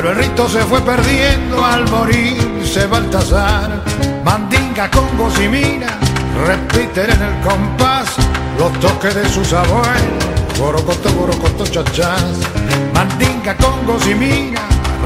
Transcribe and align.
pero 0.00 0.12
el 0.12 0.16
rito 0.16 0.48
se 0.48 0.60
fue 0.60 0.80
perdiendo 0.80 1.64
al 1.64 1.90
morirse 1.90 2.86
Baltasar. 2.86 3.82
Mandinga, 4.24 4.88
con 4.92 5.08
y 5.42 5.48
mina, 5.48 5.98
repiten 6.46 7.10
en 7.10 7.20
el 7.20 7.40
compás 7.40 8.06
los 8.60 8.70
toques 8.78 9.16
de 9.16 9.28
sus 9.28 9.52
abuelos. 9.52 10.24
Borocoto, 10.56 11.12
borocoto, 11.14 11.66
chachás. 11.66 12.22
Mandinga, 12.94 13.56
con 13.56 14.08
y 14.08 14.14
mina, 14.14 14.60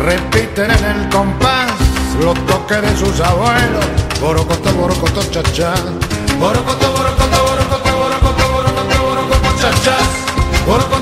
repiten 0.04 0.70
en 0.70 0.84
el 0.84 1.08
compás 1.08 1.72
los 2.20 2.34
toques 2.44 2.82
de 2.82 2.94
sus 2.94 3.18
abuelos. 3.20 3.86
Borocoto, 4.20 4.74
borocoto, 4.74 5.22
chachás. 5.30 5.84
Borocoto, 6.38 6.92
borocoto, 6.92 7.44
borocoto, 7.48 7.96
borocoto, 7.96 8.52
borocoto, 8.52 9.02
borocoto. 9.04 9.42
Borocoto, 9.62 9.96
borocoto, 10.66 11.01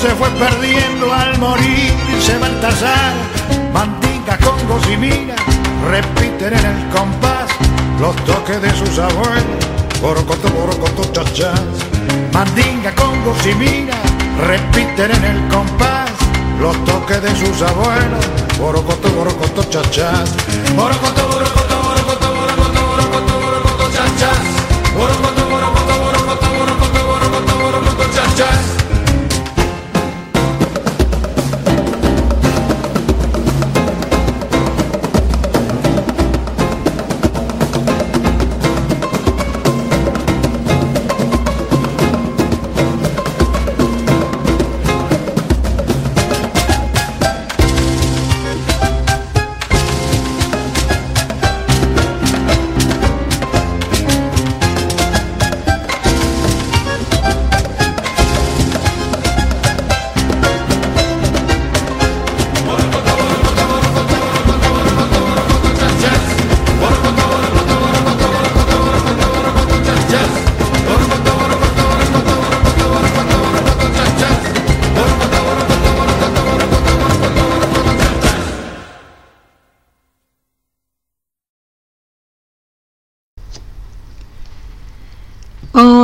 Se 0.00 0.08
fue 0.14 0.30
perdiendo 0.30 1.12
al 1.12 1.38
morirse 1.38 2.38
Baltasar. 2.40 3.12
Mandinga, 3.72 4.38
congos 4.38 4.82
y 4.90 4.96
mina 4.96 5.34
repiten 5.90 6.54
en 6.54 6.64
el 6.64 6.88
compás 6.88 7.50
los 8.00 8.16
toques 8.24 8.62
de 8.62 8.70
sus 8.70 8.98
abuelos. 8.98 9.64
Borocoto, 10.00 10.48
borocoto, 10.50 11.12
chachás. 11.12 11.60
Mandinga, 12.32 12.94
congos 12.94 13.46
y 13.46 13.54
mina 13.54 13.94
repiten 14.40 15.10
en 15.10 15.24
el 15.24 15.48
compás 15.48 16.10
los 16.60 16.82
toques 16.86 17.22
de 17.22 17.36
sus 17.36 17.60
abuelos. 17.60 18.24
Borocoto, 18.58 19.08
borocoto. 19.10 19.40
Borocoto, 19.50 19.62
borocoto, 20.76 21.28
borocoto, 21.28 21.69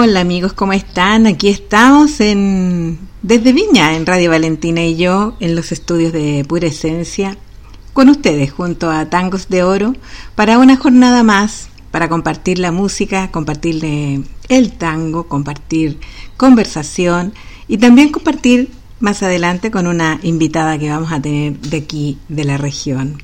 Hola 0.08 0.20
amigos, 0.20 0.52
¿cómo 0.52 0.72
están? 0.72 1.26
Aquí 1.26 1.48
estamos 1.48 2.20
en 2.20 2.96
desde 3.22 3.52
Viña, 3.52 3.96
en 3.96 4.06
Radio 4.06 4.30
Valentina 4.30 4.84
y 4.84 4.94
yo, 4.94 5.36
en 5.40 5.56
los 5.56 5.72
estudios 5.72 6.12
de 6.12 6.44
Pura 6.48 6.68
Esencia, 6.68 7.36
con 7.92 8.08
ustedes 8.08 8.52
junto 8.52 8.88
a 8.88 9.10
Tangos 9.10 9.48
de 9.48 9.64
Oro, 9.64 9.94
para 10.36 10.60
una 10.60 10.76
jornada 10.76 11.24
más, 11.24 11.70
para 11.90 12.08
compartir 12.08 12.60
la 12.60 12.70
música, 12.70 13.32
compartir 13.32 14.24
el 14.48 14.72
tango, 14.74 15.26
compartir 15.26 15.98
conversación 16.36 17.34
y 17.66 17.78
también 17.78 18.12
compartir 18.12 18.70
más 19.00 19.24
adelante 19.24 19.72
con 19.72 19.88
una 19.88 20.20
invitada 20.22 20.78
que 20.78 20.88
vamos 20.88 21.10
a 21.10 21.20
tener 21.20 21.58
de 21.58 21.78
aquí, 21.78 22.18
de 22.28 22.44
la 22.44 22.58
región. 22.58 23.20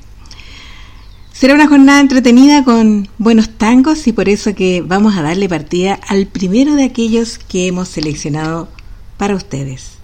Será 1.33 1.55
una 1.55 1.67
jornada 1.67 1.99
entretenida 1.99 2.63
con 2.63 3.09
buenos 3.17 3.49
tangos 3.57 4.05
y 4.07 4.13
por 4.13 4.29
eso 4.29 4.53
que 4.53 4.83
vamos 4.85 5.17
a 5.17 5.23
darle 5.23 5.49
partida 5.49 5.99
al 6.07 6.27
primero 6.27 6.75
de 6.75 6.83
aquellos 6.83 7.39
que 7.39 7.67
hemos 7.67 7.89
seleccionado 7.89 8.69
para 9.17 9.35
ustedes. 9.35 9.97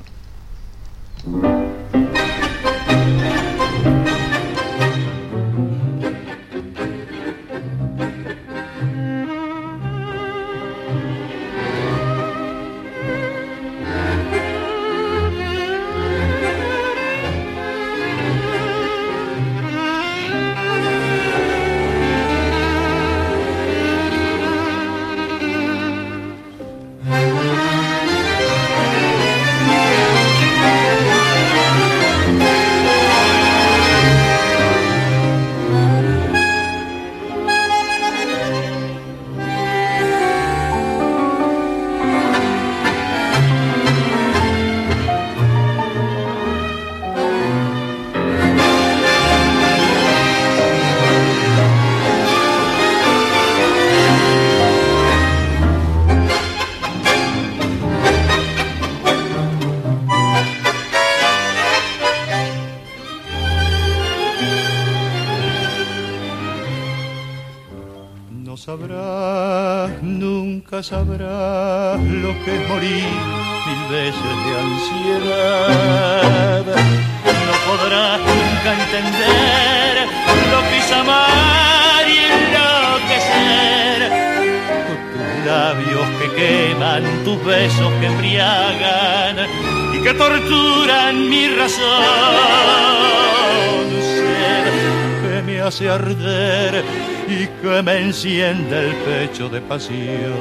Y 97.27 97.47
que 97.61 97.81
me 97.83 97.97
enciende 97.97 98.89
el 98.89 98.95
pecho 98.95 99.49
de 99.49 99.59
pasión. 99.61 100.33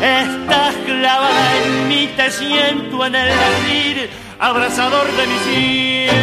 Estás 0.00 0.74
clavada 0.86 1.64
en 1.64 1.88
mí, 1.88 2.10
te 2.16 2.30
siento 2.30 3.04
en 3.06 3.14
el 3.14 3.28
latir, 3.28 4.10
abrazador 4.38 5.06
de 5.16 5.26
mi 5.26 5.38
sienes. 5.38 6.14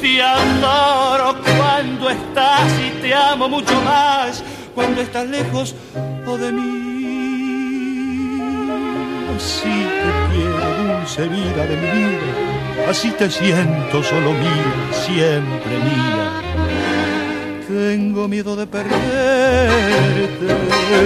Te 0.00 0.22
adoro 0.22 1.36
cuando 1.58 2.10
estás 2.10 2.72
y 2.80 2.90
te 3.00 3.14
amo 3.14 3.48
mucho 3.48 3.80
más 3.82 4.42
cuando 4.74 5.00
estás 5.00 5.26
lejos 5.28 5.74
o 6.26 6.36
de 6.36 6.52
mí. 6.52 6.67
Así 9.38 9.86
te 10.02 10.10
quiero, 10.34 10.98
dulce 10.98 11.28
vida 11.28 11.64
de 11.64 11.76
mi 11.76 11.90
vida 11.98 12.48
así 12.88 13.10
te 13.10 13.30
siento 13.30 14.02
solo 14.02 14.32
mía, 14.32 14.74
siempre 14.92 15.78
mía. 15.78 16.40
Tengo 17.68 18.26
miedo 18.26 18.56
de 18.56 18.66
perderte, 18.66 18.94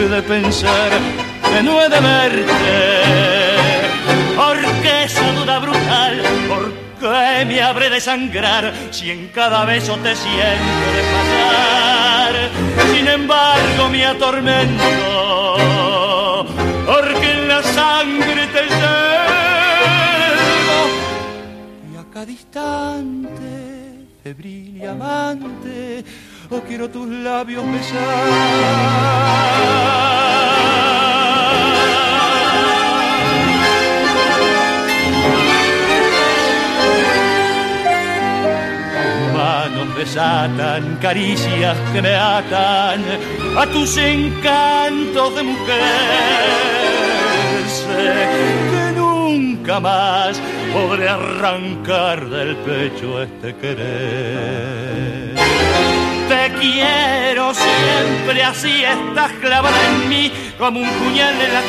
de 0.09 0.23
pensar 0.23 0.91
que 1.51 1.63
no 1.63 1.83
he 1.83 1.89
de 1.89 2.01
verte, 2.01 2.95
porque 4.37 5.05
esa 5.05 5.33
duda 5.33 5.59
brutal, 5.59 6.23
¿por 6.49 6.73
qué 7.01 7.45
me 7.45 7.61
habré 7.61 7.91
de 7.91 8.01
sangrar 8.01 8.73
si 8.93 9.11
en 9.11 9.29
cada 9.29 9.65
beso 9.65 9.97
te 9.97 10.15
siento 10.15 10.87
de 10.97 11.03
pasar? 11.13 12.51
Sin 12.95 13.09
embargo 13.09 13.89
me 13.91 14.07
atormento, 14.07 14.85
porque 14.85 15.01
en 15.01 15.22
la 17.53 17.63
sangre 17.63 18.47
te 18.55 18.63
distante, 22.25 24.07
febril 24.23 24.77
y 24.81 24.87
amante, 24.87 26.05
o 26.51 26.61
quiero 26.61 26.89
tus 26.89 27.09
labios 27.09 27.65
besar. 27.73 29.33
manos 39.35 39.97
desatan 39.97 40.99
caricias 41.01 41.77
que 41.93 42.01
me 42.03 42.15
atan 42.15 43.03
a 43.59 43.67
tus 43.67 43.97
encantos 43.97 45.35
de 45.35 45.43
mujer. 45.43 46.82
Que 48.71 48.93
nunca 48.97 49.81
más 49.81 50.41
podré 50.73 51.09
arrancar 51.09 52.29
del 52.29 52.55
pecho 52.57 53.23
este 53.23 53.55
querer. 53.57 55.35
Te 56.29 56.53
quiero 56.61 57.55
siempre 57.55 58.43
así, 58.43 58.85
estás 58.85 59.33
clavada 59.41 59.77
en 59.91 60.09
mí 60.09 60.33
como 60.59 60.81
un 60.81 60.89
puñal 60.89 61.35
en 61.41 61.55
la 61.55 61.63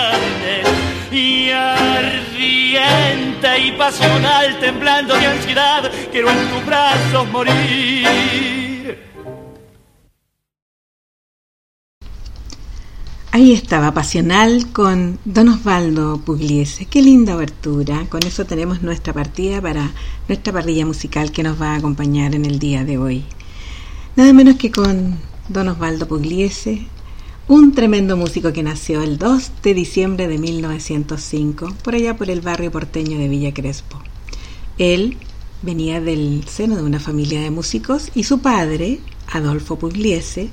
carne. 0.00 0.62
Y 1.10 1.50
ardiente 1.50 3.58
y 3.58 3.72
pasional, 3.72 4.58
temblando 4.60 5.14
de 5.16 5.26
ansiedad, 5.26 5.90
quiero 6.12 6.30
en 6.30 6.48
tus 6.48 6.64
brazos 6.64 7.28
morir. 7.28 8.55
Ahí 13.36 13.52
estaba 13.52 13.92
Pasional 13.92 14.72
con 14.72 15.18
Don 15.26 15.50
Osvaldo 15.50 16.22
Pugliese. 16.24 16.86
Qué 16.86 17.02
linda 17.02 17.34
abertura. 17.34 18.06
Con 18.08 18.22
eso 18.26 18.46
tenemos 18.46 18.80
nuestra 18.80 19.12
partida 19.12 19.60
para 19.60 19.92
nuestra 20.26 20.54
parrilla 20.54 20.86
musical 20.86 21.30
que 21.32 21.42
nos 21.42 21.60
va 21.60 21.74
a 21.74 21.76
acompañar 21.76 22.34
en 22.34 22.46
el 22.46 22.58
día 22.58 22.82
de 22.82 22.96
hoy. 22.96 23.24
Nada 24.16 24.32
menos 24.32 24.56
que 24.56 24.70
con 24.70 25.18
Don 25.50 25.68
Osvaldo 25.68 26.08
Pugliese, 26.08 26.86
un 27.46 27.74
tremendo 27.74 28.16
músico 28.16 28.54
que 28.54 28.62
nació 28.62 29.02
el 29.02 29.18
2 29.18 29.52
de 29.62 29.74
diciembre 29.74 30.28
de 30.28 30.38
1905, 30.38 31.74
por 31.84 31.94
allá 31.94 32.16
por 32.16 32.30
el 32.30 32.40
barrio 32.40 32.72
porteño 32.72 33.18
de 33.18 33.28
Villa 33.28 33.52
Crespo. 33.52 34.00
Él 34.78 35.18
venía 35.60 36.00
del 36.00 36.44
seno 36.48 36.74
de 36.76 36.84
una 36.84 37.00
familia 37.00 37.42
de 37.42 37.50
músicos 37.50 38.10
y 38.14 38.24
su 38.24 38.38
padre, 38.38 38.98
Adolfo 39.30 39.78
Pugliese, 39.78 40.48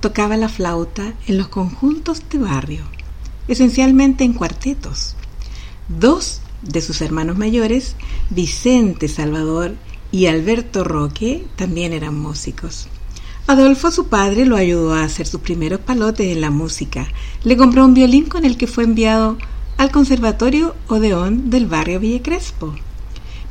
tocaba 0.00 0.36
la 0.36 0.48
flauta 0.48 1.14
en 1.26 1.38
los 1.38 1.48
conjuntos 1.48 2.22
de 2.30 2.38
barrio, 2.38 2.84
esencialmente 3.48 4.24
en 4.24 4.32
cuartetos. 4.32 5.16
Dos 5.88 6.40
de 6.62 6.80
sus 6.80 7.00
hermanos 7.00 7.38
mayores, 7.38 7.96
Vicente 8.30 9.08
Salvador 9.08 9.74
y 10.10 10.26
Alberto 10.26 10.84
Roque, 10.84 11.46
también 11.56 11.92
eran 11.92 12.18
músicos. 12.18 12.88
Adolfo, 13.46 13.90
su 13.90 14.08
padre, 14.08 14.44
lo 14.44 14.56
ayudó 14.56 14.92
a 14.92 15.04
hacer 15.04 15.26
sus 15.26 15.40
primeros 15.40 15.80
palotes 15.80 16.30
en 16.30 16.42
la 16.42 16.50
música. 16.50 17.08
Le 17.44 17.56
compró 17.56 17.84
un 17.84 17.94
violín 17.94 18.26
con 18.26 18.44
el 18.44 18.58
que 18.58 18.66
fue 18.66 18.84
enviado 18.84 19.38
al 19.78 19.90
Conservatorio 19.90 20.74
Odeón 20.88 21.48
del 21.48 21.66
barrio 21.66 21.98
Villa. 21.98 22.20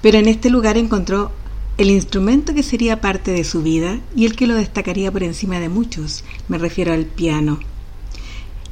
Pero 0.02 0.20
en 0.20 0.28
este 0.28 0.52
lugar 0.52 0.78
encontró 0.78 1.32
el 1.78 1.92
instrumento 1.92 2.56
que 2.56 2.64
sería 2.64 3.02
parte 3.02 3.32
de 3.32 3.44
su 3.44 3.62
vida 3.62 4.00
y 4.16 4.26
el 4.26 4.36
que 4.36 4.48
lo 4.48 4.56
destacaría 4.56 5.12
por 5.12 5.24
encima 5.24 5.60
de 5.60 5.70
muchos, 5.70 6.24
me 6.48 6.58
refiero 6.58 6.92
al 6.92 7.06
piano. 7.06 7.60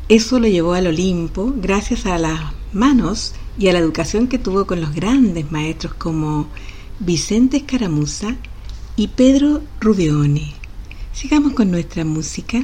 Eso 0.09 0.39
lo 0.39 0.47
llevó 0.47 0.74
al 0.74 0.88
Olimpo 0.88 1.53
gracias 1.55 2.05
a 2.07 2.17
las 2.17 2.39
manos 2.74 3.33
y 3.59 3.67
a 3.67 3.74
la 3.74 3.79
educación 3.79 4.27
que 4.27 4.39
tuvo 4.39 4.65
con 4.65 4.81
los 4.81 4.93
grandes 4.93 5.51
maestros 5.51 5.93
como 5.93 6.47
Vicente 7.00 7.57
Escaramuza 7.57 8.35
y 8.95 9.09
Pedro 9.09 9.62
Rubione. 9.79 10.53
Sigamos 11.13 11.53
con 11.53 11.71
nuestra 11.71 12.05
música. 12.05 12.62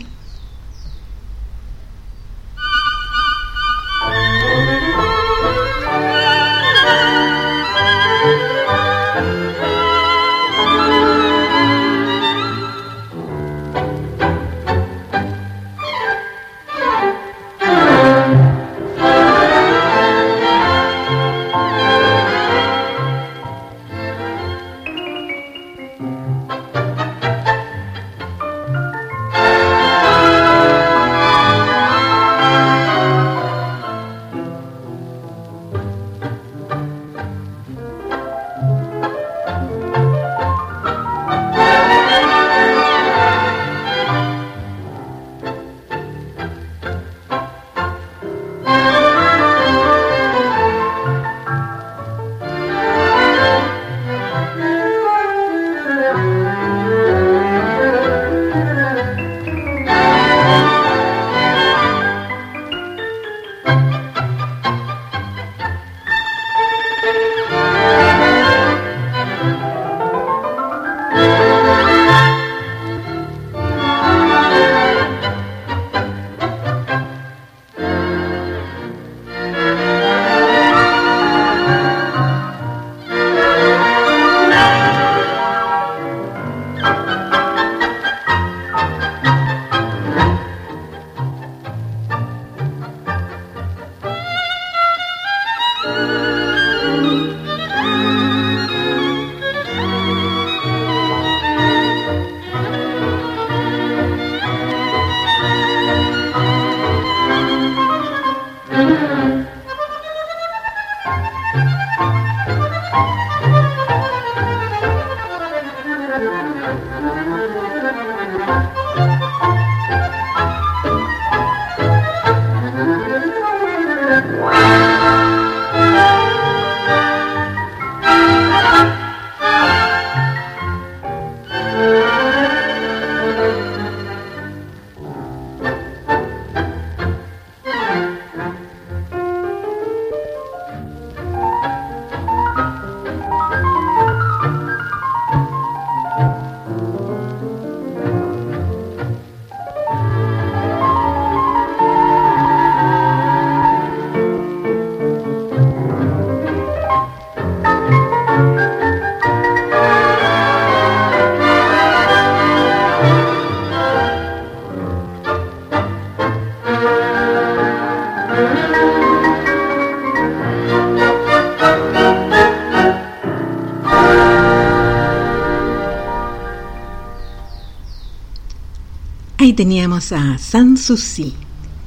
Teníamos 180.01 180.12
a 180.12 180.38
Sanssouci 180.38 181.34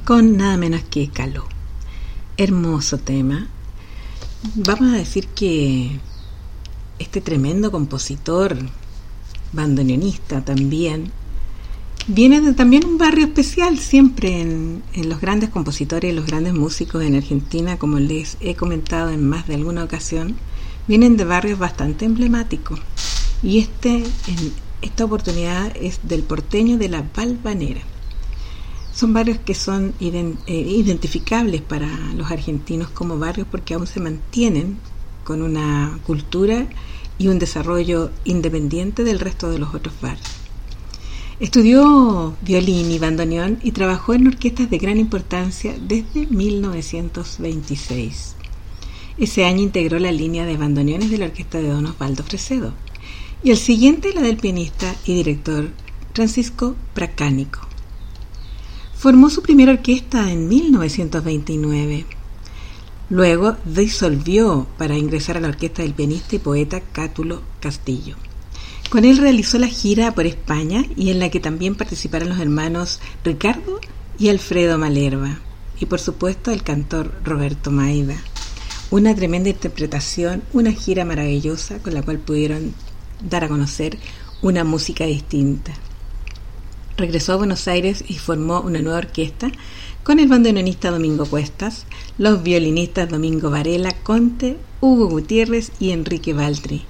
con 0.05 0.37
nada 0.37 0.57
menos 0.57 0.83
que 0.83 1.09
Caló. 1.09 1.45
Hermoso 2.37 2.97
tema. 2.97 3.47
Vamos 4.55 4.93
a 4.93 4.97
decir 4.97 5.27
que 5.27 5.99
este 6.99 7.21
tremendo 7.21 7.71
compositor, 7.71 8.57
bandoneonista 9.51 10.45
también, 10.45 11.11
viene 12.07 12.41
de 12.41 12.53
también 12.53 12.85
un 12.85 12.97
barrio 12.97 13.25
especial 13.25 13.79
siempre 13.79 14.41
en, 14.41 14.83
en, 14.93 15.09
los 15.09 15.19
grandes 15.19 15.49
compositores 15.49 16.11
y 16.11 16.15
los 16.15 16.27
grandes 16.27 16.53
músicos 16.53 17.03
en 17.03 17.15
Argentina, 17.15 17.77
como 17.77 17.99
les 17.99 18.37
he 18.39 18.55
comentado 18.55 19.09
en 19.09 19.27
más 19.27 19.47
de 19.47 19.55
alguna 19.55 19.83
ocasión, 19.83 20.35
vienen 20.87 21.17
de 21.17 21.25
barrios 21.25 21.59
bastante 21.59 22.05
emblemáticos. 22.05 22.79
Y 23.41 23.59
este 23.59 23.97
en, 23.97 24.53
esta 24.81 25.05
oportunidad 25.05 25.75
es 25.75 25.99
del 26.03 26.23
porteño 26.23 26.77
de 26.77 26.89
la 26.89 27.03
Valvanera. 27.15 27.81
Son 28.95 29.13
barrios 29.13 29.37
que 29.39 29.53
son 29.53 29.93
eh, 29.99 30.35
identificables 30.47 31.61
para 31.61 31.89
los 32.15 32.31
argentinos 32.31 32.89
como 32.89 33.19
barrios 33.19 33.45
porque 33.51 33.73
aún 33.73 33.87
se 33.87 33.99
mantienen 33.99 34.77
con 35.25 35.41
una 35.41 35.99
cultura 36.05 36.65
y 37.17 37.27
un 37.27 37.37
desarrollo 37.37 38.11
independiente 38.23 39.03
del 39.03 39.19
resto 39.19 39.49
de 39.49 39.59
los 39.59 39.75
otros 39.75 39.93
barrios. 40.01 40.29
Estudió 41.41 42.37
violín 42.39 42.89
y 42.89 42.97
bandoneón 42.97 43.59
y 43.61 43.73
trabajó 43.73 44.13
en 44.13 44.27
orquestas 44.27 44.69
de 44.69 44.77
gran 44.77 44.97
importancia 44.97 45.75
desde 45.77 46.27
1926. 46.27 48.35
Ese 49.17 49.43
año 49.43 49.61
integró 49.61 49.99
la 49.99 50.13
línea 50.13 50.45
de 50.45 50.55
bandoneones 50.55 51.11
de 51.11 51.17
la 51.17 51.25
orquesta 51.25 51.57
de 51.57 51.67
Don 51.67 51.85
Osvaldo 51.85 52.23
Fresedo 52.23 52.73
y 53.43 53.51
el 53.51 53.57
siguiente 53.57 54.13
la 54.13 54.21
del 54.21 54.37
pianista 54.37 54.95
y 55.03 55.15
director 55.15 55.67
Francisco 56.13 56.77
Pracánico. 56.93 57.74
Formó 58.97 59.29
su 59.29 59.41
primera 59.41 59.73
orquesta 59.73 60.31
en 60.31 60.47
1929. 60.47 62.05
Luego 63.09 63.55
disolvió 63.65 64.67
para 64.77 64.97
ingresar 64.97 65.37
a 65.37 65.41
la 65.41 65.49
orquesta 65.49 65.83
del 65.83 65.93
pianista 65.93 66.35
y 66.35 66.39
poeta 66.39 66.79
Cátulo 66.79 67.41
Castillo. 67.59 68.15
Con 68.89 69.05
él 69.05 69.17
realizó 69.17 69.59
la 69.59 69.67
gira 69.67 70.13
por 70.15 70.25
España 70.25 70.85
y 70.95 71.11
en 71.11 71.19
la 71.19 71.29
que 71.29 71.39
también 71.39 71.75
participaron 71.75 72.29
los 72.29 72.39
hermanos 72.39 72.99
Ricardo 73.23 73.79
y 74.17 74.29
Alfredo 74.29 74.77
Malerva 74.77 75.39
y 75.79 75.85
por 75.85 75.99
supuesto 75.99 76.51
el 76.51 76.63
cantor 76.63 77.13
Roberto 77.23 77.71
Maida. 77.71 78.15
Una 78.91 79.13
tremenda 79.15 79.49
interpretación, 79.49 80.43
una 80.53 80.71
gira 80.71 81.05
maravillosa 81.05 81.79
con 81.79 81.93
la 81.93 82.01
cual 82.01 82.19
pudieron 82.19 82.73
dar 83.21 83.43
a 83.43 83.49
conocer 83.49 83.97
una 84.41 84.63
música 84.63 85.05
distinta. 85.05 85.73
Regresó 86.97 87.33
a 87.33 87.37
Buenos 87.37 87.67
Aires 87.67 88.03
y 88.07 88.15
formó 88.15 88.61
una 88.61 88.81
nueva 88.81 88.99
orquesta 88.99 89.51
con 90.03 90.19
el 90.19 90.27
bandoneonista 90.27 90.91
Domingo 90.91 91.25
Cuestas, 91.25 91.85
los 92.17 92.43
violinistas 92.43 93.09
Domingo 93.09 93.49
Varela, 93.49 93.91
Conte, 94.03 94.57
Hugo 94.79 95.09
Gutiérrez 95.09 95.71
y 95.79 95.91
Enrique 95.91 96.33
Baltri. 96.33 96.85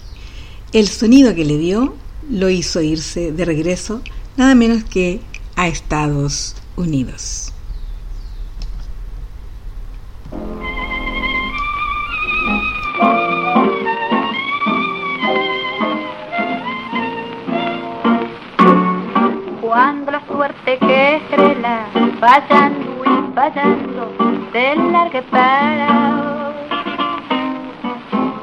El 0.73 0.87
sonido 0.87 1.33
que 1.33 1.45
le 1.45 1.57
dio 1.57 1.95
lo 2.29 2.49
hizo 2.49 2.81
irse 2.81 3.31
de 3.31 3.45
regreso 3.45 4.01
nada 4.37 4.55
menos 4.55 4.83
que 4.83 5.21
a 5.55 5.67
Estados 5.67 6.55
Unidos. 6.75 7.53
Suerte 20.45 20.77
que 20.77 21.21
querela 21.29 21.85
fallando 22.19 23.03
y 23.03 23.33
fallando 23.33 24.11
te 24.51 24.75
largue 24.75 25.21
para 25.23 26.51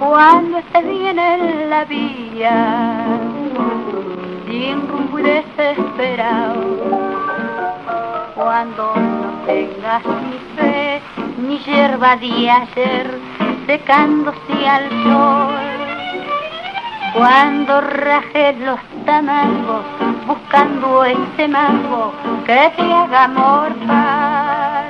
cuando 0.01 0.59
estés 0.59 0.85
bien 0.85 1.19
en 1.19 1.71
la 1.71 1.85
vía 1.85 3.07
sin 4.47 4.89
rumbo 4.89 5.19
y 5.19 5.23
desesperado. 5.23 6.63
Cuando 8.35 8.95
no 8.97 9.47
tengas 9.47 10.03
ni 10.05 10.39
fe 10.57 11.01
ni 11.39 11.59
hierba 11.59 12.17
de 12.17 12.51
ayer 12.51 13.19
secándose 13.67 14.69
al 14.69 14.89
sol. 15.05 15.55
Cuando 17.15 17.81
rajes 17.81 18.59
los 18.59 18.81
tamangos 19.05 20.02
buscando 20.27 21.05
ese 21.05 21.49
mango 21.49 22.13
que 22.47 22.73
te 22.77 22.93
haga 22.93 23.29
morfar. 23.29 24.85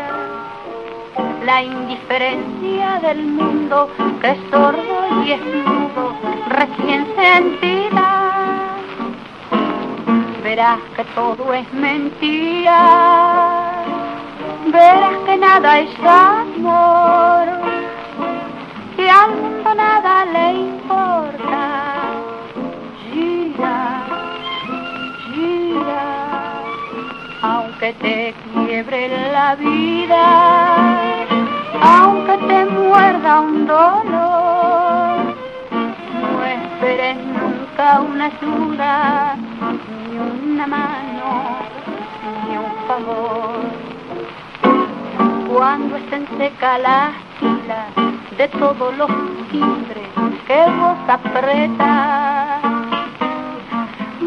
La 1.44 1.62
indiferencia 1.62 3.00
del 3.00 3.24
mundo 3.24 3.88
que 4.20 4.30
es 4.30 4.38
sordo 4.50 5.24
y 5.24 5.32
es 5.32 5.40
mudo, 5.40 6.14
recién 6.48 7.06
sentida. 7.16 8.78
Verás 10.42 10.80
que 10.96 11.04
todo 11.14 11.54
es 11.54 11.72
mentira, 11.72 13.72
verás 14.66 15.16
que 15.24 15.36
nada 15.36 15.78
es 15.80 15.90
amor, 16.04 17.48
y 18.98 19.08
al 19.08 19.30
mundo 19.30 19.74
nada 19.74 20.24
le 20.26 20.52
importa. 20.52 21.68
Gira 23.12 23.91
aunque 27.82 27.98
te 28.00 28.34
quiebre 28.54 29.08
la 29.32 29.56
vida, 29.56 30.84
aunque 31.82 32.38
te 32.38 32.64
muerda 32.66 33.40
un 33.40 33.66
dolor, 33.66 35.34
no 36.22 36.44
esperes 36.44 37.16
nunca 37.16 38.00
una 38.02 38.26
ayuda, 38.26 39.34
ni 39.34 40.16
una 40.16 40.66
mano, 40.68 41.56
ni 42.48 42.56
un 42.56 42.72
favor. 42.86 43.64
Cuando 45.52 45.96
estén 45.96 46.28
seca 46.38 46.78
la 46.78 47.10
fila 47.40 47.86
de 48.38 48.48
todos 48.48 48.96
los 48.96 49.10
timbres 49.50 50.08
que 50.46 50.64
vos 50.78 50.98
apretas, 51.08 52.62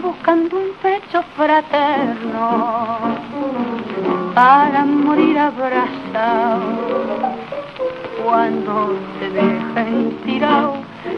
buscando 0.02 0.58
un 0.58 0.74
pecho 0.82 1.24
fraterno 1.38 3.25
para 4.36 4.86
morir 4.86 5.40
abrazado. 5.40 6.62
Cuando 8.24 8.98
te 9.20 9.30
dejen 9.30 10.18
tirado 10.26 10.76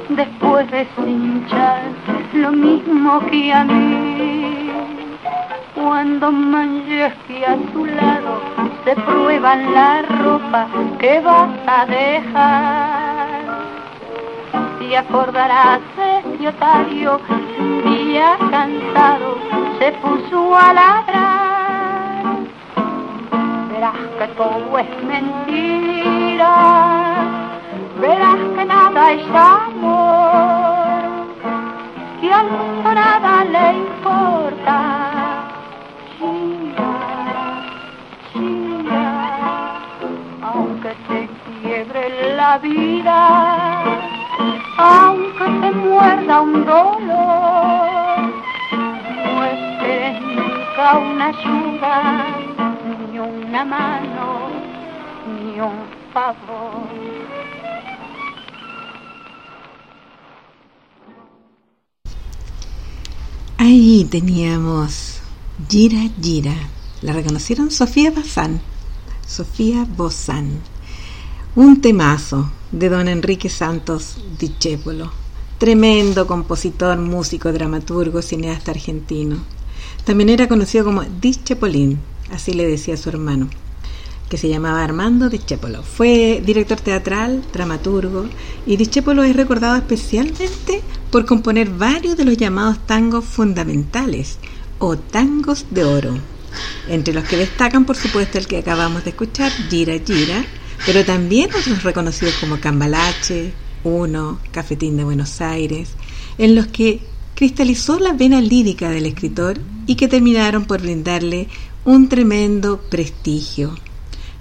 después 0.10 0.70
de 0.72 0.88
cinchar 0.96 1.82
lo 2.34 2.52
mismo 2.52 3.20
que 3.30 3.52
a 3.52 3.64
mí. 3.64 4.72
Cuando 5.76 6.32
manches 6.32 7.14
a 7.48 7.56
tu 7.74 7.86
lado 7.86 8.42
se 8.86 8.96
prueban 8.96 9.74
la 9.74 10.02
ropa 10.04 10.68
que 11.00 11.20
vas 11.20 11.50
a 11.68 11.86
dejar 11.86 13.28
te 14.80 14.96
acordarás 14.96 15.82
de 16.40 16.48
otario, 16.48 17.20
día 17.84 18.38
cansado 18.50 19.38
se 19.80 19.92
puso 19.94 20.56
a 20.56 20.74
ladrar. 20.74 21.47
Verás 23.78 23.94
que 24.18 24.28
todo 24.30 24.80
es 24.80 25.04
mentira, 25.04 26.50
verás 28.02 28.40
que 28.56 28.66
nada 28.66 29.12
es 29.12 29.22
amor, 29.30 31.28
que 32.20 32.34
al 32.34 32.50
mundo 32.50 32.92
nada 32.92 33.44
le 33.44 33.74
importa. 33.78 34.78
Chira, 36.18 36.92
chira, 38.34 39.06
aunque 40.42 40.92
te 41.08 41.30
quiebre 41.62 42.34
la 42.36 42.58
vida, 42.58 43.20
aunque 44.80 45.46
te 45.62 45.72
muerda 45.72 46.42
un 46.42 46.66
dolor, 46.66 48.32
no 48.72 49.44
esperes 49.44 50.20
nunca 50.22 50.98
una 50.98 51.26
ayuda, 51.28 52.47
una 53.20 53.66
mano, 53.66 54.50
ni 55.26 55.60
un 55.60 55.86
favor. 56.14 56.88
Ahí 63.58 64.08
teníamos 64.10 65.20
Gira 65.68 66.10
Gira. 66.22 66.56
La 67.02 67.14
reconocieron 67.14 67.72
Sofía 67.72 68.12
Bazán. 68.12 68.62
Sofía 69.26 69.86
Bozán. 69.86 70.62
Un 71.56 71.82
temazo 71.82 72.52
de 72.72 72.90
don 72.90 73.08
Enrique 73.08 73.50
Santos 73.50 74.18
Dichépolo. 74.40 75.12
Tremendo 75.58 76.28
compositor, 76.28 76.98
músico, 77.00 77.52
dramaturgo, 77.52 78.22
cineasta 78.22 78.72
argentino. 78.72 79.38
También 80.06 80.30
era 80.30 80.48
conocido 80.48 80.86
como 80.86 81.04
Dichepolín, 81.04 82.00
así 82.32 82.54
le 82.54 82.68
decía 82.68 82.98
su 82.98 83.10
hermano, 83.10 83.50
que 84.30 84.38
se 84.38 84.50
llamaba 84.50 84.84
Armando 84.84 85.30
Dichépolo. 85.30 85.84
Fue 85.84 86.42
director 86.46 86.80
teatral, 86.80 87.44
dramaturgo, 87.54 88.26
y 88.66 88.78
Dichépolo 88.78 89.24
es 89.24 89.36
recordado 89.36 89.76
especialmente 89.76 90.82
por 91.12 91.26
componer 91.26 91.70
varios 91.70 92.18
de 92.18 92.26
los 92.26 92.38
llamados 92.38 92.86
tangos 92.86 93.26
fundamentales 93.26 94.38
o 94.80 94.98
tangos 94.98 95.66
de 95.72 95.84
oro, 95.84 96.18
entre 96.90 97.14
los 97.14 97.24
que 97.24 97.38
destacan 97.38 97.86
por 97.86 97.96
supuesto 97.96 98.38
el 98.38 98.48
que 98.48 98.58
acabamos 98.58 99.04
de 99.04 99.12
escuchar, 99.12 99.52
Gira 99.70 99.98
Gira, 100.06 100.46
pero 100.86 101.04
también 101.06 101.50
otros 101.50 101.84
reconocidos 101.84 102.36
como 102.36 102.60
Cambalache, 102.60 103.54
Uno, 103.84 104.40
Cafetín 104.52 104.98
de 104.98 105.04
Buenos 105.04 105.42
Aires, 105.42 105.90
en 106.38 106.56
los 106.56 106.68
que 106.68 107.00
cristalizó 107.34 108.00
la 108.00 108.14
vena 108.14 108.42
lírica 108.42 108.90
del 108.90 109.06
escritor 109.06 109.60
y 109.86 109.96
que 109.96 110.08
terminaron 110.08 110.66
por 110.66 110.82
brindarle 110.82 111.48
un 111.88 112.10
tremendo 112.10 112.82
prestigio. 112.82 113.74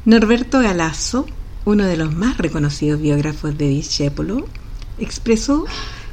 Norberto 0.04 0.58
Galasso, 0.58 1.26
uno 1.64 1.84
de 1.84 1.96
los 1.96 2.12
más 2.12 2.38
reconocidos 2.38 3.00
biógrafos 3.00 3.56
de 3.56 3.68
Discépolo, 3.68 4.48
expresó 4.98 5.64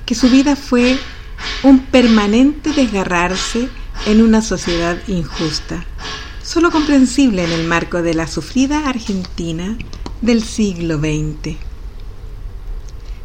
que 0.06 0.13
su 0.13 0.30
vida 0.30 0.56
fue 0.56 1.00
un 1.63 1.80
permanente 1.88 2.72
desgarrarse 2.72 3.67
en 4.06 4.22
una 4.22 4.43
sociedad 4.43 4.96
injusta, 5.08 5.84
solo 6.43 6.69
comprensible 6.69 7.43
en 7.43 7.52
el 7.52 7.65
marco 7.65 8.04
de 8.04 8.13
la 8.13 8.28
sufrida 8.28 8.88
Argentina 8.88 9.76
del 10.22 10.43
siglo 10.43 11.00
XX. 11.00 11.56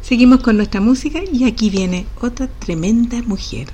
Seguimos 0.00 0.40
con 0.40 0.56
nuestra 0.56 0.80
música 0.80 1.20
y 1.30 1.44
aquí 1.44 1.68
viene 1.68 2.06
otra 2.22 2.46
tremenda 2.46 3.20
mujer. 3.20 3.68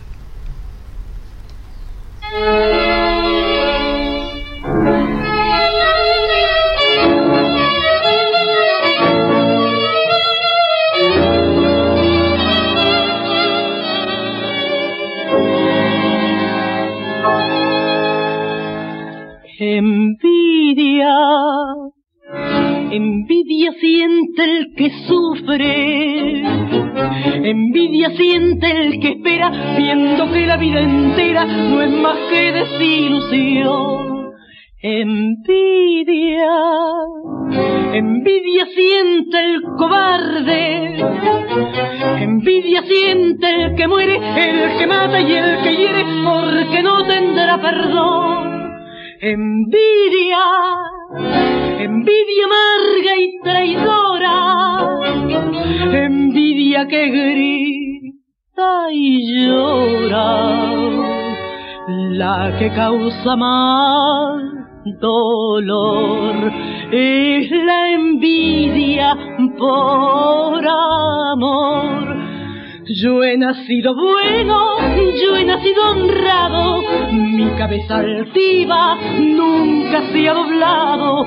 Envidia, 19.57 21.15
envidia 22.91 23.73
siente 23.79 24.43
el 24.43 24.75
que 24.75 24.91
sufre, 25.07 26.43
envidia 27.49 28.11
siente 28.17 28.69
el 28.69 28.99
que 28.99 29.09
espera, 29.11 29.77
viendo 29.77 30.33
que 30.33 30.47
la 30.47 30.57
vida 30.57 30.81
entera 30.81 31.45
no 31.45 31.83
es 31.83 31.91
más 31.93 32.19
que 32.31 32.51
desilusión. 32.51 34.33
Envidia, 34.83 36.51
envidia 37.93 38.67
siente 38.75 39.39
el 39.39 39.63
cobarde, 39.79 40.99
envidia 42.19 42.83
siente 42.83 43.51
el 43.51 43.77
que 43.77 43.87
muere, 43.87 44.17
el 44.17 44.79
que 44.79 44.87
mata 44.89 45.21
y 45.21 45.33
el 45.33 45.63
que 45.63 45.77
hiere, 45.77 46.05
porque 46.25 46.83
no 46.83 47.07
tendrá 47.07 47.61
perdón. 47.61 48.64
Envidia, 49.27 50.45
envidia 51.81 52.45
amarga 52.45 53.17
y 53.17 53.41
traidora, 53.43 54.37
envidia 55.95 56.87
que 56.87 57.09
grita 57.09 58.73
y 58.93 59.47
llora, 59.47 60.29
la 61.89 62.55
que 62.59 62.69
causa 62.75 63.35
más 63.37 64.43
dolor 65.01 66.53
es 66.93 67.51
la 67.51 67.93
envidia 67.93 69.17
por 69.57 70.69
amor. 70.69 72.14
Yo 72.87 73.25
he 73.25 73.39
nacido 73.39 73.95
bueno, 73.95 74.77
yo 75.23 75.37
he 75.37 75.45
nacido 75.45 75.91
honrado, 75.91 76.83
mi 77.13 77.47
cabeza 77.57 77.97
altiva 77.97 78.99
nunca 79.19 80.03
se 80.13 80.29
ha 80.29 80.35
doblado 80.35 81.27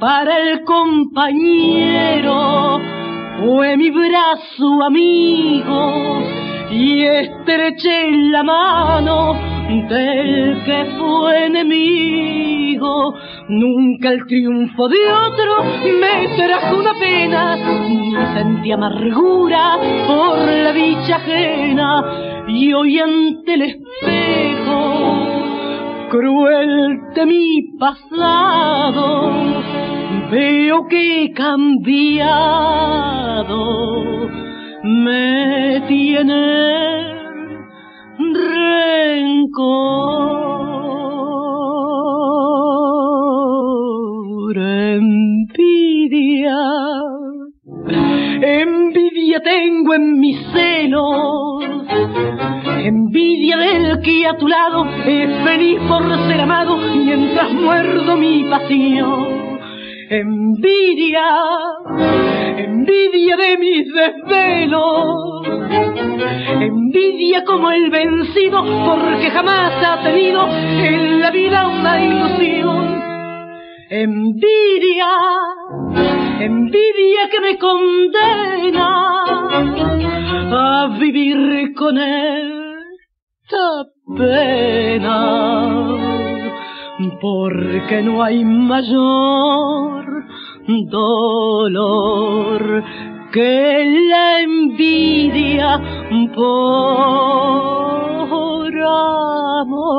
para 0.00 0.38
el 0.38 0.64
compañero. 0.64 2.32
Fue 3.44 3.76
mi 3.76 3.90
brazo 3.90 4.82
amigo 4.82 6.22
y 6.70 7.04
estreché 7.04 8.10
la 8.30 8.42
mano 8.42 9.53
del 9.68 10.62
que 10.64 10.86
fue 10.98 11.46
enemigo. 11.46 13.14
Nunca 13.48 14.10
el 14.10 14.26
triunfo 14.26 14.88
de 14.88 14.96
otro 15.12 15.64
me 16.00 16.28
trajo 16.36 16.76
una 16.78 16.94
pena, 16.98 17.56
ni 17.88 18.14
sentí 18.34 18.72
amargura 18.72 19.78
por 20.06 20.38
la 20.38 20.72
dicha 20.72 21.16
ajena. 21.16 22.44
Y 22.48 22.72
hoy 22.72 22.98
ante 22.98 23.54
el 23.54 23.62
espejo, 23.62 25.18
cruel 26.10 26.98
de 27.14 27.26
mi 27.26 27.62
pasado, 27.78 29.32
veo 30.30 30.86
que 30.88 31.32
cambiado, 31.34 32.34
me 34.82 35.82
tiene 35.88 37.13
rencor, 38.32 39.66
envidia, 44.56 46.56
envidia 48.40 49.40
tengo 49.40 49.94
en 49.94 50.20
mis 50.20 50.38
senos, 50.54 51.64
envidia 52.84 53.56
del 53.58 54.00
que 54.02 54.26
a 54.26 54.36
tu 54.38 54.48
lado 54.48 54.86
es 55.06 55.30
feliz 55.44 55.78
por 55.88 56.02
ser 56.28 56.40
amado 56.40 56.76
mientras 56.76 57.52
muerdo 57.52 58.16
mi 58.16 58.44
pasión. 58.44 59.53
Envidia, 60.10 61.24
envidia 62.58 63.36
de 63.36 63.58
mis 63.58 63.86
desvelos, 63.92 65.46
envidia 66.60 67.44
como 67.44 67.70
el 67.70 67.90
vencido 67.90 68.62
porque 68.84 69.30
jamás 69.30 69.72
ha 69.82 70.02
tenido 70.02 70.46
en 70.48 71.20
la 71.20 71.30
vida 71.30 71.68
una 71.68 72.04
ilusión. 72.04 73.02
Envidia, 73.88 75.08
envidia 76.40 77.30
que 77.30 77.40
me 77.40 77.58
condena 77.58 78.90
a 80.52 80.96
vivir 80.98 81.72
con 81.74 81.96
esta 81.98 83.84
pena 84.16 86.13
porque 87.20 88.02
no 88.02 88.22
hay 88.22 88.44
mayor 88.44 90.24
dolor 90.90 92.84
que 93.32 94.06
la 94.08 94.40
envidia 94.40 95.80
por 96.34 96.74
amor. 99.56 99.94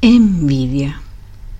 Envidia, 0.00 1.00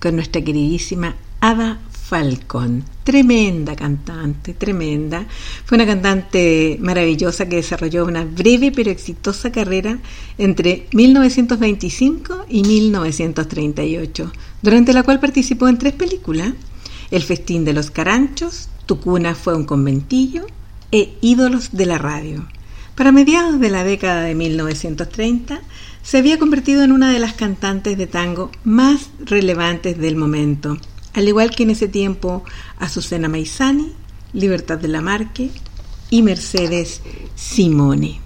con 0.01 0.15
nuestra 0.15 0.41
queridísima 0.41 1.15
Ada 1.39 1.77
Falcón, 2.13 2.83
tremenda 3.03 3.75
cantante, 3.75 4.53
tremenda. 4.53 5.25
Fue 5.65 5.77
una 5.77 5.87
cantante 5.87 6.77
maravillosa 6.79 7.49
que 7.49 7.55
desarrolló 7.55 8.05
una 8.05 8.23
breve 8.23 8.71
pero 8.71 8.91
exitosa 8.91 9.51
carrera 9.51 9.97
entre 10.37 10.85
1925 10.93 12.45
y 12.49 12.61
1938, 12.61 14.31
durante 14.61 14.93
la 14.93 15.01
cual 15.01 15.19
participó 15.19 15.67
en 15.67 15.79
tres 15.79 15.93
películas, 15.93 16.53
El 17.09 17.23
festín 17.23 17.65
de 17.65 17.73
los 17.73 17.89
caranchos, 17.89 18.69
Tu 18.85 18.99
cuna 18.99 19.33
fue 19.33 19.55
un 19.55 19.65
conventillo 19.65 20.45
e 20.91 21.17
Ídolos 21.19 21.69
de 21.71 21.87
la 21.87 21.97
radio. 21.97 22.47
Para 22.93 23.11
mediados 23.11 23.59
de 23.59 23.71
la 23.71 23.83
década 23.83 24.21
de 24.21 24.35
1930, 24.35 25.61
se 26.03 26.17
había 26.19 26.37
convertido 26.37 26.83
en 26.83 26.91
una 26.91 27.11
de 27.11 27.17
las 27.17 27.33
cantantes 27.33 27.97
de 27.97 28.05
tango 28.05 28.51
más 28.63 29.09
relevantes 29.25 29.97
del 29.97 30.15
momento 30.15 30.77
al 31.13 31.27
igual 31.27 31.51
que 31.51 31.63
en 31.63 31.69
ese 31.69 31.87
tiempo 31.87 32.43
Azucena 32.79 33.29
Maizani, 33.29 33.93
Libertad 34.33 34.79
de 34.79 34.87
la 34.87 35.01
Marque 35.01 35.49
y 36.09 36.21
Mercedes 36.21 37.01
Simone. 37.35 38.22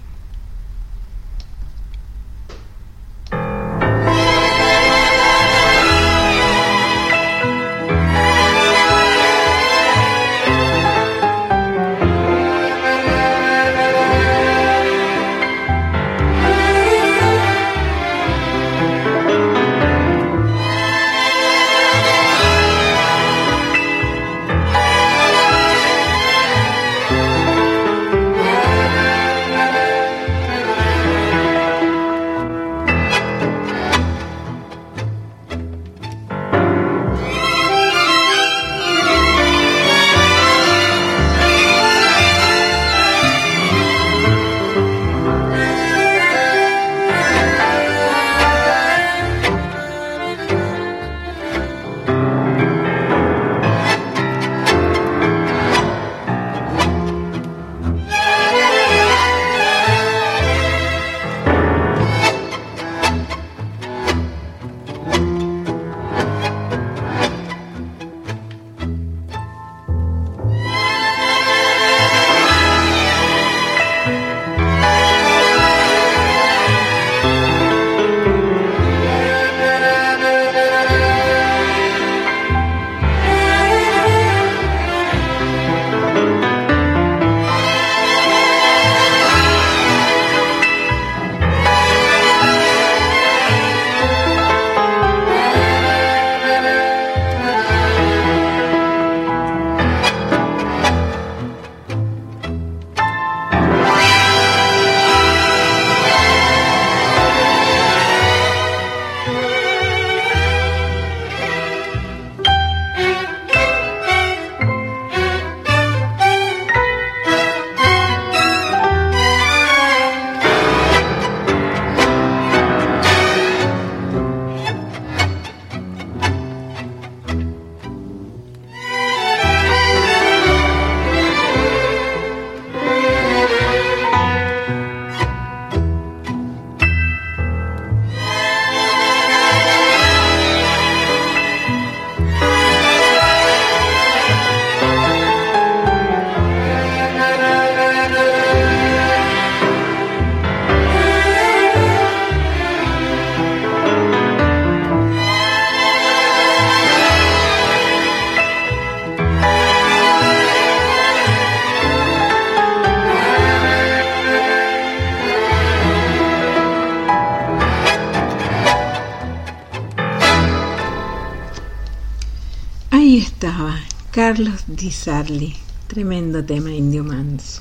Carlos 174.78 174.80
Di 174.80 174.90
Sarli, 174.92 175.54
tremendo 175.88 176.44
tema 176.44 176.70
indio 176.70 177.02
manso. 177.02 177.60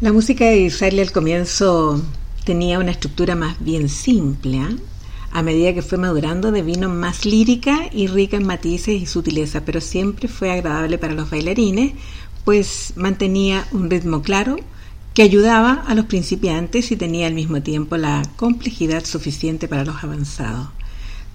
La 0.00 0.12
música 0.12 0.44
de 0.44 0.56
Di 0.56 0.70
Sarli 0.70 1.00
al 1.00 1.10
comienzo 1.10 2.00
tenía 2.44 2.78
una 2.78 2.92
estructura 2.92 3.34
más 3.34 3.56
bien 3.58 3.88
simple, 3.88 4.60
¿ah? 4.60 4.70
a 5.32 5.42
medida 5.42 5.74
que 5.74 5.82
fue 5.82 5.98
madurando 5.98 6.52
devino 6.52 6.88
más 6.88 7.24
lírica 7.24 7.88
y 7.92 8.06
rica 8.06 8.36
en 8.36 8.46
matices 8.46 9.02
y 9.02 9.06
sutileza, 9.06 9.64
pero 9.64 9.80
siempre 9.80 10.28
fue 10.28 10.52
agradable 10.52 10.98
para 10.98 11.14
los 11.14 11.28
bailarines, 11.28 11.94
pues 12.44 12.92
mantenía 12.94 13.66
un 13.72 13.90
ritmo 13.90 14.22
claro 14.22 14.56
que 15.12 15.22
ayudaba 15.22 15.84
a 15.88 15.94
los 15.96 16.04
principiantes 16.06 16.92
y 16.92 16.96
tenía 16.96 17.26
al 17.26 17.34
mismo 17.34 17.62
tiempo 17.62 17.96
la 17.96 18.22
complejidad 18.36 19.04
suficiente 19.04 19.66
para 19.66 19.84
los 19.84 20.04
avanzados. 20.04 20.68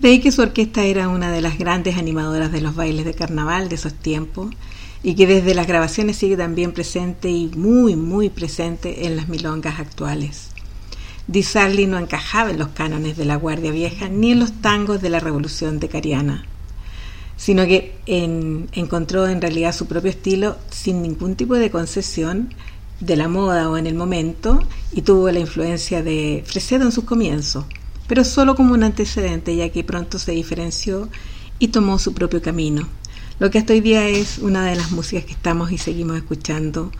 De 0.02 0.20
que 0.20 0.32
su 0.32 0.42
orquesta 0.42 0.84
era 0.84 1.10
una 1.10 1.32
de 1.32 1.42
las 1.42 1.60
grandes 1.60 1.96
animadoras 1.96 2.52
de 2.52 2.60
los 2.60 2.76
bailes 2.76 3.06
de 3.06 3.14
carnaval 3.14 3.70
de 3.70 3.76
esos 3.76 3.94
tiempos 3.94 4.50
y 5.04 5.14
que 5.14 5.28
desde 5.28 5.54
las 5.54 5.68
grabaciones 5.68 6.18
sigue 6.18 6.36
también 6.36 6.72
presente 6.72 7.30
y 7.30 7.50
muy, 7.50 7.96
muy 7.96 8.32
presente 8.32 9.06
en 9.06 9.16
las 9.16 9.30
milongas 9.30 9.80
actuales. 9.80 10.50
Di 11.28 11.44
Sarli 11.44 11.86
no 11.86 12.00
encajaba 12.00 12.50
en 12.50 12.58
los 12.58 12.70
cánones 12.70 13.16
de 13.16 13.26
la 13.26 13.36
Guardia 13.36 13.72
Vieja 13.72 14.10
ni 14.10 14.32
en 14.32 14.40
los 14.40 14.54
tangos 14.54 15.04
de 15.04 15.12
la 15.12 15.20
Revolución 15.20 15.80
de 15.80 15.88
Cariana, 15.88 16.46
sino 17.38 17.64
que 17.68 18.00
encontró 18.08 19.28
en 19.28 19.40
realidad 19.40 19.72
su 19.72 19.86
propio 19.86 20.10
estilo 20.10 20.58
sin 20.72 21.04
ningún 21.04 21.36
tipo 21.36 21.54
de 21.54 21.70
concesión 21.70 22.56
de 23.02 23.16
la 23.18 23.28
moda 23.28 23.70
o 23.70 23.78
en 23.78 23.86
el 23.86 23.94
momento 23.94 24.64
y 24.94 25.04
tuvo 25.04 25.30
la 25.30 25.40
influencia 25.40 26.02
de 26.02 26.44
Fresedo 26.44 26.86
en 26.86 26.92
sus 26.92 27.04
comienzos 27.04 27.66
pero 28.12 28.26
solo 28.26 28.56
como 28.56 28.74
un 28.74 28.84
antecedente, 28.84 29.56
ya 29.56 29.70
que 29.70 29.86
pronto 29.86 30.20
se 30.20 30.34
diferenció 30.34 31.08
y 31.60 31.70
tomó 31.70 31.98
su 31.98 32.14
propio 32.14 32.42
camino. 32.42 32.86
Lo 33.40 33.50
que 33.50 33.58
hasta 33.58 33.72
hoy 33.72 33.80
día 33.80 34.06
es 34.06 34.38
una 34.40 34.66
de 34.66 34.76
las 34.76 34.92
músicas 34.92 35.24
que 35.24 35.32
estamos 35.32 35.72
y 35.72 35.78
seguimos 35.78 36.18
escuchando 36.18 36.92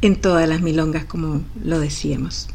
en 0.00 0.18
todas 0.18 0.48
las 0.48 0.62
milongas, 0.62 1.04
como 1.04 1.42
lo 1.62 1.80
decíamos. 1.80 2.48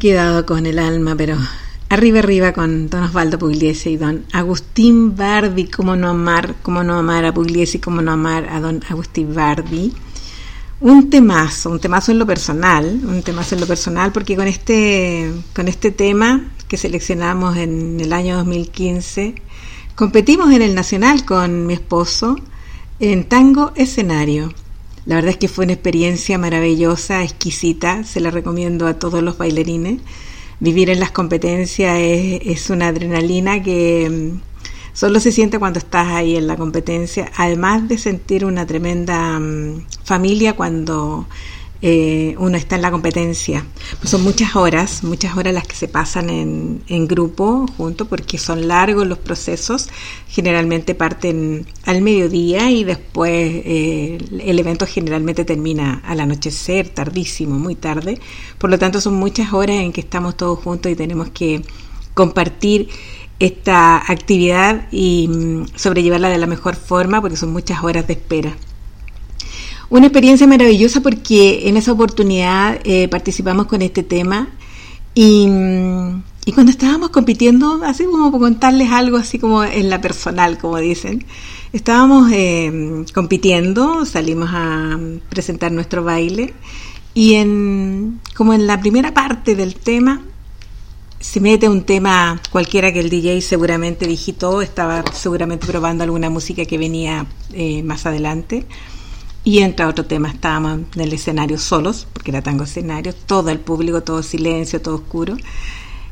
Quedado 0.00 0.46
con 0.46 0.66
el 0.66 0.80
alma, 0.80 1.14
pero 1.14 1.36
arriba, 1.90 2.18
arriba 2.18 2.52
con 2.52 2.88
don 2.88 3.04
Osvaldo 3.04 3.38
Pugliese 3.38 3.90
y 3.90 3.96
don 3.96 4.24
Agustín 4.32 5.14
Bardi, 5.14 5.66
cómo 5.66 5.94
no 5.94 6.08
amar, 6.08 6.56
cómo 6.62 6.82
no 6.82 6.98
amar 6.98 7.26
a 7.26 7.34
Pugliese, 7.34 7.80
cómo 7.80 8.00
no 8.00 8.10
amar 8.10 8.48
a 8.48 8.58
don 8.58 8.82
Agustín 8.88 9.32
Bardi. 9.32 9.92
Un 10.80 11.10
temazo, 11.10 11.70
un 11.70 11.78
temazo 11.78 12.10
en 12.10 12.18
lo 12.18 12.26
personal, 12.26 13.00
un 13.04 13.22
temazo 13.22 13.54
en 13.54 13.60
lo 13.60 13.66
personal, 13.66 14.10
porque 14.10 14.34
con 14.34 14.48
este, 14.48 15.30
con 15.54 15.68
este 15.68 15.90
tema 15.90 16.50
que 16.66 16.78
seleccionamos 16.78 17.58
en 17.58 18.00
el 18.00 18.12
año 18.14 18.36
2015, 18.38 19.34
competimos 19.94 20.50
en 20.52 20.62
el 20.62 20.74
Nacional 20.74 21.26
con 21.26 21.66
mi 21.66 21.74
esposo 21.74 22.36
en 23.00 23.28
tango 23.28 23.72
escenario. 23.76 24.54
La 25.10 25.16
verdad 25.16 25.32
es 25.32 25.38
que 25.38 25.48
fue 25.48 25.64
una 25.64 25.72
experiencia 25.72 26.38
maravillosa, 26.38 27.24
exquisita, 27.24 28.04
se 28.04 28.20
la 28.20 28.30
recomiendo 28.30 28.86
a 28.86 28.94
todos 28.94 29.24
los 29.24 29.36
bailarines. 29.38 29.98
Vivir 30.60 30.88
en 30.88 31.00
las 31.00 31.10
competencias 31.10 31.96
es, 31.98 32.70
una 32.70 32.86
adrenalina 32.86 33.60
que 33.60 34.08
mm, 34.08 34.40
solo 34.92 35.18
se 35.18 35.32
siente 35.32 35.58
cuando 35.58 35.80
estás 35.80 36.06
ahí 36.12 36.36
en 36.36 36.46
la 36.46 36.54
competencia, 36.54 37.28
además 37.36 37.88
de 37.88 37.98
sentir 37.98 38.44
una 38.44 38.68
tremenda 38.68 39.40
mm, 39.40 39.84
familia 40.04 40.52
cuando 40.54 41.26
eh, 41.82 42.34
uno 42.38 42.56
está 42.56 42.76
en 42.76 42.82
la 42.82 42.90
competencia. 42.90 43.64
Pues 43.98 44.10
son 44.10 44.22
muchas 44.22 44.54
horas, 44.56 45.02
muchas 45.02 45.36
horas 45.36 45.54
las 45.54 45.66
que 45.66 45.74
se 45.74 45.88
pasan 45.88 46.28
en, 46.28 46.82
en 46.88 47.08
grupo 47.08 47.66
junto 47.76 48.06
porque 48.06 48.38
son 48.38 48.68
largos 48.68 49.06
los 49.06 49.18
procesos. 49.18 49.88
Generalmente 50.28 50.94
parten 50.94 51.66
al 51.84 52.02
mediodía 52.02 52.70
y 52.70 52.84
después 52.84 53.32
eh, 53.32 54.18
el 54.40 54.58
evento 54.58 54.86
generalmente 54.86 55.44
termina 55.44 56.02
al 56.04 56.20
anochecer, 56.20 56.88
tardísimo, 56.90 57.58
muy 57.58 57.74
tarde. 57.74 58.20
Por 58.58 58.70
lo 58.70 58.78
tanto 58.78 59.00
son 59.00 59.14
muchas 59.14 59.52
horas 59.52 59.76
en 59.76 59.92
que 59.92 60.02
estamos 60.02 60.36
todos 60.36 60.58
juntos 60.58 60.92
y 60.92 60.96
tenemos 60.96 61.30
que 61.30 61.62
compartir 62.14 62.88
esta 63.38 63.96
actividad 63.96 64.86
y 64.90 65.28
mm, 65.28 65.66
sobrellevarla 65.74 66.28
de 66.28 66.36
la 66.36 66.46
mejor 66.46 66.76
forma 66.76 67.22
porque 67.22 67.36
son 67.38 67.52
muchas 67.52 67.82
horas 67.82 68.06
de 68.06 68.12
espera. 68.12 68.54
Una 69.90 70.06
experiencia 70.06 70.46
maravillosa 70.46 71.00
porque 71.00 71.68
en 71.68 71.76
esa 71.76 71.90
oportunidad 71.90 72.78
eh, 72.84 73.08
participamos 73.08 73.66
con 73.66 73.82
este 73.82 74.04
tema 74.04 74.48
y, 75.14 75.48
mm, 75.48 76.22
y, 76.46 76.52
cuando 76.52 76.70
estábamos 76.70 77.10
compitiendo, 77.10 77.80
así 77.84 78.04
como 78.04 78.30
por 78.30 78.40
contarles 78.40 78.88
algo 78.92 79.16
así 79.16 79.40
como 79.40 79.64
en 79.64 79.90
la 79.90 80.00
personal, 80.00 80.58
como 80.58 80.76
dicen, 80.78 81.24
estábamos 81.72 82.30
eh, 82.32 83.04
compitiendo, 83.12 84.06
salimos 84.06 84.50
a 84.52 84.96
presentar 85.28 85.72
nuestro 85.72 86.04
baile 86.04 86.54
y 87.12 87.34
en 87.34 88.20
como 88.36 88.54
en 88.54 88.68
la 88.68 88.78
primera 88.78 89.12
parte 89.12 89.56
del 89.56 89.74
tema 89.74 90.22
se 91.18 91.40
mete 91.40 91.68
un 91.68 91.82
tema 91.82 92.40
cualquiera 92.52 92.92
que 92.92 93.00
el 93.00 93.10
DJ 93.10 93.42
seguramente 93.42 94.06
digitó, 94.06 94.62
estaba 94.62 95.02
seguramente 95.12 95.66
probando 95.66 96.04
alguna 96.04 96.30
música 96.30 96.64
que 96.64 96.78
venía 96.78 97.26
eh, 97.52 97.82
más 97.82 98.06
adelante 98.06 98.66
y 99.50 99.58
entra 99.58 99.88
otro 99.88 100.06
tema, 100.06 100.28
estábamos 100.28 100.82
en 100.94 101.00
el 101.00 101.12
escenario 101.12 101.58
solos, 101.58 102.06
porque 102.12 102.30
era 102.30 102.40
tango 102.40 102.62
escenario, 102.62 103.12
todo 103.12 103.50
el 103.50 103.58
público, 103.58 104.00
todo 104.00 104.22
silencio, 104.22 104.80
todo 104.80 104.94
oscuro. 104.94 105.36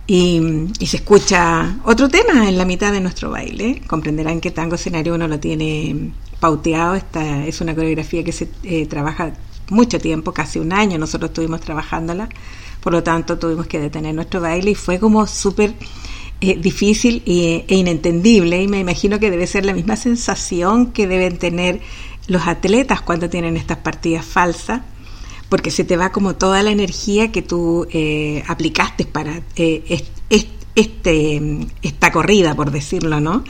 Y, 0.09 0.41
se 0.85 0.97
escucha 0.97 1.79
otro 1.85 2.09
tema 2.09 2.49
en 2.49 2.59
la 2.59 2.65
mitad 2.65 2.91
de 2.91 3.01
nuestro 3.01 3.31
baile. 3.31 3.81
Comprenderán 3.87 4.41
que 4.41 4.51
tango 4.51 4.75
escenario 4.75 5.15
uno 5.15 5.29
lo 5.29 5.39
tiene 5.39 6.11
pauteado. 6.41 6.97
Esta 6.97 7.47
es 7.47 7.61
una 7.61 7.77
coreografía 7.77 8.25
que 8.25 8.33
se 8.33 8.49
eh, 8.65 8.87
trabaja 8.87 9.35
mucho 9.71 10.01
tiempo, 10.01 10.33
casi 10.33 10.59
un 10.59 10.73
año. 10.73 10.99
Nosotros 10.99 11.31
estuvimos 11.31 11.61
trabajándola. 11.61 12.29
Por 12.81 12.93
lo 12.93 13.05
tanto, 13.05 13.39
tuvimos 13.39 13.69
que 13.69 13.79
detener 13.79 14.17
nuestro 14.17 14.41
baile 14.41 14.73
y 14.73 14.75
fue 14.75 14.99
como 14.99 15.29
súper 15.29 15.75
eh, 16.41 16.57
difícil 16.59 17.23
e, 17.25 17.65
e 17.69 17.77
inentendible. 17.77 18.61
Y 18.61 18.67
me 18.67 18.81
imagino 18.81 19.21
que 19.21 19.31
debe 19.31 19.47
ser 19.47 19.65
la 19.65 19.75
misma 19.75 19.95
sensación 19.95 20.91
que 20.91 21.07
deben 21.07 21.39
tener 21.39 21.81
los 22.29 22.47
atletas 22.47 23.01
cuando 23.01 23.29
tienen 23.29 23.57
estas 23.57 23.79
partidas 23.79 24.25
falsas, 24.25 24.83
porque 25.49 25.71
se 25.71 25.83
te 25.83 25.97
va 25.97 26.13
como 26.13 26.37
toda 26.37 26.63
la 26.63 26.71
energía 26.71 27.33
que 27.33 27.43
tú 27.43 27.87
eh, 27.91 28.45
aplicaste 28.47 29.07
para 29.07 29.43
eh, 29.57 30.05
este, 30.75 31.67
esta 31.83 32.13
corrida, 32.13 32.55
por 32.55 32.71
decirlo, 32.71 33.19
¿no? 33.19 33.43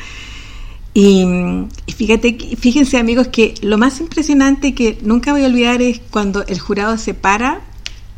Y, 0.94 1.24
fíjate, 1.94 2.56
fíjense 2.56 2.98
amigos 2.98 3.28
que 3.28 3.54
lo 3.60 3.78
más 3.78 4.00
impresionante 4.00 4.74
que 4.74 4.98
nunca 5.02 5.32
voy 5.32 5.44
a 5.44 5.46
olvidar 5.46 5.82
es 5.82 6.00
cuando 6.10 6.44
el 6.46 6.58
jurado 6.58 6.96
se 6.96 7.14
para, 7.14 7.60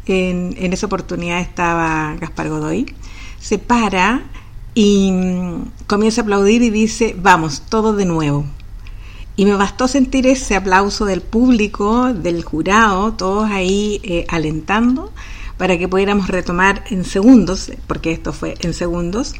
en, 0.07 0.55
en 0.57 0.73
esa 0.73 0.87
oportunidad 0.87 1.41
estaba 1.41 2.17
Gaspar 2.21 2.49
Godoy, 2.49 2.87
se 3.39 3.59
para 3.59 4.23
y 4.75 5.11
mm, 5.13 5.73
comienza 5.87 6.21
a 6.21 6.25
aplaudir 6.25 6.63
y 6.63 6.71
dice, 6.71 7.17
vamos, 7.19 7.63
todo 7.69 7.95
de 7.95 8.05
nuevo. 8.05 8.47
Y 9.41 9.47
me 9.47 9.57
bastó 9.57 9.89
sentir 9.89 10.27
ese 10.27 10.55
aplauso 10.55 11.07
del 11.07 11.23
público, 11.23 12.13
del 12.13 12.45
jurado, 12.45 13.15
todos 13.15 13.51
ahí 13.51 13.99
eh, 14.05 14.27
alentando 14.29 15.15
para 15.57 15.79
que 15.79 15.89
pudiéramos 15.89 16.29
retomar 16.29 16.85
en 16.91 17.07
segundos, 17.07 17.73
porque 17.87 18.13
esto 18.13 18.35
fue 18.35 18.57
en 18.61 18.75
segundos, 18.75 19.33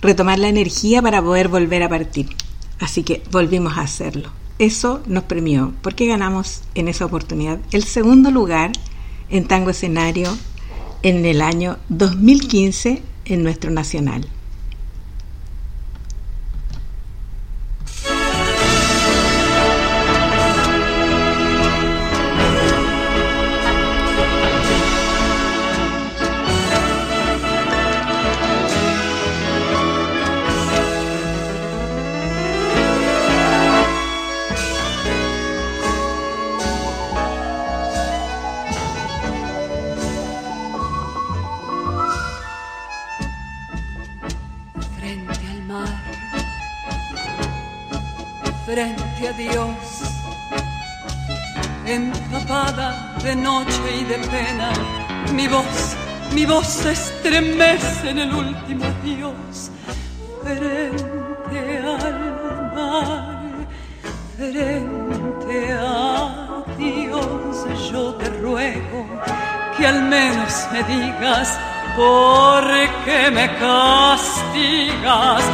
retomar 0.00 0.38
la 0.38 0.48
energía 0.48 1.02
para 1.02 1.20
poder 1.20 1.48
volver 1.48 1.82
a 1.82 1.90
partir. 1.90 2.30
Así 2.78 3.02
que 3.02 3.22
volvimos 3.30 3.76
a 3.76 3.82
hacerlo. 3.82 4.30
Eso 4.58 5.02
nos 5.06 5.24
premió, 5.24 5.74
porque 5.82 6.06
ganamos 6.06 6.62
en 6.74 6.88
esa 6.88 7.04
oportunidad 7.04 7.58
el 7.72 7.84
segundo 7.84 8.30
lugar 8.30 8.72
en 9.28 9.44
tango 9.44 9.68
escenario 9.68 10.34
en 11.02 11.26
el 11.26 11.42
año 11.42 11.76
2015 11.90 13.02
en 13.26 13.42
nuestro 13.42 13.70
nacional. 13.70 14.26
Se 56.64 56.92
estremece 56.92 58.10
en 58.10 58.18
el 58.18 58.32
último 58.32 58.84
adiós 58.84 59.70
frente 60.42 61.78
al 61.78 62.72
mar, 62.74 63.42
frente 64.36 65.72
a 65.72 66.64
Dios. 66.78 67.90
Yo 67.90 68.14
te 68.14 68.28
ruego 68.40 69.06
que 69.76 69.86
al 69.86 70.02
menos 70.02 70.68
me 70.72 70.82
digas 70.84 71.58
por 71.96 72.64
qué 73.04 73.30
me 73.30 73.46
castigas. 73.58 75.44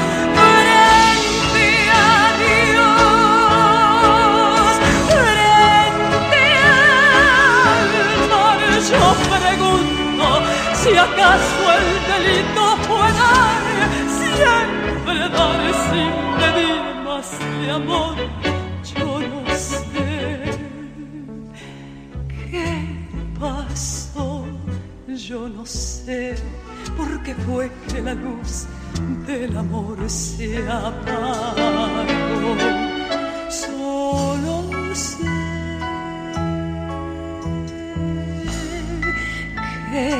Si 10.75 10.97
acaso 10.97 11.63
el 11.79 11.89
delito 12.13 12.63
fue 12.87 13.07
dar, 13.21 13.63
siempre 14.21 15.19
dar 15.37 15.61
sin 15.89 16.15
pedir 16.41 16.81
más 17.05 17.29
de 17.61 17.71
amor, 17.73 18.15
yo 18.95 19.21
no 19.21 19.41
sé 19.57 19.81
qué 22.51 22.69
pasó, 23.41 24.45
yo 25.09 25.49
no 25.49 25.67
sé 25.67 26.37
por 26.97 27.23
qué 27.25 27.35
fue 27.35 27.71
que 27.89 28.01
la 28.03 28.15
luz 28.15 28.67
del 29.27 29.57
amor 29.57 29.99
se 30.09 30.65
apagó. 30.69 31.57
Solo 33.49 34.63
sé 34.95 35.36
que 39.97 40.11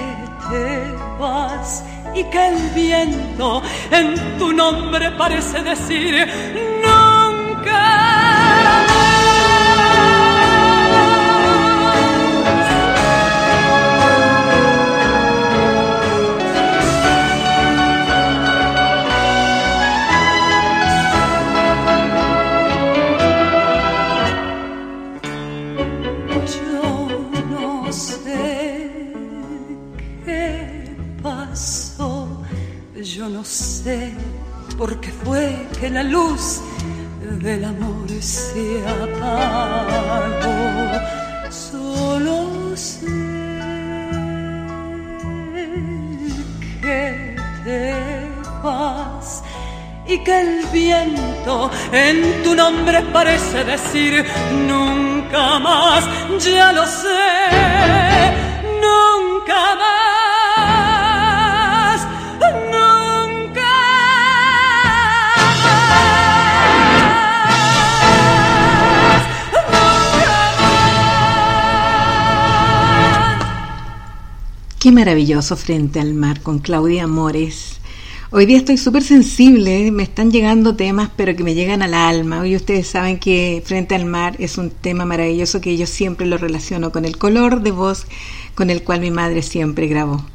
te 0.49 0.93
vas 1.19 1.85
y 2.15 2.25
que 2.25 2.47
el 2.49 2.57
viento 2.71 3.63
en 3.91 4.39
tu 4.39 4.53
nombre 4.53 5.11
parece 5.13 5.63
decir 5.63 6.27
nunca. 6.83 7.06
El 51.03 51.11
viento 51.11 51.71
en 51.93 52.43
tu 52.43 52.55
nombre 52.55 53.03
parece 53.13 53.65
decir 53.65 54.25
nunca 54.67 55.59
más, 55.59 56.05
ya 56.45 56.73
lo 56.73 56.87
sé, 56.87 58.33
nunca 58.81 59.75
más. 59.77 59.97
Qué 74.79 74.93
maravilloso 74.93 75.57
frente 75.57 75.99
al 75.99 76.15
mar 76.15 76.43
con 76.43 76.61
Claudia 76.61 77.03
Amores. 77.03 77.66
Hoy 78.33 78.45
día 78.45 78.57
estoy 78.57 78.77
súper 78.77 79.05
sensible, 79.05 79.93
me 79.93 80.03
están 80.03 80.33
llegando 80.33 80.75
temas, 80.75 81.11
pero 81.17 81.37
que 81.37 81.45
me 81.45 81.55
llegan 81.55 81.81
al 81.81 81.95
alma. 81.95 82.41
Hoy 82.41 82.57
ustedes 82.57 82.89
saben 82.89 83.21
que 83.21 83.63
Frente 83.65 83.95
al 83.95 84.05
Mar 84.05 84.35
es 84.41 84.59
un 84.59 84.71
tema 84.71 85.05
maravilloso 85.05 85.61
que 85.61 85.77
yo 85.77 85.87
siempre 85.87 86.27
lo 86.27 86.37
relaciono 86.37 86.91
con 86.91 87.05
el 87.05 87.19
color 87.19 87.63
de 87.63 87.71
voz 87.71 88.05
con 88.57 88.69
el 88.71 88.83
cual 88.83 89.01
mi 89.01 89.13
madre 89.13 89.43
siempre 89.43 89.87
grabó. 89.87 90.27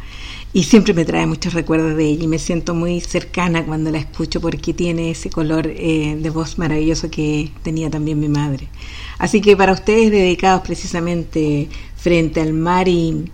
Y 0.53 0.63
siempre 0.63 0.93
me 0.93 1.03
trae 1.03 1.27
muchos 1.27 1.53
recuerdos 1.53 1.97
de 1.97 2.05
ella 2.05 2.23
y 2.23 2.27
me 2.27 2.39
siento 2.39 2.73
muy 2.73 3.01
cercana 3.01 3.65
cuando 3.65 3.91
la 3.91 3.97
escucho 3.97 4.39
porque 4.39 4.73
tiene 4.73 5.11
ese 5.11 5.29
color 5.29 5.67
eh, 5.67 6.17
de 6.17 6.29
voz 6.29 6.57
maravilloso 6.57 7.11
que 7.11 7.51
tenía 7.61 7.89
también 7.89 8.21
mi 8.21 8.29
madre. 8.29 8.69
Así 9.17 9.41
que 9.41 9.57
para 9.57 9.73
ustedes 9.73 10.11
dedicados 10.11 10.61
precisamente 10.61 11.67
Frente 11.97 12.39
al 12.39 12.53
Mar 12.53 12.87
y 12.87 13.25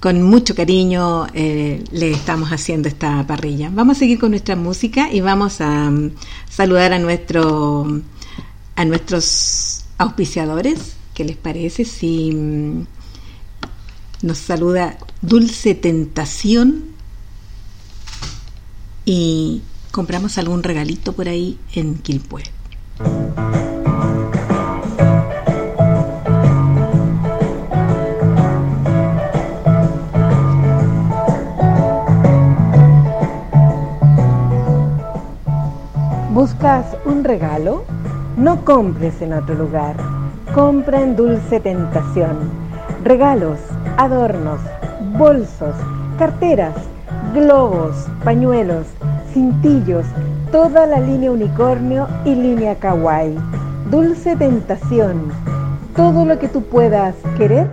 con 0.00 0.22
mucho 0.22 0.54
cariño 0.54 1.26
eh, 1.34 1.82
le 1.90 2.10
estamos 2.10 2.50
haciendo 2.50 2.88
esta 2.88 3.26
parrilla. 3.26 3.70
Vamos 3.72 3.96
a 3.96 4.00
seguir 4.00 4.18
con 4.18 4.30
nuestra 4.30 4.56
música 4.56 5.10
y 5.12 5.20
vamos 5.20 5.60
a 5.60 5.88
um, 5.88 6.10
saludar 6.48 6.92
a 6.92 6.98
nuestro 6.98 8.02
a 8.74 8.84
nuestros 8.84 9.84
auspiciadores. 9.98 10.96
¿Qué 11.14 11.24
les 11.24 11.36
parece 11.36 11.84
si 11.84 12.30
um, 12.34 12.84
nos 14.22 14.38
saluda 14.38 14.98
Dulce 15.22 15.74
Tentación 15.74 16.84
y 19.04 19.62
compramos 19.92 20.36
algún 20.36 20.62
regalito 20.62 21.12
por 21.14 21.28
ahí 21.28 21.58
en 21.74 21.94
Quilpué? 21.96 22.42
¿Buscas 36.46 36.96
un 37.04 37.24
regalo? 37.24 37.82
No 38.36 38.64
compres 38.64 39.20
en 39.20 39.32
otro 39.32 39.56
lugar. 39.56 39.96
Compra 40.54 41.00
en 41.00 41.16
Dulce 41.16 41.58
Tentación. 41.58 42.36
Regalos, 43.02 43.58
adornos, 43.96 44.60
bolsos, 45.18 45.74
carteras, 46.20 46.76
globos, 47.34 48.06
pañuelos, 48.22 48.86
cintillos, 49.32 50.06
toda 50.52 50.86
la 50.86 51.00
línea 51.00 51.32
unicornio 51.32 52.06
y 52.24 52.36
línea 52.36 52.76
kawaii. 52.76 53.36
Dulce 53.90 54.36
Tentación. 54.36 55.32
Todo 55.96 56.24
lo 56.24 56.38
que 56.38 56.46
tú 56.46 56.62
puedas 56.62 57.16
querer 57.36 57.68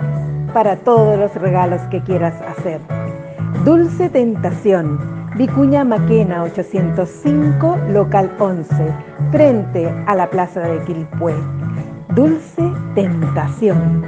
para 0.52 0.78
todos 0.78 1.20
los 1.20 1.36
regalos 1.36 1.80
que 1.92 2.02
quieras 2.02 2.34
hacer. 2.42 2.82
Dulce 3.66 4.10
Tentación. 4.10 5.23
Vicuña 5.36 5.84
Maquena 5.84 6.44
805, 6.44 7.78
local 7.90 8.32
11, 8.38 8.76
frente 9.32 9.90
a 10.06 10.14
la 10.14 10.30
plaza 10.30 10.60
de 10.60 10.80
Quilpué. 10.86 11.34
Dulce 12.14 12.72
Tentación. 12.94 14.04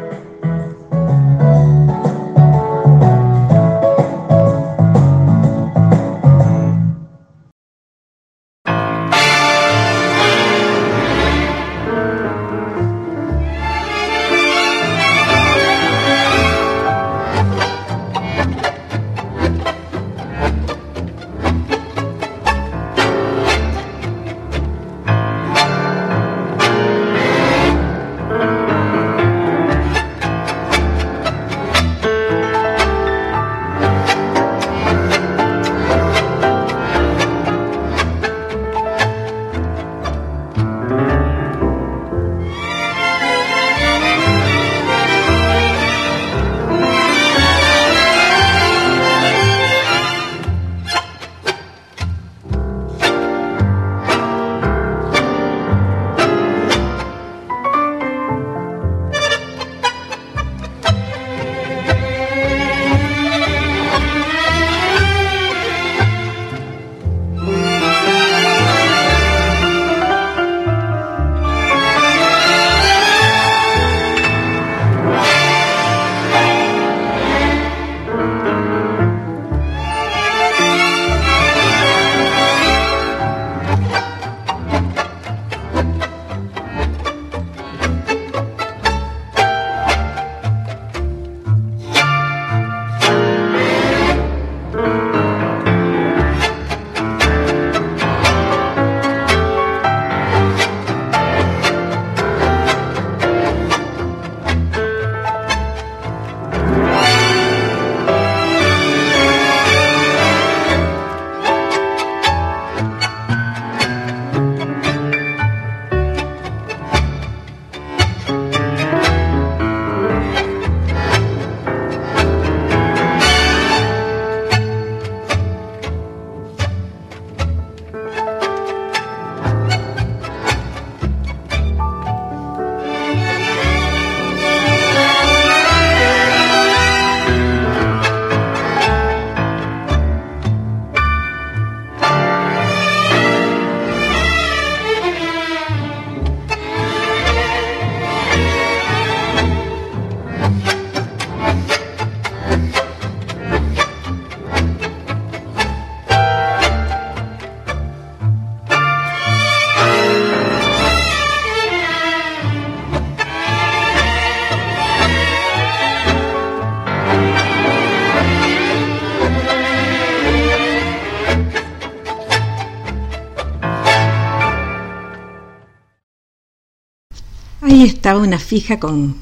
Estaba 178.06 178.22
una 178.22 178.38
fija 178.38 178.80
con 178.80 179.16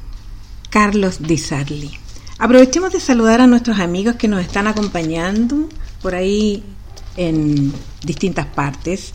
Carlos 0.69 1.25
Di 1.25 1.37
Sarli. 1.37 1.91
Aprovechemos 2.37 2.91
de 2.91 2.99
saludar 2.99 3.39
a 3.39 3.47
nuestros 3.47 3.79
amigos 3.79 4.17
que 4.17 4.27
nos 4.27 4.41
están 4.41 4.67
acompañando 4.67 5.69
por 6.01 6.15
ahí 6.15 6.61
en 7.15 7.71
distintas 8.03 8.45
partes 8.45 9.13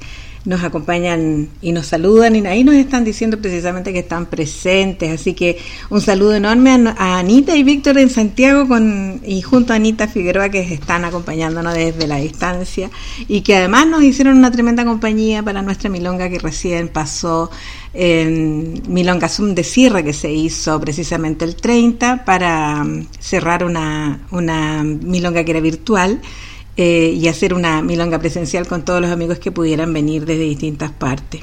nos 0.48 0.64
acompañan 0.64 1.50
y 1.60 1.72
nos 1.72 1.86
saludan 1.86 2.34
y 2.34 2.46
ahí 2.46 2.64
nos 2.64 2.74
están 2.74 3.04
diciendo 3.04 3.38
precisamente 3.38 3.92
que 3.92 3.98
están 3.98 4.26
presentes. 4.26 5.20
Así 5.20 5.34
que 5.34 5.58
un 5.90 6.00
saludo 6.00 6.34
enorme 6.34 6.70
a, 6.96 7.18
Anita 7.18 7.54
y 7.54 7.62
Víctor 7.62 7.98
en 7.98 8.08
Santiago 8.08 8.66
con, 8.66 9.20
y 9.26 9.42
junto 9.42 9.74
a 9.74 9.76
Anita 9.76 10.08
Figueroa 10.08 10.48
que 10.48 10.60
están 10.60 11.04
acompañándonos 11.04 11.74
desde 11.74 12.06
la 12.06 12.16
distancia 12.16 12.90
y 13.28 13.42
que 13.42 13.56
además 13.56 13.88
nos 13.88 14.02
hicieron 14.02 14.38
una 14.38 14.50
tremenda 14.50 14.86
compañía 14.86 15.42
para 15.42 15.60
nuestra 15.60 15.90
milonga 15.90 16.30
que 16.30 16.38
recién 16.38 16.88
pasó 16.88 17.50
en 17.94 18.82
Milonga 18.88 19.28
Zoom 19.28 19.54
de 19.54 19.64
cierre 19.64 20.04
que 20.04 20.12
se 20.12 20.32
hizo 20.32 20.80
precisamente 20.80 21.44
el 21.44 21.56
30 21.56 22.24
para 22.24 22.84
mm, 22.84 23.08
cerrar 23.18 23.64
una, 23.64 24.26
una 24.30 24.82
milonga 24.84 25.44
que 25.44 25.50
era 25.52 25.60
virtual 25.60 26.20
eh, 26.76 27.12
y 27.16 27.28
hacer 27.28 27.54
una 27.54 27.82
milonga 27.82 28.18
presencial 28.18 28.66
con 28.68 28.84
todos 28.84 29.00
los 29.00 29.10
amigos 29.10 29.38
que 29.38 29.50
pudieran 29.50 29.92
venir 29.92 30.24
desde 30.26 30.42
distintas 30.42 30.92
partes. 30.92 31.42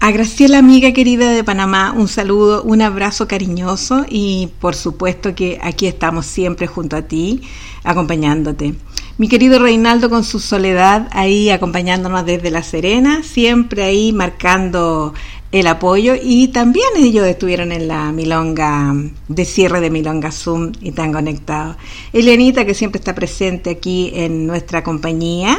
A 0.00 0.12
Graciela, 0.12 0.58
amiga 0.58 0.92
querida 0.92 1.32
de 1.32 1.42
Panamá, 1.42 1.92
un 1.92 2.06
saludo, 2.06 2.62
un 2.62 2.82
abrazo 2.82 3.26
cariñoso 3.26 4.06
y 4.08 4.48
por 4.60 4.76
supuesto 4.76 5.34
que 5.34 5.58
aquí 5.60 5.88
estamos 5.88 6.24
siempre 6.24 6.68
junto 6.68 6.94
a 6.94 7.02
ti, 7.02 7.42
acompañándote. 7.82 8.74
Mi 9.18 9.26
querido 9.26 9.58
Reinaldo 9.58 10.10
con 10.10 10.22
su 10.22 10.38
soledad 10.38 11.08
ahí 11.10 11.50
acompañándonos 11.50 12.24
desde 12.24 12.52
La 12.52 12.62
Serena, 12.62 13.24
siempre 13.24 13.82
ahí 13.82 14.12
marcando 14.12 15.12
el 15.50 15.66
apoyo 15.66 16.14
y 16.22 16.48
también 16.48 16.86
ellos 16.96 17.26
estuvieron 17.26 17.72
en 17.72 17.88
la 17.88 18.12
milonga 18.12 18.94
de 19.26 19.44
cierre 19.44 19.80
de 19.80 19.90
Milonga 19.90 20.30
Zoom 20.30 20.70
y 20.80 20.92
tan 20.92 21.12
conectados. 21.12 21.76
Elianita 22.12 22.64
que 22.64 22.74
siempre 22.74 23.00
está 23.00 23.12
presente 23.12 23.70
aquí 23.70 24.12
en 24.14 24.46
nuestra 24.46 24.84
compañía, 24.84 25.58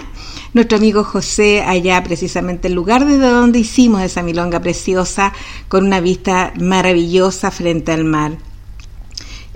nuestro 0.53 0.77
amigo 0.77 1.03
José 1.03 1.61
allá 1.61 2.01
precisamente 2.01 2.69
el 2.69 2.75
lugar 2.75 3.05
desde 3.05 3.27
donde 3.27 3.59
hicimos 3.59 4.01
esa 4.03 4.23
milonga 4.23 4.61
preciosa 4.61 5.33
con 5.67 5.85
una 5.85 5.99
vista 5.99 6.53
maravillosa 6.57 7.51
frente 7.51 7.91
al 7.91 8.05
mar. 8.05 8.37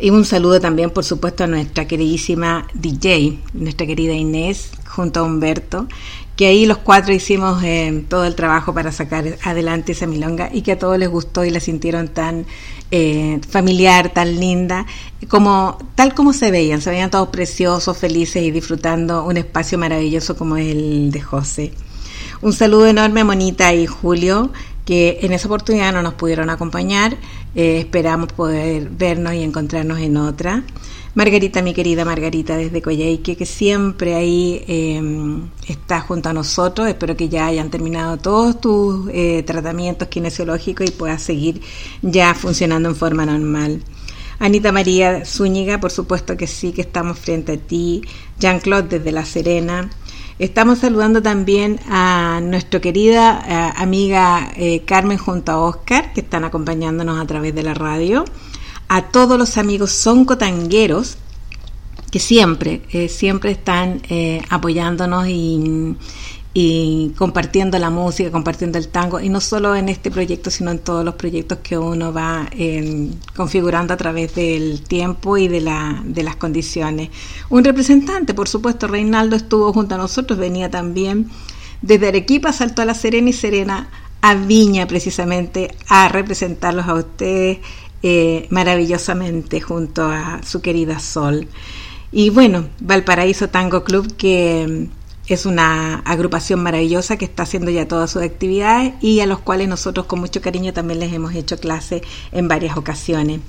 Y 0.03 0.09
un 0.09 0.25
saludo 0.25 0.59
también, 0.59 0.89
por 0.89 1.05
supuesto, 1.05 1.45
a 1.45 1.47
nuestra 1.47 1.87
queridísima 1.87 2.67
DJ, 2.73 3.39
nuestra 3.53 3.87
querida 3.87 4.11
Inés, 4.11 4.71
junto 4.85 5.21
a 5.21 5.23
Humberto, 5.23 5.87
que 6.35 6.47
ahí 6.47 6.65
los 6.65 6.79
cuatro 6.79 7.13
hicimos 7.13 7.63
eh, 7.63 8.03
todo 8.09 8.25
el 8.25 8.35
trabajo 8.35 8.73
para 8.73 8.91
sacar 8.91 9.23
adelante 9.45 9.93
esa 9.93 10.05
milonga 10.05 10.49
y 10.51 10.61
que 10.61 10.73
a 10.73 10.77
todos 10.77 10.97
les 10.97 11.07
gustó 11.07 11.45
y 11.45 11.51
la 11.51 11.61
sintieron 11.61 12.09
tan 12.09 12.45
eh, 12.91 13.39
familiar, 13.47 14.09
tan 14.09 14.41
linda, 14.41 14.85
como 15.29 15.77
tal 15.95 16.13
como 16.13 16.33
se 16.33 16.51
veían, 16.51 16.81
se 16.81 16.89
veían 16.89 17.09
todos 17.09 17.29
preciosos, 17.29 17.97
felices 17.97 18.43
y 18.43 18.51
disfrutando 18.51 19.23
un 19.23 19.37
espacio 19.37 19.77
maravilloso 19.77 20.35
como 20.35 20.57
el 20.57 21.11
de 21.11 21.21
José. 21.21 21.71
Un 22.41 22.51
saludo 22.51 22.87
enorme 22.87 23.21
a 23.21 23.23
Monita 23.23 23.73
y 23.73 23.87
Julio, 23.87 24.51
que 24.83 25.19
en 25.21 25.31
esa 25.31 25.47
oportunidad 25.47 25.93
no 25.93 26.01
nos 26.01 26.15
pudieron 26.15 26.49
acompañar, 26.49 27.15
eh, 27.55 27.79
esperamos 27.79 28.33
poder 28.33 28.89
vernos 28.89 29.33
y 29.33 29.43
encontrarnos 29.43 29.99
en 29.99 30.17
otra. 30.17 30.63
Margarita, 31.15 31.61
mi 31.61 31.75
querida 31.75 32.05
Margarita 32.05 32.57
desde 32.57 32.81
Coyhaique, 32.81 33.35
que 33.35 33.45
siempre 33.45 34.15
ahí 34.15 34.63
em, 34.67 35.47
está 35.67 36.01
junto 36.01 36.29
a 36.29 36.33
nosotros. 36.33 36.87
Espero 36.87 37.15
que 37.15 37.29
ya 37.29 37.45
hayan 37.45 37.69
terminado 37.69 38.17
todos 38.17 38.59
tus 38.59 39.09
eh, 39.13 39.43
tratamientos 39.43 40.07
kinesiológicos 40.07 40.87
y 40.87 40.91
puedas 40.91 41.21
seguir 41.21 41.61
ya 42.01 42.33
funcionando 42.33 42.89
en 42.89 42.95
forma 42.95 43.27
normal. 43.27 43.83
Anita 44.39 44.71
María 44.71 45.23
Zúñiga, 45.23 45.79
por 45.79 45.91
supuesto 45.91 46.35
que 46.35 46.47
sí, 46.47 46.71
que 46.71 46.81
estamos 46.81 47.19
frente 47.19 47.53
a 47.53 47.57
ti. 47.57 48.01
Jean-Claude 48.39 48.97
desde 48.97 49.11
La 49.11 49.23
Serena. 49.23 49.91
Estamos 50.39 50.79
saludando 50.79 51.21
también 51.21 51.79
a 51.87 52.39
nuestra 52.41 52.81
querida 52.81 53.43
eh, 53.47 53.73
amiga 53.77 54.51
eh, 54.55 54.81
Carmen 54.83 55.19
junto 55.19 55.51
a 55.51 55.59
Oscar, 55.59 56.11
que 56.11 56.21
están 56.21 56.43
acompañándonos 56.43 57.21
a 57.21 57.27
través 57.27 57.53
de 57.53 57.61
la 57.61 57.75
radio. 57.75 58.25
A 58.87 59.09
todos 59.09 59.37
los 59.37 59.59
amigos 59.59 59.91
soncotangueros 59.91 61.17
que 62.09 62.17
siempre, 62.17 62.81
eh, 62.91 63.09
siempre 63.09 63.51
están 63.51 64.01
apoyándonos 64.49 65.27
y, 65.27 65.95
compartiendo 67.15 67.79
la 67.79 67.89
música, 67.89 68.31
compartiendo 68.31 68.77
el 68.77 68.89
tango, 68.89 69.19
y 69.19 69.29
no 69.29 69.41
solo 69.41 69.75
en 69.75 69.89
este 69.89 70.11
proyecto, 70.11 70.51
sino 70.51 70.69
en 70.69 70.79
todos 70.79 71.03
los 71.03 71.15
proyectos 71.15 71.59
que 71.63 71.77
uno 71.77 72.13
va 72.13 72.47
em, 72.51 73.11
configurando 73.35 73.93
a 73.93 73.97
través 73.97 74.35
del 74.35 74.83
tiempo 74.83 75.37
y 75.37 75.47
de, 75.47 75.61
la, 75.61 76.01
de 76.05 76.21
las 76.21 76.35
condiciones. 76.35 77.09
Un 77.49 77.63
representante, 77.63 78.35
por 78.35 78.47
supuesto, 78.47 78.87
Reinaldo 78.87 79.35
estuvo 79.35 79.73
junto 79.73 79.95
a 79.95 79.97
nosotros, 79.97 80.37
venía 80.37 80.69
también 80.69 81.29
desde 81.81 82.09
Arequipa, 82.09 82.53
saltó 82.53 82.83
a 82.83 82.85
La 82.85 82.93
Serena 82.93 83.29
y 83.29 83.33
Serena 83.33 83.89
a 84.21 84.35
Viña 84.35 84.87
precisamente 84.87 85.75
a 85.89 86.07
representarlos 86.07 86.87
a 86.87 86.93
ustedes 86.93 87.59
eh, 88.03 88.47
maravillosamente 88.51 89.59
junto 89.59 90.03
a 90.03 90.41
su 90.43 90.61
querida 90.61 90.99
Sol. 90.99 91.47
Y 92.11 92.29
bueno, 92.29 92.67
Valparaíso 92.79 93.49
Tango 93.49 93.83
Club, 93.83 94.15
que 94.15 94.87
es 95.27 95.45
una 95.45 95.99
agrupación 95.99 96.61
maravillosa 96.61 97.17
que 97.17 97.25
está 97.25 97.43
haciendo 97.43 97.71
ya 97.71 97.87
todas 97.87 98.11
sus 98.11 98.21
actividades 98.21 98.93
y 99.01 99.21
a 99.21 99.25
los 99.25 99.39
cuales 99.39 99.67
nosotros 99.67 100.05
con 100.05 100.19
mucho 100.19 100.41
cariño 100.41 100.73
también 100.73 100.99
les 100.99 101.13
hemos 101.13 101.33
hecho 101.33 101.57
clase 101.57 102.01
en 102.31 102.47
varias 102.47 102.77
ocasiones. 102.77 103.39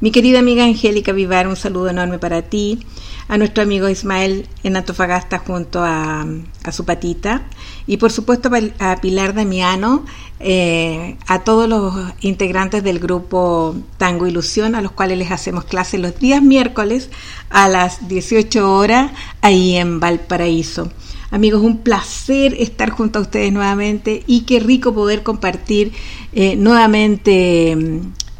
Mi 0.00 0.10
querida 0.10 0.40
amiga 0.40 0.64
Angélica 0.64 1.12
Vivar, 1.12 1.48
un 1.48 1.56
saludo 1.56 1.88
enorme 1.88 2.18
para 2.18 2.42
ti 2.42 2.84
a 3.28 3.38
nuestro 3.38 3.62
amigo 3.62 3.88
Ismael 3.88 4.48
en 4.62 4.76
Antofagasta 4.76 5.38
junto 5.38 5.82
a, 5.82 6.26
su 6.72 6.84
patita 6.84 7.46
y 7.86 7.96
por 7.96 8.12
supuesto 8.12 8.50
a 8.80 8.96
Pilar 9.00 9.34
Damiano, 9.34 10.04
eh, 10.40 11.16
a 11.26 11.40
todos 11.40 11.68
los 11.68 11.94
integrantes 12.20 12.82
del 12.82 12.98
grupo 12.98 13.76
Tango 13.96 14.26
Ilusión, 14.26 14.74
a 14.74 14.82
los 14.82 14.92
cuales 14.92 15.16
les 15.16 15.30
hacemos 15.30 15.64
clases 15.64 16.00
los 16.00 16.18
días 16.18 16.42
miércoles 16.42 17.08
a 17.50 17.68
las 17.68 18.08
18 18.08 18.72
horas 18.72 19.12
ahí 19.42 19.76
en 19.76 20.00
Valparaíso. 20.00 20.90
Amigos, 21.34 21.62
un 21.62 21.78
placer 21.78 22.54
estar 22.60 22.90
junto 22.90 23.18
a 23.18 23.22
ustedes 23.22 23.52
nuevamente 23.52 24.22
y 24.28 24.42
qué 24.42 24.60
rico 24.60 24.94
poder 24.94 25.24
compartir 25.24 25.90
eh, 26.32 26.54
nuevamente 26.54 27.76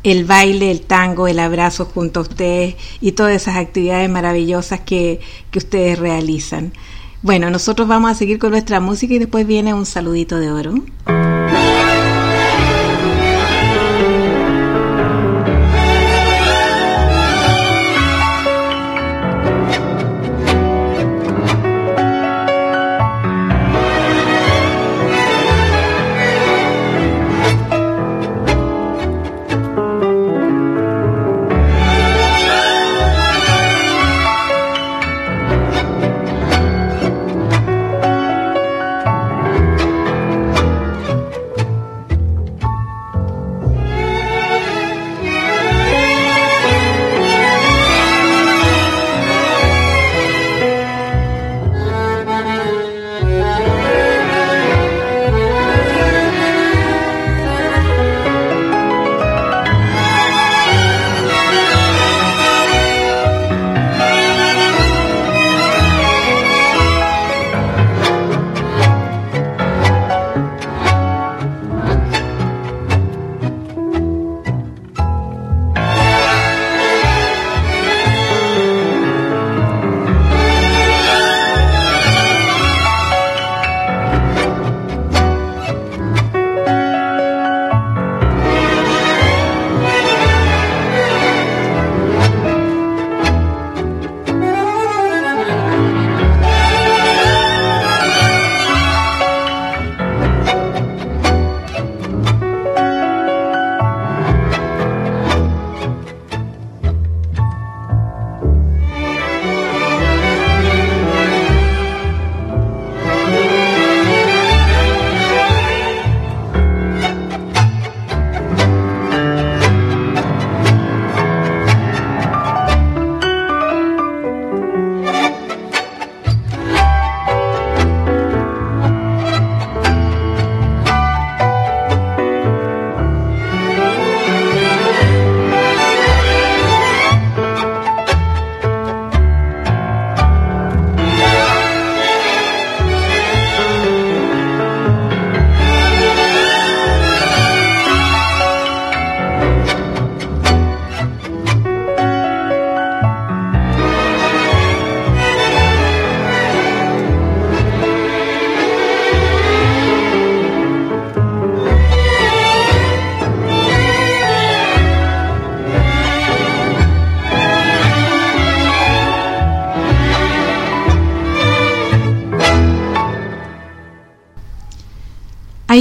el 0.05 0.25
baile, 0.25 0.71
el 0.71 0.83
tango, 0.83 1.27
el 1.27 1.41
abrazo 1.41 1.87
junto 1.87 2.21
a 2.21 2.23
ustedes 2.23 2.77
y 3.01 3.11
todas 3.11 3.35
esas 3.35 3.57
actividades 3.57 4.09
maravillosas 4.09 4.79
que, 4.79 5.19
que 5.51 5.59
ustedes 5.59 5.99
realizan. 5.99 6.73
Bueno, 7.21 7.51
nosotros 7.51 7.89
vamos 7.89 8.13
a 8.13 8.15
seguir 8.15 8.39
con 8.39 8.53
nuestra 8.53 8.79
música 8.79 9.15
y 9.15 9.19
después 9.19 9.45
viene 9.45 9.75
un 9.75 9.87
saludito 9.87 10.39
de 10.39 10.53
oro. 10.53 10.75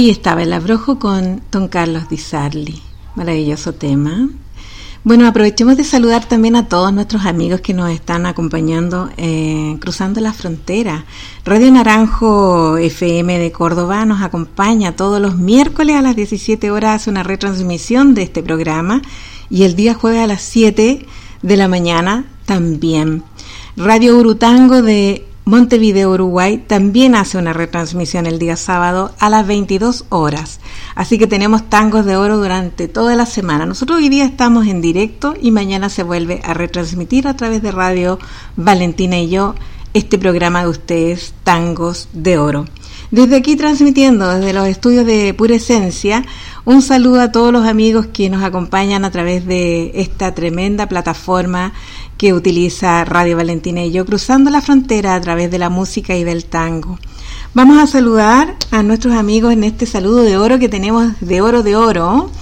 Ahí 0.04 0.10
estaba 0.10 0.42
el 0.42 0.52
abrojo 0.52 0.98
con 0.98 1.40
Don 1.50 1.68
Carlos 1.68 2.10
Di 2.10 2.18
Sarli. 2.18 2.78
Maravilloso 3.14 3.72
tema. 3.72 4.28
Bueno, 5.02 5.26
aprovechemos 5.26 5.78
de 5.78 5.84
saludar 5.84 6.26
también 6.26 6.56
a 6.56 6.68
todos 6.68 6.92
nuestros 6.92 7.24
amigos 7.24 7.62
que 7.62 7.72
nos 7.72 7.90
están 7.90 8.26
acompañando 8.26 9.08
eh, 9.16 9.78
cruzando 9.80 10.20
la 10.20 10.34
frontera. 10.34 11.06
Radio 11.46 11.72
Naranjo 11.72 12.76
FM 12.76 13.38
de 13.38 13.50
Córdoba 13.50 14.04
nos 14.04 14.20
acompaña 14.20 14.94
todos 14.94 15.22
los 15.22 15.38
miércoles 15.38 15.96
a 15.96 16.02
las 16.02 16.16
17 16.16 16.70
horas, 16.70 16.96
hace 17.00 17.08
una 17.08 17.22
retransmisión 17.22 18.12
de 18.12 18.24
este 18.24 18.42
programa 18.42 19.00
y 19.48 19.62
el 19.62 19.74
día 19.74 19.94
jueves 19.94 20.20
a 20.20 20.26
las 20.26 20.42
7 20.42 21.06
de 21.40 21.56
la 21.56 21.66
mañana 21.66 22.26
también. 22.44 23.22
Radio 23.74 24.18
Urutango 24.18 24.82
de 24.82 25.26
Montevideo, 25.46 26.10
Uruguay, 26.10 26.64
también 26.66 27.14
hace 27.14 27.36
una 27.36 27.52
retransmisión 27.52 28.24
el 28.24 28.38
día 28.38 28.56
sábado 28.56 29.14
a 29.18 29.28
las 29.28 29.46
22 29.46 30.06
horas. 30.08 30.58
Así 30.94 31.18
que 31.18 31.26
tenemos 31.26 31.68
tangos 31.68 32.06
de 32.06 32.16
oro 32.16 32.38
durante 32.38 32.88
toda 32.88 33.14
la 33.14 33.26
semana. 33.26 33.66
Nosotros 33.66 33.98
hoy 33.98 34.08
día 34.08 34.24
estamos 34.24 34.66
en 34.66 34.80
directo 34.80 35.34
y 35.38 35.50
mañana 35.50 35.90
se 35.90 36.02
vuelve 36.02 36.40
a 36.44 36.54
retransmitir 36.54 37.28
a 37.28 37.36
través 37.36 37.60
de 37.60 37.72
Radio 37.72 38.18
Valentina 38.56 39.18
y 39.18 39.28
yo 39.28 39.54
este 39.92 40.18
programa 40.18 40.62
de 40.62 40.70
ustedes, 40.70 41.34
Tangos 41.44 42.08
de 42.14 42.38
Oro. 42.38 42.64
Desde 43.14 43.36
aquí 43.36 43.54
transmitiendo 43.54 44.28
desde 44.28 44.52
los 44.52 44.66
estudios 44.66 45.06
de 45.06 45.32
Pura 45.34 45.54
Esencia, 45.54 46.24
un 46.64 46.82
saludo 46.82 47.20
a 47.20 47.30
todos 47.30 47.52
los 47.52 47.64
amigos 47.64 48.06
que 48.06 48.28
nos 48.28 48.42
acompañan 48.42 49.04
a 49.04 49.12
través 49.12 49.46
de 49.46 49.92
esta 49.94 50.34
tremenda 50.34 50.88
plataforma 50.88 51.72
que 52.18 52.32
utiliza 52.32 53.04
Radio 53.04 53.36
Valentina 53.36 53.84
y 53.84 53.92
yo, 53.92 54.04
cruzando 54.04 54.50
la 54.50 54.60
frontera 54.60 55.14
a 55.14 55.20
través 55.20 55.48
de 55.52 55.60
la 55.60 55.70
música 55.70 56.16
y 56.16 56.24
del 56.24 56.46
tango. 56.46 56.98
Vamos 57.54 57.78
a 57.78 57.86
saludar 57.86 58.56
a 58.72 58.82
nuestros 58.82 59.14
amigos 59.14 59.52
en 59.52 59.62
este 59.62 59.86
saludo 59.86 60.24
de 60.24 60.36
oro 60.36 60.58
que 60.58 60.68
tenemos 60.68 61.12
de 61.20 61.40
oro 61.40 61.62
de 61.62 61.76
oro. 61.76 62.32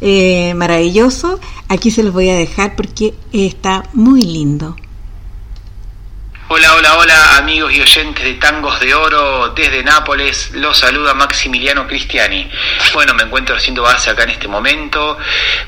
Eh, 0.00 0.54
maravilloso. 0.54 1.38
Aquí 1.68 1.90
se 1.90 2.02
los 2.02 2.14
voy 2.14 2.30
a 2.30 2.34
dejar 2.34 2.76
porque 2.76 3.12
está 3.30 3.84
muy 3.92 4.22
lindo. 4.22 4.74
Hola, 6.46 6.74
hola, 6.74 6.98
hola 6.98 7.36
amigos 7.38 7.72
y 7.72 7.80
oyentes 7.80 8.22
de 8.22 8.34
Tangos 8.34 8.78
de 8.78 8.94
Oro 8.94 9.54
desde 9.56 9.82
Nápoles, 9.82 10.50
los 10.52 10.76
saluda 10.76 11.14
Maximiliano 11.14 11.86
Cristiani. 11.86 12.46
Bueno, 12.92 13.14
me 13.14 13.22
encuentro 13.22 13.56
haciendo 13.56 13.80
base 13.80 14.10
acá 14.10 14.24
en 14.24 14.30
este 14.30 14.46
momento 14.46 15.16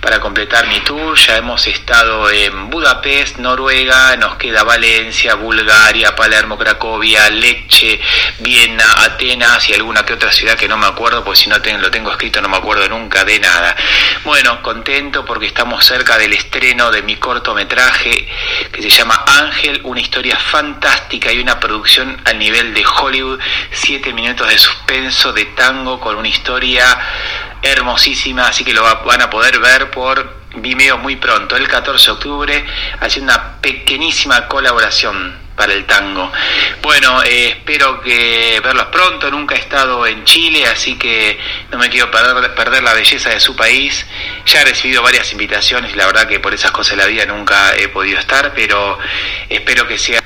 para 0.02 0.20
completar 0.20 0.66
mi 0.66 0.78
tour. 0.80 1.16
Ya 1.16 1.38
hemos 1.38 1.66
estado 1.66 2.30
en 2.30 2.68
Budapest, 2.68 3.38
Noruega, 3.38 4.16
nos 4.16 4.36
queda 4.36 4.64
Valencia, 4.64 5.34
Bulgaria, 5.34 6.14
Palermo, 6.14 6.58
Cracovia, 6.58 7.30
Lecce, 7.30 7.98
Viena, 8.40 8.84
Atenas 8.98 9.66
y 9.70 9.72
alguna 9.72 10.04
que 10.04 10.12
otra 10.12 10.30
ciudad 10.30 10.56
que 10.56 10.68
no 10.68 10.76
me 10.76 10.86
acuerdo, 10.86 11.24
porque 11.24 11.40
si 11.40 11.48
no 11.48 11.56
lo 11.56 11.90
tengo 11.90 12.10
escrito 12.10 12.42
no 12.42 12.50
me 12.50 12.58
acuerdo 12.58 12.86
nunca 12.90 13.24
de 13.24 13.40
nada. 13.40 13.74
Bueno, 14.24 14.60
contento 14.60 15.24
porque 15.24 15.46
estamos 15.46 15.86
cerca 15.86 16.18
del 16.18 16.34
estreno 16.34 16.90
de 16.90 17.00
mi 17.00 17.16
cortometraje 17.16 18.28
que 18.70 18.82
se 18.82 18.90
llama 18.90 19.24
Ángel, 19.26 19.80
una 19.84 20.00
historia 20.00 20.36
fantástica 20.38 20.65
fantástica 20.66 21.32
y 21.32 21.38
una 21.38 21.60
producción 21.60 22.20
al 22.24 22.38
nivel 22.40 22.74
de 22.74 22.84
Hollywood, 22.84 23.38
siete 23.70 24.12
minutos 24.12 24.48
de 24.48 24.58
suspenso, 24.58 25.32
de 25.32 25.44
tango, 25.44 26.00
con 26.00 26.16
una 26.16 26.26
historia 26.26 26.84
hermosísima, 27.62 28.48
así 28.48 28.64
que 28.64 28.74
lo 28.74 28.82
van 28.82 29.22
a 29.22 29.30
poder 29.30 29.60
ver 29.60 29.90
por 29.90 30.34
Vimeo 30.56 30.98
muy 30.98 31.16
pronto, 31.16 31.56
el 31.56 31.68
14 31.68 32.06
de 32.06 32.12
octubre, 32.12 32.66
haciendo 33.00 33.32
una 33.32 33.60
pequeñísima 33.60 34.48
colaboración 34.48 35.46
para 35.54 35.72
el 35.72 35.86
tango. 35.86 36.30
Bueno, 36.82 37.22
eh, 37.22 37.48
espero 37.48 38.00
que 38.00 38.60
verlos 38.62 38.86
pronto, 38.86 39.30
nunca 39.30 39.54
he 39.54 39.58
estado 39.58 40.06
en 40.06 40.24
Chile, 40.24 40.66
así 40.66 40.96
que 40.96 41.38
no 41.70 41.78
me 41.78 41.88
quiero 41.88 42.10
perder, 42.10 42.54
perder, 42.54 42.82
la 42.82 42.94
belleza 42.94 43.30
de 43.30 43.40
su 43.40 43.56
país. 43.56 44.06
Ya 44.46 44.62
he 44.62 44.64
recibido 44.64 45.02
varias 45.02 45.32
invitaciones 45.32 45.96
la 45.96 46.06
verdad 46.06 46.28
que 46.28 46.40
por 46.40 46.54
esas 46.54 46.70
cosas 46.70 46.96
de 46.96 47.02
la 47.02 47.08
vida 47.08 47.26
nunca 47.26 47.74
he 47.76 47.88
podido 47.88 48.18
estar, 48.18 48.52
pero 48.54 48.98
espero 49.48 49.88
que 49.88 49.98
sea 49.98 50.22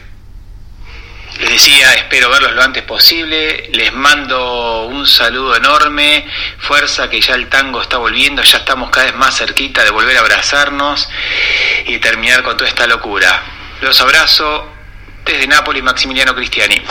les 1.41 1.51
decía, 1.51 1.95
espero 1.95 2.29
verlos 2.29 2.53
lo 2.53 2.63
antes 2.63 2.83
posible. 2.83 3.71
Les 3.73 3.93
mando 3.95 4.87
un 4.87 5.07
saludo 5.07 5.57
enorme. 5.57 6.27
Fuerza 6.59 7.09
que 7.09 7.21
ya 7.21 7.35
el 7.35 7.49
tango 7.49 7.81
está 7.81 7.97
volviendo. 7.97 8.43
Ya 8.43 8.59
estamos 8.59 8.91
cada 8.91 9.07
vez 9.07 9.17
más 9.17 9.39
cerquita 9.39 9.83
de 9.83 9.91
volver 9.91 10.19
a 10.19 10.21
abrazarnos 10.21 11.09
y 11.87 11.99
terminar 11.99 12.43
con 12.43 12.59
toda 12.59 12.69
esta 12.69 12.87
locura. 12.87 13.43
Los 13.81 13.99
abrazo 14.03 14.67
desde 15.25 15.47
Nápoles, 15.47 15.83
Maximiliano 15.83 16.35
Cristiani. 16.35 16.83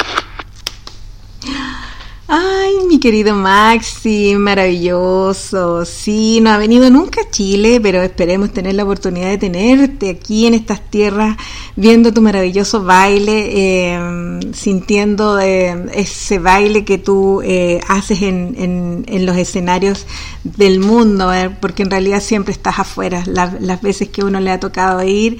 Ay, 2.32 2.76
mi 2.88 3.00
querido 3.00 3.34
Maxi, 3.34 4.36
maravilloso. 4.38 5.84
Sí, 5.84 6.39
no 6.41 6.52
ha 6.52 6.58
venido 6.58 6.88
nunca 6.91 7.22
a 7.22 7.32
Chile, 7.32 7.80
pero 7.82 8.04
esperemos 8.04 8.54
tener 8.54 8.76
la 8.76 8.84
oportunidad 8.84 9.30
de 9.30 9.39
tenerte 9.39 10.12
aquí 10.12 10.45
en 10.45 10.54
estas 10.54 10.91
tierras, 10.91 11.38
viendo 11.80 12.12
tu 12.12 12.22
maravilloso 12.22 12.84
baile, 12.84 13.94
em, 13.94 14.54
sintiendo 14.54 15.40
em, 15.40 15.88
ese 15.94 16.38
baile 16.38 16.84
que 16.84 16.98
tú 16.98 17.42
eh, 17.42 17.80
haces 17.88 18.22
en, 18.22 19.06
en, 19.08 19.26
los 19.26 19.38
escenarios 19.38 20.06
del 20.44 20.82
mundo, 20.82 21.34
eh, 21.34 21.50
porque 21.50 21.84
en 21.84 21.92
realidad 21.92 22.20
siempre 22.20 22.52
estás 22.52 22.80
afuera. 22.80 23.24
las 23.26 23.82
veces 23.82 24.10
que 24.10 24.26
uno 24.26 24.42
le 24.42 24.52
ha 24.52 24.60
tocado 24.60 25.02
ir, 25.04 25.40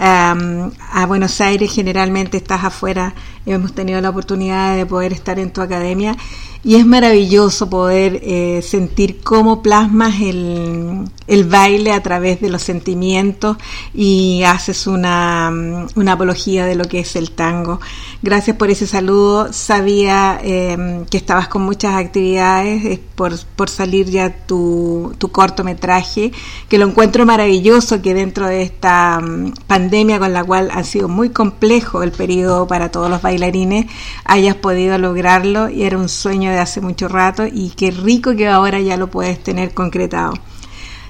a 0.00 1.06
Buenos 1.08 1.40
Aires 1.40 1.72
generalmente 1.72 2.36
estás 2.36 2.62
afuera, 2.62 3.14
hemos 3.46 3.74
tenido 3.74 4.00
la 4.00 4.10
oportunidad 4.10 4.76
de 4.76 4.86
poder 4.86 5.12
estar 5.12 5.40
en 5.40 5.50
tu 5.50 5.60
academia 5.60 6.16
y 6.64 6.74
es 6.74 6.84
maravilloso 6.84 7.70
poder 7.70 8.20
eh, 8.22 8.60
sentir 8.62 9.20
cómo 9.22 9.62
plasmas 9.62 10.20
el, 10.20 11.04
el, 11.28 11.44
baile 11.44 11.92
a 11.92 12.02
través 12.02 12.40
de 12.40 12.50
los 12.50 12.62
sentimientos 12.62 13.56
y 13.94 14.42
haces 14.42 14.88
una, 14.88 15.52
una, 15.94 16.12
apología 16.12 16.66
de 16.66 16.74
lo 16.74 16.84
que 16.84 17.00
es 17.00 17.14
el 17.14 17.30
tango. 17.30 17.80
Gracias 18.22 18.56
por 18.56 18.70
ese 18.70 18.88
saludo. 18.88 19.52
Sabía 19.52 20.40
em, 20.42 21.04
que 21.06 21.16
estabas 21.16 21.46
con 21.46 21.62
muchas 21.62 21.94
actividades 21.94 22.98
por, 23.14 23.38
por 23.54 23.68
salir 23.70 24.10
ya 24.10 24.44
tu, 24.46 25.14
tu, 25.18 25.30
cortometraje, 25.30 26.32
que 26.68 26.78
lo 26.78 26.86
encuentro 26.86 27.24
maravilloso 27.24 28.02
que 28.02 28.14
dentro 28.14 28.48
de 28.48 28.62
esta 28.62 29.20
mm, 29.20 29.54
pandemia 29.66 30.18
con 30.18 30.32
la 30.32 30.42
cual 30.42 30.70
ha 30.72 30.82
sido 30.82 31.08
muy 31.08 31.30
complejo 31.30 32.02
el 32.02 32.10
periodo 32.10 32.66
para 32.66 32.90
todos 32.90 33.08
los 33.08 33.22
bailarines, 33.22 33.86
hayas 34.24 34.56
podido 34.56 34.98
lograrlo 34.98 35.68
y 35.68 35.84
era 35.84 35.96
un 35.96 36.08
sueño 36.08 36.47
de 36.52 36.58
hace 36.58 36.80
mucho 36.80 37.08
rato 37.08 37.46
y 37.46 37.70
qué 37.70 37.90
rico 37.90 38.34
que 38.36 38.48
ahora 38.48 38.80
ya 38.80 38.96
lo 38.96 39.08
puedes 39.10 39.42
tener 39.42 39.74
concretado. 39.74 40.34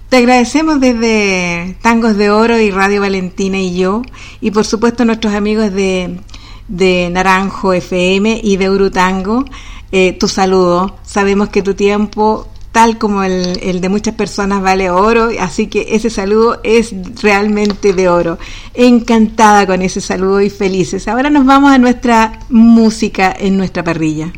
Te 0.09 0.17
agradecemos 0.17 0.81
desde 0.81 1.77
Tangos 1.83 2.17
de 2.17 2.31
Oro 2.31 2.59
y 2.59 2.71
Radio 2.71 3.03
Valentina 3.03 3.59
y 3.59 3.77
yo, 3.77 4.01
y 4.41 4.51
por 4.53 4.65
supuesto 4.65 5.05
nuestros 5.05 5.35
amigos 5.35 5.71
de, 5.71 6.21
de 6.67 7.11
Naranjo 7.13 7.75
FM 7.75 8.41
y 8.43 8.57
de 8.57 8.71
Urutango, 8.71 9.45
eh, 9.93 10.15
tu 10.15 10.27
saludo. 10.27 10.97
Sabemos 11.03 11.51
que 11.51 11.61
tu 11.61 11.75
tiempo, 11.75 12.49
tal 12.73 12.97
como 12.97 13.23
el, 13.23 13.59
el, 13.63 13.83
de 13.83 13.91
muchas 13.91 14.15
personas, 14.15 14.63
vale 14.63 14.89
oro, 14.89 15.29
así 15.41 15.67
que 15.67 15.89
ese 15.91 16.09
saludo 16.09 16.61
es 16.65 16.95
realmente 17.21 17.93
de 17.93 18.09
oro. 18.09 18.39
Encantada 18.73 19.67
con 19.67 19.83
ese 19.83 20.01
saludo 20.01 20.41
y 20.41 20.49
felices. 20.49 21.07
Ahora 21.07 21.29
nos 21.29 21.45
vamos 21.45 21.71
a 21.71 21.77
nuestra 21.77 22.41
música 22.49 23.37
en 23.39 23.59
nuestra 23.59 23.85
parrilla. 23.85 24.33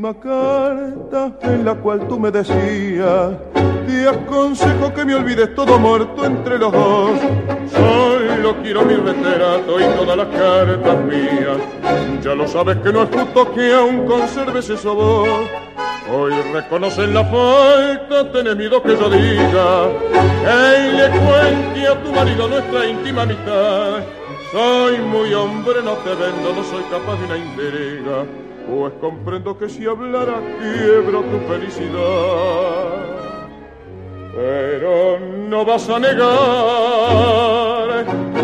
Carta 0.00 1.32
en 1.42 1.64
la 1.66 1.74
cual 1.74 2.08
tú 2.08 2.18
me 2.18 2.30
decías, 2.30 3.32
te 3.86 4.08
aconsejo 4.08 4.94
que 4.94 5.04
me 5.04 5.14
olvides 5.14 5.54
todo 5.54 5.78
muerto 5.78 6.24
entre 6.24 6.58
los 6.58 6.72
dos. 6.72 7.10
Solo 7.70 8.56
quiero 8.62 8.82
mi 8.86 8.94
retrato 8.94 9.78
y 9.78 9.84
todas 9.96 10.16
las 10.16 10.28
cartas 10.28 11.04
mías. 11.04 11.58
Ya 12.22 12.34
lo 12.34 12.48
sabes 12.48 12.78
que 12.78 12.90
no 12.90 13.02
es 13.02 13.10
justo 13.10 13.52
que 13.52 13.74
aún 13.74 14.06
conserves 14.06 14.70
eso 14.70 14.94
vos. 14.94 15.28
Hoy 16.10 16.32
reconocen 16.52 17.12
la 17.12 17.24
falta, 17.24 18.32
tenés 18.32 18.56
miedo 18.56 18.82
que 18.82 18.96
yo 18.96 19.10
diga. 19.10 19.88
Ey, 20.46 20.92
le 20.92 21.08
cuente 21.10 21.86
a 21.86 22.02
tu 22.02 22.12
marido 22.12 22.48
nuestra 22.48 22.86
íntima 22.86 23.22
amistad. 23.22 24.00
Soy 24.52 24.98
muy 25.00 25.34
hombre, 25.34 25.82
no 25.84 25.92
te 25.96 26.10
vendo, 26.10 26.54
no 26.54 26.64
soy 26.64 26.82
capaz 26.84 27.18
de 27.18 27.26
una 27.26 27.36
intriga. 27.36 28.51
Pues 28.68 28.92
comprendo 29.00 29.58
que 29.58 29.68
si 29.68 29.86
hablara 29.86 30.40
quiebro 30.58 31.22
tu 31.22 31.38
felicidad. 31.48 33.12
Pero 34.34 35.18
no 35.20 35.64
vas 35.64 35.88
a 35.90 35.98
negar 35.98 36.22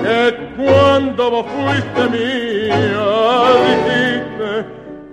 que 0.03 0.37
cuando 0.57 1.31
vos 1.31 1.47
fuiste 1.47 2.09
mía 2.11 3.09
dijiste 3.69 4.66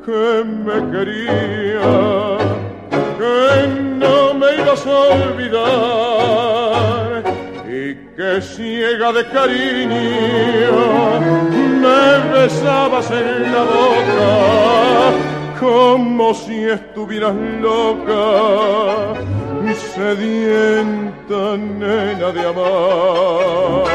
que 0.05 0.43
me 0.43 0.77
quería, 0.91 1.93
que 3.17 3.67
no 3.99 4.33
me 4.33 4.47
ibas 4.61 4.85
a 4.85 4.97
olvidar 5.23 7.04
que 8.15 8.41
ciega 8.41 9.11
de 9.11 9.25
cariño 9.27 10.77
me 11.81 12.33
besabas 12.33 13.11
en 13.11 13.51
la 13.51 13.63
boca 13.63 15.35
como 15.59 16.33
si 16.33 16.63
estuvieras 16.63 17.35
loca, 17.61 19.19
sedienta 19.93 21.57
nena 21.57 22.31
de 22.31 22.47
amar. 22.47 23.85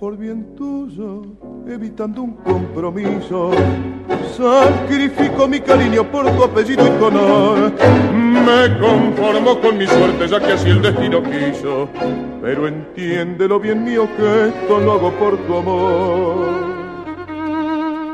Por 0.00 0.16
bien 0.16 0.56
tuyo, 0.56 1.20
evitando 1.68 2.22
un 2.22 2.32
compromiso. 2.36 3.50
Sacrifico 4.34 5.46
mi 5.46 5.60
cariño 5.60 6.10
por 6.10 6.24
tu 6.34 6.42
apellido 6.42 6.86
y 6.86 6.90
tu 6.98 7.04
honor. 7.04 7.70
Me 8.10 8.78
conformo 8.80 9.60
con 9.60 9.76
mi 9.76 9.86
suerte, 9.86 10.26
ya 10.26 10.40
que 10.40 10.52
así 10.52 10.70
el 10.70 10.80
destino 10.80 11.22
quiso. 11.22 11.86
Pero 12.40 12.66
entiéndelo 12.66 13.60
bien 13.60 13.84
mío 13.84 14.08
que 14.16 14.48
esto 14.48 14.80
lo 14.80 14.92
hago 14.92 15.12
por 15.18 15.36
tu 15.36 15.56
amor. 15.58 16.46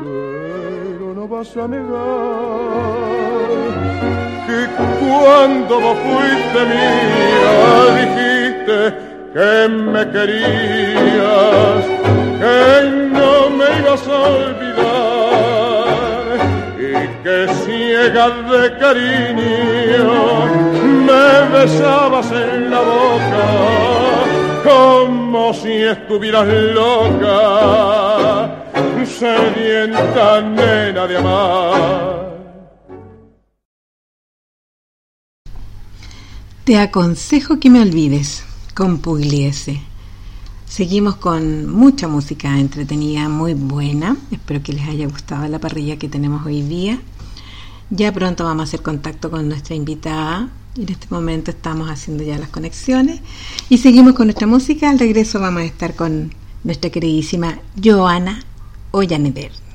Pero 0.03 1.13
no 1.15 1.25
vas 1.25 1.55
a 1.55 1.69
negar 1.69 2.97
que 4.45 4.67
cuando 4.99 5.79
vos 5.79 5.97
fuiste 5.99 6.65
mía 6.65 7.95
dijiste 7.95 9.06
que 9.37 9.69
me 9.69 10.03
querías, 10.09 11.83
que 12.41 12.89
no 13.17 13.33
me 13.51 13.67
ibas 13.79 14.03
a 14.07 14.19
olvidar 14.39 15.85
y 16.79 16.91
que 17.23 17.37
ciega 17.63 18.27
de 18.51 18.63
cariño 18.79 20.11
me 21.07 21.27
besabas 21.53 22.31
en 22.31 22.71
la 22.71 22.81
boca 22.81 23.47
como 24.63 25.53
si 25.53 25.73
estuvieras 25.83 26.47
loca, 26.73 28.49
sedienta 29.05 30.41
nena 30.41 31.05
de 31.05 31.17
amar. 31.17 32.25
Te 36.63 36.79
aconsejo 36.79 37.59
que 37.59 37.69
me 37.69 37.81
olvides 37.81 38.46
con 38.77 38.99
Pugliese. 38.99 39.81
Seguimos 40.67 41.15
con 41.15 41.67
mucha 41.67 42.07
música 42.07 42.59
entretenida, 42.59 43.27
muy 43.27 43.55
buena. 43.55 44.15
Espero 44.29 44.61
que 44.61 44.71
les 44.71 44.87
haya 44.87 45.07
gustado 45.07 45.47
la 45.47 45.57
parrilla 45.57 45.97
que 45.97 46.07
tenemos 46.07 46.45
hoy 46.45 46.61
día. 46.61 47.01
Ya 47.89 48.13
pronto 48.13 48.43
vamos 48.43 48.61
a 48.61 48.63
hacer 48.65 48.83
contacto 48.83 49.31
con 49.31 49.49
nuestra 49.49 49.73
invitada. 49.73 50.51
En 50.77 50.89
este 50.89 51.07
momento 51.09 51.49
estamos 51.49 51.89
haciendo 51.89 52.23
ya 52.23 52.37
las 52.37 52.49
conexiones. 52.49 53.19
Y 53.67 53.79
seguimos 53.79 54.13
con 54.13 54.27
nuestra 54.27 54.45
música. 54.45 54.91
Al 54.91 54.99
regreso 54.99 55.39
vamos 55.39 55.63
a 55.63 55.65
estar 55.65 55.95
con 55.95 56.35
nuestra 56.63 56.91
queridísima 56.91 57.57
Joana 57.83 58.43
Ollaneder. 58.91 59.66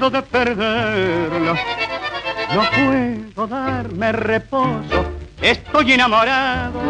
Miedo 0.00 0.10
de 0.10 0.22
perderla. 0.22 1.54
No 2.54 2.62
puedo 2.70 3.46
darme 3.46 4.12
reposo, 4.12 5.04
estoy 5.42 5.92
enamorado 5.92 6.80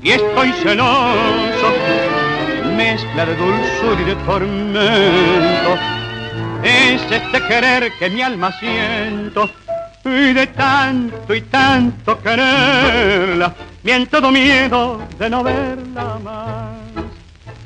y 0.00 0.10
estoy 0.10 0.52
celoso. 0.52 1.68
Mezcla 2.76 3.26
de 3.26 3.34
dulzura 3.34 4.00
y 4.00 4.04
de 4.04 4.14
tormento, 4.26 5.74
es 6.62 7.02
este 7.10 7.46
querer 7.48 7.92
que 7.98 8.08
mi 8.08 8.22
alma 8.22 8.52
siento. 8.52 9.50
Y 10.04 10.32
de 10.32 10.46
tanto 10.46 11.34
y 11.34 11.42
tanto 11.42 12.18
quererla, 12.22 13.54
todo 14.08 14.30
miedo 14.30 15.00
de 15.18 15.28
no 15.28 15.42
verla 15.42 16.18
más. 16.24 16.80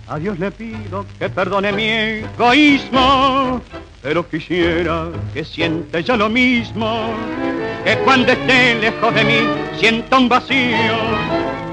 A 0.09 0.19
Dios 0.19 0.39
le 0.39 0.51
pido 0.51 1.07
que 1.19 1.29
perdone 1.29 1.73
mi 1.73 1.89
egoísmo, 1.89 3.61
pero 4.05 4.29
quisiera 4.29 5.07
que 5.33 5.43
siente 5.43 6.03
ya 6.05 6.15
lo 6.15 6.29
mismo, 6.29 7.15
que 7.85 7.97
cuando 8.01 8.33
esté 8.33 8.75
lejos 8.75 9.15
de 9.15 9.25
mí 9.25 9.39
sienta 9.81 10.19
un 10.19 10.29
vacío 10.29 10.95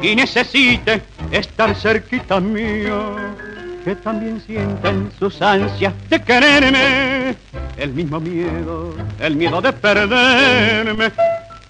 y 0.01 0.15
necesite 0.15 1.01
estar 1.29 1.75
cerquita 1.75 2.39
mío, 2.39 3.17
que 3.84 3.95
también 3.97 4.41
sienta 4.47 4.91
en 4.91 5.11
sus 5.19 5.41
ansias 5.41 5.93
de 6.09 6.21
quererme 6.21 7.36
el 7.75 7.91
mismo 7.91 8.21
miedo, 8.21 8.95
el 9.19 9.36
miedo 9.36 9.61
de 9.61 9.73
perderme 9.73 11.11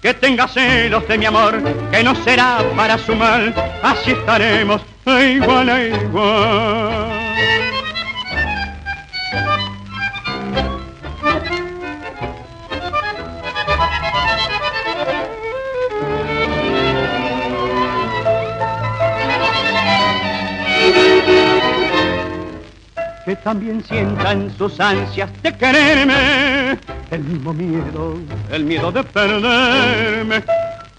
que 0.00 0.14
tenga 0.14 0.46
celos 0.46 1.08
de 1.08 1.18
mi 1.18 1.26
amor, 1.26 1.60
que 1.90 2.04
no 2.04 2.14
será 2.14 2.58
para 2.76 2.98
su 2.98 3.16
mal, 3.16 3.52
así 3.82 4.12
estaremos 4.12 4.80
igual 5.06 5.68
a 5.68 5.84
igual. 5.84 7.21
Que 23.24 23.36
también 23.36 23.84
sientan 23.84 24.50
sus 24.58 24.80
ansias 24.80 25.30
de 25.42 25.56
quererme, 25.56 26.76
el 27.12 27.20
mismo 27.20 27.54
miedo, 27.54 28.16
el 28.50 28.64
miedo 28.64 28.90
de 28.90 29.04
perderme. 29.04 30.42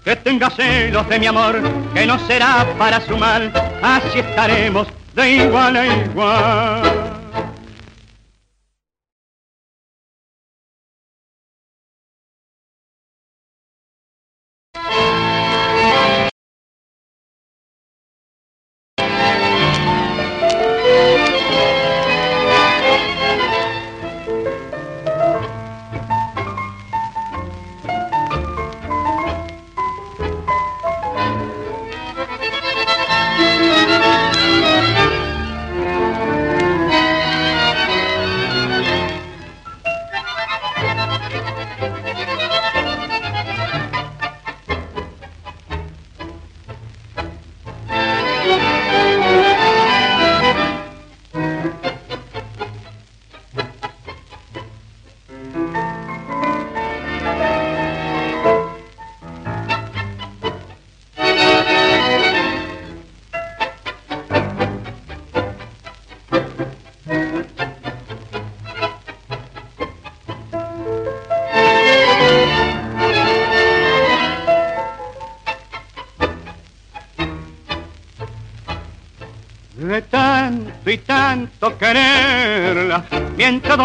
Que 0.02 0.16
tenga 0.16 0.48
celos 0.48 1.06
de 1.08 1.18
mi 1.18 1.26
amor, 1.26 1.60
que 1.92 2.06
no 2.06 2.18
será 2.26 2.66
para 2.78 3.00
su 3.00 3.16
mal, 3.18 3.52
así 3.82 4.20
estaremos 4.20 4.88
de 5.14 5.30
igual 5.32 5.76
a 5.76 5.86
igual. 5.86 6.82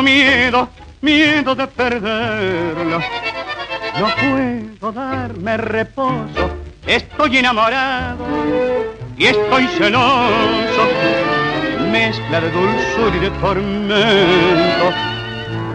Miedo, 0.01 0.69
miedo 1.01 1.55
de 1.55 1.67
perderla. 1.67 2.99
No 3.99 4.07
puedo 4.15 4.91
darme 4.91 5.57
reposo, 5.57 6.51
estoy 6.85 7.37
enamorado 7.37 8.25
y 9.17 9.25
estoy 9.25 9.67
celoso. 9.67 10.83
Mezcla 11.91 12.41
de 12.41 12.51
dulzura 12.51 13.15
y 13.15 13.19
de 13.19 13.29
tormento, 13.31 14.93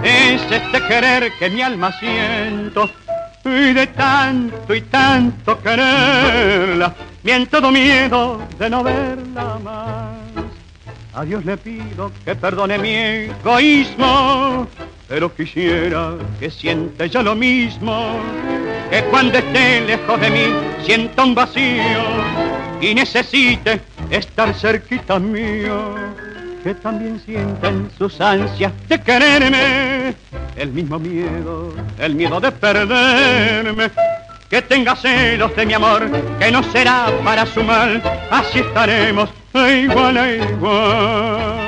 es 0.03 0.43
este 0.51 0.81
querer 0.87 1.33
que 1.39 1.51
mi 1.51 1.63
alma 1.63 1.93
siento. 1.99 2.89
Y 3.45 3.75
de 3.75 3.87
tanto 3.89 4.75
y 4.75 4.81
tanto 4.83 5.61
quererla, 5.61 6.95
todo 7.51 7.71
miedo 7.71 8.41
de 8.59 8.71
no 8.71 8.83
verla 8.83 9.59
más. 9.63 10.24
A 11.17 11.25
Dios 11.25 11.45
le 11.45 11.57
pido 11.57 12.11
que 12.25 12.35
perdone 12.35 12.77
mi 12.77 12.93
egoísmo, 12.93 14.67
pero 15.07 15.33
quisiera 15.33 16.15
que 16.41 16.51
siente 16.51 17.09
ya 17.09 17.23
lo 17.23 17.37
mismo, 17.37 18.19
que 18.91 19.05
cuando 19.05 19.39
esté 19.39 19.83
lejos 19.83 20.21
de 20.21 20.31
mí 20.31 20.47
sienta 20.85 21.23
un 21.23 21.37
vacío 21.37 22.03
y 22.81 22.97
necesite 22.97 23.81
estar 24.11 24.53
cerquita 24.55 25.21
mío, 25.21 25.95
que 26.65 26.75
también 26.75 27.21
sienta 27.21 27.69
en 27.69 27.89
sus 27.97 28.21
ansias 28.21 28.73
de 28.89 29.01
quererme 29.01 30.17
el 30.57 30.73
mismo 30.73 30.99
miedo, 30.99 31.75
el 32.01 32.17
miedo 32.17 32.41
de 32.41 32.51
perderme 32.51 33.89
que 34.51 34.63
tenga 34.63 34.97
celos 34.97 35.55
de 35.55 35.65
mi 35.65 35.75
amor, 35.75 36.11
que 36.41 36.51
no 36.51 36.61
será 36.65 37.07
para 37.23 37.47
su 37.47 37.63
mal, 37.63 38.03
así 38.33 38.59
estaremos 38.59 39.31
igual 39.55 40.17
a 40.17 40.33
igual. 40.33 41.65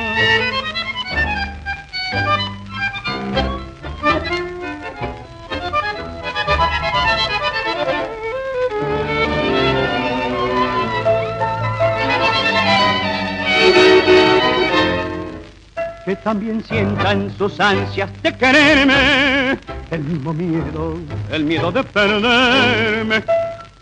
que 16.05 16.14
también 16.14 16.62
sientan 16.62 17.32
sus 17.37 17.59
ansias 17.59 18.09
de 18.22 18.32
quererme, 18.37 19.59
el 19.91 20.05
mismo 20.05 20.32
miedo, 20.32 20.99
el 21.32 21.45
miedo 21.45 21.72
de 21.72 21.82
perderme, 21.82 23.24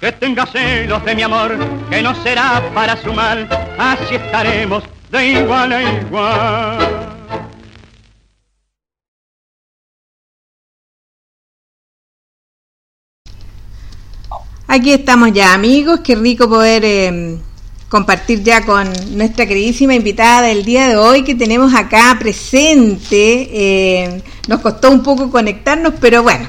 que 0.01 0.13
tenga 0.13 0.47
celos 0.47 1.05
de 1.05 1.15
mi 1.15 1.23
amor, 1.23 1.57
que 1.91 2.03
no 2.03 2.15
será 2.23 2.63
para 2.75 2.97
su 2.97 3.13
mal, 3.13 3.49
así 3.79 4.17
estaremos 4.17 4.85
de 5.11 5.27
igual 5.27 5.73
a 5.73 5.83
igual. 5.83 7.05
Aquí 14.67 14.93
estamos 14.93 15.33
ya 15.33 15.55
amigos, 15.55 16.01
qué 16.01 16.17
rico 16.17 16.49
poder 16.49 16.85
eh, 16.85 17.39
compartir 17.89 18.43
ya 18.43 18.67
con 18.67 18.91
nuestra 19.17 19.47
queridísima 19.47 19.95
invitada 19.95 20.43
del 20.49 20.65
día 20.65 20.89
de 20.89 20.97
hoy 20.97 21.23
que 21.23 21.37
tenemos 21.37 21.73
acá 21.75 22.17
presente. 22.19 23.49
Eh, 23.53 24.23
nos 24.49 24.61
costó 24.61 24.91
un 24.91 25.03
poco 25.03 25.31
conectarnos, 25.31 25.95
pero 26.01 26.25
bueno, 26.25 26.49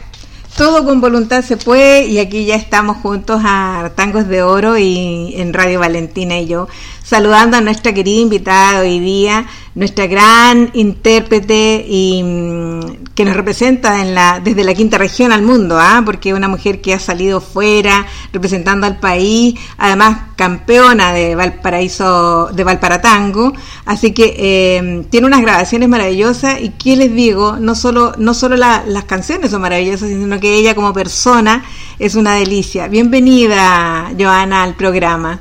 todo 0.56 0.86
con 0.86 1.02
voluntad 1.02 1.44
se 1.44 1.58
puede 1.58 2.06
y 2.08 2.20
aquí 2.20 2.46
ya 2.46 2.56
estamos 2.56 2.98
juntos 2.98 3.42
a 3.44 3.92
Tangos 3.96 4.28
de 4.28 4.42
Oro 4.42 4.78
y 4.78 5.34
en 5.36 5.54
Radio 5.54 5.80
Valentina 5.80 6.40
y 6.40 6.48
yo 6.48 6.70
saludando 7.04 7.58
a 7.58 7.62
nuestra 7.62 7.94
querida 7.94 8.22
invitada 8.22 8.80
hoy 8.80 9.00
día, 9.00 9.48
nuestra 9.76 10.08
gran 10.08 10.72
intérprete 10.74 11.86
y 11.86 12.24
mm, 12.24 13.14
que 13.14 13.26
nos 13.26 13.36
representa 13.36 13.94
desde 14.40 14.64
la 14.64 14.74
quinta 14.74 14.98
región 14.98 15.34
al 15.34 15.42
mundo, 15.42 15.78
¿ah? 15.80 16.02
porque 16.06 16.30
es 16.30 16.36
una 16.36 16.48
mujer 16.48 16.82
que 16.82 16.94
ha 16.94 17.00
salido 17.00 17.42
fuera 17.42 18.06
representando 18.32 18.88
al 18.88 19.00
país, 19.00 19.60
además 19.78 20.18
campeona 20.38 21.12
de 21.12 21.36
Valparaíso, 21.36 22.48
de 22.54 22.64
Valparatango, 22.64 23.54
así 23.86 24.14
que 24.14 24.36
eh, 24.38 25.06
tiene 25.10 25.28
unas 25.28 25.42
grabaciones 25.42 25.90
maravillosas 25.90 26.62
y 26.62 26.70
qué 26.70 26.96
les 26.96 27.14
digo, 27.14 27.58
no 27.60 27.76
solo, 27.76 28.14
no 28.18 28.34
solo 28.34 28.56
las 28.56 29.04
canciones 29.06 29.52
son 29.52 29.62
maravillosas, 29.62 30.08
sino 30.08 30.40
que 30.40 30.56
ella 30.56 30.74
como 30.74 30.94
persona 30.94 31.66
es 32.00 32.16
una 32.16 32.36
delicia. 32.36 32.88
Bienvenida, 32.88 34.12
Joana, 34.18 34.64
al 34.64 34.76
programa. 34.76 35.40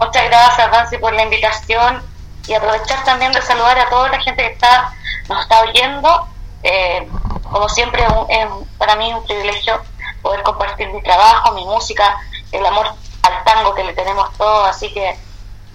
Muchas 0.00 0.24
gracias, 0.24 0.70
Nancy, 0.70 0.96
por 0.98 1.12
la 1.12 1.24
invitación 1.24 2.07
y 2.48 2.54
aprovechar 2.54 3.04
también 3.04 3.30
de 3.32 3.42
saludar 3.42 3.78
a 3.78 3.88
toda 3.88 4.08
la 4.08 4.20
gente 4.20 4.42
que 4.42 4.52
está 4.52 4.92
nos 5.28 5.42
está 5.42 5.60
oyendo. 5.60 6.26
Eh, 6.62 7.08
como 7.42 7.68
siempre, 7.68 8.02
es 8.28 8.46
para 8.78 8.96
mí 8.96 9.12
un 9.12 9.24
privilegio 9.24 9.80
poder 10.22 10.42
compartir 10.42 10.88
mi 10.88 11.02
trabajo, 11.02 11.52
mi 11.52 11.64
música, 11.64 12.18
el 12.50 12.64
amor 12.64 12.88
al 13.22 13.44
tango 13.44 13.74
que 13.74 13.84
le 13.84 13.92
tenemos 13.92 14.32
todos, 14.36 14.68
así 14.68 14.92
que 14.92 15.16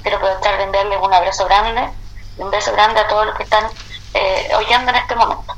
quiero 0.01 0.17
aprovechar 0.17 0.57
de 0.57 0.63
enviarles 0.63 0.99
un 1.01 1.13
abrazo 1.13 1.45
grande 1.45 1.89
un 2.37 2.49
beso 2.49 2.71
grande 2.71 2.99
a 2.99 3.07
todos 3.07 3.27
los 3.27 3.35
que 3.35 3.43
están 3.43 3.65
eh, 4.13 4.51
oyendo 4.57 4.89
en 4.89 4.97
este 4.97 5.15
momento. 5.15 5.55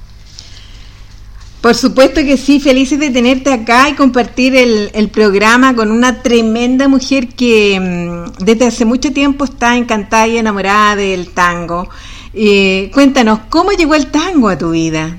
Por 1.66 1.74
supuesto 1.74 2.22
que 2.22 2.38
sí, 2.38 2.60
felices 2.60 3.00
de 3.00 3.10
tenerte 3.10 3.52
acá 3.52 3.90
y 3.90 3.96
compartir 3.96 4.56
el, 4.56 5.10
programa 5.10 5.76
con 5.76 5.90
una 5.90 6.22
tremenda 6.22 6.88
mujer 6.88 7.30
que 7.30 7.80
mm, 7.80 8.44
desde 8.44 8.68
hace 8.68 8.86
mucho 8.86 9.12
tiempo 9.12 9.46
está 9.46 9.76
encantada 9.76 10.28
y 10.28 10.38
enamorada 10.38 10.96
del 10.96 11.34
tango. 11.34 11.90
Eh, 12.36 12.92
cuéntanos, 12.94 13.40
¿cómo 13.50 13.72
llegó 13.72 13.96
el 13.96 14.12
tango 14.12 14.50
a 14.50 14.60
tu 14.60 14.70
vida? 14.70 15.18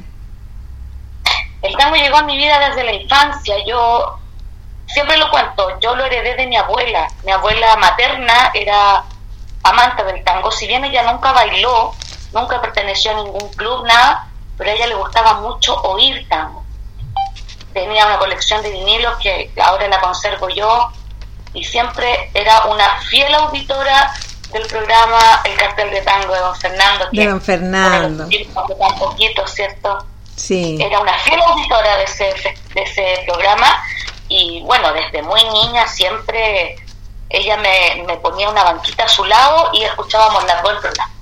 El 1.62 1.76
tango 1.76 1.96
llegó 1.96 2.18
a 2.18 2.22
mi 2.22 2.36
vida 2.36 2.60
desde 2.68 2.84
la 2.84 2.92
infancia. 2.92 3.56
Yo 3.66 4.16
siempre 4.86 5.16
lo 5.16 5.28
cuento, 5.32 5.80
yo 5.80 5.96
lo 5.96 6.04
heredé 6.04 6.36
de 6.36 6.46
mi 6.46 6.56
abuela. 6.56 7.08
Mi 7.24 7.32
abuela 7.32 7.76
materna 7.78 8.52
era 8.54 9.02
amante 9.64 10.04
del 10.04 10.22
tango. 10.22 10.52
Si 10.52 10.68
bien 10.68 10.84
ella 10.84 11.10
nunca 11.10 11.32
bailó, 11.32 11.92
nunca 12.32 12.62
perteneció 12.62 13.10
a 13.10 13.24
ningún 13.24 13.48
club, 13.56 13.84
nada, 13.84 14.25
pero 14.56 14.70
a 14.70 14.72
ella 14.74 14.86
le 14.86 14.94
gustaba 14.94 15.34
mucho 15.40 15.74
oír 15.82 16.26
tango. 16.28 16.64
Tenía 17.72 18.06
una 18.06 18.18
colección 18.18 18.62
de 18.62 18.70
vinilos 18.70 19.16
que 19.18 19.50
ahora 19.62 19.88
la 19.88 20.00
conservo 20.00 20.48
yo 20.48 20.90
y 21.52 21.64
siempre 21.64 22.30
era 22.34 22.64
una 22.66 23.00
fiel 23.02 23.34
auditora 23.34 24.14
del 24.52 24.66
programa 24.66 25.42
El 25.44 25.56
cartel 25.56 25.90
de 25.90 26.00
tango 26.02 26.32
de 26.32 26.40
don 26.40 26.56
Fernando. 26.56 27.08
de 27.12 27.26
don 27.26 27.40
Fernando. 27.40 28.28
Tan 28.78 28.98
poquito, 28.98 29.46
¿cierto? 29.46 30.06
Sí. 30.36 30.78
Era 30.80 31.00
una 31.00 31.18
fiel 31.18 31.40
auditora 31.40 31.96
de 31.98 32.04
ese, 32.04 32.34
de 32.74 32.82
ese 32.82 33.24
programa 33.26 33.82
y 34.28 34.62
bueno, 34.62 34.92
desde 34.92 35.22
muy 35.22 35.42
niña 35.44 35.86
siempre 35.86 36.76
ella 37.28 37.56
me, 37.56 38.04
me 38.06 38.16
ponía 38.18 38.48
una 38.48 38.64
banquita 38.64 39.04
a 39.04 39.08
su 39.08 39.24
lado 39.24 39.70
y 39.72 39.82
escuchábamos 39.82 40.44
las 40.44 40.62
dos 40.62 40.72
el 40.72 40.78
programa. 40.78 41.12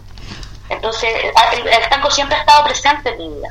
Entonces, 0.68 1.10
el, 1.14 1.68
el 1.68 2.12
siempre 2.12 2.36
ha 2.36 2.40
estado 2.40 2.64
presente 2.64 3.10
en 3.10 3.18
mi 3.18 3.36
vida. 3.36 3.48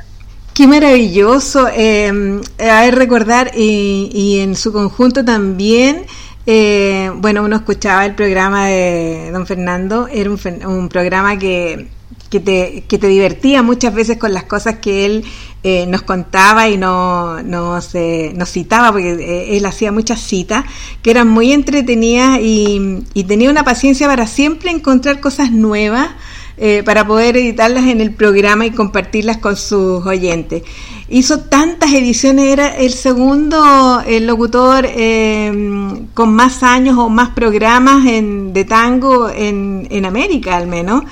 Qué 0.54 0.66
maravilloso. 0.68 1.68
Eh, 1.72 2.40
a 2.60 2.90
recordar, 2.90 3.50
y, 3.56 4.10
y, 4.12 4.40
en 4.40 4.54
su 4.54 4.72
conjunto 4.72 5.24
también, 5.24 6.06
eh, 6.46 7.10
bueno, 7.16 7.42
uno 7.42 7.56
escuchaba 7.56 8.04
el 8.06 8.14
programa 8.14 8.66
de 8.66 9.30
don 9.32 9.46
Fernando, 9.46 10.08
era 10.08 10.30
un, 10.30 10.38
un 10.66 10.88
programa 10.88 11.38
que, 11.38 11.88
que, 12.30 12.38
te, 12.38 12.84
que 12.86 12.98
te 12.98 13.08
divertía 13.08 13.62
muchas 13.62 13.94
veces 13.94 14.18
con 14.18 14.32
las 14.32 14.44
cosas 14.44 14.76
que 14.78 15.06
él 15.06 15.24
eh, 15.64 15.86
nos 15.86 16.02
contaba 16.02 16.68
y 16.68 16.76
no, 16.76 17.42
nos, 17.42 17.90
nos 18.34 18.50
citaba, 18.50 18.92
porque 18.92 19.12
eh, 19.14 19.56
él 19.56 19.66
hacía 19.66 19.90
muchas 19.90 20.20
citas 20.20 20.64
que 21.02 21.10
eran 21.10 21.28
muy 21.28 21.52
entretenidas 21.52 22.38
y, 22.40 23.04
y 23.14 23.24
tenía 23.24 23.50
una 23.50 23.64
paciencia 23.64 24.06
para 24.06 24.26
siempre 24.26 24.70
encontrar 24.70 25.20
cosas 25.20 25.50
nuevas 25.50 26.10
eh, 26.56 26.82
para 26.84 27.06
poder 27.06 27.36
editarlas 27.36 27.86
en 27.88 28.00
el 28.00 28.14
programa 28.14 28.64
y 28.64 28.70
compartirlas 28.70 29.38
con 29.38 29.56
sus 29.56 30.06
oyentes. 30.06 30.62
Hizo 31.08 31.40
tantas 31.40 31.92
ediciones, 31.92 32.46
era 32.46 32.76
el 32.76 32.92
segundo 32.92 34.00
el 34.06 34.26
locutor 34.26 34.86
eh, 34.88 36.06
con 36.14 36.34
más 36.34 36.62
años 36.62 36.96
o 36.96 37.08
más 37.08 37.30
programas 37.30 38.06
en, 38.06 38.52
de 38.52 38.64
tango 38.64 39.28
en, 39.28 39.86
en 39.90 40.04
América 40.04 40.56
al 40.56 40.66
menos. 40.66 41.02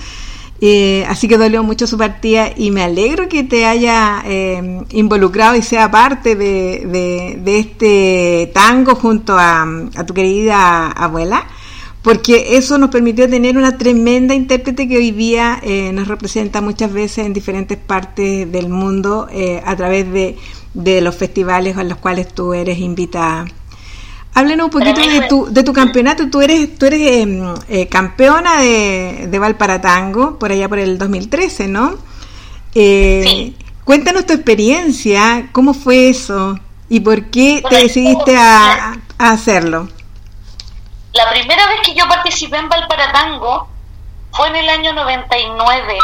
Eh, 0.65 1.05
así 1.09 1.27
que 1.27 1.39
dolió 1.39 1.65
mucho 1.65 1.89
su 1.89 1.99
partida 1.99 2.51
y 2.57 2.71
me 2.71 2.85
alegro 2.85 3.29
que 3.29 3.43
te 3.43 3.67
haya 3.67 4.23
eh, 4.25 4.85
involucrado 4.91 5.57
y 5.57 5.63
sea 5.63 5.91
parte 5.91 6.37
de, 6.37 6.87
de, 6.87 7.41
de 7.43 7.59
este 7.59 8.53
tango 8.55 8.95
junto 8.95 9.37
a, 9.37 9.67
a 9.97 10.07
tu 10.07 10.15
querida 10.15 10.87
abuela 10.87 11.45
porque 12.03 12.57
eso 12.57 12.79
nos 12.79 12.91
permitió 12.91 13.31
tener 13.31 13.57
una 13.57 13.79
tremenda 13.79 14.35
intérprete 14.35 14.89
que 14.89 14.97
hoy 14.97 15.13
día 15.13 15.61
eh, 15.63 15.93
nos 15.93 16.09
representa 16.09 16.61
muchas 16.61 16.93
veces 16.93 17.25
en 17.25 17.33
diferentes 17.33 17.79
partes 17.79 18.51
del 18.51 18.69
mundo 18.69 19.29
eh, 19.31 19.63
a 19.65 19.77
través 19.77 20.11
de, 20.13 20.37
de, 20.75 21.01
los 21.01 21.15
festivales 21.15 21.77
a 21.77 21.85
los 21.85 21.99
cuales 21.99 22.35
tú 22.35 22.55
eres 22.55 22.79
invitada. 22.79 23.47
Háblanos 24.35 24.65
un 24.65 24.71
poquito 24.71 25.01
de 25.01 25.29
tu, 25.29 25.47
de 25.53 25.63
tu 25.63 25.73
campeonato. 25.73 26.29
Tú 26.29 26.41
eres, 26.41 26.77
tú 26.77 26.87
eres 26.87 27.01
eh, 27.01 27.55
eh, 27.69 27.87
campeona 27.87 28.61
de, 28.61 29.29
de 29.31 29.39
Valparatango 29.39 30.39
por 30.39 30.51
allá 30.51 30.69
por 30.69 30.79
el 30.81 30.99
2013, 30.99 31.69
¿no? 31.69 31.97
Sí. 32.75 33.55
Cuéntanos 33.85 34.27
tu 34.27 34.33
experiencia, 34.33 35.51
cómo 35.53 35.75
fue 35.75 36.09
eso 36.09 36.59
y 36.89 37.01
por 37.01 37.27
qué 37.27 37.63
te 37.69 37.77
decidiste 37.77 38.37
a, 38.37 38.99
a 39.19 39.31
hacerlo 39.31 39.89
la 41.13 41.29
primera 41.31 41.67
vez 41.67 41.81
que 41.83 41.95
yo 41.95 42.09
participé 42.09 42.57
en 42.57 42.69
Valparatango 42.71 43.69
fue 44.33 44.49
en 44.49 44.57
el 44.57 44.69
año 44.71 44.93
99. 44.95 45.99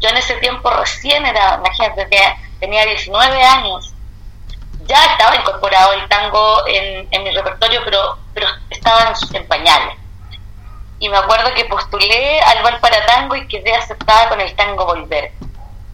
Yo 0.00 0.08
en 0.10 0.16
ese 0.16 0.34
tiempo 0.34 0.70
recién 0.70 1.26
era, 1.26 1.56
imagínate, 1.58 2.06
tenía 2.60 2.86
19 2.86 3.42
años. 3.42 3.92
Ya 4.86 5.04
estaba 5.06 5.34
incorporado 5.34 5.92
el 5.94 6.08
tango 6.08 6.62
en, 6.68 7.24
mi 7.24 7.30
repertorio, 7.32 7.80
pero, 7.84 8.16
pero 8.32 8.46
estaba 8.70 9.12
en, 9.12 9.36
en, 9.36 9.48
pañales. 9.48 9.96
Y 11.00 11.08
me 11.08 11.16
acuerdo 11.16 11.52
que 11.54 11.64
postulé 11.64 12.40
al 12.40 12.62
Valparatango 12.62 13.34
y 13.34 13.48
quedé 13.48 13.74
aceptada 13.74 14.28
con 14.28 14.40
el 14.40 14.54
tango 14.54 14.86
Volver, 14.86 15.32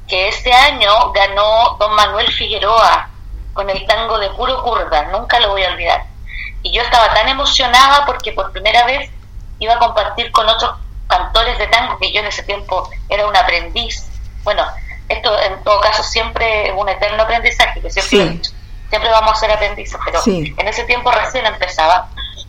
que 0.06 0.28
ese 0.28 0.52
año 0.52 1.12
ganó 1.12 1.76
don 1.78 1.94
Manuel 1.94 2.30
Figueroa 2.30 3.08
con 3.54 3.70
el 3.70 3.86
tango 3.86 4.18
de 4.18 4.28
puro 4.30 4.62
curda, 4.62 5.04
nunca 5.04 5.40
lo 5.40 5.50
voy 5.50 5.62
a 5.62 5.70
olvidar 5.70 6.13
y 6.64 6.72
yo 6.72 6.82
estaba 6.82 7.12
tan 7.14 7.28
emocionada 7.28 8.04
porque 8.06 8.32
por 8.32 8.50
primera 8.50 8.84
vez 8.86 9.10
iba 9.60 9.74
a 9.74 9.78
compartir 9.78 10.32
con 10.32 10.48
otros 10.48 10.72
cantores 11.06 11.58
de 11.58 11.66
tango 11.68 11.98
que 11.98 12.10
yo 12.10 12.20
en 12.20 12.26
ese 12.26 12.42
tiempo 12.42 12.88
era 13.08 13.28
un 13.28 13.36
aprendiz. 13.36 14.06
Bueno, 14.42 14.64
esto 15.08 15.38
en 15.40 15.62
todo 15.62 15.80
caso 15.82 16.02
siempre 16.02 16.68
es 16.68 16.74
un 16.74 16.88
eterno 16.88 17.22
aprendizaje, 17.22 17.80
que 17.82 17.90
siempre, 17.90 18.42
sí. 18.42 18.54
siempre 18.88 19.10
vamos 19.10 19.32
a 19.32 19.34
ser 19.36 19.52
aprendices, 19.52 19.98
pero 20.06 20.22
sí. 20.22 20.54
en 20.56 20.66
ese 20.66 20.84
tiempo 20.84 21.10
recién 21.10 21.44
empezaba. 21.46 22.08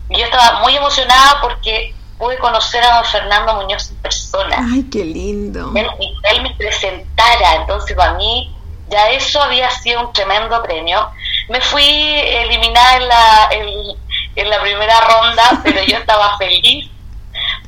Y 0.09 0.17
yo 0.17 0.25
estaba 0.25 0.61
muy 0.61 0.75
emocionada 0.75 1.41
porque 1.41 1.93
pude 2.17 2.37
conocer 2.37 2.83
a 2.85 2.95
don 2.95 3.05
Fernando 3.05 3.55
Muñoz 3.55 3.89
en 3.89 3.97
persona. 3.97 4.57
¡Ay, 4.73 4.83
qué 4.89 5.03
lindo! 5.03 5.73
Él, 5.75 5.89
él 6.31 6.41
me 6.41 6.55
presentara, 6.55 7.55
entonces 7.55 7.95
para 7.97 8.13
mí 8.13 8.55
ya 8.89 9.09
eso 9.09 9.41
había 9.41 9.69
sido 9.71 10.07
un 10.07 10.13
tremendo 10.13 10.61
premio. 10.63 11.09
Me 11.49 11.59
fui 11.61 11.83
eliminada 11.83 12.97
en 12.97 13.07
la, 13.07 13.49
en, 13.51 14.04
en 14.35 14.49
la 14.49 14.61
primera 14.61 14.99
ronda, 15.01 15.61
pero 15.63 15.83
yo 15.83 15.97
estaba 15.97 16.37
feliz 16.37 16.89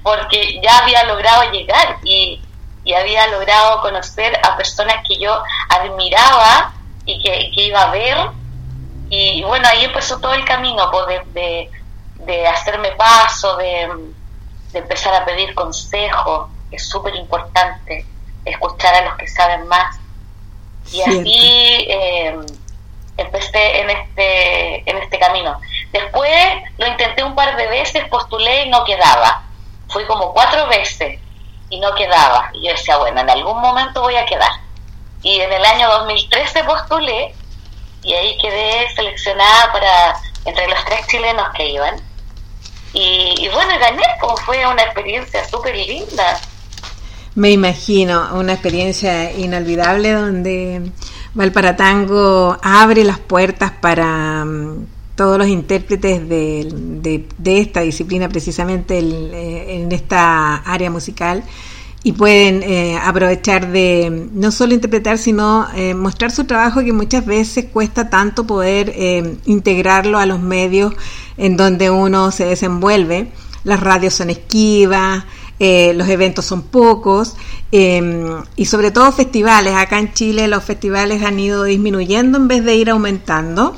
porque 0.04 0.62
ya 0.64 0.80
había 0.80 1.04
logrado 1.04 1.52
llegar 1.52 1.98
y, 2.04 2.42
y, 2.84 2.94
había 2.94 3.28
logrado 3.28 3.82
conocer 3.82 4.40
a 4.44 4.56
personas 4.56 4.98
que 5.08 5.18
yo 5.20 5.42
admiraba 5.70 6.74
y 7.06 7.22
que, 7.22 7.52
que 7.54 7.64
iba 7.64 7.84
a 7.84 7.92
ver. 7.92 8.18
Y 9.10 9.44
bueno, 9.44 9.68
ahí 9.68 9.86
empezó 9.86 10.20
todo 10.20 10.34
el 10.34 10.46
camino 10.46 10.90
pues, 10.92 11.08
de, 11.08 11.42
de, 11.42 11.72
de 12.26 12.48
hacerme 12.48 12.92
paso, 12.92 13.58
de, 13.58 13.90
de, 14.72 14.80
empezar 14.80 15.14
a 15.14 15.26
pedir 15.26 15.54
consejo, 15.54 16.50
es 16.72 16.88
súper 16.88 17.16
importante, 17.16 18.06
escuchar 18.46 18.96
a 18.96 19.06
los 19.06 19.16
que 19.16 19.28
saben 19.28 19.68
más. 19.68 19.98
Y 20.92 21.02
así 21.02 21.88
eh, 21.90 22.38
empecé 23.18 23.82
en 23.82 23.90
este, 23.90 24.90
en 24.90 24.98
este 24.98 25.20
camino. 25.20 25.60
Después 25.92 26.32
lo 26.78 26.88
intenté 26.88 27.24
un 27.24 27.36
par 27.36 27.56
de 27.56 27.68
veces, 27.68 28.06
postulé 28.10 28.66
y 28.66 28.70
no 28.70 28.84
quedaba. 28.84 29.44
Fui 29.90 30.06
como 30.06 30.34
cuatro 30.34 30.68
veces 30.68 31.20
y 31.70 31.80
no 31.80 31.94
quedaba. 31.96 32.50
Y 32.54 32.66
yo 32.68 32.72
decía, 32.72 32.98
bueno, 32.98 33.22
en 33.22 33.30
algún 33.30 33.60
momento 33.60 34.02
voy 34.02 34.16
a 34.16 34.26
quedar. 34.26 34.52
Y 35.24 35.40
en 35.40 35.52
el 35.52 35.66
año 35.66 35.90
2013 35.90 36.64
postulé 36.64 37.34
y 38.04 38.14
ahí 38.14 38.38
quedé 38.38 38.90
seleccionada 38.96 39.72
para 39.72 40.16
entre 40.46 40.68
los 40.68 40.84
tres 40.86 41.06
chilenos 41.08 41.48
que 41.56 41.70
iban. 41.70 41.96
Y, 42.94 43.34
y 43.38 43.50
bueno, 43.50 43.78
gané, 43.80 44.04
como 44.22 44.38
fue 44.38 44.66
una 44.66 44.84
experiencia 44.84 45.44
súper 45.46 45.76
linda. 45.76 46.40
Me 47.36 47.52
imagino, 47.52 48.30
una 48.34 48.54
experiencia 48.54 49.32
inolvidable 49.32 50.12
donde 50.12 50.92
Valparatango 51.34 52.58
abre 52.62 53.04
las 53.04 53.20
puertas 53.20 53.72
para 53.72 54.44
um, 54.44 54.86
todos 55.16 55.38
los 55.38 55.48
intérpretes 55.48 56.28
de, 56.28 57.26
esta 57.46 57.82
disciplina, 57.82 58.30
precisamente 58.30 59.00
eh, 59.00 59.82
en 59.82 59.92
esta 59.92 60.58
área 60.58 60.90
musical, 60.90 61.44
y 62.08 62.14
pueden 62.14 62.64
eh, 62.64 62.98
aprovechar 62.98 63.70
de 63.72 64.30
no 64.32 64.52
solo 64.52 64.74
interpretar, 64.74 65.18
sino 65.18 65.68
eh, 65.76 65.94
mostrar 65.94 66.32
su 66.32 66.46
trabajo 66.46 66.82
que 66.82 66.94
muchas 66.94 67.26
veces 67.26 67.66
cuesta 67.66 68.10
tanto 68.10 68.48
poder 68.48 68.94
eh, 68.96 69.36
integrarlo 69.46 70.18
a 70.18 70.26
los 70.26 70.40
medios 70.40 70.94
en 71.36 71.58
donde 71.58 71.90
uno 71.90 72.32
se 72.32 72.46
desenvuelve. 72.46 73.28
Las 73.66 73.82
radios 73.82 74.14
son 74.14 74.30
esquivas, 74.30 75.26
eh, 75.60 75.94
los 75.96 76.08
eventos 76.08 76.46
son 76.46 76.64
pocos 76.64 77.36
eh, 77.72 78.42
y 78.56 78.66
sobre 78.66 78.92
todo 78.92 79.12
festivales. 79.12 79.74
Acá 79.76 80.00
en 80.00 80.14
Chile 80.14 80.48
los 80.48 80.64
festivales 80.64 81.24
han 81.24 81.40
ido 81.40 81.64
disminuyendo 81.64 82.38
en 82.38 82.48
vez 82.48 82.64
de 82.64 82.76
ir 82.76 82.90
aumentando. 82.90 83.76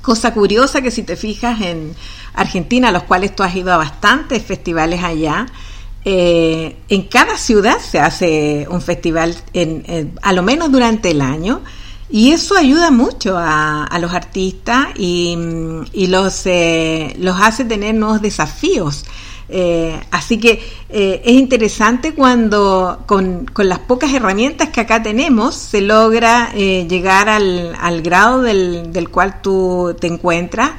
Cosa 0.00 0.32
curiosa 0.34 0.82
que 0.82 0.90
si 0.90 1.02
te 1.02 1.16
fijas 1.16 1.60
en 1.60 1.94
Argentina, 2.34 2.88
a 2.88 2.92
los 2.92 3.04
cuales 3.04 3.34
tú 3.34 3.42
has 3.42 3.54
ido 3.54 3.72
a 3.72 3.76
bastantes 3.76 4.42
festivales 4.44 5.02
allá, 5.02 5.46
eh, 6.04 6.76
en 6.88 7.02
cada 7.04 7.36
ciudad 7.36 7.78
se 7.78 8.00
hace 8.00 8.66
un 8.68 8.80
festival 8.80 9.36
en, 9.52 10.18
a 10.22 10.32
lo 10.32 10.42
menos 10.42 10.72
durante 10.72 11.10
el 11.10 11.20
año. 11.20 11.62
Y 12.10 12.32
eso 12.32 12.56
ayuda 12.56 12.90
mucho 12.90 13.38
a, 13.38 13.84
a 13.84 13.98
los 13.98 14.12
artistas 14.12 14.88
y, 14.98 15.34
y 15.94 16.08
los, 16.08 16.42
eh, 16.44 17.16
los 17.18 17.40
hace 17.40 17.64
tener 17.64 17.94
nuevos 17.94 18.20
desafíos. 18.20 19.06
Eh, 19.54 20.00
así 20.10 20.38
que 20.38 20.62
eh, 20.88 21.20
es 21.26 21.34
interesante 21.34 22.14
cuando 22.14 23.02
con, 23.04 23.44
con, 23.44 23.68
las 23.68 23.80
pocas 23.80 24.14
herramientas 24.14 24.70
que 24.70 24.80
acá 24.80 25.02
tenemos 25.02 25.54
se 25.54 25.82
logra 25.82 26.52
eh, 26.54 26.86
llegar 26.88 27.28
al, 27.28 27.76
al 27.78 28.00
grado 28.00 28.40
del, 28.40 28.94
del, 28.94 29.10
cual 29.10 29.42
tú 29.42 29.94
te 30.00 30.06
encuentras 30.06 30.70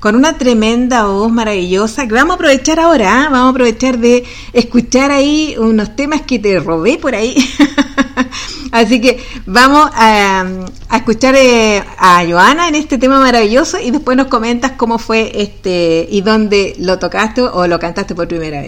con 0.00 0.16
una 0.16 0.38
tremenda 0.38 1.04
voz 1.04 1.30
maravillosa 1.30 2.08
que 2.08 2.14
vamos 2.14 2.32
a 2.32 2.34
aprovechar 2.36 2.80
ahora, 2.80 3.24
¿eh? 3.24 3.28
vamos 3.30 3.48
a 3.48 3.50
aprovechar 3.50 3.98
de 3.98 4.24
escuchar 4.54 5.10
ahí 5.10 5.54
unos 5.58 5.94
temas 5.94 6.22
que 6.22 6.38
te 6.38 6.58
robé 6.58 6.96
por 6.96 7.14
ahí. 7.14 7.36
Así 8.72 9.02
que 9.02 9.22
vamos 9.44 9.90
a, 9.92 10.46
a 10.88 10.96
escuchar 10.96 11.34
eh, 11.36 11.84
a 11.98 12.24
Joana 12.26 12.68
en 12.68 12.74
este 12.74 12.96
tema 12.96 13.20
maravilloso 13.20 13.78
y 13.78 13.90
después 13.90 14.16
nos 14.16 14.28
comentas 14.28 14.72
cómo 14.72 14.98
fue 14.98 15.30
este 15.34 16.08
y 16.10 16.22
dónde 16.22 16.74
lo 16.78 16.98
tocaste 16.98 17.42
o 17.42 17.66
lo 17.66 17.78
cantaste 17.78 18.14
por 18.14 18.21
por 18.22 18.28
primera. 18.28 18.62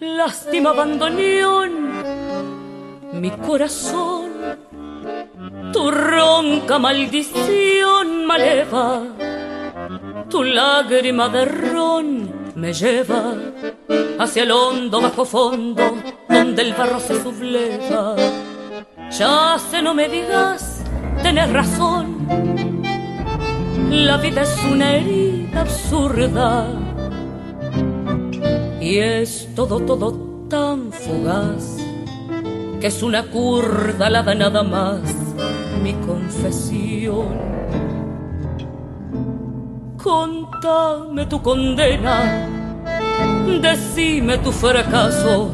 Lástima 0.00 0.70
abandonión, 0.70 1.70
mi 3.12 3.30
corazón, 3.30 4.32
tu 5.72 5.90
ronca 5.92 6.78
maldición 6.80 8.26
maleva, 8.26 9.02
tu 10.28 10.42
lágrima 10.42 11.28
de 11.28 11.44
ron 11.44 12.47
me 12.58 12.72
lleva 12.72 13.36
hacia 14.18 14.42
el 14.42 14.50
hondo 14.50 15.00
bajo 15.00 15.24
fondo 15.24 15.96
donde 16.28 16.62
el 16.62 16.72
barro 16.74 16.98
se 16.98 17.22
subleva. 17.22 18.16
Ya 19.10 19.56
se 19.70 19.80
no 19.80 19.94
me 19.94 20.08
digas, 20.08 20.82
tenés 21.22 21.52
razón, 21.52 22.26
la 23.90 24.16
vida 24.16 24.42
es 24.42 24.56
una 24.64 24.96
herida 24.96 25.60
absurda 25.60 26.66
y 28.80 28.98
es 28.98 29.48
todo, 29.54 29.78
todo 29.80 30.46
tan 30.48 30.92
fugaz 30.92 31.76
que 32.80 32.88
es 32.88 33.02
una 33.04 33.22
curda 33.24 34.10
la 34.10 34.22
nada 34.34 34.64
más 34.64 35.00
mi 35.82 35.94
confesión. 35.94 37.87
Contame 40.02 41.26
tu 41.26 41.42
condena, 41.42 42.46
decime 43.60 44.38
tu 44.38 44.52
fracaso, 44.52 45.50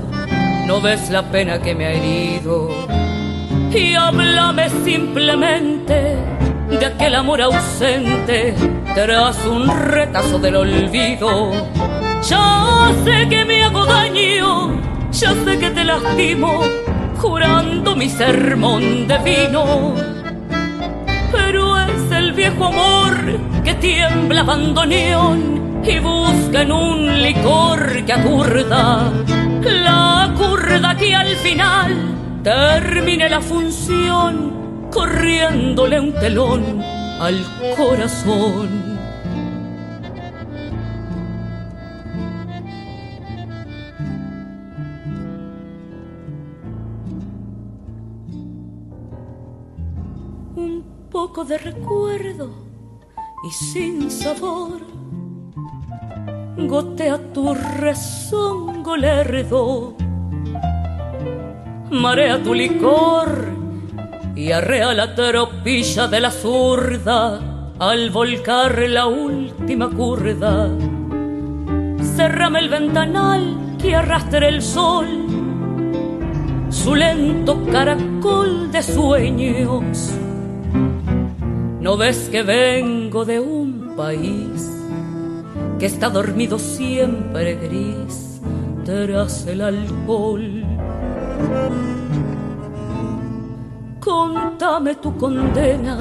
no 0.67 0.83
ves 0.83 1.09
la 1.09 1.23
pena 1.23 1.59
que 1.59 1.75
me 1.75 1.87
ha 1.87 1.93
herido. 1.93 2.69
Y 3.73 3.95
háblame 3.95 4.69
simplemente 4.85 6.17
de 6.69 6.87
aquel 6.87 7.15
amor 7.15 7.41
ausente 7.41 8.55
tras 8.95 9.45
un 9.47 9.67
retazo 9.67 10.39
del 10.39 10.57
olvido. 10.57 11.51
Ya 12.23 12.93
sé 13.03 13.27
que 13.31 13.47
me 13.47 13.65
hago 13.65 13.87
daño, 13.87 14.79
ya 15.11 15.35
sé 15.43 15.59
que 15.59 15.71
te 15.71 15.85
lastimo, 15.85 16.61
jurando 17.17 17.97
mi 17.97 18.11
sermón 18.11 19.09
de 19.09 19.19
vino. 19.19 19.95
Pero 21.35 21.76
es 21.78 22.12
el 22.12 22.32
viejo 22.32 22.66
amor 22.66 23.14
que 23.64 23.74
tiembla 23.74 24.43
bandoneón 24.43 25.82
y 25.85 25.99
busca 25.99 26.62
en 26.62 26.72
un 26.72 27.22
licor 27.22 28.05
que 28.05 28.12
aturda 28.12 29.12
la 29.62 30.35
curda 30.37 30.97
que 30.97 31.14
al 31.14 31.37
final 31.37 31.97
termine 32.43 33.28
la 33.28 33.41
función 33.41 34.89
corriéndole 34.91 36.01
un 36.01 36.12
telón 36.14 36.82
al 37.20 37.45
corazón. 37.76 38.94
De 51.43 51.59
recuerdo 51.59 52.51
y 53.44 53.51
sin 53.51 54.09
sabor 54.09 54.81
gotea 56.56 57.19
tu 57.32 57.52
rezongo 57.52 58.97
lerdo 58.97 59.97
marea 61.90 62.40
tu 62.40 62.55
licor 62.55 63.48
y 64.36 64.52
arrea 64.52 64.94
la 64.94 65.12
tropilla 65.16 66.06
de 66.06 66.20
la 66.20 66.31
zurda 66.31 67.40
al 67.81 68.11
volcar 68.11 68.78
la 68.89 69.06
última 69.06 69.90
curda. 69.90 70.70
Cerrame 72.16 72.61
el 72.61 72.69
ventanal 72.69 73.77
que 73.81 73.94
arrastre 73.94 74.48
el 74.48 74.62
sol, 74.62 75.06
su 76.70 76.94
lento 76.94 77.61
caracol 77.70 78.70
de 78.70 78.82
sueños. 78.82 80.11
¿No 81.85 81.98
ves 81.98 82.31
que 82.32 82.43
vengo 82.43 83.27
de 83.27 83.39
un 83.39 83.93
país 83.94 84.73
que 85.78 85.85
está 85.85 86.09
dormido 86.09 86.59
siempre 86.59 87.56
gris 87.56 88.40
tras 88.86 89.47
el 89.47 89.61
alcohol? 89.61 90.65
Contame 94.01 94.94
tu 94.94 95.15
condena, 95.19 95.98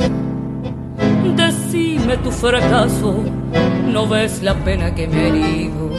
decime 1.35 2.15
tu 2.15 2.31
fracaso, 2.31 3.22
no 3.91 4.07
ves 4.07 4.41
la 4.41 4.53
pena 4.64 4.95
que 4.95 5.05
me 5.05 5.18
ha 5.18 5.27
herido. 5.27 5.89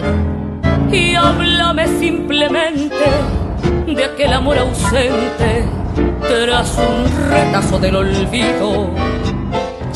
Y 0.91 1.15
háblame 1.15 1.89
simplemente 1.99 3.05
de 3.87 4.03
aquel 4.03 4.33
amor 4.33 4.57
ausente 4.57 5.69
tras 6.27 6.75
un 6.79 7.29
retazo 7.31 7.79
del 7.79 7.97
olvido. 7.97 9.14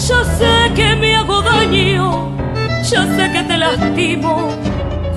Ya 0.07 0.25
sé 0.39 0.73
que 0.75 0.97
me 0.97 1.17
hago 1.17 1.43
daño, 1.43 2.31
ya 2.83 3.03
sé 3.17 3.33
que 3.33 3.43
te 3.43 3.57
lastimo, 3.57 4.51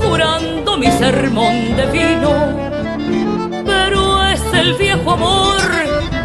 jurando 0.02 0.78
mi 0.78 0.88
sermón 0.88 1.76
de 1.76 1.86
vino 1.92 2.72
pero 3.66 4.24
es 4.28 4.42
el 4.54 4.74
viejo 4.76 5.12
amor 5.12 5.62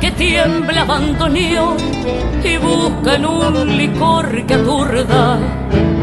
que 0.01 0.11
tiembla 0.13 0.83
abandonio 0.83 1.77
y 2.43 2.57
busca 2.57 3.17
en 3.17 3.27
un 3.27 3.77
licor 3.77 4.47
que 4.47 4.55
aturda 4.55 5.39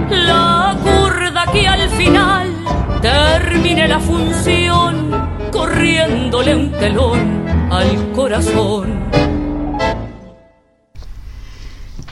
la 0.10 0.76
curda 0.84 1.46
que 1.52 1.68
al 1.68 1.90
final 1.90 2.54
termine 3.02 3.88
la 3.88 4.00
función 4.00 5.12
corriéndole 5.52 6.56
un 6.56 6.72
telón 6.72 7.44
al 7.72 8.12
corazón. 8.12 9.04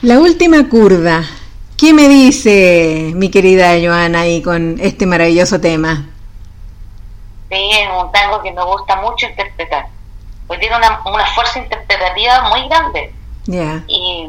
La 0.02 0.18
última 0.18 0.68
curda. 0.68 1.22
¿Qué 1.78 1.94
me 1.94 2.08
dice 2.08 3.12
mi 3.14 3.30
querida 3.30 3.74
Joana 3.80 4.22
ahí 4.22 4.42
con 4.42 4.76
este 4.80 5.06
maravilloso 5.06 5.60
tema? 5.60 6.08
Sí, 7.48 7.70
es 7.70 7.88
un 7.88 8.10
tango 8.10 8.42
que 8.42 8.50
me 8.50 8.64
gusta 8.64 8.96
mucho 8.96 9.26
interpretar. 9.26 9.86
Porque 10.48 10.62
tiene 10.62 10.76
una, 10.76 11.00
una 11.06 11.24
fuerza 11.26 11.60
interpretativa 11.60 12.48
muy 12.48 12.66
grande. 12.66 13.14
Y, 13.86 14.28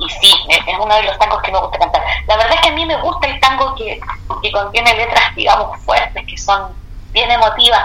y 0.00 0.08
sí, 0.20 0.34
es 0.50 0.78
uno 0.78 0.94
de 0.94 1.04
los 1.04 1.18
tangos 1.18 1.40
que 1.40 1.52
me 1.52 1.60
gusta 1.60 1.78
cantar. 1.78 2.02
La 2.28 2.36
verdad 2.36 2.56
es 2.56 2.60
que 2.60 2.68
a 2.68 2.72
mí 2.72 2.84
me 2.84 3.00
gusta 3.00 3.26
el 3.26 3.40
tango 3.40 3.74
que, 3.76 3.98
que 4.42 4.52
contiene 4.52 4.94
letras, 4.96 5.34
digamos, 5.34 5.80
fuertes, 5.80 6.26
que 6.26 6.36
son 6.36 6.74
bien 7.12 7.30
emotivas. 7.30 7.84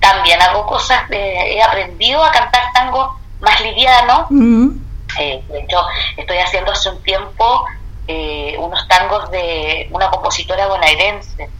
También 0.00 0.40
hago 0.40 0.64
cosas, 0.64 1.06
de, 1.10 1.54
he 1.56 1.62
aprendido 1.62 2.24
a 2.24 2.32
cantar 2.32 2.62
tango 2.72 3.14
más 3.42 3.60
liviano. 3.60 4.26
Eh, 5.18 5.42
de 5.48 5.60
hecho, 5.60 5.80
estoy 6.16 6.38
haciendo 6.38 6.72
hace 6.72 6.90
un 6.90 7.02
tiempo 7.02 7.64
eh, 8.08 8.56
unos 8.58 8.86
tangos 8.86 9.30
de 9.30 9.88
una 9.90 10.08
compositora 10.10 10.68
bonaerense 10.68 11.50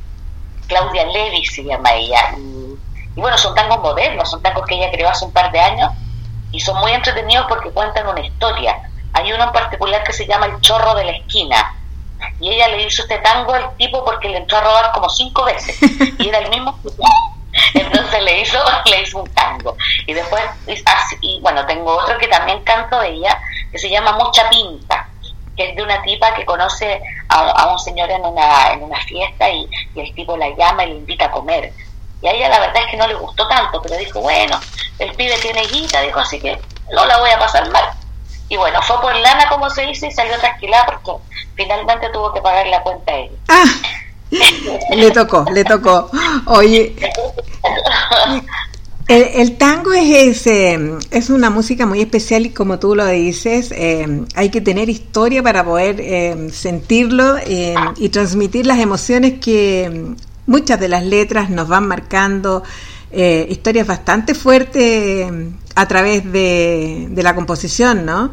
Claudia 0.67 1.05
Levi 1.07 1.45
se 1.45 1.65
llama 1.65 1.93
ella. 1.95 2.35
Y, 2.37 3.21
bueno, 3.21 3.39
son 3.39 3.55
tangos 3.55 3.81
modernos, 3.81 4.31
son 4.31 4.43
tangos 4.43 4.67
que 4.67 4.75
ella 4.75 4.91
creó 4.91 5.09
hace 5.09 5.25
un 5.25 5.33
par 5.33 5.51
de 5.53 5.61
años 5.61 5.91
y 6.53 6.61
son 6.61 6.79
muy 6.81 6.93
entretenidos 6.93 7.47
porque 7.49 7.71
cuentan 7.71 8.07
una 8.07 8.21
historia. 8.21 8.79
Hay 9.13 9.33
uno 9.33 9.45
en 9.45 9.53
particular 9.53 10.03
que 10.05 10.13
se 10.13 10.27
llama 10.27 10.47
El 10.47 10.61
Chorro 10.61 10.95
de 10.95 11.05
la 11.05 11.13
Esquina. 11.13 11.75
Y 12.41 12.51
ella 12.51 12.69
le 12.69 12.87
hizo 12.87 13.03
este 13.03 13.19
tango 13.19 13.55
al 13.55 13.77
tipo 13.77 14.05
porque 14.05 14.29
le 14.29 14.39
entró 14.39 14.59
a 14.59 14.63
robar 14.63 14.93
como 14.93 15.09
cinco 15.09 15.45
veces. 15.45 15.79
Y 16.19 16.29
era 16.29 16.39
el 16.39 16.51
mismo 16.51 16.79
Entonces 17.75 18.23
le 18.23 18.41
hizo, 18.41 18.59
le 18.91 19.03
hizo 19.03 19.19
un 19.19 19.31
tango. 19.35 19.77
Y 20.07 20.15
después, 20.15 20.43
y 21.21 21.41
bueno, 21.41 21.65
tengo 21.67 21.97
otro 21.97 22.19
que 22.19 22.29
también 22.29 22.63
canto 22.65 23.01
de 23.01 23.11
ella, 23.11 23.41
que 23.71 23.79
se 23.79 23.91
llama 23.91 24.13
Mucha 24.13 24.49
Pinta 24.49 25.09
que 25.57 25.71
es 25.71 25.77
de 25.77 25.83
una 25.83 26.03
tipa 26.03 26.35
que 26.35 26.45
conoce 26.45 27.01
a, 27.29 27.67
un 27.73 27.79
señor 27.79 28.11
en 28.11 28.25
una, 28.25 28.73
en 28.73 28.83
una 28.83 29.01
fiesta 29.01 29.51
y, 29.51 29.69
el 29.97 30.15
tipo 30.15 30.37
la 30.37 30.51
llama 30.51 30.85
y 30.85 30.91
le 30.91 30.95
invita 30.97 31.27
a 31.27 31.31
comer. 31.31 31.73
Y 32.23 32.29
a 32.29 32.33
ella 32.33 32.49
la 32.49 32.61
verdad 32.61 32.83
es 32.85 32.91
que 32.91 32.97
no 32.97 33.07
le 33.07 33.15
gustó 33.15 33.49
tanto, 33.49 33.81
pero 33.83 33.97
dijo, 33.97 34.21
bueno, 34.21 34.61
el 34.99 35.13
pibe 35.15 35.37
tiene 35.39 35.67
guita, 35.67 36.03
dijo, 36.03 36.21
así 36.21 36.39
que 36.39 36.61
no 36.93 37.05
la 37.07 37.19
voy 37.19 37.31
a 37.31 37.39
pasar 37.39 37.69
mal. 37.71 37.85
Y 38.49 38.57
bueno, 38.57 38.81
fue 38.83 39.01
por 39.01 39.15
lana 39.17 39.49
como 39.49 39.69
se 39.71 39.83
dice 39.87 40.07
y 40.07 40.13
salió 40.13 40.39
trasquilada 40.39 40.87
porque 40.87 41.13
finalmente 41.57 42.11
tuvo 42.11 42.33
que 42.33 42.41
pagar 42.41 42.67
la 42.67 42.83
cuenta 42.83 43.13
ella. 43.13 43.37
Ah, 43.49 43.65
le 44.31 45.11
tocó, 45.11 45.45
le 45.53 45.65
tocó. 45.65 46.11
Oye, 46.47 46.95
El, 49.09 49.57
tango 49.57 49.93
es, 49.93 50.49
es 50.49 51.31
una 51.31 51.49
música 51.49 51.87
muy 51.87 52.01
especial 52.01 52.47
y 52.47 52.51
como 52.51 52.81
tú 52.81 52.97
lo 52.97 53.07
dices, 53.07 53.71
eh, 53.71 54.25
hay 54.35 54.51
que 54.51 54.61
tener 54.61 54.89
historia 54.89 55.45
para 55.45 55.65
poder 55.65 56.01
eh, 56.01 56.49
sentirlo 56.53 57.37
eh, 57.39 57.77
y 57.99 58.09
transmitir 58.09 58.67
las 58.67 58.81
emociones 58.81 59.35
que 59.39 60.17
muchas 60.47 60.81
de 60.81 60.89
las 60.89 61.05
letras 61.05 61.51
nos 61.51 61.69
van 61.69 61.87
marcando, 61.87 62.65
historias 63.49 63.87
bastante 63.87 64.35
fuertes 64.35 65.33
a 65.77 65.87
través 65.87 66.31
de, 66.31 67.09
la 67.15 67.35
composición, 67.35 68.05
¿no? 68.05 68.33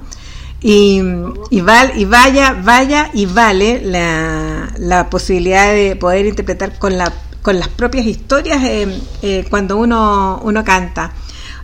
Y, 0.63 1.01
y, 1.49 1.57
y 1.57 2.05
vaya, 2.05 2.57
vaya 2.63 3.09
y 3.13 3.25
vale 3.25 3.81
la, 3.83 4.73
la, 4.77 5.09
posibilidad 5.09 5.73
de 5.73 5.97
poder 5.97 6.25
interpretar 6.25 6.79
con, 6.79 6.97
la, 6.97 7.11
con 7.41 7.59
las 7.59 7.67
propias 7.67 8.05
historias 8.05 8.63
eh, 8.63 9.01
eh, 9.21 9.45
cuando 9.49 9.75
uno, 9.77 10.39
uno 10.41 10.63
canta. 10.63 11.11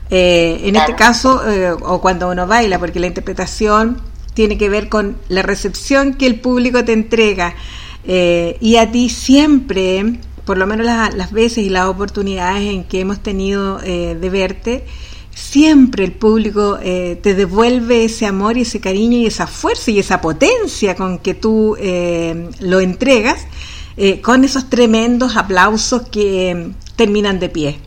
Eh, 0.10 0.62
en 0.64 0.76
este 0.76 0.96
caso, 0.96 1.42
o 1.84 2.02
cuando 2.02 2.30
uno 2.30 2.46
baila, 2.46 2.78
porque 2.78 3.00
la 3.00 3.08
interpretación 3.08 4.02
tiene 4.34 4.58
que 4.58 4.68
ver 4.68 4.90
con 4.90 5.18
la 5.30 5.44
recepción 5.44 6.16
que 6.16 6.26
el 6.26 6.42
público 6.42 6.84
te 6.84 6.92
entrega. 6.92 7.56
y 8.06 8.76
a 8.76 8.92
ti 8.92 9.10
siempre, 9.10 10.20
por 10.44 10.58
lo 10.58 10.68
menos 10.68 10.86
las, 10.86 11.14
las, 11.14 11.32
veces 11.32 11.60
y 11.60 11.70
las 11.70 11.86
oportunidades 11.86 12.64
en 12.64 12.84
que 12.84 13.00
hemos 13.00 13.22
tenido 13.22 13.78
de 13.78 14.30
verte, 14.30 14.84
siempre 15.34 16.04
el 16.04 16.12
público 16.12 16.78
eh, 16.82 17.20
te 17.22 17.34
devuelve 17.34 18.06
ese 18.06 18.26
amor 18.26 18.58
y 18.58 18.62
ese 18.62 18.80
cariño 18.80 19.18
y 19.18 19.26
esa 19.26 19.48
fuerza 19.48 19.92
y 19.92 20.00
esa 20.00 20.22
potencia 20.22 20.96
con 20.96 21.20
que 21.20 21.34
tú 21.34 21.76
eh, 21.80 22.50
lo 22.60 22.80
entregas, 22.80 23.48
eh, 23.98 24.22
con 24.22 24.44
esos 24.44 24.70
tremendos 24.70 25.38
aplausos 25.38 26.04
que 26.10 26.72
terminan 26.96 27.40
de 27.40 27.50
pie. 27.50 27.80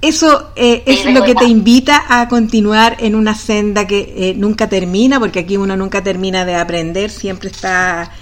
Eso 0.00 0.50
es 0.54 1.10
lo 1.10 1.24
que 1.24 1.34
te 1.34 1.46
invita 1.46 2.04
a 2.06 2.28
continuar 2.28 2.98
en 3.00 3.14
una 3.14 3.34
senda 3.34 3.86
que 3.86 4.34
nunca 4.36 4.68
termina, 4.68 5.18
porque 5.18 5.38
aquí 5.38 5.56
uno 5.56 5.78
nunca 5.78 6.04
termina 6.04 6.44
de 6.44 6.56
aprender, 6.56 7.10
siempre 7.10 7.48
está 7.48 8.12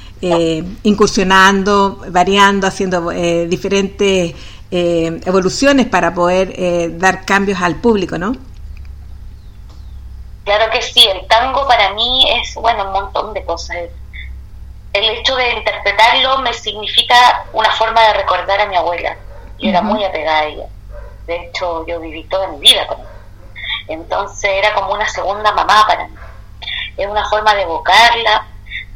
incursionando, 0.84 2.00
variando, 2.08 2.68
haciendo 2.68 3.10
diferentes 3.48 4.32
eh, 4.74 5.20
evoluciones 5.26 5.86
para 5.86 6.14
poder 6.14 6.54
eh, 6.56 6.88
dar 6.94 7.26
cambios 7.26 7.60
al 7.60 7.76
público, 7.76 8.16
¿no? 8.16 8.34
Claro 10.44 10.72
que 10.72 10.80
sí, 10.80 11.06
el 11.06 11.26
tango 11.28 11.68
para 11.68 11.92
mí 11.92 12.26
es, 12.40 12.54
bueno, 12.54 12.86
un 12.86 12.92
montón 12.92 13.34
de 13.34 13.44
cosas. 13.44 13.76
El 14.94 15.04
hecho 15.10 15.36
de 15.36 15.50
interpretarlo 15.52 16.38
me 16.38 16.54
significa 16.54 17.44
una 17.52 17.70
forma 17.72 18.00
de 18.00 18.14
recordar 18.14 18.62
a 18.62 18.66
mi 18.66 18.74
abuela. 18.74 19.14
Yo 19.58 19.68
era 19.68 19.82
muy 19.82 20.02
apegada 20.04 20.38
a 20.38 20.44
ella. 20.46 20.66
De 21.26 21.36
hecho, 21.36 21.86
yo 21.86 22.00
viví 22.00 22.24
toda 22.24 22.48
mi 22.48 22.58
vida 22.58 22.86
con 22.86 22.98
ella. 22.98 23.10
Entonces 23.88 24.50
era 24.54 24.72
como 24.72 24.94
una 24.94 25.06
segunda 25.06 25.52
mamá 25.52 25.84
para 25.86 26.08
mí. 26.08 26.14
Es 26.96 27.06
una 27.06 27.28
forma 27.28 27.54
de 27.54 27.62
evocarla. 27.62 28.46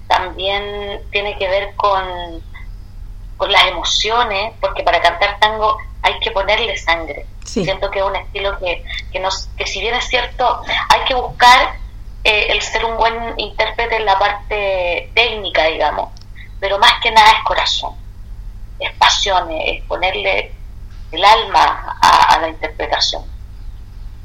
También 0.09 1.03
tiene 1.11 1.36
que 1.36 1.47
ver 1.48 1.77
con 1.77 2.43
con 3.36 3.52
las 3.52 3.66
emociones, 3.66 4.52
porque 4.60 4.82
para 4.82 5.00
cantar 5.00 5.38
tango 5.38 5.78
hay 6.02 6.18
que 6.20 6.30
ponerle 6.30 6.76
sangre. 6.76 7.26
Siento 7.44 7.90
que 7.90 8.00
es 8.00 8.04
un 8.04 8.16
estilo 8.16 8.58
que, 8.58 8.84
que, 9.12 9.20
nos, 9.20 9.48
que 9.56 9.66
si 9.66 9.80
bien 9.80 9.94
es 9.94 10.04
cierto, 10.08 10.62
hay 10.88 11.00
que 11.04 11.14
buscar 11.14 11.76
eh, 12.24 12.48
el 12.50 12.60
ser 12.60 12.84
un 12.84 12.96
buen 12.96 13.38
intérprete 13.38 13.96
en 13.96 14.04
la 14.04 14.18
parte 14.18 15.10
técnica, 15.14 15.64
digamos, 15.66 16.10
pero 16.58 16.78
más 16.78 16.94
que 17.00 17.12
nada 17.12 17.30
es 17.30 17.44
corazón, 17.44 17.94
es 18.80 18.92
pasión, 18.94 19.48
es 19.52 19.82
ponerle 19.84 20.52
el 21.12 21.24
alma 21.24 21.96
a, 22.02 22.38
la 22.40 22.48
interpretación. 22.48 23.22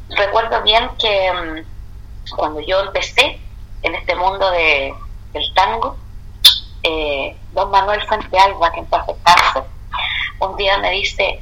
Recuerdo 0.10 0.62
bien 0.64 0.90
que 1.00 1.32
mm, 1.32 2.36
cuando 2.36 2.60
yo 2.62 2.80
empecé 2.82 3.40
en 3.84 3.96
este 3.96 4.16
mundo 4.16 4.50
de, 4.50 4.94
del 5.34 5.54
tango, 5.54 5.96
eh, 6.84 7.38
don 7.54 7.70
Manuel 7.72 8.02
Fuente 8.08 8.38
Alba, 8.38 8.72
que 8.72 8.80
en 8.80 8.86
paz 8.88 9.06
un 10.40 10.58
día 10.58 10.78
me 10.80 10.92
dice 10.92 11.42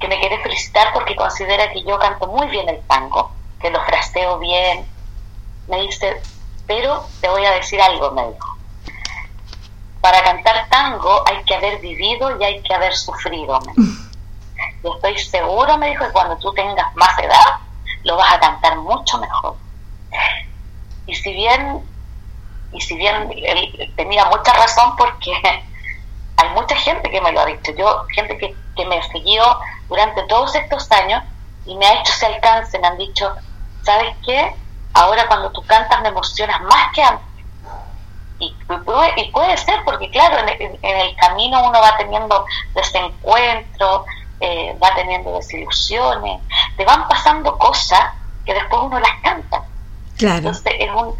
que 0.00 0.08
me 0.08 0.18
quiere 0.18 0.42
felicitar 0.42 0.92
porque 0.92 1.14
considera 1.14 1.72
que 1.72 1.82
yo 1.84 1.98
canto 1.98 2.26
muy 2.26 2.48
bien 2.48 2.68
el 2.68 2.80
tango, 2.86 3.30
que 3.60 3.70
lo 3.70 3.80
fraseo 3.84 4.38
bien. 4.38 4.84
Me 5.68 5.80
dice, 5.82 6.20
pero 6.66 7.06
te 7.20 7.28
voy 7.28 7.44
a 7.44 7.52
decir 7.52 7.80
algo, 7.80 8.10
me 8.10 8.26
dijo. 8.32 8.56
Para 10.00 10.22
cantar 10.22 10.68
tango 10.68 11.22
hay 11.26 11.42
que 11.44 11.54
haber 11.54 11.80
vivido 11.80 12.38
y 12.38 12.44
hay 12.44 12.60
que 12.62 12.74
haber 12.74 12.94
sufrido. 12.94 13.58
Yo 14.82 14.94
estoy 14.96 15.18
seguro, 15.18 15.78
me 15.78 15.90
dijo, 15.90 16.04
que 16.04 16.12
cuando 16.12 16.36
tú 16.36 16.52
tengas 16.52 16.94
más 16.96 17.18
edad, 17.18 17.58
lo 18.02 18.16
vas 18.16 18.34
a 18.34 18.40
cantar 18.40 18.76
mucho 18.76 19.18
mejor. 19.18 19.56
Y 21.06 21.14
si 21.14 21.32
bien 21.32 21.82
y 22.74 22.80
si 22.80 22.96
bien 22.96 23.32
él 23.36 23.92
tenía 23.96 24.24
mucha 24.26 24.52
razón 24.52 24.96
porque 24.96 25.32
hay 26.36 26.48
mucha 26.50 26.76
gente 26.76 27.08
que 27.10 27.20
me 27.20 27.32
lo 27.32 27.40
ha 27.40 27.46
dicho, 27.46 27.72
yo, 27.76 28.04
gente 28.14 28.36
que, 28.36 28.54
que 28.76 28.84
me 28.86 29.02
siguió 29.04 29.44
durante 29.88 30.22
todos 30.24 30.54
estos 30.54 30.90
años 30.90 31.22
y 31.66 31.76
me 31.76 31.86
ha 31.86 32.00
hecho 32.00 32.12
ese 32.12 32.26
alcance, 32.26 32.78
me 32.78 32.88
han 32.88 32.98
dicho, 32.98 33.32
¿sabes 33.82 34.14
qué? 34.24 34.54
Ahora 34.92 35.26
cuando 35.28 35.50
tú 35.50 35.62
cantas 35.66 36.02
me 36.02 36.08
emocionas 36.08 36.60
más 36.62 36.92
que 36.92 37.02
antes. 37.02 37.26
Y, 38.40 38.52
puede, 38.84 39.12
y 39.16 39.30
puede 39.30 39.56
ser, 39.56 39.82
porque 39.84 40.10
claro, 40.10 40.36
en 40.38 40.78
el, 40.82 41.16
camino 41.16 41.66
uno 41.66 41.80
va 41.80 41.96
teniendo 41.96 42.44
desencuentros, 42.74 44.02
eh, 44.40 44.76
va 44.82 44.92
teniendo 44.96 45.36
desilusiones, 45.36 46.40
te 46.76 46.84
van 46.84 47.06
pasando 47.06 47.56
cosas 47.56 48.12
que 48.44 48.52
después 48.52 48.82
uno 48.82 48.98
las 48.98 49.20
canta. 49.22 49.62
Claro. 50.18 50.38
Entonces 50.38 50.72
es 50.78 50.90
un, 50.90 51.14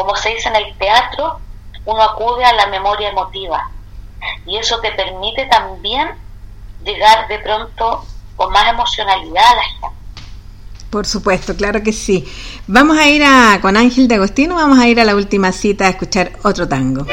como 0.00 0.16
se 0.16 0.30
dice 0.30 0.48
en 0.48 0.56
el 0.56 0.78
teatro, 0.78 1.40
uno 1.84 2.02
acude 2.02 2.42
a 2.42 2.54
la 2.54 2.68
memoria 2.68 3.10
emotiva 3.10 3.70
y 4.46 4.56
eso 4.56 4.80
te 4.80 4.90
permite 4.92 5.44
también 5.44 6.08
llegar 6.82 7.28
de 7.28 7.38
pronto 7.40 8.06
con 8.34 8.50
más 8.50 8.72
emocionalidad 8.72 9.44
a 9.44 9.56
la 9.56 9.62
gente. 9.62 9.88
Por 10.88 11.06
supuesto, 11.06 11.54
claro 11.54 11.82
que 11.82 11.92
sí. 11.92 12.26
Vamos 12.66 12.98
a 12.98 13.08
ir 13.08 13.22
a, 13.22 13.58
con 13.60 13.76
Ángel 13.76 14.08
de 14.08 14.14
Agostino, 14.14 14.54
vamos 14.54 14.78
a 14.78 14.88
ir 14.88 14.98
a 15.00 15.04
la 15.04 15.14
última 15.14 15.52
cita 15.52 15.84
a 15.84 15.90
escuchar 15.90 16.32
otro 16.44 16.66
tango. 16.66 17.04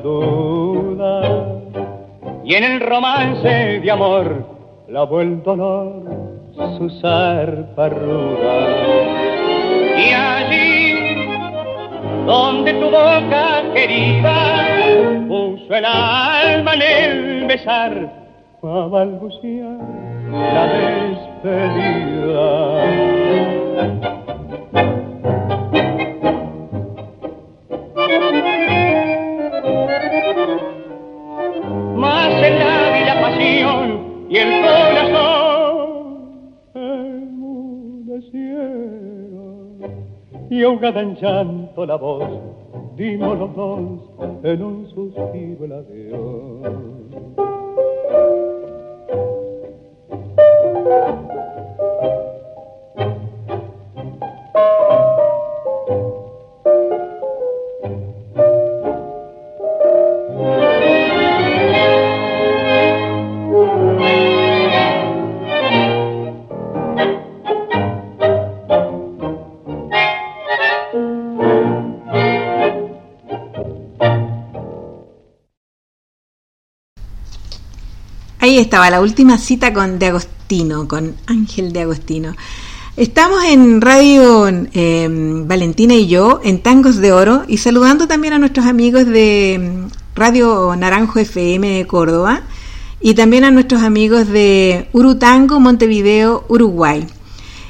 Duda. 0.00 1.22
Y 2.44 2.54
en 2.54 2.64
el 2.64 2.80
romance 2.80 3.80
de 3.80 3.90
amor 3.90 4.44
la 4.88 5.04
el 5.20 5.42
dolor 5.42 6.02
su 6.78 6.90
zarpa 7.00 7.88
ruda. 7.88 8.68
Y 9.96 10.12
allí 10.12 10.94
donde 12.26 12.74
tu 12.74 12.86
boca 12.86 13.62
querida 13.74 14.66
puso 15.28 15.74
el 15.74 15.84
alma 15.84 16.74
en 16.74 16.82
el 16.82 17.46
besar, 17.46 18.12
a 18.62 18.86
balbucear 18.86 19.78
la 20.30 20.66
despedida. 20.66 22.03
Y 40.54 40.62
ahogada 40.62 41.00
en 41.00 41.16
llanto 41.16 41.84
la 41.84 41.96
voz, 41.96 42.28
dimos 42.96 43.36
los 43.36 43.56
dos 43.56 43.80
en 44.44 44.62
un 44.62 44.86
suspiro 44.86 45.64
el 45.64 45.72
adiós. 45.72 47.53
Estaba 78.64 78.88
la 78.88 79.02
última 79.02 79.36
cita 79.36 79.74
con 79.74 79.98
De 79.98 80.06
Agostino, 80.06 80.88
con 80.88 81.14
Ángel 81.26 81.74
De 81.74 81.82
Agostino. 81.82 82.34
Estamos 82.96 83.44
en 83.44 83.82
Radio 83.82 84.48
eh, 84.48 85.06
Valentina 85.46 85.94
y 85.94 86.06
yo, 86.06 86.40
en 86.42 86.62
Tangos 86.62 86.96
de 86.96 87.12
Oro, 87.12 87.42
y 87.46 87.58
saludando 87.58 88.08
también 88.08 88.32
a 88.32 88.38
nuestros 88.38 88.64
amigos 88.64 89.04
de 89.04 89.84
mm, 89.84 90.16
Radio 90.16 90.74
Naranjo 90.76 91.18
FM 91.18 91.76
de 91.76 91.86
Córdoba 91.86 92.40
y 93.02 93.12
también 93.12 93.44
a 93.44 93.50
nuestros 93.50 93.82
amigos 93.82 94.28
de 94.28 94.88
Urutango, 94.94 95.60
Montevideo, 95.60 96.46
Uruguay. 96.48 97.06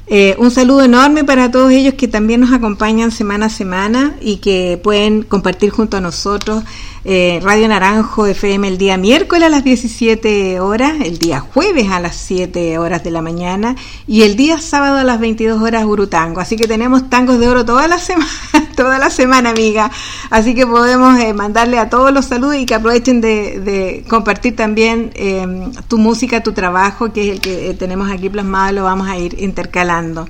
Eh, 0.06 0.36
un 0.38 0.52
saludo 0.52 0.84
enorme 0.84 1.24
para 1.24 1.50
todos 1.50 1.72
ellos 1.72 1.94
que 1.94 2.06
también 2.06 2.40
nos 2.40 2.52
acompañan 2.52 3.10
semana 3.10 3.46
a 3.46 3.50
semana 3.50 4.14
y 4.20 4.36
que 4.36 4.78
pueden 4.82 5.22
compartir 5.22 5.70
junto 5.70 5.96
a 5.96 6.00
nosotros 6.00 6.62
eh, 7.06 7.38
Radio 7.42 7.68
Naranjo 7.68 8.26
FM 8.26 8.66
el 8.66 8.78
día 8.78 8.96
miércoles 8.96 9.46
a 9.46 9.50
las 9.50 9.62
17 9.62 10.58
horas, 10.60 10.94
el 11.02 11.18
día 11.18 11.40
jueves 11.40 11.90
a 11.90 12.00
las 12.00 12.16
7 12.16 12.78
horas 12.78 13.04
de 13.04 13.10
la 13.10 13.20
mañana 13.20 13.76
y 14.06 14.22
el 14.22 14.36
día 14.36 14.58
sábado 14.58 14.96
a 14.96 15.04
las 15.04 15.20
22 15.20 15.60
horas 15.60 15.84
Urutango. 15.84 16.40
Así 16.40 16.56
que 16.56 16.66
tenemos 16.66 17.10
tangos 17.10 17.38
de 17.38 17.48
oro 17.48 17.64
toda 17.64 17.88
la 17.88 17.98
semana, 17.98 18.30
toda 18.76 18.98
la 18.98 19.10
semana, 19.10 19.50
amiga. 19.50 19.90
Así 20.30 20.54
que 20.54 20.66
podemos 20.66 21.18
eh, 21.20 21.34
mandarle 21.34 21.78
a 21.78 21.90
todos 21.90 22.10
los 22.10 22.24
saludos 22.24 22.56
y 22.56 22.64
que 22.64 22.74
aprovechen 22.74 23.20
de, 23.20 24.04
compartir 24.08 24.56
también 24.56 25.10
em, 25.14 25.72
tu 25.88 25.98
música, 25.98 26.42
tu 26.42 26.52
trabajo, 26.52 27.12
que 27.12 27.28
es 27.28 27.32
el 27.34 27.40
que 27.40 27.70
eh, 27.70 27.74
tenemos 27.74 28.10
aquí 28.10 28.30
plasmado, 28.30 28.72
lo 28.72 28.84
vamos 28.84 29.08
a 29.08 29.18
ir 29.18 29.36
intercalando. 29.42 30.26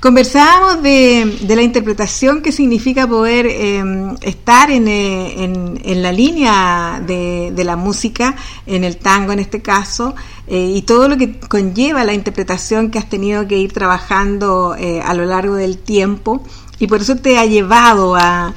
Conversábamos 0.00 0.80
de, 0.80 1.38
la 1.48 1.62
interpretación 1.62 2.40
que 2.40 2.52
significa 2.52 3.08
poder 3.08 3.46
em, 3.46 4.14
estar 4.20 4.70
en, 4.70 4.86
eh, 4.86 5.42
en, 5.42 6.02
la 6.02 6.12
línea 6.12 7.02
de, 7.04 7.64
la 7.64 7.74
música, 7.74 8.36
en 8.64 8.84
el 8.84 8.98
tango 8.98 9.32
en 9.32 9.40
este 9.40 9.60
caso, 9.60 10.14
eh, 10.46 10.72
y 10.76 10.82
todo 10.82 11.08
lo 11.08 11.16
que 11.16 11.40
conlleva 11.40 12.04
la 12.04 12.12
interpretación 12.12 12.92
que 12.92 13.00
has 13.00 13.08
tenido 13.08 13.48
que 13.48 13.58
ir 13.58 13.72
trabajando 13.72 14.76
eh, 14.78 15.00
a 15.04 15.14
lo 15.14 15.24
largo 15.24 15.56
del 15.56 15.78
tiempo, 15.78 16.44
y 16.78 16.86
por 16.86 17.00
eso 17.00 17.16
te 17.16 17.36
ha 17.36 17.44
llevado 17.44 18.14
a, 18.14 18.54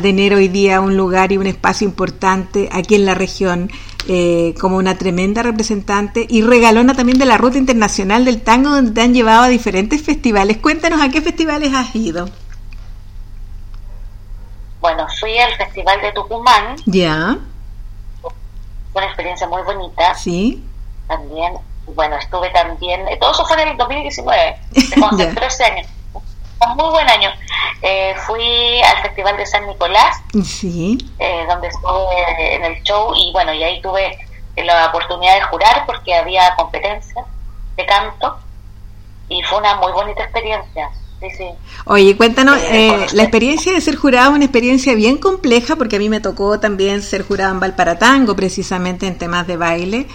tener 0.00 0.34
hoy 0.34 0.48
día 0.48 0.80
un 0.80 0.96
lugar 0.96 1.32
y 1.32 1.38
un 1.38 1.46
espacio 1.46 1.86
importante 1.86 2.68
aquí 2.72 2.96
en 2.96 3.04
la 3.04 3.14
región 3.14 3.70
eh, 4.08 4.54
como 4.60 4.76
una 4.76 4.96
tremenda 4.98 5.42
representante 5.42 6.26
y 6.28 6.42
regalona 6.42 6.94
también 6.94 7.18
de 7.18 7.24
la 7.24 7.38
Ruta 7.38 7.58
Internacional 7.58 8.24
del 8.24 8.42
Tango 8.42 8.70
donde 8.70 8.92
te 8.92 9.00
han 9.00 9.14
llevado 9.14 9.44
a 9.44 9.48
diferentes 9.48 10.02
festivales. 10.02 10.58
Cuéntanos 10.58 11.00
a 11.00 11.08
qué 11.08 11.20
festivales 11.20 11.72
has 11.74 11.94
ido. 11.94 12.28
Bueno, 14.80 15.06
fui 15.18 15.36
al 15.38 15.54
Festival 15.56 16.00
de 16.00 16.12
Tucumán. 16.12 16.76
Ya. 16.86 17.38
Fue 18.22 18.32
una 18.94 19.06
experiencia 19.06 19.48
muy 19.48 19.62
bonita. 19.62 20.14
Sí. 20.14 20.62
También, 21.08 21.54
bueno, 21.94 22.16
estuve 22.16 22.50
también, 22.50 23.00
todo 23.20 23.32
eso 23.32 23.44
fue 23.46 23.62
en 23.62 23.68
el 23.68 23.76
2019, 23.76 24.56
hace 25.02 25.26
13 25.34 25.64
años 25.64 25.86
un 26.60 26.76
muy 26.76 26.90
buen 26.90 27.08
año. 27.08 27.30
Eh, 27.82 28.14
fui 28.26 28.80
al 28.82 29.02
Festival 29.02 29.36
de 29.36 29.46
San 29.46 29.66
Nicolás, 29.66 30.22
sí. 30.44 30.98
Eh, 31.18 31.44
donde 31.48 31.68
estuve 31.68 32.54
en 32.54 32.64
el 32.64 32.82
show 32.82 33.12
y 33.14 33.32
bueno, 33.32 33.52
y 33.52 33.62
ahí 33.62 33.80
tuve 33.82 34.18
la 34.56 34.86
oportunidad 34.86 35.34
de 35.34 35.42
jurar 35.42 35.84
porque 35.86 36.14
había 36.14 36.54
competencia 36.56 37.24
de 37.76 37.86
canto 37.86 38.38
y 39.28 39.42
fue 39.42 39.58
una 39.58 39.76
muy 39.76 39.92
bonita 39.92 40.22
experiencia. 40.22 40.90
Sí, 41.20 41.28
sí. 41.36 41.46
Oye, 41.86 42.16
cuéntanos, 42.16 42.58
eh, 42.70 43.06
la 43.12 43.22
experiencia 43.22 43.72
de 43.72 43.80
ser 43.80 43.96
jurado 43.96 44.30
es 44.30 44.36
una 44.36 44.44
experiencia 44.44 44.94
bien 44.94 45.16
compleja 45.16 45.76
porque 45.76 45.96
a 45.96 45.98
mí 45.98 46.10
me 46.10 46.20
tocó 46.20 46.60
también 46.60 47.02
ser 47.02 47.22
jurado 47.22 47.52
en 47.52 47.60
Valparatango, 47.60 48.36
precisamente 48.36 49.06
en 49.06 49.16
temas 49.16 49.46
de 49.46 49.56
baile. 49.56 50.06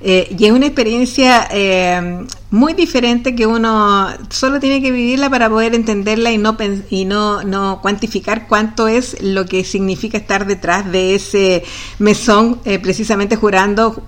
Eh, 0.00 0.28
y 0.38 0.46
es 0.46 0.52
una 0.52 0.66
experiencia 0.66 1.48
eh, 1.50 2.24
muy 2.52 2.72
diferente 2.74 3.34
que 3.34 3.48
uno 3.48 4.08
solo 4.30 4.60
tiene 4.60 4.80
que 4.80 4.92
vivirla 4.92 5.28
para 5.28 5.48
poder 5.48 5.74
entenderla 5.74 6.30
y 6.30 6.38
no 6.38 6.56
y 6.88 7.04
no, 7.04 7.42
no 7.42 7.80
cuantificar 7.82 8.46
cuánto 8.46 8.86
es 8.86 9.20
lo 9.20 9.44
que 9.46 9.64
significa 9.64 10.16
estar 10.16 10.46
detrás 10.46 10.90
de 10.92 11.16
ese 11.16 11.64
mesón, 11.98 12.60
eh, 12.64 12.78
precisamente 12.78 13.34
jurando 13.34 14.04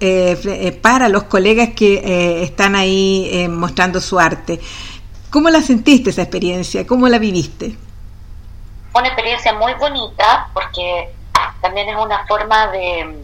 para 0.81 1.09
los 1.09 1.25
colegas 1.25 1.71
que 1.71 2.43
están 2.45 2.77
ahí 2.77 3.49
mostrando 3.51 4.01
su 4.01 4.21
arte. 4.21 4.61
¿Cómo 5.31 5.51
la 5.51 5.61
sentiste 5.61 6.11
esa 6.11 6.23
experiencia? 6.23 6.87
¿Cómo 6.87 7.09
la 7.09 7.19
viviste? 7.19 7.77
Una 8.95 9.09
experiencia 9.09 9.53
muy 9.55 9.75
bonita 9.75 10.49
porque 10.55 11.11
también 11.61 11.89
es 11.89 11.97
una 11.97 12.27
forma 12.27 12.69
de... 12.69 13.17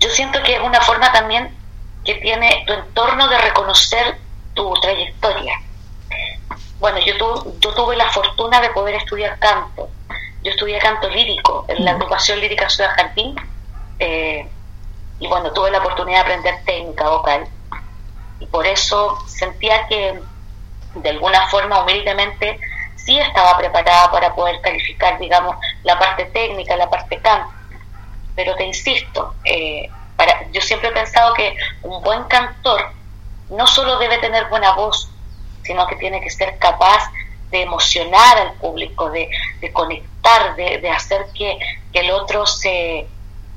Yo 0.00 0.08
siento 0.08 0.40
que 0.44 0.56
es 0.56 0.60
una 0.60 0.80
forma 0.80 1.12
también 1.12 1.61
que 2.04 2.14
tiene 2.16 2.64
tu 2.66 2.72
entorno 2.72 3.28
de 3.28 3.38
reconocer 3.38 4.18
tu 4.54 4.72
trayectoria. 4.74 5.60
Bueno, 6.78 6.98
yo, 6.98 7.14
yo 7.60 7.74
tuve 7.74 7.96
la 7.96 8.10
fortuna 8.10 8.60
de 8.60 8.70
poder 8.70 8.96
estudiar 8.96 9.38
canto. 9.38 9.88
Yo 10.42 10.50
estudié 10.50 10.78
canto 10.78 11.08
lírico 11.08 11.64
en 11.68 11.84
la 11.84 11.92
agrupación 11.92 12.40
lírica 12.40 12.68
Ciudad 12.68 12.90
Jardín. 12.96 13.36
Eh, 13.98 14.48
y 15.20 15.26
bueno, 15.28 15.52
tuve 15.52 15.70
la 15.70 15.78
oportunidad 15.78 16.18
de 16.18 16.32
aprender 16.32 16.64
técnica 16.64 17.08
vocal. 17.08 17.46
Y 18.40 18.46
por 18.46 18.66
eso 18.66 19.18
sentía 19.28 19.86
que 19.86 20.20
de 20.94 21.10
alguna 21.10 21.46
forma, 21.48 21.82
humildemente, 21.82 22.58
sí 22.96 23.18
estaba 23.18 23.56
preparada 23.56 24.10
para 24.10 24.34
poder 24.34 24.60
calificar, 24.60 25.18
digamos, 25.18 25.56
la 25.84 25.98
parte 25.98 26.26
técnica, 26.26 26.76
la 26.76 26.90
parte 26.90 27.18
canto. 27.18 27.50
Pero 28.34 28.54
te 28.56 28.64
insisto, 28.64 29.34
eh, 29.44 29.90
yo 30.52 30.60
siempre 30.60 30.88
he 30.88 30.92
pensado 30.92 31.34
que 31.34 31.56
un 31.82 32.02
buen 32.02 32.24
cantor 32.24 32.92
no 33.50 33.66
solo 33.66 33.98
debe 33.98 34.18
tener 34.18 34.48
buena 34.48 34.72
voz, 34.74 35.10
sino 35.62 35.86
que 35.86 35.96
tiene 35.96 36.20
que 36.20 36.30
ser 36.30 36.58
capaz 36.58 37.10
de 37.50 37.62
emocionar 37.62 38.38
al 38.38 38.54
público, 38.54 39.10
de, 39.10 39.28
conectar, 39.72 40.56
de, 40.56 40.90
hacer 40.90 41.26
que, 41.34 41.58
el 41.92 42.10
otro 42.10 42.46
se, 42.46 43.06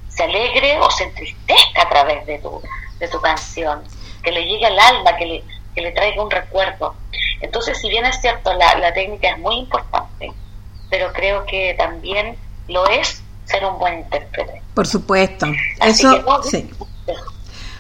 se 0.10 0.24
alegre 0.24 0.78
o 0.82 0.92
se 0.92 1.06
entristezca 1.06 1.84
a 1.84 1.90
través 1.90 2.26
de 2.26 2.40
tu, 2.40 2.62
de 3.00 3.08
tu 3.08 3.22
canción, 3.22 3.84
que 4.22 4.32
le 4.32 4.46
llegue 4.46 4.66
al 4.66 4.78
alma, 4.78 5.16
que 5.16 5.26
le, 5.26 5.44
que 5.74 5.82
le 5.82 5.92
traiga 5.92 6.22
un 6.22 6.30
recuerdo. 6.30 6.96
Entonces, 7.42 7.80
si 7.80 7.90
bien 7.90 8.06
es 8.06 8.20
cierto, 8.20 8.54
la, 8.54 8.76
la 8.76 8.94
técnica 8.94 9.30
es 9.30 9.38
muy 9.38 9.56
importante, 9.56 10.34
pero 10.90 11.14
creo 11.14 11.46
que 11.46 11.74
también 11.76 12.38
lo 12.68 12.86
es 12.88 13.24
ser 13.46 13.64
un 13.66 13.80
buen 13.80 14.00
intérprete. 14.00 14.62
Por 14.74 14.88
supuesto. 14.88 15.48
Eso, 15.82 16.24
sí. 16.50 16.70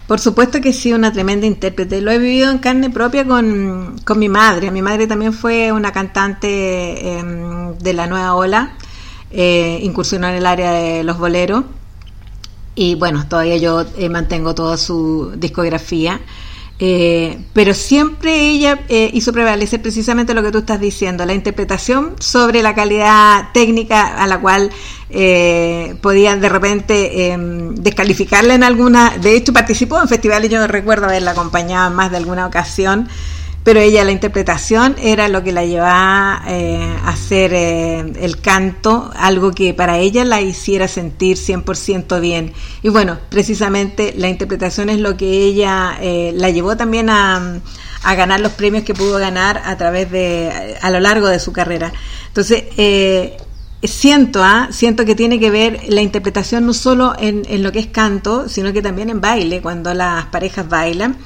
Por 0.07 0.19
supuesto 0.19 0.61
que 0.61 0.71
sí, 0.71 0.93
una 0.93 1.11
tremenda 1.11 1.47
intérprete. 1.47 1.99
Lo 1.99 2.11
he 2.11 2.19
vivido 2.19 2.51
en 2.51 2.59
carne 2.59 2.91
propia 2.91 3.25
con, 3.25 3.99
con 4.05 4.19
mi 4.19 4.29
madre. 4.29 4.69
Mi 4.69 4.83
madre 4.83 5.07
también 5.07 5.33
fue 5.33 5.71
una 5.71 5.91
cantante 5.91 7.17
em, 7.17 7.75
de 7.79 7.93
la 7.93 8.05
nueva 8.05 8.35
ola, 8.35 8.73
eh, 9.31 9.79
incursionó 9.81 10.27
en 10.27 10.35
el 10.35 10.45
área 10.45 10.71
de 10.71 11.03
los 11.03 11.17
boleros. 11.17 11.63
Y 12.75 12.95
bueno, 12.95 13.25
todavía 13.27 13.57
yo 13.57 13.83
eh, 13.97 14.09
mantengo 14.09 14.53
toda 14.53 14.77
su 14.77 15.33
discografía. 15.37 16.21
Eh, 16.77 17.39
pero 17.53 17.73
siempre 17.73 18.49
ella 18.49 18.81
eh, 18.89 19.09
hizo 19.13 19.31
prevalecer 19.31 19.81
precisamente 19.81 20.33
lo 20.33 20.43
que 20.43 20.51
tú 20.51 20.57
estás 20.57 20.79
diciendo, 20.79 21.25
la 21.25 21.33
interpretación 21.33 22.15
sobre 22.19 22.61
la 22.61 22.75
calidad 22.75 23.53
técnica 23.53 24.21
a 24.21 24.27
la 24.27 24.41
cual 24.41 24.69
eh, 25.09 25.95
podían 26.01 26.41
de 26.41 26.49
repente 26.49 27.31
em, 27.31 27.75
descalificarla 27.75 28.55
en 28.55 28.63
alguna. 28.63 29.17
De 29.17 29.37
hecho, 29.37 29.53
participó 29.53 30.01
en 30.01 30.09
festivales, 30.09 30.49
yo 30.49 30.65
recuerdo 30.67 31.05
haberla 31.05 31.31
acompañado 31.31 31.87
en 31.89 31.95
más 31.95 32.11
de 32.11 32.17
alguna 32.17 32.45
ocasión 32.45 33.07
pero 33.65 33.79
ella 33.79 34.03
la 34.03 34.11
interpretación 34.11 34.95
era 35.01 35.27
lo 35.27 35.43
que 35.43 35.51
la 35.51 35.65
llevaba 35.65 36.43
eh, 36.47 36.97
a 37.03 37.09
hacer 37.09 37.51
eh, 37.51 37.99
el 38.21 38.39
canto, 38.39 39.09
algo 39.15 39.53
que 39.53 39.73
para 39.73 39.97
ella 39.97 40.23
la 40.23 40.39
hiciera 40.39 40.87
sentir 40.87 41.37
100% 41.37 42.21
bien. 42.21 42.53
Y 42.83 42.89
bueno, 42.89 43.17
precisamente 43.27 44.13
la 44.15 44.29
interpretación 44.29 44.89
es 44.89 44.99
lo 44.99 45.17
que 45.17 45.25
ella 45.25 45.97
eh, 45.99 46.31
la 46.35 46.51
llevó 46.51 46.77
también 46.77 47.09
a, 47.09 47.59
a 48.03 48.13
ganar 48.13 48.39
los 48.39 48.51
premios 48.51 48.83
que 48.83 48.93
pudo 48.93 49.17
ganar 49.17 49.59
a 49.65 49.75
través 49.77 50.11
de, 50.11 50.77
a 50.79 50.91
lo 50.91 50.99
largo 50.99 51.27
de 51.27 51.39
su 51.39 51.51
carrera. 51.51 51.91
Entonces, 52.27 52.65
siento, 53.81 54.43
¿ah? 54.43 54.67
siento 54.69 55.05
que 55.05 55.15
tiene 55.15 55.39
que 55.39 55.49
ver 55.49 55.79
la 55.87 56.03
interpretación 56.03 56.67
no 56.67 56.73
solo 56.73 57.15
en, 57.17 57.41
en, 57.49 57.63
lo 57.63 57.71
que 57.71 57.79
es 57.79 57.87
canto, 57.87 58.47
sino 58.47 58.71
que 58.73 58.83
también 58.83 59.09
en 59.09 59.21
baile, 59.21 59.59
cuando 59.59 59.91
las 59.95 60.27
parejas 60.27 60.69
bailan. 60.69 61.17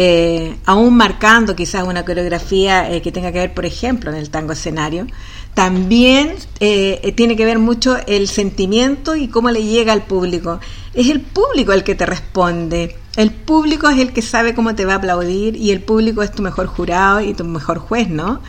Eh, 0.00 0.56
aún 0.64 0.96
marcando 0.96 1.56
quizás 1.56 1.82
una 1.82 2.04
coreografía 2.04 2.88
eh, 2.88 3.02
que 3.02 3.10
tenga 3.10 3.32
que 3.32 3.40
ver, 3.40 3.52
por 3.52 3.66
ejemplo, 3.66 4.12
en 4.12 4.16
el 4.16 4.30
tango 4.30 4.52
escenario, 4.52 5.08
también 5.54 6.36
eh, 6.60 7.12
tiene 7.16 7.34
que 7.34 7.44
ver 7.44 7.58
mucho 7.58 7.96
el 8.06 8.28
sentimiento 8.28 9.16
y 9.16 9.26
cómo 9.26 9.50
le 9.50 9.64
llega 9.64 9.92
al 9.92 10.04
público. 10.04 10.60
Es 10.94 11.08
el 11.08 11.20
público 11.20 11.72
el 11.72 11.82
que 11.82 11.96
te 11.96 12.06
responde. 12.06 12.94
El 13.16 13.32
público 13.32 13.88
es 13.88 13.98
el 13.98 14.12
que 14.12 14.22
sabe 14.22 14.54
cómo 14.54 14.76
te 14.76 14.84
va 14.84 14.92
a 14.92 14.96
aplaudir 14.98 15.56
y 15.56 15.72
el 15.72 15.80
público 15.80 16.22
es 16.22 16.30
tu 16.30 16.44
mejor 16.44 16.68
jurado 16.68 17.20
y 17.20 17.34
tu 17.34 17.42
mejor 17.42 17.78
juez, 17.78 18.08
¿no? 18.08 18.40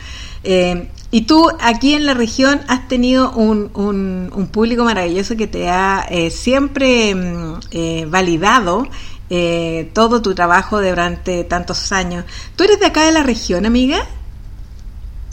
y 1.12 1.22
tú 1.22 1.50
aquí 1.60 1.92
en 1.92 2.06
la 2.06 2.14
región 2.14 2.62
has 2.66 2.88
tenido 2.88 3.32
un, 3.32 4.48
público 4.52 4.84
maravilloso 4.84 5.36
que 5.36 5.46
te 5.46 5.68
ha 5.68 6.06
siempre 6.30 7.14
mm, 7.14 8.10
validado 8.10 8.86
eh, 9.30 9.90
todo 9.94 10.20
tu 10.20 10.34
trabajo 10.34 10.82
durante 10.82 11.44
tantos 11.44 11.92
años. 11.92 12.24
¿Tú 12.56 12.64
eres 12.64 12.80
de 12.80 12.86
acá 12.86 13.04
de 13.04 13.12
la 13.12 13.22
región, 13.22 13.64
amiga? 13.64 14.04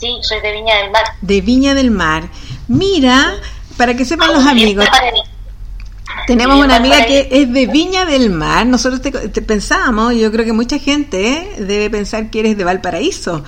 Sí, 0.00 0.16
soy 0.22 0.40
de 0.40 0.52
Viña 0.52 0.76
del 0.76 0.90
Mar. 0.92 1.04
De 1.20 1.40
Viña 1.40 1.74
del 1.74 1.90
Mar. 1.90 2.30
Mira, 2.68 3.34
para 3.76 3.94
que 3.94 4.04
sepan 4.04 4.32
los 4.32 4.46
amigos. 4.46 4.86
Tenemos 6.28 6.64
una 6.64 6.76
amiga 6.76 7.04
que 7.06 7.28
es 7.30 7.52
de 7.52 7.66
Viña 7.66 8.04
del 8.04 8.30
Mar. 8.30 8.66
Nosotros 8.66 9.02
te, 9.02 9.42
pensábamos, 9.42 10.14
yo 10.14 10.30
creo 10.30 10.44
que 10.44 10.52
mucha 10.52 10.78
gente 10.78 11.28
¿eh? 11.28 11.56
debe 11.58 11.90
pensar 11.90 12.30
que 12.30 12.40
eres 12.40 12.56
de 12.56 12.64
Valparaíso. 12.64 13.44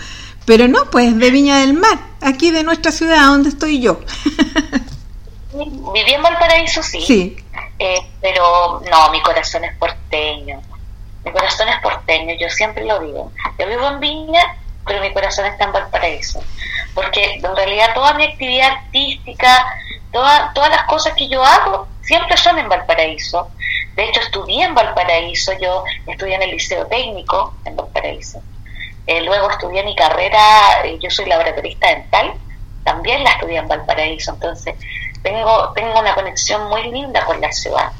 Pero 0.47 0.67
no, 0.67 0.91
pues 0.91 1.17
de 1.17 1.31
Viña 1.31 1.59
del 1.61 1.75
Mar, 1.75 1.99
aquí 2.21 2.51
de 2.51 2.65
nuestra 2.65 2.91
ciudad, 2.91 3.27
donde 3.27 3.51
estoy 3.51 3.81
yo. 3.81 4.01
Viví 5.93 6.13
en 6.13 6.23
Valparaíso, 6.23 6.83
sí. 6.83 7.01
Sí. 7.01 7.37
Eh, 7.79 8.01
pero 8.21 8.81
no, 8.91 9.11
mi 9.11 9.21
corazón 9.23 9.65
es 9.65 9.75
porteño. 9.77 10.61
Mi 11.25 11.33
corazón 11.33 11.69
es 11.69 11.81
porteño, 11.81 12.35
yo 12.39 12.49
siempre 12.49 12.85
lo 12.85 12.99
digo. 13.01 13.33
Yo 13.59 13.67
vivo 13.67 13.89
en 13.89 14.01
Viña, 14.01 14.57
pero 14.87 15.01
mi 15.01 15.13
corazón 15.13 15.47
está 15.47 15.65
en 15.65 15.73
Valparaíso. 15.73 16.43
Porque 16.95 17.35
en 17.35 17.57
realidad 17.57 17.95
toda 17.95 18.15
mi 18.15 18.25
actividad 18.25 18.73
artística, 18.73 19.67
toda, 20.13 20.53
todas 20.55 20.71
las 20.71 20.85
cosas 20.85 21.15
que 21.15 21.29
yo 21.29 21.45
hago, 21.45 21.89
siempre 22.03 22.37
son 22.37 22.59
en 22.59 22.69
Valparaíso. 22.69 23.49
De 23.95 24.05
hecho, 24.05 24.21
estudié 24.21 24.65
en 24.65 24.75
Valparaíso, 24.75 25.53
yo 25.61 25.85
estudié 26.07 26.37
en 26.37 26.43
el 26.43 26.51
Liceo 26.51 26.87
Técnico 26.87 27.55
en 27.65 27.77
Valparaíso. 27.77 28.43
Eh, 29.07 29.23
luego 29.23 29.51
estudié 29.51 29.83
mi 29.85 29.95
carrera, 29.95 30.85
eh, 30.85 30.99
yo 31.01 31.11
soy 31.11 31.27
laboratorista 31.27 31.89
dental, 31.89 32.35
también 32.85 33.25
la 33.25 33.31
estudié 33.31 33.59
en 33.59 33.69
Valparaíso. 33.69 34.33
Entonces, 34.33 34.75
tengo, 35.23 35.73
tengo 35.75 36.01
una 36.01 36.15
conexión 36.15 36.69
muy 36.69 36.91
linda 36.91 37.25
con 37.25 37.41
la 37.41 37.53
ciudad. 37.53 37.93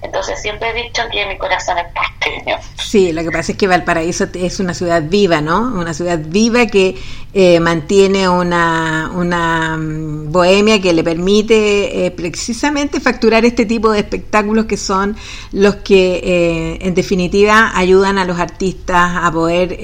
Entonces 0.00 0.40
siempre 0.40 0.70
he 0.70 0.84
dicho 0.84 1.02
que 1.10 1.26
mi 1.26 1.36
corazón 1.38 1.76
es 1.78 1.86
porteño. 1.92 2.56
Sí, 2.76 3.12
lo 3.12 3.22
que 3.22 3.32
pasa 3.32 3.52
es 3.52 3.58
que 3.58 3.66
Valparaíso 3.66 4.26
es 4.32 4.60
una 4.60 4.72
ciudad 4.72 5.02
viva, 5.02 5.40
¿no? 5.40 5.58
Una 5.74 5.92
ciudad 5.92 6.20
viva 6.24 6.66
que 6.66 6.96
eh, 7.34 7.58
mantiene 7.58 8.28
una, 8.28 9.10
una 9.12 9.76
mm, 9.76 10.30
bohemia 10.30 10.80
que 10.80 10.92
le 10.92 11.02
permite 11.02 12.06
eh, 12.06 12.10
precisamente 12.12 13.00
facturar 13.00 13.44
este 13.44 13.66
tipo 13.66 13.90
de 13.90 13.98
espectáculos 13.98 14.66
que 14.66 14.76
son 14.76 15.16
los 15.50 15.76
que 15.76 16.20
eh, 16.22 16.78
en 16.80 16.94
definitiva 16.94 17.72
ayudan 17.76 18.18
a 18.18 18.24
los 18.24 18.38
artistas 18.38 19.18
a 19.20 19.32
poder 19.32 19.76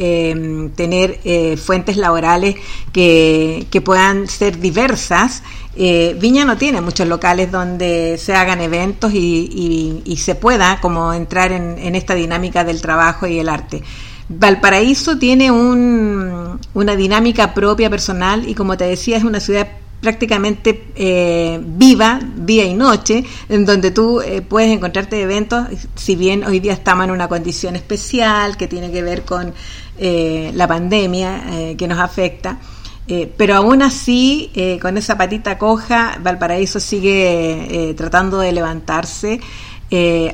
tener 0.77 1.59
fuentes 1.59 1.97
laborales 1.97 2.55
que, 2.93 3.67
que 3.71 3.81
puedan 3.81 4.29
ser 4.29 4.59
diversas 4.59 5.43
eh, 5.77 6.17
Viña 6.21 6.45
no 6.45 6.57
tiene 6.57 6.81
muchos 6.81 7.09
locales 7.09 7.51
donde 7.51 8.17
se 8.19 8.35
hagan 8.35 8.61
eventos 8.61 9.13
y, 9.13 10.03
se 10.17 10.35
pueda 10.35 10.79
como 10.81 11.13
entrar 11.13 11.53
en, 11.53 11.95
esta 11.95 12.15
dinámica 12.15 12.65
del 12.65 12.81
trabajo 12.81 13.27
y 13.27 13.39
el 13.39 13.49
arte. 13.49 13.83
Valparaíso 14.29 15.19
tiene 15.19 15.51
una 15.51 16.97
dinámica 16.97 17.53
propia 17.53 17.91
personal 17.91 18.49
y 18.49 18.55
como 18.55 18.77
te 18.77 18.85
decía 18.85 19.19
es 19.19 19.25
una 19.25 19.41
ciudad 19.41 19.69
prácticamente 20.01 20.89
eh, 20.97 21.61
viva, 21.63 22.21
día 22.37 22.65
y 22.65 22.75
noche, 22.75 23.25
en 23.49 23.65
donde 23.65 23.91
tú 23.91 24.21
eh, 24.21 24.43
puedes 24.43 24.71
encontrarte 24.71 25.21
eventos, 25.21 25.67
si 25.95 26.15
bien 26.15 26.45
hoy 26.45 26.61
día 26.61 26.75
estamos 26.75 27.05
en 27.05 27.11
una 27.11 27.29
condición 27.29 27.77
especial 27.77 28.57
que 28.57 28.67
tiene 28.67 28.91
que 28.91 29.03
ver 29.03 29.25
con 29.25 29.53
la 29.99 30.67
pandemia 30.67 31.77
que 31.77 31.87
nos 31.87 32.01
afecta, 32.01 32.59
eh, 33.07 33.33
pero 33.37 33.55
aún 33.55 33.83
así, 33.83 34.51
eh, 34.55 34.79
con 34.81 34.97
esa 34.97 35.19
patita 35.19 35.59
coja, 35.59 36.17
Valparaíso 36.21 36.81
sigue 36.81 37.91
eh, 37.91 37.95
tratando 37.95 38.39
de 38.39 38.53
levantarse, 38.53 39.41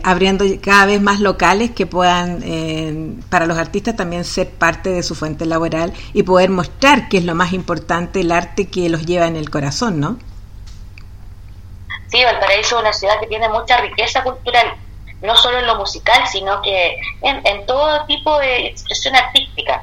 abriendo 0.04 0.46
cada 0.62 0.86
vez 0.86 1.02
más 1.02 1.20
locales 1.20 1.72
que 1.72 1.84
puedan, 1.84 3.22
para 3.28 3.44
los 3.44 3.58
artistas 3.58 3.94
también 3.94 4.24
ser 4.24 4.48
parte 4.48 4.88
de 4.88 5.02
su 5.02 5.14
fuente 5.14 5.44
laboral 5.44 5.92
y 6.14 6.22
poder 6.22 6.48
mostrar 6.48 7.10
que 7.10 7.18
es 7.18 7.24
lo 7.24 7.34
más 7.34 7.52
importante, 7.52 8.20
el 8.20 8.32
arte 8.32 8.68
que 8.68 8.88
los 8.88 9.04
lleva 9.04 9.26
en 9.26 9.36
el 9.36 9.50
corazón, 9.50 10.00
¿no? 10.00 10.16
Sí, 12.06 12.24
Valparaíso 12.24 12.76
es 12.76 12.80
una 12.80 12.92
ciudad 12.94 13.20
que 13.20 13.26
tiene 13.26 13.50
mucha 13.50 13.76
riqueza 13.82 14.22
cultural, 14.24 14.66
no 15.22 15.36
solo 15.36 15.58
en 15.58 15.66
lo 15.66 15.76
musical, 15.76 16.26
sino 16.26 16.62
que 16.62 16.96
en, 17.22 17.46
en 17.46 17.66
todo 17.66 18.04
tipo 18.06 18.38
de 18.38 18.66
expresión 18.68 19.14
artística. 19.16 19.82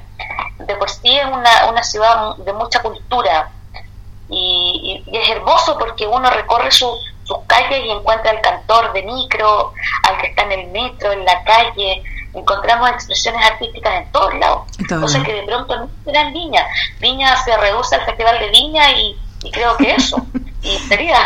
De 0.60 0.76
por 0.76 0.90
sí 0.90 1.18
es 1.18 1.26
una, 1.26 1.68
una 1.70 1.84
ciudad 1.84 2.36
de 2.38 2.54
mucha 2.54 2.82
cultura 2.82 3.52
y, 4.30 5.04
es 5.12 5.30
hermoso 5.30 5.78
porque 5.78 6.06
uno 6.08 6.30
recorre 6.30 6.72
sus 6.72 6.98
calles 7.48 7.86
y 7.86 7.92
encuentra 7.92 8.32
al 8.32 8.42
cantor 8.42 8.94
de 8.94 9.04
micro, 9.04 9.74
al 10.04 10.18
que 10.18 10.28
está 10.28 10.44
en 10.44 10.52
el 10.54 10.68
metro, 10.68 11.12
en 11.12 11.24
la 11.24 11.44
calle, 11.44 12.04
encontramos 12.34 12.90
expresiones 12.90 13.46
artísticas 13.46 14.04
en 14.04 14.12
todos 14.12 14.34
lados, 14.36 14.64
cosas 14.90 15.24
que 15.24 15.34
de 15.34 15.44
pronto 15.44 15.76
no 15.76 15.90
se 16.04 16.12
dan 16.12 16.28
en 16.28 16.34
Viña. 16.34 16.66
Viña 17.00 17.36
se 17.38 17.56
reduce 17.58 17.96
al 17.96 18.06
Festival 18.06 18.40
de 18.40 18.50
Viña 18.50 18.92
y, 18.92 19.18
creo 19.52 19.78
que 19.78 19.92
eso, 19.92 20.18
y 20.62 20.78
sería, 20.80 21.18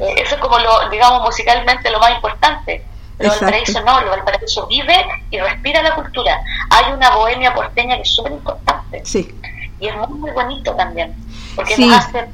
eh, 0.00 0.14
eso 0.18 0.36
es 0.36 0.40
como 0.40 0.58
lo, 0.58 0.88
digamos, 0.90 1.22
musicalmente 1.22 1.90
lo 1.90 1.98
más 1.98 2.12
importante 2.12 2.84
Valparaíso 3.18 3.82
no, 3.82 4.00
el 4.00 4.08
Valparaíso 4.08 4.66
vive 4.66 4.94
y 5.30 5.38
respira 5.38 5.82
la 5.82 5.94
cultura. 5.94 6.40
Hay 6.70 6.92
una 6.92 7.14
bohemia 7.16 7.54
porteña 7.54 7.96
que 7.96 8.02
es 8.02 8.10
súper 8.10 8.32
importante. 8.32 9.02
Sí. 9.04 9.34
Y 9.80 9.88
es 9.88 9.96
muy, 9.96 10.18
muy 10.18 10.30
bonito 10.30 10.74
también, 10.74 11.14
porque 11.54 11.76
nos 11.78 11.96
hace 11.96 12.26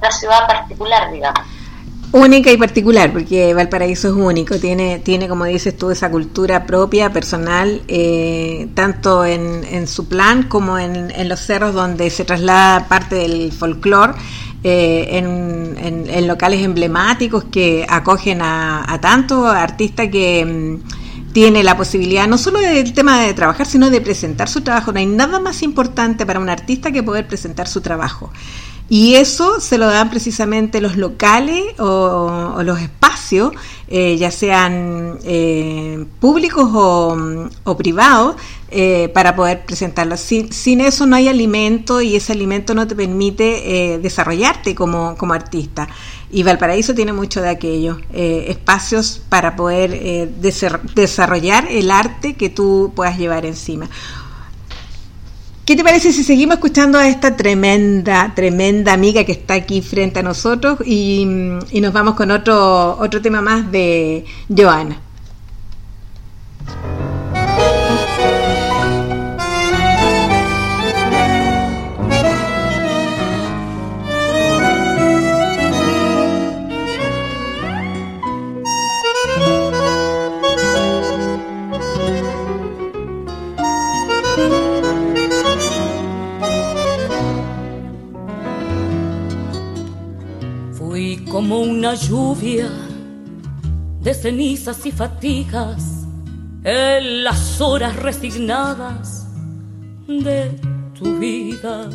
una 0.00 0.10
ciudad 0.10 0.46
particular, 0.46 1.12
digamos. 1.12 1.40
Única 2.12 2.50
y 2.50 2.56
particular, 2.56 3.12
porque 3.12 3.54
Valparaíso 3.54 4.08
es 4.08 4.14
único, 4.14 4.58
tiene, 4.58 4.98
tiene 4.98 5.28
como 5.28 5.44
dices 5.44 5.76
tú, 5.78 5.92
esa 5.92 6.10
cultura 6.10 6.66
propia, 6.66 7.12
personal, 7.12 7.82
eh, 7.86 8.68
tanto 8.74 9.24
en, 9.24 9.62
en, 9.62 9.86
su 9.86 10.08
plan 10.08 10.42
como 10.44 10.76
en, 10.76 11.12
en 11.12 11.28
los 11.28 11.38
cerros 11.38 11.72
donde 11.72 12.10
se 12.10 12.24
traslada 12.24 12.88
parte 12.88 13.14
del 13.14 13.52
folclore 13.52 14.14
eh, 14.62 15.08
en, 15.18 16.26
locales 16.26 16.62
emblemáticos 16.62 17.44
que 17.44 17.86
acogen 17.88 18.42
a, 18.42 18.84
a 18.92 19.00
tanto 19.00 19.46
artistas 19.46 20.08
que 20.08 20.44
mm, 20.44 21.32
tiene 21.32 21.62
la 21.62 21.76
posibilidad 21.76 22.26
no 22.28 22.38
solo 22.38 22.58
del 22.60 22.92
tema 22.92 23.20
de 23.20 23.32
trabajar, 23.34 23.66
sino 23.66 23.90
de 23.90 24.00
presentar 24.00 24.48
su 24.48 24.60
trabajo. 24.60 24.92
No 24.92 24.98
hay 24.98 25.06
nada 25.06 25.40
más 25.40 25.62
importante 25.62 26.26
para 26.26 26.40
un 26.40 26.48
artista 26.48 26.90
que 26.92 27.02
poder 27.02 27.26
presentar 27.26 27.68
su 27.68 27.80
trabajo. 27.80 28.30
Y 28.90 29.14
eso 29.14 29.60
se 29.60 29.78
lo 29.78 29.86
dan 29.86 30.10
precisamente 30.10 30.80
los 30.80 30.96
locales 30.96 31.62
o, 31.78 32.60
los 32.64 32.80
espacios, 32.80 33.52
eh, 33.92 34.16
ya 34.16 34.30
sean 34.30 35.18
eh, 35.24 36.04
públicos 36.20 36.70
o, 36.72 37.76
privados, 37.76 38.36
eh, 38.70 39.10
para 39.12 39.34
poder 39.34 39.66
presentarlo. 39.66 40.16
Sin, 40.16 40.52
sin, 40.52 40.80
eso 40.80 41.06
no 41.06 41.16
hay 41.16 41.26
alimento 41.26 42.00
y 42.00 42.14
ese 42.14 42.32
alimento 42.32 42.72
no 42.72 42.86
te 42.86 42.94
permite 42.94 43.98
desarrollarte 44.00 44.76
como, 44.76 45.16
como, 45.16 45.34
artista. 45.34 45.88
Y 46.30 46.44
Valparaíso 46.44 46.94
tiene 46.94 47.12
mucho 47.12 47.42
de 47.42 47.48
aquello, 47.48 47.98
espacios 48.12 49.20
para 49.28 49.56
poder 49.56 50.30
desarrollar 50.94 51.66
el 51.68 51.90
arte 51.90 52.34
que 52.34 52.48
tú 52.48 52.92
puedas 52.94 53.18
llevar 53.18 53.44
encima. 53.44 53.90
¿Qué 55.64 55.76
te 55.76 55.84
parece 55.84 56.12
si 56.12 56.24
seguimos 56.24 56.54
escuchando 56.54 56.98
a 56.98 57.06
esta 57.06 57.36
tremenda, 57.36 58.32
tremenda 58.34 58.92
amiga 58.92 59.22
que 59.24 59.32
está 59.32 59.54
aquí 59.54 59.82
frente 59.82 60.18
a 60.18 60.22
nosotros 60.22 60.78
y, 60.84 61.26
y 61.70 61.80
nos 61.80 61.92
vamos 61.92 62.14
con 62.14 62.30
otro, 62.30 62.98
otro 62.98 63.22
tema 63.22 63.40
más 63.40 63.70
de 63.70 64.24
Joana? 64.48 65.00
Como 91.40 91.60
una 91.60 91.94
lluvia 91.94 92.68
de 94.02 94.12
cenizas 94.12 94.84
y 94.84 94.92
fatigas 94.92 96.04
en 96.62 97.24
las 97.24 97.62
horas 97.62 97.96
resignadas 97.96 99.26
de 100.06 100.50
tu 100.98 101.18
vida. 101.18 101.88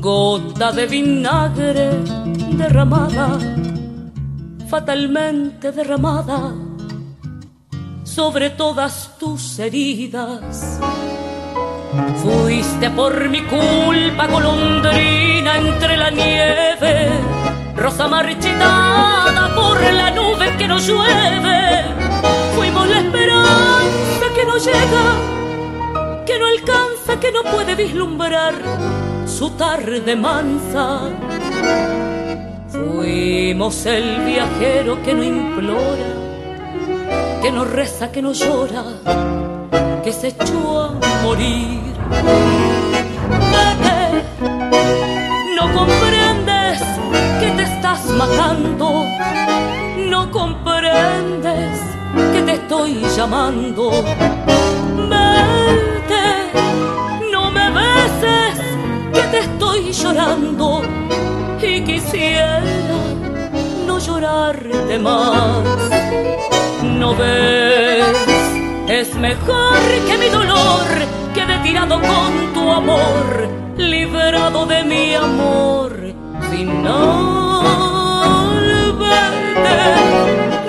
Gota 0.00 0.72
de 0.72 0.86
vinagre 0.86 1.90
derramada, 2.58 3.38
fatalmente 4.68 5.70
derramada 5.70 6.52
sobre 8.02 8.50
todas 8.50 9.16
tus 9.16 9.60
heridas. 9.60 10.80
Fuiste 12.16 12.90
por 12.90 13.28
mi 13.28 13.42
culpa 13.42 14.26
golondrina 14.26 15.58
entre 15.58 15.96
la 15.96 16.10
nieve, 16.10 17.08
rosa 17.76 18.08
marchitada 18.08 19.54
por 19.54 19.80
la 19.80 20.10
nube 20.10 20.56
que 20.56 20.66
no 20.66 20.78
llueve. 20.78 21.84
Fuimos 22.56 22.88
la 22.88 22.98
esperanza 22.98 24.26
que 24.34 24.44
no 24.44 24.56
llega, 24.56 26.24
que 26.26 26.38
no 26.38 26.46
alcanza, 26.46 27.20
que 27.20 27.30
no 27.30 27.42
puede 27.42 27.74
vislumbrar 27.74 28.54
su 29.26 29.50
tarde 29.50 30.16
mansa. 30.16 31.00
Fuimos 32.68 33.86
el 33.86 34.20
viajero 34.24 35.02
que 35.02 35.14
no 35.14 35.22
implora, 35.22 36.10
que 37.40 37.52
no 37.52 37.64
reza, 37.64 38.10
que 38.10 38.22
no 38.22 38.32
llora, 38.32 38.84
que 40.04 40.12
se 40.12 40.28
echó 40.28 40.82
a 40.82 41.22
morir. 41.22 41.80
Vete, 43.54 44.22
no 45.56 45.72
comprendes 45.72 46.82
que 47.40 47.50
te 47.56 47.62
estás 47.62 48.04
matando, 48.10 49.06
no 50.10 50.30
comprendes 50.30 51.78
que 52.34 52.42
te 52.42 52.52
estoy 52.52 53.02
llamando. 53.16 53.90
Vete, 55.08 56.26
no 57.32 57.50
me 57.50 57.70
beses, 57.70 58.60
que 59.14 59.22
te 59.30 59.38
estoy 59.38 59.90
llorando 59.90 60.82
y 61.62 61.82
quisiera 61.82 62.60
no 63.86 63.98
llorarte 63.98 64.98
más. 64.98 65.64
No 66.82 67.14
ves, 67.16 68.43
es 69.04 69.14
mejor 69.16 69.76
que 70.06 70.16
mi 70.16 70.28
dolor 70.28 70.86
quede 71.34 71.58
tirado 71.62 72.00
con 72.00 72.54
tu 72.54 72.70
amor, 72.70 73.48
liberado 73.76 74.64
de 74.66 74.82
mi 74.82 75.14
amor. 75.14 75.92
Vete, 79.00 79.80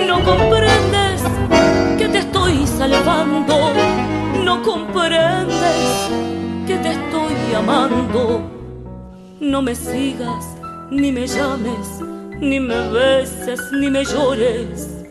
no 0.10 0.16
comprendes 0.24 1.22
que 1.98 2.08
te 2.10 2.18
estoy 2.18 2.68
salvando, 2.68 3.56
no 4.44 4.62
comprendes 4.64 6.10
que 6.68 6.76
te 6.84 6.92
estoy 6.92 7.38
amando. 7.58 8.42
No 9.40 9.62
me 9.62 9.76
sigas, 9.76 10.46
ni 10.92 11.12
me 11.12 11.26
llames, 11.28 11.88
ni 12.42 12.60
me 12.60 12.80
beses, 12.90 13.62
ni 13.80 13.90
me 13.90 14.04
llores, 14.04 15.06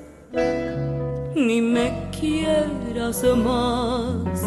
ni 1.35 1.63
me 1.63 2.05
quieras 2.25 3.23
más. 3.37 4.41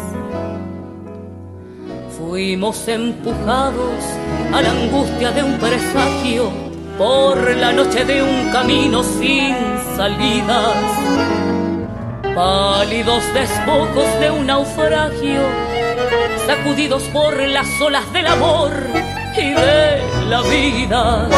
Fuimos 2.18 2.88
empujados 2.88 4.02
a 4.52 4.60
la 4.60 4.70
angustia 4.70 5.30
de 5.30 5.42
un 5.42 5.58
presagio 5.58 6.50
por 6.96 7.38
la 7.56 7.72
noche 7.72 8.04
de 8.04 8.22
un 8.22 8.50
camino 8.50 9.02
sin 9.02 9.54
salidas. 9.96 10.76
Pálidos 12.34 13.22
despojos 13.34 14.20
de 14.20 14.30
un 14.30 14.46
naufragio, 14.46 15.40
sacudidos 16.46 17.02
por 17.04 17.36
las 17.40 17.68
olas 17.80 18.12
del 18.12 18.26
amor 18.26 18.70
y 19.36 19.50
de 19.50 20.02
la 20.28 20.42
vida. 20.42 21.28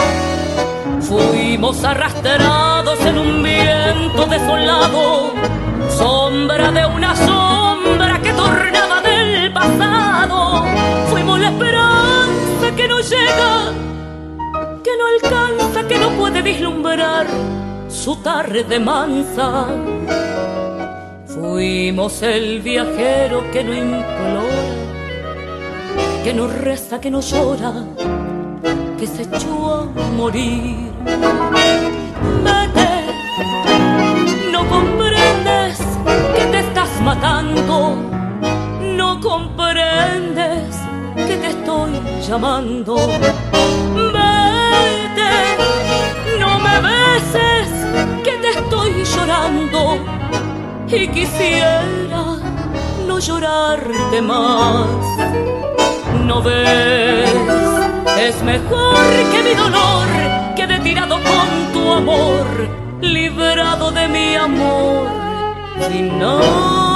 Fuimos 1.00 1.82
arrastrados 1.84 3.00
en 3.00 3.18
un 3.18 3.42
viento 3.42 4.26
desolado, 4.26 5.32
sombra 5.90 6.70
de 6.70 6.86
una 6.86 7.14
sombra 7.16 8.20
que 8.22 8.32
tornaba 8.32 9.00
del 9.02 9.52
pasado. 9.52 10.64
Fuimos 11.10 11.40
la 11.40 11.48
esperanza 11.48 12.76
que 12.76 12.88
no 12.88 13.00
llega, 13.00 13.72
que 14.84 14.90
no 14.98 15.04
alcanza, 15.14 15.88
que 15.88 15.98
no 15.98 16.10
puede 16.10 16.42
vislumbrar 16.42 17.26
su 17.88 18.16
tarde 18.16 18.78
mansa. 18.78 19.66
Fuimos 21.26 22.22
el 22.22 22.60
viajero 22.60 23.50
que 23.50 23.64
no 23.64 23.72
implora, 23.72 24.42
que 26.24 26.34
no 26.34 26.46
reza, 26.48 27.00
que 27.00 27.10
no 27.10 27.20
llora, 27.20 27.72
que 28.98 29.06
se 29.06 29.22
echó 29.22 29.88
a 29.96 30.10
morir. 30.16 30.90
Vete, 32.44 32.90
no 34.52 34.64
matando, 37.02 37.96
no 38.96 39.20
comprendes 39.20 40.76
que 41.16 41.36
te 41.36 41.48
estoy 41.48 42.00
llamando. 42.26 42.96
Vete, 44.14 45.32
no 46.38 46.58
me 46.58 46.80
beses, 46.80 47.68
que 48.24 48.32
te 48.38 48.50
estoy 48.50 49.04
llorando 49.04 49.98
y 50.88 51.08
quisiera 51.08 51.82
no 53.06 53.18
llorarte 53.18 54.22
más. 54.22 54.86
No 56.26 56.42
ves, 56.42 57.30
es 58.18 58.42
mejor 58.42 58.96
que 59.32 59.42
mi 59.42 59.54
dolor 59.54 60.06
quede 60.54 60.78
tirado 60.80 61.16
con 61.22 61.72
tu 61.72 61.92
amor, 61.92 62.46
librado 63.00 63.90
de 63.90 64.08
mi 64.08 64.34
amor 64.36 65.20
final. 65.88 66.89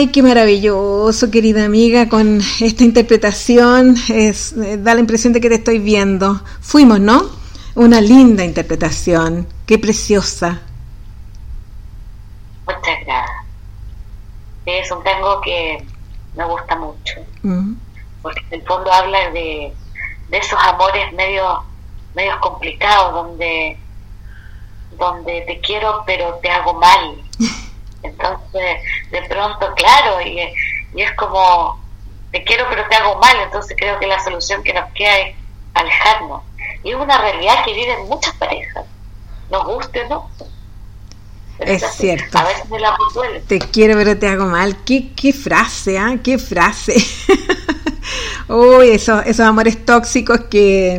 Ay, 0.00 0.06
qué 0.06 0.22
maravilloso, 0.22 1.30
querida 1.30 1.66
amiga, 1.66 2.08
con 2.08 2.40
esta 2.62 2.84
interpretación. 2.84 3.96
Es, 4.08 4.54
eh, 4.54 4.78
da 4.78 4.94
la 4.94 5.00
impresión 5.00 5.34
de 5.34 5.42
que 5.42 5.50
te 5.50 5.56
estoy 5.56 5.78
viendo. 5.78 6.40
Fuimos, 6.62 6.98
¿no? 7.00 7.22
Una 7.74 8.00
linda 8.00 8.42
interpretación. 8.42 9.46
Qué 9.66 9.78
preciosa. 9.78 10.62
Muchas 12.64 12.82
gracias. 13.04 13.30
Es 14.64 14.90
un 14.90 15.04
tango 15.04 15.38
que 15.42 15.84
me 16.34 16.46
gusta 16.46 16.76
mucho, 16.76 17.20
Mm. 17.42 17.74
porque 18.22 18.40
en 18.52 18.60
el 18.60 18.66
fondo 18.66 18.90
habla 18.90 19.30
de, 19.32 19.70
de 20.30 20.38
esos 20.38 20.58
amores 20.62 21.12
medio 21.12 21.62
medios 22.14 22.38
complicados 22.38 23.12
donde 23.12 23.76
donde 24.98 25.42
te 25.42 25.60
quiero 25.60 26.02
pero 26.06 26.38
te 26.42 26.48
hago 26.50 26.72
mal. 26.72 27.16
Entonces, 28.02 28.76
de 29.10 29.22
pronto, 29.28 29.72
claro, 29.74 30.20
y, 30.22 30.40
y 30.94 31.02
es 31.02 31.12
como 31.14 31.78
te 32.32 32.44
quiero 32.44 32.64
pero 32.70 32.84
te 32.88 32.94
hago 32.96 33.18
mal, 33.18 33.36
entonces 33.42 33.76
creo 33.78 33.98
que 33.98 34.06
la 34.06 34.18
solución 34.22 34.62
que 34.62 34.72
nos 34.72 34.90
queda 34.92 35.18
es 35.18 35.36
alejarnos. 35.74 36.42
Y 36.84 36.90
es 36.90 36.96
una 36.96 37.20
realidad 37.20 37.64
que 37.64 37.74
viven 37.74 38.06
muchas 38.06 38.34
parejas, 38.36 38.84
nos 39.50 39.64
guste 39.64 40.02
o 40.04 40.08
no. 40.08 40.30
Pero 41.58 41.72
Es 41.72 41.82
así. 41.82 42.02
cierto. 42.02 42.38
A 42.38 42.44
veces 42.44 42.64
el 42.70 42.84
amor 42.84 43.12
duele. 43.12 43.40
Te 43.40 43.58
quiero, 43.58 43.94
pero 43.98 44.16
te 44.16 44.28
hago 44.28 44.46
mal. 44.46 44.76
Qué, 44.84 45.12
qué 45.14 45.32
frase, 45.32 45.98
¿ah? 45.98 46.16
Qué 46.22 46.38
frase. 46.38 46.94
Uy, 48.48 48.90
esos, 48.90 49.26
esos 49.26 49.44
amores 49.46 49.84
tóxicos 49.84 50.40
que, 50.50 50.98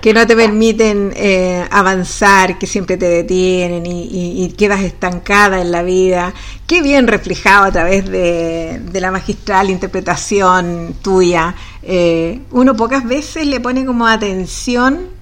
que 0.00 0.14
no 0.14 0.26
te 0.26 0.36
permiten 0.36 1.12
eh, 1.16 1.66
avanzar, 1.70 2.58
que 2.58 2.66
siempre 2.66 2.96
te 2.96 3.06
detienen 3.06 3.84
y, 3.86 4.48
quedas 4.56 4.80
estancada 4.80 5.60
en 5.60 5.70
la 5.70 5.82
vida. 5.82 6.32
Qué 6.66 6.82
bien 6.82 7.06
reflejado 7.06 7.64
a 7.64 7.72
través 7.72 8.08
de, 8.08 8.80
la 8.92 9.10
magistral 9.10 9.70
interpretación 9.70 10.96
tuya. 11.02 11.54
Eh, 11.82 12.40
uno 12.50 12.76
pocas 12.76 13.04
veces 13.04 13.46
le 13.46 13.60
pone 13.60 13.84
como 13.84 14.06
atención 14.06 15.18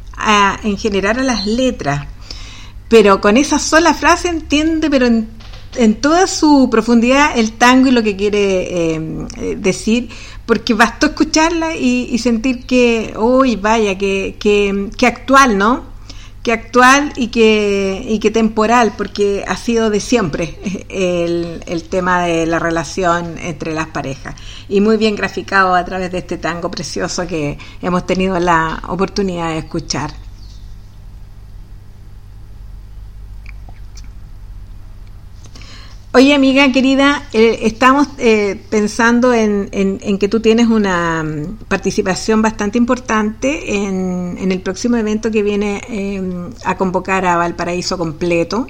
en 0.62 0.78
general 0.78 1.20
a 1.20 1.22
las 1.22 1.46
letras, 1.46 2.06
pero 2.88 3.20
con 3.20 3.36
esa 3.36 3.58
sola 3.58 3.92
frase 3.92 4.28
entiende, 4.28 4.88
pero 4.88 5.06
en, 5.06 5.28
toda 6.00 6.26
su 6.26 6.68
profundidad, 6.70 7.36
el 7.36 7.52
tango 7.52 7.88
y 7.88 7.90
lo 7.90 8.02
que 8.02 8.16
quiere 8.16 8.94
eh, 8.94 9.56
decir 9.58 10.08
porque 10.46 10.74
bastó 10.74 11.06
escucharla 11.06 11.74
y, 11.74 12.16
sentir 12.18 12.64
que, 12.66 13.14
uy, 13.18 13.56
vaya, 13.56 13.98
que, 13.98 14.36
que, 14.38 15.06
actual, 15.06 15.58
¿no? 15.58 15.82
Que 16.42 16.52
actual 16.52 17.12
y 17.16 17.28
que, 17.28 18.06
y 18.08 18.20
que 18.20 18.30
temporal, 18.30 18.92
porque 18.96 19.44
ha 19.46 19.56
sido 19.56 19.90
de 19.90 19.98
siempre 19.98 20.56
el, 20.88 21.64
el 21.66 21.82
tema 21.88 22.22
de 22.22 22.46
la 22.46 22.60
relación 22.60 23.36
entre 23.38 23.74
las 23.74 23.88
parejas. 23.88 24.36
Y 24.68 24.80
muy 24.80 24.96
bien 24.96 25.16
graficado 25.16 25.74
a 25.74 25.84
través 25.84 26.12
de 26.12 26.18
este 26.18 26.38
tango 26.38 26.70
precioso 26.70 27.26
que 27.26 27.58
hemos 27.82 28.06
tenido 28.06 28.38
la 28.38 28.80
oportunidad 28.86 29.48
de 29.48 29.58
escuchar. 29.58 30.25
Oye, 36.18 36.34
amiga 36.34 36.72
querida, 36.72 37.24
eh, 37.34 37.58
estamos 37.64 38.08
eh, 38.16 38.58
pensando 38.70 39.34
en, 39.34 39.68
que 40.18 40.28
tú 40.28 40.40
tienes 40.40 40.66
una 40.66 41.22
mm, 41.22 41.66
participación 41.68 42.40
bastante 42.40 42.78
importante 42.78 43.84
en, 43.84 44.50
el 44.50 44.62
próximo 44.62 44.96
evento 44.96 45.30
que 45.30 45.42
viene 45.42 45.82
em, 45.90 46.48
a 46.64 46.78
convocar 46.78 47.26
a 47.26 47.36
Valparaíso 47.36 47.98
completo, 47.98 48.66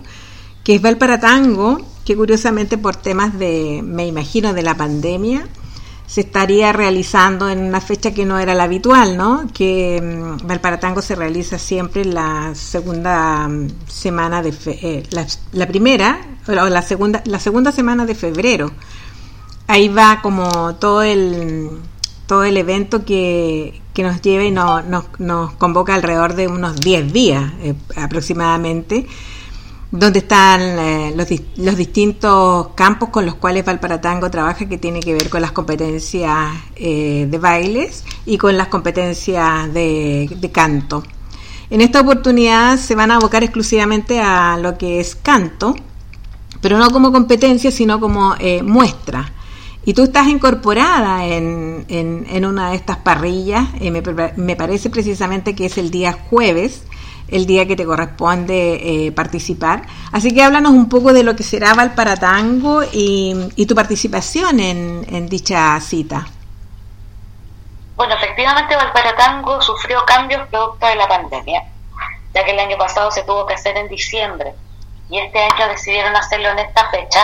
que 0.65 0.75
es 0.75 0.83
Valparatango, 0.83 1.81
que 2.05 2.17
curiosamente 2.17 2.79
por 2.79 2.97
temas 2.97 3.39
de, 3.39 3.81
me 3.81 4.09
imagino, 4.09 4.53
de 4.53 4.63
la 4.65 4.77
pandemia, 4.77 5.47
se 6.07 6.23
estaría 6.23 6.73
realizando 6.73 7.49
en 7.49 7.63
una 7.63 7.81
fecha 7.81 8.13
que 8.13 8.25
no 8.25 8.39
era 8.39 8.55
la 8.55 8.65
habitual, 8.65 9.17
¿no? 9.17 9.47
Que 9.53 10.01
um, 10.03 10.47
Valparatango 10.47 11.03
se 11.03 11.15
realiza 11.15 11.59
siempre 11.59 12.05
la 12.05 12.57
segunda 12.57 13.47
mm, 13.49 13.69
semana 13.87 14.43
de 14.43 14.53
eh, 14.67 15.03
la, 15.53 15.67
primera 15.67 16.21
la 16.47 16.83
segunda 16.83 17.23
la 17.25 17.39
segunda 17.39 17.73
semana 17.73 18.07
de 18.07 18.15
febrero. 18.15 18.73
Ahí 19.67 19.89
va 19.89 20.21
como 20.23 20.77
todo 20.77 21.03
el 21.03 21.71
todo 22.27 22.45
el 22.45 22.57
evento 22.57 23.05
que, 23.05 23.81
que 23.95 24.03
nos 24.03 24.21
lleva 24.21 24.45
y 24.45 24.51
nos, 24.51 24.85
nos, 25.19 25.53
convoca 25.53 25.95
alrededor 25.95 26.35
de 26.35 26.49
unos 26.49 26.77
10 26.77 27.13
días 27.13 27.53
eh, 27.61 27.75
aproximadamente 27.97 29.07
donde 29.91 30.19
están 30.19 30.61
eh, 30.61 31.15
los, 31.17 31.29
los, 31.57 31.77
distintos 31.77 32.69
campos 32.75 33.11
con 33.11 33.25
los 33.25 33.37
cuales 33.37 33.65
Valparatango 33.65 34.31
trabaja, 34.31 34.69
que 34.69 34.79
tiene 34.79 35.01
que 35.01 35.15
ver 35.15 35.31
con 35.31 35.41
las 35.41 35.53
competencias 35.53 36.55
eh, 36.75 37.27
de 37.31 37.39
bailes 37.39 38.05
y 38.25 38.37
con 38.37 38.57
las 38.57 38.69
competencias 38.69 39.73
de, 39.73 40.51
canto. 40.53 41.03
En 41.71 41.81
esta 41.81 42.01
oportunidad 42.01 42.79
se 42.79 42.95
van 42.95 43.11
a 43.11 43.17
abocar 43.17 43.43
exclusivamente 43.43 44.21
a 44.21 44.57
lo 44.59 44.77
que 44.77 45.01
es 45.01 45.17
canto, 45.17 45.75
pero 46.67 46.79
no 46.79 46.91
como 46.91 47.13
competencia, 47.13 47.71
sino 47.71 48.01
como 48.01 48.35
eh, 48.41 48.61
muestra. 48.61 49.31
Y 49.85 49.95
tú 49.95 50.03
estás 50.03 50.27
incorporada 50.27 51.25
en, 51.25 51.87
en, 51.89 52.45
una 52.45 52.71
de 52.71 52.75
estas 52.75 52.97
parrillas, 52.97 53.69
me, 53.81 54.03
me 54.35 54.57
parece 54.57 54.91
precisamente 54.91 55.55
que 55.55 55.67
es 55.67 55.79
el 55.79 55.93
día 55.93 56.13
jueves, 56.29 56.83
el 57.29 57.47
día 57.47 57.69
que 57.69 57.77
te 57.77 57.87
corresponde 57.87 59.07
eh, 59.07 59.13
participar. 59.13 59.83
Así 60.11 60.35
que 60.35 60.43
háblanos 60.43 60.73
un 60.73 60.89
poco 60.89 61.13
de 61.13 61.23
lo 61.23 61.37
que 61.37 61.45
será 61.45 61.73
Valparatango 61.73 62.83
y, 62.83 63.37
y 63.55 63.67
tu 63.67 63.77
participación 63.77 64.59
en, 64.59 65.29
dicha 65.29 65.79
cita. 65.81 66.27
Bueno, 67.95 68.17
efectivamente 68.17 68.75
Valparatango 68.75 69.63
sufrió 69.63 70.05
cambios 70.05 70.49
producto 70.49 70.85
de 70.85 70.97
la 70.97 71.07
pandemia, 71.07 71.63
ya 72.35 72.45
que 72.45 72.51
el 72.51 72.59
año 72.59 72.77
pasado 72.77 73.13
se 73.13 73.23
tuvo 73.23 73.47
que 73.47 73.55
hacer 73.55 73.77
en 73.77 73.87
diciembre 73.87 74.53
y 75.09 75.19
este 75.19 75.43
año 75.43 75.69
decidieron 75.69 76.17
hacerlo 76.17 76.51
en 76.51 76.59
esta 76.61 76.91
fecha 76.91 77.21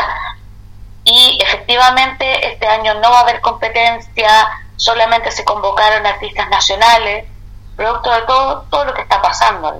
y 1.04 1.38
efectivamente 1.42 2.52
este 2.52 2.66
año 2.66 2.94
no 2.94 3.10
va 3.10 3.18
a 3.18 3.22
haber 3.22 3.40
competencia, 3.40 4.48
solamente 4.76 5.30
se 5.30 5.44
convocaron 5.44 6.06
artistas 6.06 6.48
nacionales 6.48 7.26
producto 7.76 8.12
de 8.12 8.22
todo, 8.22 8.62
todo 8.70 8.84
lo 8.84 8.94
que 8.94 9.02
está 9.02 9.20
pasando. 9.20 9.74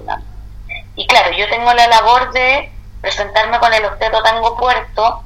Y 0.97 1.07
claro, 1.07 1.31
yo 1.33 1.49
tengo 1.49 1.73
la 1.73 1.87
labor 1.87 2.33
de 2.33 2.73
presentarme 3.01 3.59
con 3.59 3.73
el 3.73 3.85
Octeto 3.85 4.23
Tango 4.23 4.57
Puerto 4.57 5.23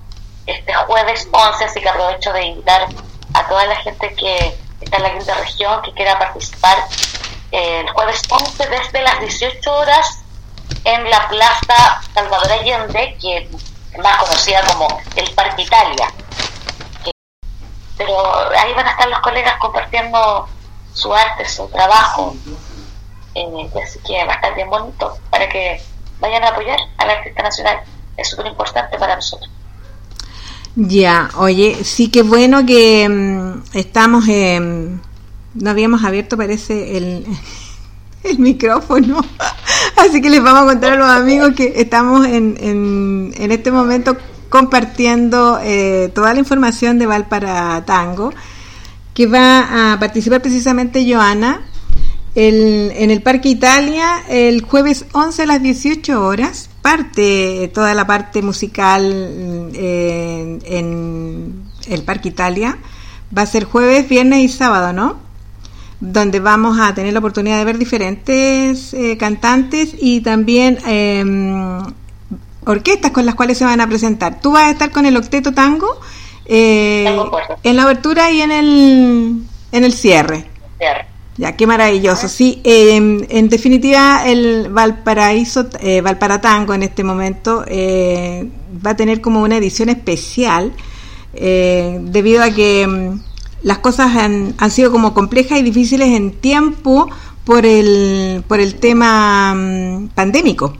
este 0.46 0.74
jueves 0.74 1.28
11, 1.30 1.64
así 1.64 1.80
que 1.80 1.88
aprovecho 1.88 2.32
de 2.32 2.44
invitar 2.44 2.86
a 3.34 3.48
toda 3.48 3.66
la 3.66 3.76
gente 3.76 4.14
que 4.14 4.56
está 4.80 4.98
en 4.98 5.02
la 5.02 5.12
quinta 5.12 5.34
región, 5.34 5.82
que 5.82 5.92
quiera 5.92 6.18
participar 6.18 6.78
eh, 7.50 7.80
el 7.80 7.90
jueves 7.90 8.22
11 8.28 8.68
desde 8.68 9.02
las 9.02 9.20
18 9.20 9.74
horas 9.74 10.22
en 10.84 11.10
la 11.10 11.28
Plaza 11.28 12.00
Salvador 12.14 12.52
Allende, 12.52 13.16
que 13.20 13.48
más 14.00 14.18
conocida 14.18 14.62
como 14.66 15.00
el 15.16 15.30
Parque 15.34 15.62
Italia. 15.62 16.12
Pero 17.96 18.50
ahí 18.58 18.72
van 18.74 18.86
a 18.86 18.90
estar 18.90 19.08
los 19.08 19.20
colegas 19.20 19.56
compartiendo 19.58 20.48
su 20.92 21.14
arte, 21.14 21.48
su 21.48 21.66
trabajo. 21.68 22.36
Eh, 23.34 23.70
así 23.82 23.98
que 24.06 24.24
va 24.24 24.32
a 24.32 24.36
estar 24.36 24.54
bien 24.54 24.70
bonito 24.70 25.18
para 25.30 25.48
que 25.48 25.80
vayan 26.20 26.44
a 26.44 26.48
apoyar 26.48 26.78
al 26.98 27.10
artista 27.10 27.42
nacional. 27.42 27.80
Es 28.16 28.30
súper 28.30 28.46
importante 28.46 28.98
para 28.98 29.16
nosotros. 29.16 29.50
Ya, 30.76 31.30
oye, 31.36 31.84
sí 31.84 32.10
que 32.10 32.22
bueno 32.22 32.66
que 32.66 33.08
mm, 33.08 33.76
estamos, 33.76 34.26
no 34.26 35.70
habíamos 35.70 36.04
abierto 36.04 36.36
parece 36.36 36.98
el, 36.98 37.26
el 38.26 38.38
micrófono, 38.38 39.24
así 39.96 40.20
que 40.20 40.30
les 40.30 40.42
vamos 40.42 40.62
a 40.62 40.66
contar 40.66 40.92
a 40.92 40.96
los 40.96 41.08
amigos 41.08 41.54
que 41.54 41.74
estamos 41.76 42.26
en, 42.26 42.56
en, 42.60 43.34
en 43.36 43.52
este 43.52 43.70
momento 43.70 44.16
compartiendo 44.48 45.58
eh, 45.62 46.10
toda 46.14 46.32
la 46.32 46.38
información 46.38 46.98
de 46.98 47.06
Val 47.06 47.28
para 47.28 47.84
Tango 47.84 48.32
que 49.14 49.26
va 49.26 49.92
a 49.92 49.98
participar 49.98 50.42
precisamente 50.42 51.10
Joana 51.10 51.62
en 52.34 53.10
el 53.10 53.22
Parque 53.22 53.48
Italia 53.48 54.22
el 54.28 54.60
jueves 54.60 55.06
11 55.12 55.42
a 55.42 55.46
las 55.46 55.62
18 55.62 56.22
horas. 56.22 56.68
Parte 56.82 57.70
toda 57.72 57.94
la 57.94 58.06
parte 58.06 58.42
musical 58.42 59.70
eh, 59.74 60.58
en 60.66 61.62
el 61.88 62.02
Parque 62.02 62.28
Italia. 62.28 62.76
Va 63.36 63.42
a 63.42 63.46
ser 63.46 63.64
jueves, 63.64 64.06
viernes 64.08 64.40
y 64.40 64.48
sábado, 64.48 64.92
¿no? 64.92 65.25
Donde 65.98 66.40
vamos 66.40 66.78
a 66.78 66.94
tener 66.94 67.12
la 67.12 67.20
oportunidad 67.20 67.58
de 67.58 67.64
ver 67.64 67.78
diferentes 67.78 68.92
eh, 68.92 69.16
cantantes 69.16 69.94
y 69.98 70.20
también 70.20 70.78
em, 70.86 71.82
orquestas 72.64 73.12
con 73.12 73.24
las 73.24 73.34
cuales 73.34 73.58
se 73.58 73.64
van 73.64 73.80
a 73.80 73.88
presentar. 73.88 74.40
Tú 74.40 74.52
vas 74.52 74.64
a 74.64 74.70
estar 74.70 74.90
con 74.90 75.06
el 75.06 75.16
Octeto 75.16 75.52
Tango 75.52 76.00
eh, 76.44 77.18
en 77.62 77.76
la 77.76 77.82
abertura 77.84 78.30
y 78.30 78.42
en 78.42 78.52
el, 78.52 79.42
en 79.72 79.84
el 79.84 79.92
cierre. 79.92 80.46
Ya, 81.38 81.54
qué 81.54 81.66
maravilloso. 81.66 82.28
Sí, 82.28 82.62
em, 82.64 83.26
en 83.28 83.48
definitiva, 83.50 84.22
el 84.26 84.68
Valparaíso, 84.70 85.66
eh, 85.80 86.00
Valparatango 86.00 86.72
en 86.72 86.82
este 86.82 87.04
momento 87.04 87.62
eh, 87.66 88.48
va 88.84 88.92
a 88.92 88.96
tener 88.96 89.20
como 89.20 89.42
una 89.42 89.58
edición 89.58 89.90
especial 89.90 90.72
eh, 91.34 91.98
debido 92.00 92.42
a 92.42 92.50
que 92.50 92.82
em, 92.82 93.20
las 93.66 93.78
cosas 93.78 94.14
han, 94.16 94.54
sido 94.70 94.92
como 94.92 95.12
complejas 95.12 95.58
y 95.58 95.62
difíciles 95.62 96.10
en 96.10 96.30
tiempo 96.30 97.10
por 97.44 97.66
el, 97.66 98.44
por 98.46 98.60
el 98.60 98.76
tema 98.76 99.52
em, 99.56 100.08
pandémico. 100.08 100.72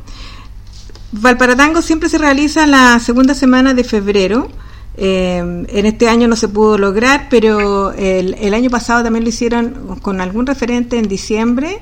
Valparatango 1.10 1.82
siempre 1.82 2.08
se 2.08 2.18
realiza 2.18 2.64
la 2.64 3.00
segunda 3.00 3.34
semana 3.34 3.74
de 3.74 3.82
febrero 3.82 4.48
eh, 4.96 5.38
en 5.38 5.86
este 5.86 6.08
año 6.08 6.28
no 6.28 6.36
se 6.36 6.46
pudo 6.46 6.78
lograr, 6.78 7.26
pero 7.28 7.92
el, 7.92 8.54
año 8.54 8.70
pasado 8.70 9.02
también 9.02 9.24
lo 9.24 9.30
hicieron 9.30 9.98
con 10.00 10.20
algún 10.20 10.46
referente 10.46 10.96
en 10.96 11.08
diciembre 11.08 11.80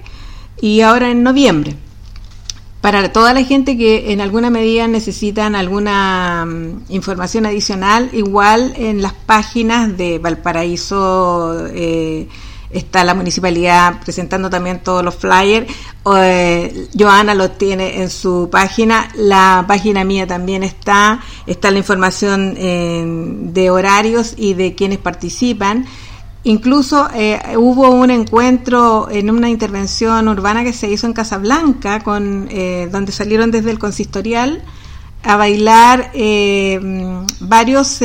y 0.59 0.81
ahora 0.81 1.11
en 1.11 1.23
noviembre. 1.23 1.77
Para 2.85 3.11
toda 3.15 3.33
la 3.33 3.43
gente 3.43 3.79
que 3.79 4.13
en 4.13 4.21
alguna 4.21 4.51
medida 4.51 4.87
necesitan 4.87 5.55
alguna 5.55 6.45
mm, 6.45 6.83
información 6.91 7.47
adicional, 7.47 8.11
igual 8.13 8.75
en 8.77 9.01
las 9.01 9.15
páginas 9.15 9.97
de 9.97 10.19
Valparaíso 10.19 11.67
eh, 11.69 12.29
está 12.69 13.03
la 13.03 13.15
municipalidad 13.15 14.03
presentando 14.05 14.51
también 14.51 14.81
todos 14.81 15.03
los 15.03 15.15
flyers. 15.15 15.67
Eh, 16.15 16.89
Joana 16.95 17.35
los 17.35 17.57
tiene 17.57 18.03
en 18.03 18.11
su 18.11 18.51
página, 18.53 19.09
la 19.15 19.65
página 19.67 20.05
mía 20.05 20.27
también 20.27 20.63
está, 20.63 21.23
está 21.47 21.71
la 21.71 21.79
información 21.79 22.53
de 22.55 23.71
horarios 23.71 24.35
y 24.37 24.53
de 24.53 24.75
quienes 24.75 24.99
participan. 24.99 25.87
Incluso 26.47 27.09
eh, 27.15 27.41
hubo 27.57 27.91
un 27.91 28.11
encuentro 28.11 29.09
en 29.11 29.31
una 29.31 29.49
intervención 29.49 30.29
urbana 30.29 30.63
que 30.63 30.75
se 30.75 30.91
hizo 30.91 31.07
en 31.07 31.15
Casablanca, 31.15 32.01
con, 32.01 32.49
eh, 32.51 32.87
donde 32.93 33.13
salieron 33.13 33.51
desde 33.51 33.71
el 33.71 33.79
consistorial 33.79 34.63
a 35.23 35.37
bailar 35.37 36.11
eh, 36.13 36.79
varios 37.41 37.99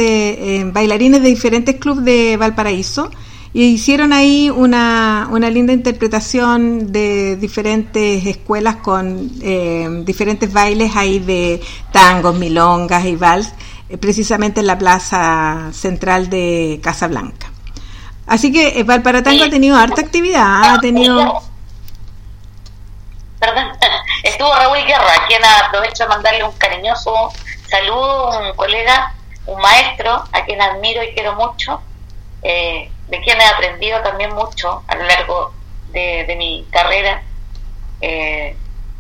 bailarines 0.72 1.22
de 1.22 1.28
diferentes 1.28 1.76
clubes 1.76 2.06
de 2.06 2.38
Valparaíso 2.38 3.12
y 3.52 3.64
hicieron 3.64 4.14
ahí 4.14 4.50
una, 4.50 5.28
una 5.30 5.50
linda 5.50 5.74
interpretación 5.74 6.94
de 6.94 7.36
diferentes 7.36 8.26
escuelas 8.26 8.78
con 8.78 9.38
diferentes 10.06 10.54
bailes 10.54 10.96
ahí 10.96 11.20
de 11.20 11.60
tangos, 11.92 12.38
milongas 12.38 13.04
y 13.04 13.18
vals, 13.18 13.52
precisamente 14.00 14.62
en 14.62 14.68
la 14.68 14.78
plaza 14.78 15.72
central 15.74 16.30
de 16.30 16.80
Casablanca. 16.82 17.49
Así 18.30 18.54
que 18.54 18.80
eh, 18.80 18.84
Valparatango 18.84 19.46
ha 19.46 19.50
tenido 19.50 19.76
harta 19.76 20.02
actividad, 20.02 20.76
ha 20.76 20.80
tenido... 20.80 21.42
Perdón, 23.40 23.72
estuvo 24.24 24.54
Raúl 24.54 24.86
Guerra, 24.86 25.12
a 25.16 25.28
quien 25.28 25.44
aprovecho 25.44 26.04
de 26.04 26.10
mandarle 26.10 26.44
un 26.44 26.52
cariñoso 26.54 27.32
saludo, 27.68 28.40
un 28.40 28.56
colega, 28.56 29.16
un 29.48 29.60
maestro, 29.60 30.24
a 30.32 30.46
quien 30.46 30.62
admiro 30.62 31.04
y 31.04 31.14
quiero 31.14 31.34
mucho, 31.34 31.82
eh, 32.44 32.92
de 33.08 33.22
quien 33.22 33.42
he 33.42 33.46
aprendido 33.46 34.00
también 34.02 34.34
mucho 34.36 34.84
a 34.88 34.96
lo 34.96 35.06
largo 35.06 35.54
de, 35.92 36.36
mi 36.38 36.68
carrera. 36.70 37.24
Eh, 38.00 38.56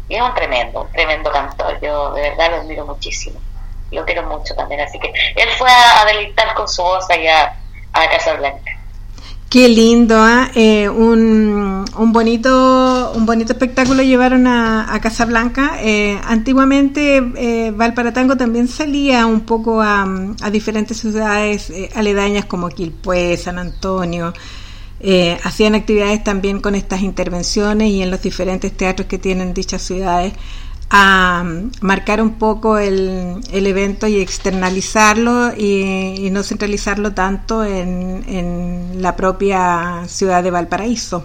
y 0.08 0.16
es 0.16 0.22
un 0.24 0.34
tremendo, 0.34 0.82
un 0.82 0.92
tremendo 0.92 1.32
cantor, 1.32 1.80
yo 1.82 2.14
de 2.14 2.22
verdad 2.22 2.50
lo 2.50 2.56
admiro 2.58 2.84
muchísimo, 2.84 3.40
lo 3.92 4.04
quiero 4.06 4.24
mucho 4.24 4.56
también, 4.56 4.82
así 4.82 5.00
que 5.00 5.14
él 5.36 5.50
fue 5.58 5.70
a, 5.70 6.04
deleitar 6.06 6.56
con 6.56 6.68
su 6.68 6.82
voz 6.82 7.08
allá 7.12 7.56
a 7.94 8.10
Casa 8.10 8.34
Blanca. 8.34 8.79
Qué 9.50 9.68
lindo, 9.68 10.16
¿ah? 10.16 10.52
eh, 10.54 10.88
un, 10.90 11.84
un, 11.98 12.12
bonito, 12.14 13.12
un 13.16 13.26
bonito 13.26 13.54
espectáculo 13.54 14.04
llevaron 14.04 14.46
a, 14.46 14.94
a 14.94 15.02
Casablanca. 15.02 15.80
Eh, 15.82 16.20
antiguamente 16.24 17.18
eh, 17.36 17.72
Valparatango 17.72 18.38
también 18.38 18.68
salía 18.68 19.26
un 19.26 19.42
poco 19.42 19.82
a, 19.82 20.04
a 20.40 20.52
diferentes 20.52 20.98
ciudades 20.98 21.72
eh, 21.72 21.90
aledañas 21.96 22.46
como 22.46 22.70
Quilpué, 22.70 23.38
San 23.38 23.58
Antonio. 23.58 24.34
hacían 25.44 25.74
actividades 25.74 26.24
también 26.24 26.62
con 26.62 26.76
estas 26.76 27.02
intervenciones 27.02 27.90
y 27.90 28.04
en 28.04 28.12
los 28.12 28.22
diferentes 28.22 28.72
teatros 28.78 29.08
que 29.08 29.18
tienen 29.18 29.56
dichas 29.56 29.82
ciudades 29.82 30.34
a 30.90 31.44
marcar 31.82 32.22
un 32.22 32.40
poco 32.40 32.78
el, 32.78 33.42
el 33.52 33.68
evento 33.68 34.08
y 34.08 34.20
externalizarlo 34.20 35.54
y, 35.56 36.30
no 36.32 36.44
centralizarlo 36.44 37.14
tanto 37.14 37.64
en, 37.64 38.24
en, 38.28 39.02
la 39.02 39.16
propia 39.16 40.04
ciudad 40.08 40.44
de 40.44 40.52
Valparaíso. 40.52 41.24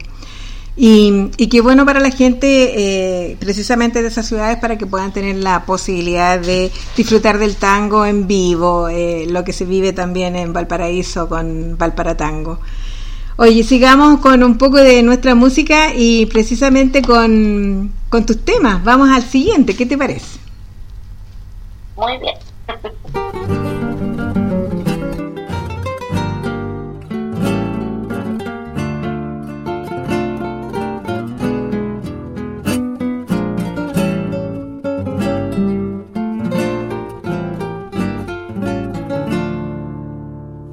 Y, 0.77 1.31
y 1.37 1.49
qué 1.49 1.61
bueno 1.61 1.87
para 1.87 2.01
la 2.01 2.11
gente, 2.11 3.29
eh, 3.31 3.37
precisamente 3.39 4.03
de 4.03 4.09
esas 4.09 4.27
ciudades, 4.27 4.59
para 4.59 4.77
que 4.77 4.87
puedan 4.87 5.13
tener 5.13 5.37
la 5.37 5.65
posibilidad 5.65 6.39
de 6.39 6.73
disfrutar 6.97 7.39
del 7.39 7.57
tango 7.57 8.05
en 8.05 8.27
vivo, 8.27 8.89
eh, 8.89 9.27
lo 9.29 9.45
que 9.45 9.53
se 9.53 9.65
vive 9.65 9.93
también 9.93 10.37
en 10.37 10.53
Valparaíso 10.53 11.29
con 11.29 11.77
Valparatango. 11.79 12.59
Oye, 13.37 13.65
sigamos 13.65 14.21
con 14.21 14.45
un 14.45 14.59
poco 14.59 14.77
de 14.77 15.03
nuestra 15.03 15.35
música 15.35 15.93
y 15.93 16.27
precisamente 16.27 17.03
con, 17.03 17.93
tus 18.27 18.45
temas. 18.45 18.85
Vamos 18.85 19.11
al 19.11 19.25
siguiente, 19.25 19.75
¿qué 19.75 19.87
te 19.87 19.99
parece? 19.99 20.39
Muy 21.97 22.17
bien. 22.19 22.35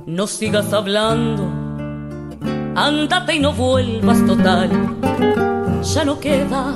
No 0.06 0.28
sigas 0.28 0.72
hablando 0.74 1.61
Ándate 2.76 3.36
y 3.36 3.40
no 3.40 3.52
vuelvas 3.52 4.26
total. 4.26 4.70
Ya 5.84 6.06
no 6.06 6.20
queda 6.20 6.76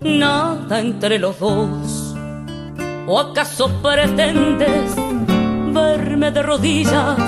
nada 0.00 0.80
entre 0.80 1.18
los 1.18 1.38
dos. 1.38 2.14
¿O 3.06 3.20
acaso 3.20 3.70
pretendes 3.82 4.96
verme 5.72 6.30
de 6.30 6.42
rodillas? 6.42 7.18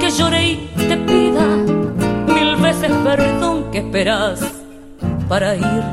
Que 0.00 0.10
llore 0.10 0.44
y 0.44 0.70
te 0.76 0.96
pida 0.96 1.46
mil 2.26 2.56
veces 2.56 2.90
perdón 3.04 3.70
que 3.70 3.78
esperas 3.78 4.40
para 5.28 5.54
ir. 5.54 5.84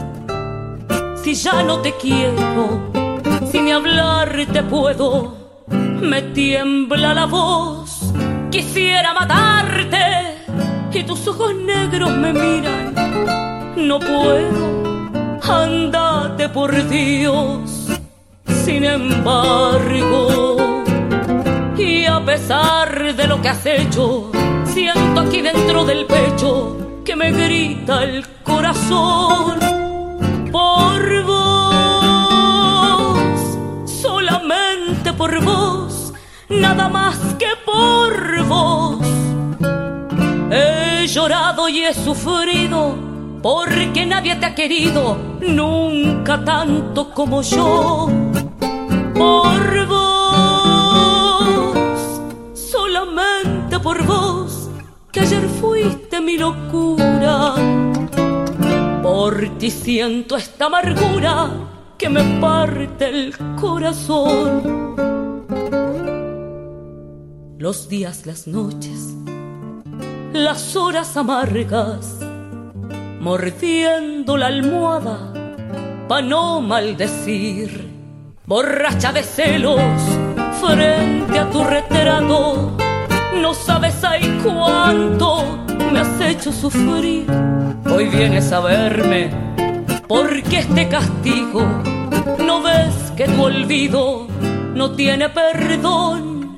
Si 1.23 1.35
ya 1.35 1.61
no 1.61 1.80
te 1.81 1.93
quiero, 1.98 2.91
si 3.52 3.61
ni 3.61 3.72
hablar 3.72 4.35
te 4.52 4.64
puedo, 4.64 5.38
me 5.68 6.22
tiembla 6.34 7.14
la 7.14 7.27
voz. 7.27 8.11
Quisiera 8.49 9.14
matarte 9.14 10.31
y 10.93 11.03
tus 11.03 11.26
ojos 11.27 11.55
negros 11.55 12.11
me 12.18 12.34
miran. 12.34 12.93
No 13.77 13.99
puedo, 13.99 15.39
andate 15.41 16.49
por 16.49 16.72
Dios. 16.89 17.88
Sin 18.65 18.84
embargo, 18.84 20.57
y 21.77 22.05
a 22.05 22.23
pesar 22.26 23.15
de 23.15 23.27
lo 23.27 23.41
que 23.41 23.49
has 23.49 23.65
hecho, 23.65 24.31
siento 24.65 25.22
aquí 25.22 25.41
dentro 25.41 25.85
del 25.85 26.05
pecho 26.05 26.77
que 27.05 27.15
me 27.15 27.31
grita 27.31 28.03
el 28.03 28.27
corazón 28.43 29.59
por 30.51 31.23
vos, 31.23 32.38
solamente 33.85 35.13
por 35.13 35.41
vos, 35.43 36.13
nada 36.49 36.89
más 36.89 37.18
que 37.39 37.47
por 37.65 38.43
vos 38.45 39.20
llorado 41.12 41.68
y 41.68 41.84
he 41.84 41.94
sufrido 41.94 42.96
porque 43.42 44.06
nadie 44.06 44.36
te 44.38 44.46
ha 44.46 44.56
querido 44.56 45.18
nunca 45.42 46.42
tanto 46.44 47.12
como 47.12 47.42
yo. 47.42 48.10
Por 49.14 49.88
vos, 49.88 51.78
solamente 52.54 53.78
por 53.80 54.06
vos, 54.06 54.70
que 55.12 55.20
ayer 55.20 55.50
fuiste 55.60 56.22
mi 56.22 56.38
locura. 56.38 57.56
Por 59.02 59.58
ti 59.58 59.70
siento 59.70 60.38
esta 60.38 60.68
amargura 60.68 61.50
que 61.98 62.08
me 62.08 62.24
parte 62.40 63.10
el 63.10 63.36
corazón. 63.60 64.96
Los 67.58 67.90
días, 67.90 68.26
las 68.26 68.48
noches 68.48 69.18
las 70.34 70.76
horas 70.76 71.18
amargas, 71.18 72.20
mordiendo 73.20 74.38
la 74.38 74.48
almohada 74.48 75.34
pa' 76.08 76.22
no 76.22 76.62
maldecir, 76.62 77.90
borracha 78.45 79.12
de 79.12 79.24
celos 79.24 79.82
frente 80.62 81.38
a 81.38 81.49
tu 81.49 81.64
retrato, 81.64 82.78
no 83.41 83.53
sabes 83.53 84.03
ahí 84.03 84.40
cuánto 84.44 85.44
me 85.91 85.99
has 85.99 86.22
hecho 86.22 86.52
sufrir. 86.52 87.26
Hoy 87.94 88.08
vienes 88.08 88.52
a 88.53 88.62
verme 88.62 89.32
porque 90.08 90.60
este 90.60 90.88
castigo 90.88 91.66
no 92.40 92.62
ves 92.62 93.12
que 93.18 93.26
tu 93.26 93.44
olvido 93.44 94.28
no 94.76 94.91
tiene 94.91 95.28
perdón, 95.30 96.58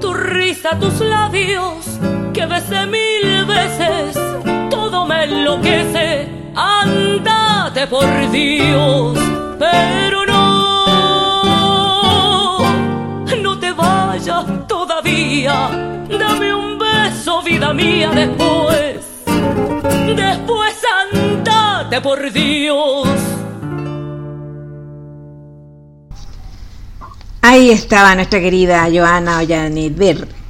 tu 0.00 0.12
risa, 0.12 0.78
tus 0.78 1.00
labios 1.00 2.00
que 2.32 2.46
besé 2.46 2.86
mil 2.86 3.44
veces, 3.44 4.16
todo 4.70 5.06
me 5.06 5.24
enloquece, 5.24 6.28
andate 6.54 7.86
por 7.88 8.06
Dios, 8.30 9.18
pero 9.58 10.24
no, 10.24 11.44
no 13.42 13.58
te 13.58 13.72
vayas 13.72 14.44
todavía, 14.66 15.68
dame 16.08 16.54
un 16.54 16.78
beso, 16.78 17.42
vida 17.42 17.74
mía, 17.74 18.10
después, 18.14 18.96
después 20.16 20.74
andate 21.12 22.00
por 22.00 22.32
Dios. 22.32 23.08
Ahí 27.42 27.70
estaba 27.70 28.14
nuestra 28.14 28.40
querida 28.40 28.88
Joana 28.90 29.40
Ollaneder 29.40 30.41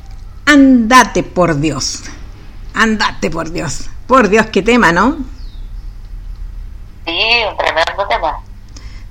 Andate 0.47 1.23
por 1.23 1.59
Dios. 1.59 2.03
Andate 2.75 3.31
por 3.31 3.51
Dios. 3.51 3.89
Por 4.07 4.29
Dios, 4.29 4.47
qué 4.47 4.63
tema, 4.63 4.93
¿no? 4.93 5.17
Sí, 7.07 7.45
un 7.49 7.57
tremendo 7.57 8.07
tema. 8.09 8.41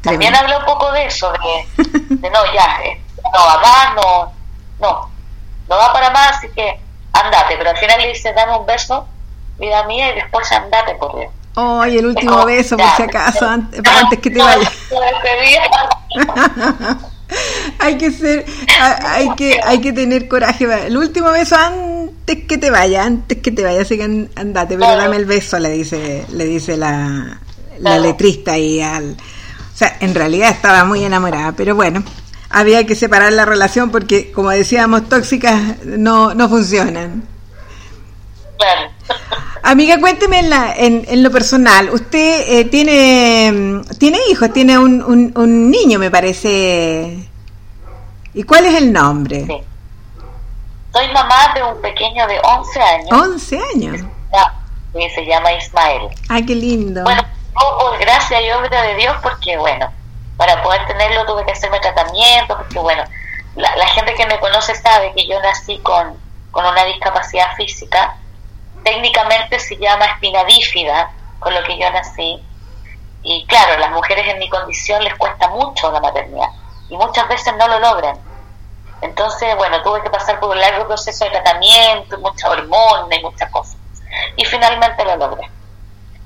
También 0.01 0.35
habló 0.35 0.59
un 0.59 0.65
poco 0.65 0.91
de 0.91 1.05
eso, 1.05 1.31
de, 1.31 2.29
no, 2.29 2.53
ya, 2.53 2.81
eh, 2.83 2.99
no 3.23 3.39
va 3.39 3.59
más, 3.59 3.95
no, 3.95 4.33
no, 4.79 5.11
no 5.69 5.77
va 5.77 5.93
para 5.93 6.09
más, 6.09 6.37
así 6.37 6.49
que 6.49 6.79
andate, 7.13 7.55
pero 7.57 7.69
al 7.69 7.77
final 7.77 8.01
le 8.01 8.07
dice, 8.07 8.33
dame 8.33 8.57
un 8.57 8.65
beso, 8.65 9.07
vida 9.59 9.83
mía, 9.83 10.11
y 10.11 10.15
después 10.15 10.51
andate, 10.51 10.95
por 10.95 11.15
Dios. 11.19 11.31
Ay, 11.55 11.99
el 11.99 12.07
último 12.07 12.45
beso, 12.45 12.77
por 12.77 12.89
si 12.95 13.03
acaso, 13.03 13.47
antes, 13.47 13.81
antes 13.85 14.19
que 14.19 14.31
te 14.31 14.41
vayas. 14.41 14.73
hay 17.79 17.97
que 17.97 18.11
ser, 18.11 18.45
hay 18.79 19.33
que, 19.35 19.59
hay 19.63 19.81
que 19.81 19.93
tener 19.93 20.27
coraje. 20.27 20.67
El 20.87 20.97
último 20.97 21.31
beso 21.31 21.55
antes 21.55 22.45
que 22.45 22.57
te 22.57 22.69
vaya, 22.69 23.03
antes 23.03 23.39
que 23.39 23.51
te 23.51 23.63
vaya, 23.63 23.81
así 23.81 23.97
que 23.97 24.03
andate, 24.35 24.77
pero 24.77 24.95
dame 24.95 25.17
el 25.17 25.25
beso, 25.25 25.59
le 25.59 25.69
dice, 25.69 26.25
le 26.31 26.45
dice 26.45 26.77
la, 26.77 27.39
la 27.79 27.99
letrista 27.99 28.57
y 28.57 28.81
al, 28.81 29.11
o 29.11 29.77
sea, 29.77 29.97
en 29.99 30.13
realidad 30.13 30.49
estaba 30.49 30.83
muy 30.83 31.03
enamorada, 31.03 31.53
pero 31.53 31.75
bueno, 31.75 32.03
había 32.49 32.85
que 32.85 32.95
separar 32.95 33.33
la 33.33 33.45
relación 33.45 33.89
porque, 33.89 34.31
como 34.31 34.49
decíamos, 34.49 35.07
tóxicas 35.09 35.83
no, 35.85 36.33
no 36.33 36.49
funcionan. 36.49 37.23
Amiga, 39.63 39.99
cuénteme 39.99 40.39
en, 40.39 40.49
la, 40.49 40.73
en, 40.75 41.05
en, 41.07 41.23
lo 41.23 41.31
personal. 41.31 41.89
Usted 41.91 42.45
eh, 42.47 42.65
tiene 42.65 43.81
tiene 43.99 44.17
hijos, 44.29 44.51
tiene 44.51 44.77
un, 44.79 45.03
un, 45.03 45.31
un, 45.35 45.69
niño, 45.69 45.99
me 45.99 46.09
parece. 46.09 47.29
¿Y 48.33 48.43
cuál 48.43 48.65
es 48.65 48.75
el 48.75 48.91
nombre? 48.91 49.45
Sí. 49.45 49.61
Soy 50.93 51.07
mamá 51.13 51.53
de 51.53 51.63
un 51.63 51.79
pequeño 51.81 52.27
de 52.27 52.39
11 52.43 52.81
años. 52.81 53.11
11 53.11 53.59
años. 53.75 54.01
Y 54.93 55.09
se 55.11 55.25
llama 55.25 55.53
Ismael. 55.53 56.09
Ay, 56.27 56.45
qué 56.45 56.55
lindo. 56.55 57.03
Bueno, 57.03 57.23
por 57.53 57.97
gracia 57.99 58.41
y 58.41 58.51
obra 58.51 58.81
de 58.81 58.95
Dios, 58.95 59.15
porque 59.21 59.57
bueno, 59.57 59.89
para 60.35 60.61
poder 60.63 60.85
tenerlo 60.87 61.25
tuve 61.25 61.45
que 61.45 61.51
hacerme 61.51 61.79
tratamiento, 61.79 62.57
porque 62.57 62.79
bueno, 62.79 63.03
la, 63.55 63.73
la 63.77 63.87
gente 63.87 64.15
que 64.15 64.25
me 64.25 64.39
conoce 64.39 64.75
sabe 64.75 65.13
que 65.15 65.27
yo 65.27 65.39
nací 65.41 65.77
con, 65.79 66.17
con 66.51 66.65
una 66.65 66.83
discapacidad 66.83 67.55
física 67.55 68.17
técnicamente 68.83 69.59
se 69.59 69.77
llama 69.77 70.05
espina 70.05 70.43
bífida, 70.43 71.11
con 71.39 71.53
lo 71.53 71.63
que 71.63 71.77
yo 71.77 71.89
nací. 71.91 72.41
Y 73.23 73.45
claro, 73.45 73.79
las 73.79 73.91
mujeres 73.91 74.27
en 74.27 74.39
mi 74.39 74.49
condición 74.49 75.03
les 75.03 75.15
cuesta 75.15 75.47
mucho 75.49 75.91
la 75.91 75.99
maternidad 75.99 76.47
y 76.89 76.97
muchas 76.97 77.27
veces 77.27 77.53
no 77.57 77.67
lo 77.67 77.79
logran. 77.79 78.17
Entonces, 79.01 79.55
bueno, 79.57 79.81
tuve 79.81 80.01
que 80.03 80.09
pasar 80.09 80.39
por 80.39 80.51
un 80.51 80.59
largo 80.59 80.87
proceso 80.87 81.25
de 81.25 81.31
tratamiento, 81.31 82.19
mucha 82.19 82.49
hormona 82.49 83.15
y 83.15 83.23
muchas 83.23 83.49
cosas. 83.49 83.77
Y 84.35 84.45
finalmente 84.45 85.03
lo 85.05 85.15
logré. 85.15 85.49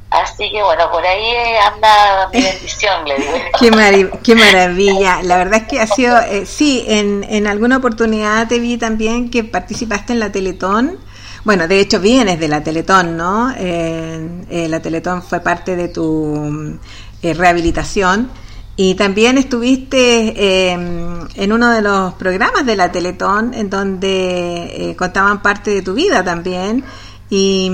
Así 0.10 0.50
que 0.52 0.62
bueno, 0.64 0.90
por 0.92 1.06
ahí 1.06 1.34
anda 1.58 2.30
mi 2.32 2.42
bendición, 2.42 3.06
le 3.06 3.18
digo. 3.18 3.34
qué, 4.24 4.36
maravilla. 4.36 5.22
La 5.24 5.38
verdad 5.38 5.62
es 5.62 5.68
que 5.68 5.80
ha 5.80 5.88
sido, 5.88 6.20
eh, 6.22 6.46
sí, 6.46 6.86
en, 6.88 7.26
en 7.30 7.48
alguna 7.48 7.78
oportunidad 7.78 8.48
te 8.48 8.60
vi 8.60 8.78
también 8.78 9.30
que 9.30 9.44
participaste 9.44 10.14
en 10.14 10.20
la 10.20 10.32
Teletón 10.32 11.00
bueno, 11.46 11.68
de 11.68 11.80
hecho 11.80 12.00
vienes 12.00 12.40
de 12.40 12.48
la 12.48 12.64
Teletón, 12.64 13.16
¿no? 13.16 13.54
Eh, 13.56 14.68
la 14.68 14.80
Teletón 14.82 15.22
fue 15.22 15.42
parte 15.42 15.76
de 15.76 15.90
tu 15.90 16.80
eh, 17.22 17.34
rehabilitación. 17.36 18.32
Y 18.76 18.96
también 18.96 19.38
estuviste 19.38 20.72
em, 20.72 21.28
en 21.36 21.54
uno 21.54 21.70
de 21.70 21.82
los 21.82 22.16
programas 22.16 22.66
de 22.66 22.76
la 22.76 22.92
Teletón 22.92 23.54
en 23.54 23.70
donde 23.70 24.90
eh, 24.90 24.96
contaban 24.98 25.42
parte 25.42 25.70
de 25.72 25.82
tu 25.82 25.94
vida 25.94 26.24
también 26.26 26.84
y, 27.30 27.72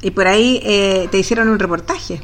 y 0.00 0.10
por 0.10 0.26
ahí 0.26 1.08
te 1.10 1.18
hicieron 1.18 1.48
un 1.48 1.58
reportaje. 1.58 2.20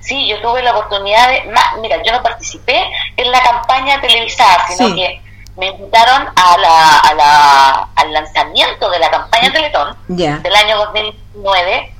Sí, 0.00 0.28
yo 0.28 0.40
tuve 0.40 0.62
la 0.62 0.76
oportunidad 0.76 1.28
de... 1.30 1.42
Mira, 1.80 2.00
yo 2.04 2.12
no 2.12 2.22
participé 2.22 2.84
en 3.16 3.30
la 3.32 3.42
campaña 3.42 4.00
televisada, 4.00 4.68
sino 4.68 4.94
que 4.94 5.20
me 5.56 5.68
invitaron 5.68 6.28
a 6.36 6.58
la, 6.58 6.98
a 6.98 7.14
la, 7.14 7.88
al 7.96 8.12
lanzamiento 8.12 8.90
de 8.90 8.98
la 8.98 9.10
campaña 9.10 9.52
Teletón 9.52 9.96
del 10.08 10.54
año 10.54 10.76
2009 10.78 11.92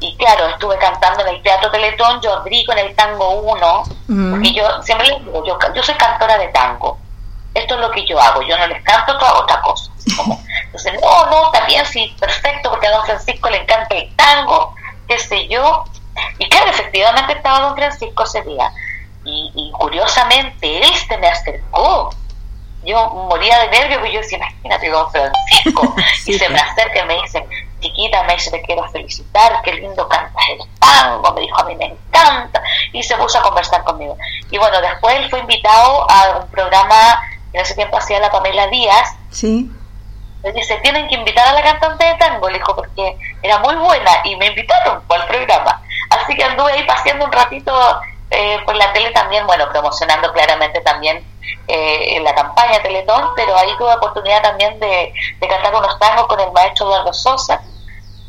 y 0.00 0.16
claro, 0.16 0.48
estuve 0.48 0.76
cantando 0.78 1.22
en 1.22 1.36
el 1.36 1.42
Teatro 1.42 1.70
Teletón, 1.70 2.20
yo 2.20 2.34
abrí 2.34 2.64
con 2.64 2.76
el 2.76 2.94
Tango 2.96 3.40
1, 3.40 3.84
porque 4.32 4.52
yo 4.52 4.82
siempre 4.82 5.06
les 5.06 5.24
digo, 5.24 5.44
yo, 5.46 5.56
yo 5.74 5.82
soy 5.82 5.94
cantora 5.94 6.38
de 6.38 6.48
tango, 6.48 6.98
esto 7.54 7.74
es 7.74 7.80
lo 7.80 7.90
que 7.92 8.04
yo 8.04 8.20
hago, 8.20 8.42
yo 8.42 8.58
no 8.58 8.66
les 8.66 8.82
canto 8.82 9.12
otra, 9.12 9.34
otra 9.34 9.60
cosa. 9.60 9.92
entonces, 10.64 10.94
no, 11.00 11.26
no, 11.26 11.52
está 11.52 11.66
bien, 11.66 11.86
sí, 11.86 12.16
perfecto, 12.18 12.70
porque 12.70 12.88
a 12.88 12.90
don 12.90 13.06
Francisco 13.06 13.48
le 13.48 13.58
encanta 13.58 13.94
el 13.94 14.14
tango, 14.16 14.74
qué 15.06 15.20
sé 15.20 15.46
yo. 15.46 15.84
Y 16.38 16.48
claro, 16.48 16.70
efectivamente 16.70 17.34
estaba 17.34 17.60
don 17.60 17.76
Francisco 17.76 18.24
ese 18.24 18.42
día. 18.42 18.72
Y, 19.24 19.52
y 19.54 19.70
curiosamente, 19.70 20.80
este 20.84 21.16
me 21.18 21.28
acercó 21.28 22.10
yo 22.84 23.08
moría 23.10 23.58
de 23.60 23.68
nervios, 23.68 23.98
porque 23.98 24.12
yo 24.12 24.20
decía, 24.20 24.38
imagínate, 24.38 24.90
don 24.90 25.10
Francisco, 25.10 25.94
y 26.26 26.32
se 26.34 26.48
me 26.48 26.58
acerca 26.58 27.02
y 27.02 27.06
me 27.06 27.22
dice, 27.22 27.46
chiquita, 27.80 28.22
me 28.24 28.34
dice, 28.34 28.50
te 28.50 28.62
quiero 28.62 28.88
felicitar, 28.88 29.62
qué 29.62 29.74
lindo 29.74 30.08
cantas 30.08 30.44
el 30.50 30.58
tango, 30.78 31.32
me 31.32 31.40
dijo, 31.42 31.60
a 31.60 31.64
mí 31.64 31.76
me 31.76 31.86
encanta, 31.86 32.62
y 32.92 33.02
se 33.02 33.16
puso 33.16 33.38
a 33.38 33.42
conversar 33.42 33.84
conmigo. 33.84 34.16
Y 34.50 34.58
bueno, 34.58 34.80
después 34.80 35.16
él 35.16 35.30
fue 35.30 35.40
invitado 35.40 36.10
a 36.10 36.38
un 36.38 36.48
programa 36.48 37.20
que 37.52 37.58
en 37.58 37.64
ese 37.64 37.74
tiempo 37.74 37.98
hacía 37.98 38.18
la 38.20 38.30
Pamela 38.30 38.66
Díaz, 38.68 39.16
sí. 39.30 39.70
me 40.42 40.52
dice, 40.52 40.76
tienen 40.82 41.08
que 41.08 41.14
invitar 41.14 41.46
a 41.46 41.52
la 41.52 41.62
cantante 41.62 42.04
de 42.04 42.14
tango, 42.14 42.48
le 42.48 42.58
dijo, 42.58 42.74
porque 42.74 43.16
era 43.42 43.58
muy 43.58 43.74
buena, 43.76 44.22
y 44.24 44.36
me 44.36 44.46
invitaron 44.46 45.02
al 45.08 45.26
programa. 45.26 45.82
Así 46.10 46.34
que 46.34 46.44
anduve 46.44 46.72
ahí 46.72 46.84
paseando 46.84 47.24
un 47.24 47.32
ratito 47.32 47.72
eh, 48.30 48.58
por 48.64 48.74
la 48.74 48.92
tele 48.92 49.10
también, 49.10 49.46
bueno, 49.46 49.68
promocionando 49.70 50.32
claramente 50.32 50.80
también 50.80 51.24
eh, 51.68 52.16
en 52.16 52.24
la 52.24 52.34
campaña 52.34 52.82
Teletón, 52.82 53.30
pero 53.36 53.56
ahí 53.56 53.70
tuve 53.78 53.94
oportunidad 53.94 54.42
también 54.42 54.78
de, 54.80 55.12
cantar 55.40 55.74
unos 55.74 55.98
tangos 55.98 56.26
con 56.26 56.40
el 56.40 56.50
maestro 56.52 56.86
Eduardo 56.86 57.12
Sosa 57.12 57.60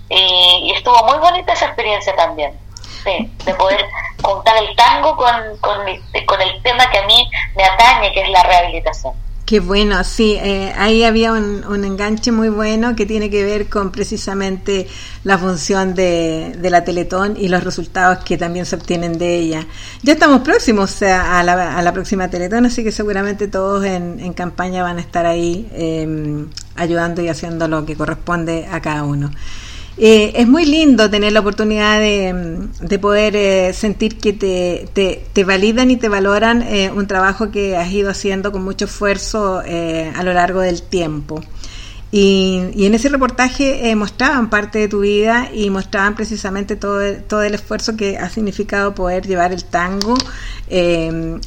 y, 0.09 0.73
estuvo 0.75 1.03
muy 1.05 1.17
bonita 1.19 1.53
esa 1.53 1.67
experiencia 1.67 2.15
también. 2.15 2.59
de 3.03 3.53
poder 3.55 3.85
contar 4.21 4.55
el 4.57 4.75
tango 4.75 5.17
con, 5.17 5.57
con, 5.59 5.77
con 6.25 6.41
el 6.41 6.63
tema 6.63 6.89
que 6.89 6.99
a 6.99 7.05
mí 7.05 7.29
me 7.55 7.63
atañe, 7.65 8.13
que 8.13 8.21
es 8.21 8.29
la 8.29 8.43
rehabilitación. 8.43 9.22
Qué 9.45 9.59
bueno, 9.59 10.01
sí, 10.05 10.37
eh, 10.41 10.73
ahí 10.77 11.03
había 11.03 11.33
un, 11.33 11.83
enganche 11.83 12.31
muy 12.31 12.47
bueno 12.47 12.95
que 12.95 13.05
tiene 13.05 13.29
que 13.29 13.43
ver 13.43 13.67
con 13.67 13.91
precisamente 13.91 14.87
la 15.25 15.37
función 15.37 15.93
de, 15.93 16.57
la 16.61 16.85
Teletón 16.85 17.35
y 17.37 17.49
los 17.49 17.61
resultados 17.61 18.23
que 18.23 18.37
también 18.37 18.65
se 18.65 18.77
obtienen 18.77 19.17
de 19.17 19.35
ella. 19.35 19.67
Ya 20.01 20.13
estamos 20.13 20.43
próximos 20.43 21.01
a 21.01 21.43
la, 21.43 21.77
a 21.77 21.81
la 21.81 21.91
próxima 21.91 22.29
Teletón, 22.29 22.67
así 22.67 22.85
que 22.85 22.93
seguramente 22.93 23.49
todos 23.49 23.83
en, 23.83 24.21
en 24.21 24.31
campaña 24.31 24.81
van 24.81 24.97
a 24.97 25.01
estar 25.01 25.25
ahí 25.25 25.67
eh, 25.73 26.45
ayudando 26.75 27.21
y 27.21 27.27
haciendo 27.27 27.67
lo 27.67 27.85
que 27.85 27.97
corresponde 27.97 28.65
a 28.71 28.79
cada 28.79 29.03
uno. 29.03 29.29
Eh, 29.97 30.33
es 30.35 30.47
muy 30.47 30.65
lindo 30.65 31.09
tener 31.09 31.33
la 31.33 31.41
oportunidad 31.41 31.99
de, 31.99 32.99
poder 32.99 33.35
eh, 33.35 33.73
sentir 33.73 34.17
que 34.17 34.33
te, 34.33 34.89
te, 35.33 35.43
validan 35.43 35.91
y 35.91 35.97
te 35.97 36.09
valoran 36.09 36.63
eh, 36.63 36.89
un 36.89 37.05
trabajo 37.05 37.51
que 37.51 37.77
has 37.77 37.91
ido 37.91 38.09
haciendo 38.09 38.51
con 38.51 38.63
mucho 38.63 38.85
esfuerzo 38.85 39.59
a 39.59 40.23
lo 40.23 40.33
largo 40.33 40.61
del 40.61 40.81
tiempo. 40.81 41.43
Y, 42.11 42.85
en 42.85 42.93
ese 42.93 43.09
reportaje 43.09 43.95
mostraban 43.95 44.49
parte 44.49 44.79
de 44.79 44.87
tu 44.87 45.01
vida 45.01 45.49
y 45.53 45.69
mostraban 45.69 46.15
precisamente 46.15 46.75
todo, 46.75 47.01
todo 47.27 47.43
el 47.43 47.53
esfuerzo 47.53 47.95
que 47.95 48.17
ha 48.17 48.29
significado 48.29 48.95
poder 48.95 49.27
llevar 49.27 49.51
el 49.51 49.63
tango 49.63 50.15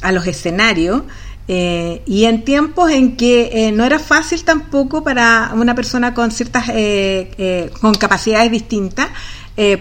a 0.01 0.11
los 0.11 0.25
escenarios 0.25 1.03
eh, 1.47 2.01
y 2.05 2.25
en 2.25 2.43
tiempos 2.43 2.91
en 2.91 3.15
que 3.15 3.49
eh, 3.53 3.71
no 3.71 3.85
era 3.85 3.99
fácil 3.99 4.43
tampoco 4.43 5.03
para 5.03 5.51
una 5.53 5.75
persona 5.75 6.13
con 6.13 6.31
ciertas 6.31 6.65
eh, 6.69 7.71
con 7.79 7.93
capacidades 7.93 8.51
distintas 8.51 9.09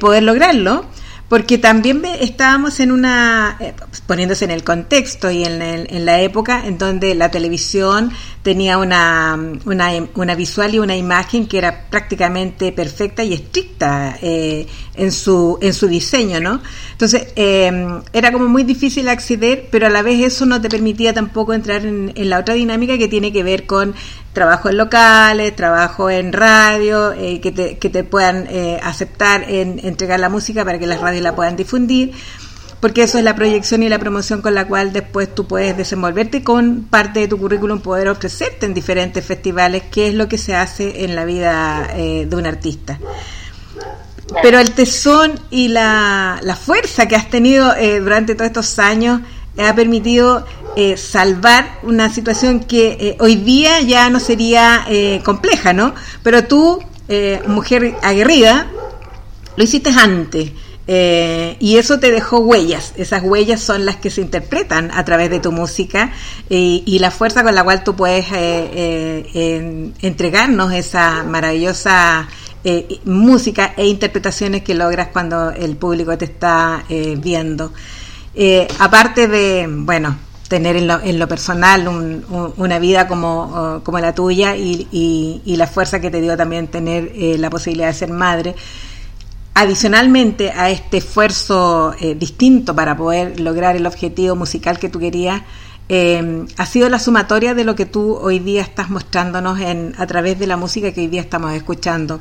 poder 0.01 0.23
lograrlo 0.23 0.87
porque 1.29 1.59
también 1.59 2.03
estábamos 2.21 2.79
en 2.79 2.93
una, 2.93 3.57
eh, 3.59 3.75
poniéndose 4.07 4.45
en 4.45 4.53
el 4.53 4.63
contexto 4.63 5.31
y 5.31 5.45
en, 5.45 5.61
en, 5.61 6.07
la 6.07 6.21
época 6.21 6.67
en 6.67 6.79
donde 6.79 7.15
la 7.15 7.31
televisión 7.31 8.13
tenía 8.47 8.79
una, 8.79 9.37
una, 9.65 9.91
una, 10.15 10.37
visual 10.37 10.73
y 10.73 10.79
una 10.79 10.95
imagen 10.95 11.49
que 11.49 11.59
era 11.59 11.87
prácticamente 11.91 12.71
perfecta 12.71 13.25
y 13.25 13.33
estricta 13.33 14.17
eh, 14.23 14.69
en, 14.95 15.11
su, 15.11 15.59
en 15.61 15.75
su 15.75 15.89
diseño, 15.89 16.41
¿no? 16.41 16.63
Entonces, 16.93 17.27
eh, 17.35 17.73
era 18.13 18.31
como 18.31 18.47
muy 18.47 18.63
difícil 18.63 19.09
acceder, 19.09 19.67
pero 19.73 19.89
a 19.89 19.91
la 19.91 20.03
vez 20.03 20.25
eso 20.25 20.47
no 20.47 20.61
te 20.61 20.69
permitía 20.69 21.13
tampoco 21.13 21.55
entrar 21.55 21.85
en, 21.85 22.13
la 22.15 22.39
otra 22.39 22.55
dinámica 22.55 22.97
que 22.97 23.09
tiene 23.09 23.33
que 23.33 23.43
ver 23.43 23.67
con 23.67 23.97
trabajo 24.33 24.69
en 24.69 24.77
locales, 24.77 25.57
trabajo 25.57 26.09
en 26.09 26.33
radio, 26.33 27.15
eh, 27.15 27.41
que, 27.41 27.51
te, 27.51 27.79
que 27.79 27.91
te 27.91 28.05
puedan 28.05 28.47
eh, 28.49 28.79
aceptar 28.81 29.43
en 29.51 29.81
entregar 29.83 30.21
la 30.21 30.29
música 30.29 30.65
para 30.65 30.79
que 30.79 30.87
las 30.87 31.01
radios 31.01 31.25
la 31.25 31.35
puedan 31.35 31.57
difundir, 31.57 32.13
porque 32.81 33.03
eso 33.03 33.19
es 33.19 33.25
la 33.25 33.35
proyección 33.35 33.83
y 33.83 33.89
la 33.89 33.99
promoción 33.99 34.43
con 34.43 34.55
la 34.55 34.67
cual 34.67 34.93
después 34.93 35.35
tú 35.35 35.47
puedes 35.47 35.77
desenvolverte 35.77 36.45
con 36.45 36.85
parte 36.85 37.21
de 37.21 37.29
tu 37.29 37.39
currículum, 37.39 37.81
poder 37.81 38.09
ofrecerte 38.09 38.67
en 38.67 38.75
diferentes 38.75 39.25
festivales, 39.25 39.85
que 39.91 40.09
es 40.09 40.15
lo 40.15 40.29
que 40.29 40.39
se 40.39 40.55
hace 40.55 41.05
en 41.05 41.17
la 41.17 41.25
vida 41.25 41.89
eh, 41.95 42.27
de 42.29 42.37
un 42.37 42.47
artista. 42.47 42.99
Pero 44.43 44.59
el 44.59 44.73
tesón 44.73 45.39
y 45.51 45.69
la, 45.69 46.41
la 46.43 46.57
fuerza 46.57 47.07
que 47.07 47.15
has 47.15 47.31
tenido 47.31 47.73
durante 48.01 48.35
todos 48.35 48.49
estos 48.49 48.79
años 48.81 49.21
ha 49.59 49.75
permitido 49.75 50.45
eh, 50.77 50.97
salvar 50.97 51.79
una 51.83 52.11
situación 52.11 52.61
que 52.61 52.97
eh, 53.01 53.17
hoy 53.21 53.37
día 53.37 53.81
ya 53.81 54.11
no 54.11 54.21
sería 54.21 54.85
eh, 54.89 55.23
compleja, 55.25 55.73
¿no? 55.73 55.95
Pero 56.23 56.45
tú, 56.45 56.83
mujer 57.47 57.95
aguerrida, 58.03 58.67
lo 59.57 59.65
hiciste 59.65 59.91
antes. 59.91 60.51
Y 60.89 61.77
eso 61.77 61.99
te 61.99 62.11
dejó 62.11 62.39
huellas. 62.39 62.93
Esas 62.97 63.23
huellas 63.23 63.61
son 63.61 63.85
las 63.85 63.97
que 63.97 64.11
se 64.11 64.21
interpretan 64.21 64.91
a 64.93 65.05
través 65.05 65.31
de 65.31 65.41
tu 65.41 65.53
música 65.53 66.13
y 66.49 66.99
la 67.01 67.11
fuerza 67.11 67.43
con 67.43 67.55
la 67.55 67.65
cual 67.65 67.83
tú 67.83 67.97
puedes 67.97 68.27
entregarnos 70.03 70.73
esa 70.73 71.25
maravillosa 71.25 72.29
música 73.05 73.75
e 73.77 73.87
interpretaciones 73.87 74.63
que 74.63 74.75
logras 74.75 75.09
cuando 75.13 75.51
el 75.51 75.77
público 75.77 76.17
te 76.17 76.27
está 76.27 76.85
viendo. 76.89 77.73
aparte 78.79 79.27
de, 79.29 79.67
bueno, 79.69 80.17
tener 80.49 80.77
en 80.77 80.87
lo, 80.87 81.01
en 81.01 81.19
lo 81.19 81.29
personal 81.29 81.89
una 82.57 82.79
vida 82.79 83.09
como, 83.09 83.81
como 83.83 83.99
la 83.99 84.15
tuya 84.15 84.57
y, 84.57 85.43
la 85.57 85.67
fuerza 85.67 86.01
que 86.01 86.11
te 86.11 86.21
dio 86.21 86.37
también 86.37 86.69
tener 86.69 87.13
eh, 87.15 87.37
la 87.39 87.51
posibilidad 87.51 87.89
de 87.89 87.95
ser 87.95 88.11
madre. 88.11 88.55
Adicionalmente 89.59 90.51
a 90.51 90.69
este 90.69 90.99
esfuerzo 90.99 91.95
eh, 91.99 92.15
distinto 92.15 92.77
para 92.77 92.95
poder 92.95 93.41
lograr 93.41 93.75
el 93.75 93.87
objetivo 93.87 94.37
musical 94.37 94.79
que 94.79 94.91
tú 94.91 94.99
querías, 94.99 95.41
eh, 95.89 96.45
ha 96.59 96.67
sido 96.67 96.91
la 96.91 96.99
sumatoria 96.99 97.55
de 97.55 97.65
lo 97.65 97.75
que 97.75 97.87
tú 97.87 98.19
hoy 98.21 98.39
día 98.39 98.61
estás 98.61 98.91
mostrándonos 98.91 99.59
en, 99.61 99.95
a 99.97 100.07
través 100.07 100.39
de 100.39 100.47
la 100.47 100.59
música 100.59 100.93
que 100.93 101.01
hoy 101.01 101.07
día 101.07 101.23
estamos 101.23 101.55
escuchando. 101.55 102.19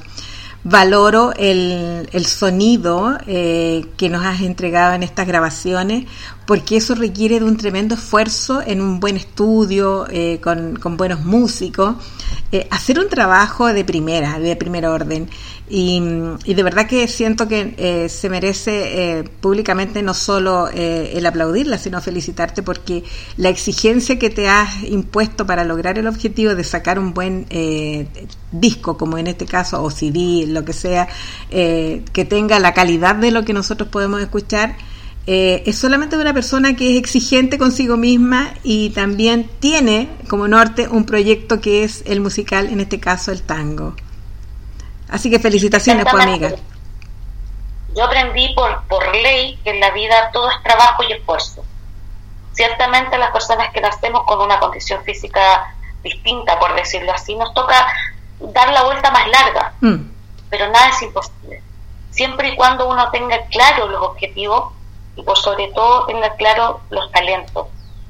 Valoro 0.64 1.34
el, 1.36 2.08
el 2.14 2.26
sonido 2.26 3.18
eh, 3.28 3.86
que 3.98 4.08
nos 4.08 4.26
has 4.26 4.40
entregado 4.40 4.94
en 4.94 5.04
estas 5.04 5.28
grabaciones, 5.28 6.06
porque 6.46 6.78
eso 6.78 6.96
requiere 6.96 7.40
de 7.40 7.46
un 7.46 7.58
tremendo 7.58 7.96
esfuerzo 7.96 8.62
en 8.66 8.82
un 8.82 9.00
buen 9.00 9.18
estudio, 9.18 10.06
eh, 10.10 10.40
con, 10.42 10.98
buenos 10.98 11.26
músicos, 11.26 11.96
eh, 12.52 12.68
hacer 12.70 13.00
un 13.00 13.10
trabajo 13.10 13.68
de 13.68 13.84
primera, 13.84 14.40
de 14.40 14.56
primer 14.56 14.86
orden. 14.86 15.28
Y, 15.68 16.00
de 16.00 16.64
verdad 16.64 16.88
que 16.88 17.08
siento 17.08 17.48
que 17.48 17.74
eh, 17.78 18.08
se 18.08 18.30
merece 18.30 19.20
eh, 19.20 19.24
públicamente 19.24 20.04
no 20.04 20.14
solo 20.14 20.68
el 20.68 21.26
aplaudirla, 21.26 21.80
sino 21.80 22.00
felicitarte 22.02 22.62
porque 22.62 23.04
la 23.38 23.50
exigencia 23.50 24.20
que 24.20 24.30
te 24.30 24.48
has 24.48 24.84
impuesto 24.84 25.48
para 25.48 25.64
lograr 25.64 25.98
el 25.98 26.08
objetivo 26.08 26.54
de 26.54 26.64
sacar 26.64 27.00
un 27.00 27.14
buen 27.14 27.48
disco, 28.52 28.98
como 28.98 29.18
en 29.18 29.28
este 29.28 29.46
caso, 29.46 29.82
o 29.82 29.90
CD, 29.90 30.46
lo 30.48 30.64
que 30.64 30.74
sea, 30.74 31.08
que 31.50 32.28
tenga 32.30 32.60
la 32.60 32.74
calidad 32.74 33.16
de 33.16 33.32
lo 33.32 33.44
que 33.44 33.54
nosotros 33.54 33.90
podemos 33.90 34.22
escuchar, 34.22 34.76
es 35.28 35.78
solamente 35.78 36.18
de 36.18 36.22
una 36.22 36.34
persona 36.34 36.76
que 36.76 36.92
es 36.92 36.98
exigente 37.00 37.58
consigo 37.58 37.98
misma 37.98 38.54
y 38.64 38.92
también 38.92 39.50
tiene 39.60 40.10
como 40.30 40.48
norte 40.48 40.88
un 40.88 41.06
proyecto 41.06 41.62
que 41.62 41.84
es 41.84 42.04
el 42.06 42.22
musical, 42.22 42.68
en 42.68 42.80
este 42.80 43.00
caso 43.00 43.32
el 43.32 43.42
tango. 43.42 43.96
Así 45.10 45.30
que 45.30 45.40
felicitaciones, 45.40 46.06
pues 46.10 46.24
amiga. 46.24 46.52
Yo 47.96 48.04
aprendí 48.04 48.54
por, 48.54 48.84
por 48.88 49.16
ley 49.16 49.58
que 49.64 49.72
en 49.72 49.80
la 49.80 49.92
vida 49.92 50.30
todo 50.32 50.50
es 50.50 50.62
trabajo 50.64 51.04
y 51.04 51.14
esfuerzo. 51.14 51.64
Ciertamente 52.54 53.18
las 53.18 53.32
personas 53.32 53.72
que 53.74 53.82
nacemos 53.82 54.24
con 54.26 54.42
una 54.42 54.60
condición 54.60 55.04
física 55.04 55.76
distinta, 56.04 56.60
por 56.60 56.76
decirlo 56.76 57.12
así, 57.12 57.36
nos 57.36 57.54
toca 57.54 57.88
dar 58.40 58.72
la 58.72 58.84
vuelta 58.84 59.12
más 59.12 59.28
larga, 59.28 59.74
mm. 59.82 59.96
pero 60.50 60.70
nada 60.72 60.90
es 60.90 61.02
imposible. 61.02 61.64
Siempre 62.12 62.50
y 62.50 62.56
cuando 62.56 62.88
uno 62.88 63.10
tenga 63.12 63.44
claro 63.48 63.88
los 63.88 64.02
objetivos 64.02 64.75
y 65.16 65.24
por 65.24 65.38
sobre 65.38 65.70
todo 65.70 66.06
tenga 66.06 66.36
claro 66.36 66.82
los 66.90 67.12
talentos. 67.12 67.68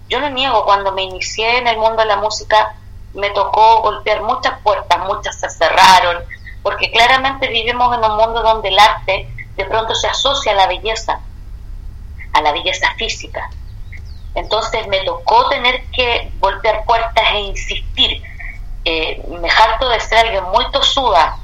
Yo 0.08 0.20
no 0.20 0.30
niego, 0.30 0.66
cuando 0.66 0.92
me 0.92 1.04
inicié 1.04 1.58
en 1.58 1.68
el 1.68 1.78
mundo 1.78 1.98
de 1.98 2.06
la 2.06 2.18
música 2.18 2.76
me 3.14 3.30
tocó 3.32 3.82
golpear 3.82 4.22
muchas 4.22 4.60
puertas, 4.62 5.00
muchas 5.08 5.40
se 5.40 5.50
cerraron, 5.50 6.24
porque 6.62 6.92
claramente 6.92 7.48
vivimos 7.48 7.96
en 7.98 8.04
un 8.04 8.18
mundo 8.18 8.42
donde 8.42 8.70
el 8.70 8.78
arte 8.78 9.28
de 9.56 9.66
pronto 9.66 9.96
se 9.96 10.08
asocia 10.08 10.52
a 10.52 10.56
la 10.56 10.68
belleza, 10.68 11.20
a 12.34 12.42
la 12.42 12.52
belleza 12.52 12.94
física. 12.98 13.50
Entonces 14.36 14.86
me 14.88 15.00
tocó 15.06 15.48
tener 15.48 15.86
que 15.92 16.32
golpear 16.40 16.84
puertas 16.86 17.24
e 17.34 17.40
insistir. 17.40 18.22
Eh, 18.84 19.24
me 19.42 19.50
harto 19.50 19.88
de 19.90 20.00
ser 20.02 20.20
alguien 20.20 20.44
muy 20.46 20.70
tosuda, 20.72 21.38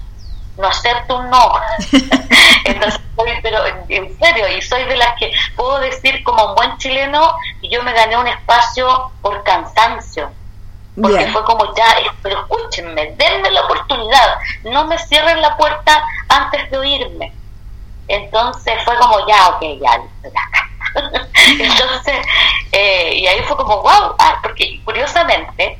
no 0.57 0.67
acepto 0.67 1.17
un 1.17 1.29
no. 1.29 1.53
Entonces, 2.65 3.01
pero 3.43 3.59
en 3.89 4.17
serio, 4.19 4.47
y 4.47 4.61
soy 4.61 4.83
de 4.85 4.97
las 4.97 5.15
que 5.17 5.31
puedo 5.55 5.79
decir 5.79 6.23
como 6.23 6.45
un 6.45 6.55
buen 6.55 6.77
chileno, 6.77 7.35
yo 7.63 7.83
me 7.83 7.93
gané 7.93 8.17
un 8.17 8.27
espacio 8.27 9.11
por 9.21 9.43
cansancio 9.43 10.31
porque 10.99 11.27
fue 11.27 11.43
como 11.45 11.73
ya, 11.75 11.85
pero 12.21 12.41
escúchenme, 12.41 13.13
denme 13.17 13.51
la 13.51 13.61
oportunidad, 13.61 14.35
no 14.63 14.85
me 14.85 14.97
cierren 14.97 15.41
la 15.41 15.55
puerta 15.55 16.03
antes 16.27 16.69
de 16.69 16.77
oírme. 16.77 17.33
Entonces 18.07 18.73
fue 18.83 18.97
como 18.97 19.25
ya, 19.27 19.47
ok, 19.49 19.61
ya, 19.81 20.01
Entonces, 21.59 22.15
eh, 22.73 23.13
y 23.15 23.27
ahí 23.27 23.41
fue 23.43 23.55
como, 23.55 23.77
wow, 23.81 24.15
ah, 24.19 24.39
porque 24.43 24.81
curiosamente, 24.83 25.79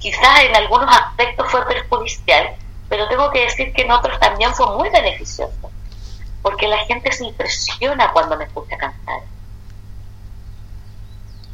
quizás 0.00 0.40
en 0.40 0.56
algunos 0.56 0.92
aspectos 0.92 1.48
fue 1.50 1.64
perjudicial, 1.66 2.52
pero 2.92 3.08
tengo 3.08 3.30
que 3.30 3.40
decir 3.40 3.72
que 3.72 3.82
en 3.84 3.90
otros 3.90 4.20
también 4.20 4.52
fue 4.52 4.66
muy 4.76 4.90
beneficioso, 4.90 5.70
porque 6.42 6.68
la 6.68 6.76
gente 6.84 7.10
se 7.10 7.24
impresiona 7.24 8.12
cuando 8.12 8.36
me 8.36 8.44
escucha 8.44 8.76
cantar. 8.76 9.20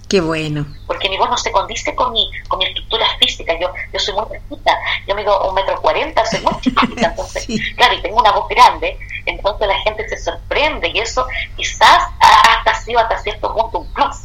Qué 0.08 0.20
bueno. 0.20 0.66
Porque 0.88 1.08
mi 1.08 1.16
voz 1.16 1.30
no 1.30 1.36
se 1.36 1.52
condice 1.52 1.94
con 1.94 2.12
mi, 2.12 2.28
con 2.48 2.58
mi 2.58 2.64
estructura 2.64 3.06
física. 3.20 3.56
Yo, 3.60 3.70
yo 3.92 4.00
soy 4.00 4.14
muy 4.14 4.24
chiquita. 4.48 4.76
Yo 5.06 5.14
mido 5.14 5.48
un 5.48 5.54
metro 5.54 5.80
cuarenta, 5.80 6.26
soy 6.26 6.40
muy 6.40 6.60
chiquita. 6.60 7.06
Entonces, 7.10 7.46
claro, 7.76 7.94
y 7.94 8.02
tengo 8.02 8.18
una 8.18 8.32
voz 8.32 8.48
grande. 8.48 8.98
Entonces 9.24 9.68
la 9.68 9.78
gente 9.82 10.08
se 10.08 10.16
sorprende. 10.16 10.88
Y 10.88 10.98
eso 10.98 11.24
quizás 11.56 12.02
hasta 12.18 12.70
ha 12.72 12.80
sido 12.80 12.98
hasta 12.98 13.16
cierto 13.18 13.54
punto 13.54 13.78
un 13.78 13.92
plus. 13.92 14.16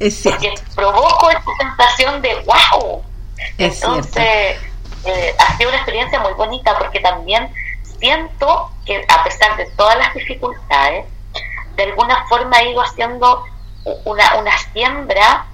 Es 0.00 0.22
Porque 0.24 0.54
provoco 0.74 1.30
esta 1.30 1.52
sensación 1.60 2.20
de 2.20 2.34
wow. 2.46 3.04
entonces, 3.58 4.58
eh, 5.04 5.34
ha 5.38 5.56
sido 5.56 5.70
una 5.70 5.78
experiencia 5.78 6.20
muy 6.20 6.32
bonita 6.34 6.76
porque 6.78 7.00
también 7.00 7.52
siento 7.98 8.70
que 8.84 9.04
a 9.08 9.24
pesar 9.24 9.56
de 9.56 9.66
todas 9.76 9.96
las 9.98 10.14
dificultades, 10.14 11.06
de 11.76 11.82
alguna 11.82 12.26
forma 12.28 12.60
he 12.60 12.72
ido 12.72 12.82
haciendo 12.82 13.44
una, 14.04 14.36
una 14.36 14.58
siembra 14.72 15.46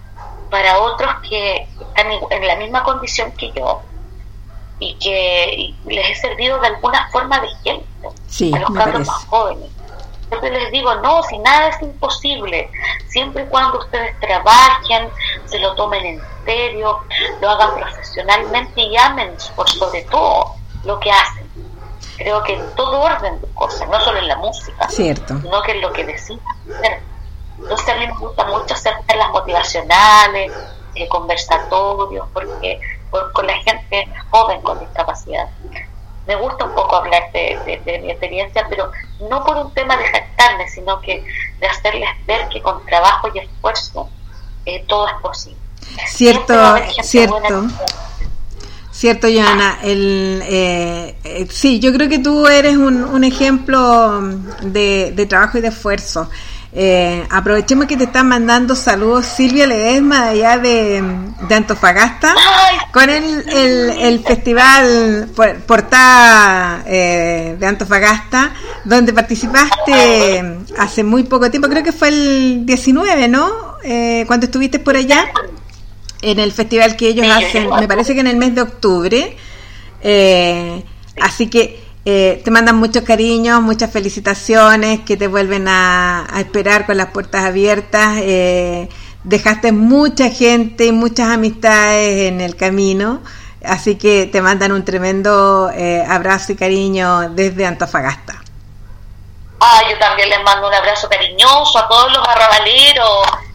para 0.51 0.79
otros 0.79 1.11
que 1.29 1.67
están 1.81 2.07
en 2.31 2.47
la 2.47 2.57
misma 2.57 2.83
condición 2.85 3.33
que 3.33 3.53
yo 3.53 3.83
y 4.79 4.95
que 4.99 5.75
les 5.87 6.11
he 6.11 6.15
servido 6.21 6.61
de 6.61 6.69
alguna 6.69 7.09
forma 7.11 7.41
de 7.41 7.49
ejemplo 7.49 8.13
a 8.55 8.59
los 8.59 8.71
cabros 8.71 9.07
más 9.07 9.25
jóvenes. 9.27 9.71
Siempre 10.29 10.51
les 10.51 10.73
digo, 10.73 10.95
no, 10.97 11.23
si 11.23 11.39
nada 11.39 11.69
es 11.69 11.83
imposible, 11.83 12.71
siempre 13.09 13.45
y 13.45 13.47
cuando 13.47 13.79
ustedes 13.79 14.19
trabajen, 14.21 15.09
se 15.45 15.59
lo 15.59 15.75
tomen 15.75 16.05
en 16.05 16.23
serio, 16.45 17.01
lo 17.41 17.51
hagan 17.51 17.75
profesionalmente 17.75 18.81
y 18.81 18.97
amen 18.97 19.35
por 19.55 19.69
sobre 19.69 20.03
todo 20.03 20.55
lo 20.85 20.99
que 21.01 21.11
hacen. 21.11 21.45
Creo 22.17 22.43
que 22.43 22.55
en 22.55 22.75
todo 22.75 23.01
orden 23.01 23.41
de 23.41 23.49
cosas, 23.55 23.89
no 23.89 24.01
solo 24.01 24.19
en 24.19 24.29
la 24.29 24.37
música, 24.37 24.89
Cierto. 24.89 25.39
sino 25.41 25.63
que 25.63 25.73
en 25.73 25.81
lo 25.81 25.93
que 25.93 26.05
decimos 26.05 26.45
entonces 27.59 27.89
a 27.89 27.95
mí 27.97 28.07
me 28.07 28.19
gusta 28.19 28.45
mucho 28.45 28.75
hacer 28.75 28.95
las 29.17 29.31
motivacionales, 29.31 30.53
eh, 30.95 31.09
conversatorios, 31.09 32.29
porque 32.33 32.81
con 33.33 33.47
la 33.47 33.55
gente 33.59 34.09
joven 34.31 34.61
con 34.63 34.81
discapacidad. 34.81 35.49
Me 36.27 36.37
gusta 36.37 36.65
un 36.65 36.75
poco 36.75 36.97
hablar 36.97 37.31
de, 37.33 38.01
mi 38.03 38.11
experiencia, 38.11 38.67
pero 38.69 38.91
no 39.29 39.45
por 39.45 39.57
un 39.57 39.75
tema 39.75 39.97
de 39.97 40.05
jactarme, 40.05 40.69
sino 40.69 41.01
que 41.01 41.25
de 41.61 41.67
hacerles 41.67 42.09
ver 42.27 42.49
que 42.49 42.63
con 42.63 42.85
trabajo 42.87 43.29
y 43.35 43.39
esfuerzo 43.39 44.09
eh, 44.65 44.85
todo 44.89 45.07
es 45.07 45.15
posible. 45.23 45.59
Cierto, 46.07 46.55
cierto. 47.03 47.67
Cierto, 48.91 49.27
Joana. 49.27 49.81
El, 49.83 50.41
eh, 50.47 51.17
eh, 51.25 51.47
sí, 51.51 51.81
yo 51.81 51.93
creo 51.93 52.09
que 52.09 52.21
tú 52.21 52.47
eres 52.47 52.77
un, 52.77 53.03
un 53.03 53.25
ejemplo 53.25 54.21
de, 54.63 55.13
de 55.13 55.27
trabajo 55.27 55.59
y 55.59 55.61
de 55.61 55.69
esfuerzo. 55.69 56.31
Eh, 56.77 57.25
aprovechemos 57.31 57.87
que 57.87 57.97
te 57.97 58.03
están 58.03 58.27
mandando 58.27 58.75
saludos 58.75 59.27
Silvia 59.27 59.65
Ledesma 59.65 60.25
de 60.25 60.31
allá 60.31 60.59
de, 60.59 61.05
Antofagasta 61.55 62.35
con 62.93 63.09
el, 63.09 63.49
el, 63.49 64.25
festival 64.25 65.29
Portada 65.69 66.83
eh, 66.85 67.55
de 67.61 67.67
Antofagasta 67.67 68.55
donde 68.85 69.13
participaste 69.13 70.65
hace 70.77 71.05
muy 71.05 71.23
poco 71.23 71.49
tiempo, 71.49 71.69
creo 71.69 71.85
que 71.85 71.93
fue 71.93 72.09
el 72.09 72.67
19, 72.67 73.29
¿no? 73.29 73.51
Eh, 73.85 74.25
cuando 74.27 74.47
estuviste 74.47 74.81
por 74.81 74.97
allá 74.97 75.31
en 76.23 76.41
el 76.41 76.51
festival 76.51 76.97
que 76.97 77.09
ellos 77.09 77.27
hacen, 77.31 77.69
me 77.71 77.87
parece 77.87 78.15
que 78.15 78.21
en 78.21 78.27
el 78.27 78.37
mes 78.37 78.55
de 78.55 78.63
octubre. 78.63 79.37
Eh, 80.03 80.83
así 81.21 81.47
que 81.47 81.84
eh, 82.07 82.43
te 82.45 82.51
mandan 82.51 82.77
muchos 82.77 83.03
cariños, 83.03 83.63
muchas 83.63 83.91
felicitaciones, 83.91 85.01
que 85.01 85.17
te 85.17 85.27
vuelven 85.27 85.69
a, 85.69 86.27
esperar 86.37 86.85
con 86.85 86.99
las 86.99 87.09
puertas 87.09 87.45
abiertas. 87.45 88.19
Eh, 88.19 88.89
dejaste 89.23 89.73
mucha 89.73 90.29
gente 90.29 90.85
y 90.85 90.93
muchas 90.93 91.29
amistades 91.29 92.29
en 92.29 92.43
el 92.43 92.57
camino, 92.57 93.23
así 93.65 93.97
que 93.97 94.27
te 94.27 94.43
mandan 94.43 94.73
un 94.73 94.85
tremendo 94.85 95.71
eh, 95.75 96.05
abrazo 96.07 96.53
y 96.53 96.57
cariño 96.57 97.31
desde 97.31 97.67
Antofagasta. 97.67 98.35
Ah, 99.61 99.81
yo 99.91 99.99
también 99.99 100.29
les 100.29 100.43
mando 100.43 100.69
un 100.69 100.75
abrazo 100.75 101.09
cariñoso 101.09 101.79
a 101.79 101.89
todos 101.89 102.13
los 102.13 102.29
arrabaleros. 102.29 103.54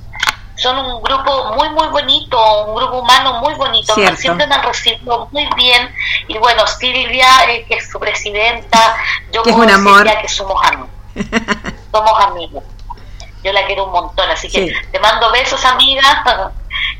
Son 0.59 0.77
un 0.77 1.01
grupo 1.01 1.53
muy, 1.55 1.69
muy 1.69 1.87
bonito, 1.87 2.65
un 2.65 2.75
grupo 2.75 2.99
humano 2.99 3.39
muy 3.41 3.53
bonito. 3.53 3.95
Siempre 4.15 4.45
me 4.45 4.55
han 4.55 4.63
recibido 4.63 5.29
muy 5.31 5.47
bien. 5.55 5.93
Y 6.27 6.37
bueno, 6.37 6.67
Silvia, 6.67 7.27
eh, 7.47 7.65
que 7.67 7.75
es 7.75 7.89
su 7.89 7.99
presidenta, 7.99 8.97
yo 9.31 9.41
que 9.41 9.51
como 9.51 9.63
amor. 9.63 10.05
que 10.21 10.27
somos 10.27 10.61
amigos. 10.65 10.89
somos 11.91 12.25
amigos. 12.25 12.63
Yo 13.41 13.53
la 13.53 13.65
quiero 13.65 13.85
un 13.85 13.91
montón, 13.93 14.29
así 14.29 14.49
que 14.49 14.73
te 14.91 14.99
mando 14.99 15.31
besos, 15.31 15.63
amiga. 15.63 16.23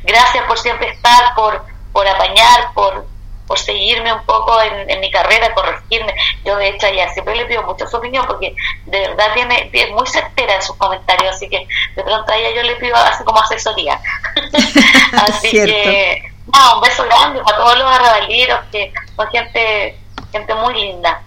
Gracias 0.04 0.44
por 0.46 0.58
siempre 0.58 0.88
estar, 0.88 1.34
por, 1.34 1.62
por 1.92 2.08
apañar, 2.08 2.72
por, 2.72 3.06
por 3.50 3.58
seguirme 3.58 4.12
un 4.12 4.24
poco 4.26 4.62
en, 4.62 5.00
mi 5.00 5.10
carrera, 5.10 5.52
corregirme. 5.52 6.14
Yo 6.44 6.56
de 6.56 6.68
hecho 6.68 6.86
ya 6.88 7.08
siempre 7.08 7.34
le 7.34 7.46
pido 7.46 7.64
mucho 7.64 7.84
su 7.88 7.96
opinión 7.96 8.24
porque 8.24 8.54
de 8.86 9.00
verdad 9.00 9.34
tiene, 9.34 9.68
es 9.72 9.90
muy 9.90 10.06
certera 10.06 10.54
en 10.54 10.62
sus 10.62 10.76
comentarios, 10.76 11.34
así 11.34 11.48
que 11.48 11.66
de 11.96 12.02
pronto 12.04 12.30
a 12.30 12.36
ella 12.36 12.54
yo 12.54 12.62
le 12.62 12.76
pido 12.76 12.94
así 12.94 13.24
como 13.24 13.40
asesoría. 13.40 14.00
así 15.26 15.50
que 15.50 16.22
un 16.46 16.80
beso 16.80 17.04
grande 17.06 17.42
para 17.42 17.56
todos 17.56 17.76
los 17.76 17.92
arrabaleros 17.92 18.60
que 18.70 18.92
son 19.16 19.26
gente, 19.32 19.98
gente 20.30 20.54
muy 20.54 20.74
linda. 20.74 21.20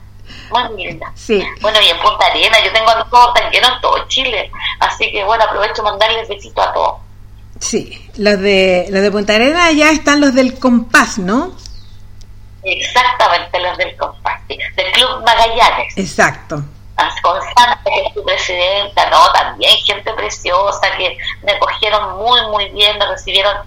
Muy 0.50 0.86
linda. 0.86 1.12
Sí. 1.16 1.46
Bueno, 1.60 1.78
y 1.82 1.90
en 1.90 1.98
Punta 2.00 2.28
Arena, 2.28 2.58
yo 2.64 2.72
tengo 2.72 2.90
amigos 2.90 3.34
tanqueros 3.34 3.70
en 3.70 3.82
todo 3.82 4.08
Chile, 4.08 4.50
así 4.80 5.12
que 5.12 5.26
bueno, 5.26 5.44
aprovecho 5.44 5.84
mandarles 5.84 6.30
besitos 6.30 6.66
a 6.66 6.72
todos. 6.72 7.02
Sí, 7.60 8.10
los 8.16 8.40
de, 8.40 8.88
los 8.92 9.02
de 9.02 9.12
Punta 9.12 9.36
Arena 9.36 9.74
ya 9.74 9.92
están 9.92 10.22
los 10.22 10.34
del 10.34 10.58
compás, 10.58 11.18
¿no? 11.18 11.62
Exactamente, 12.64 13.60
los 13.60 13.78
del 13.78 13.96
compás, 13.98 14.40
del 14.48 14.92
Club 14.94 15.24
Magallanes. 15.26 15.98
Exacto. 15.98 16.64
Constante, 17.22 17.90
que 17.90 18.08
es 18.08 18.14
su 18.14 18.24
presidenta, 18.24 19.10
¿no? 19.10 19.32
También 19.34 19.72
gente 19.86 20.12
preciosa 20.14 20.88
que 20.98 21.18
me 21.44 21.58
cogieron 21.60 22.18
muy, 22.18 22.40
muy 22.52 22.70
bien, 22.70 22.98
me 22.98 23.06
recibieron 23.08 23.58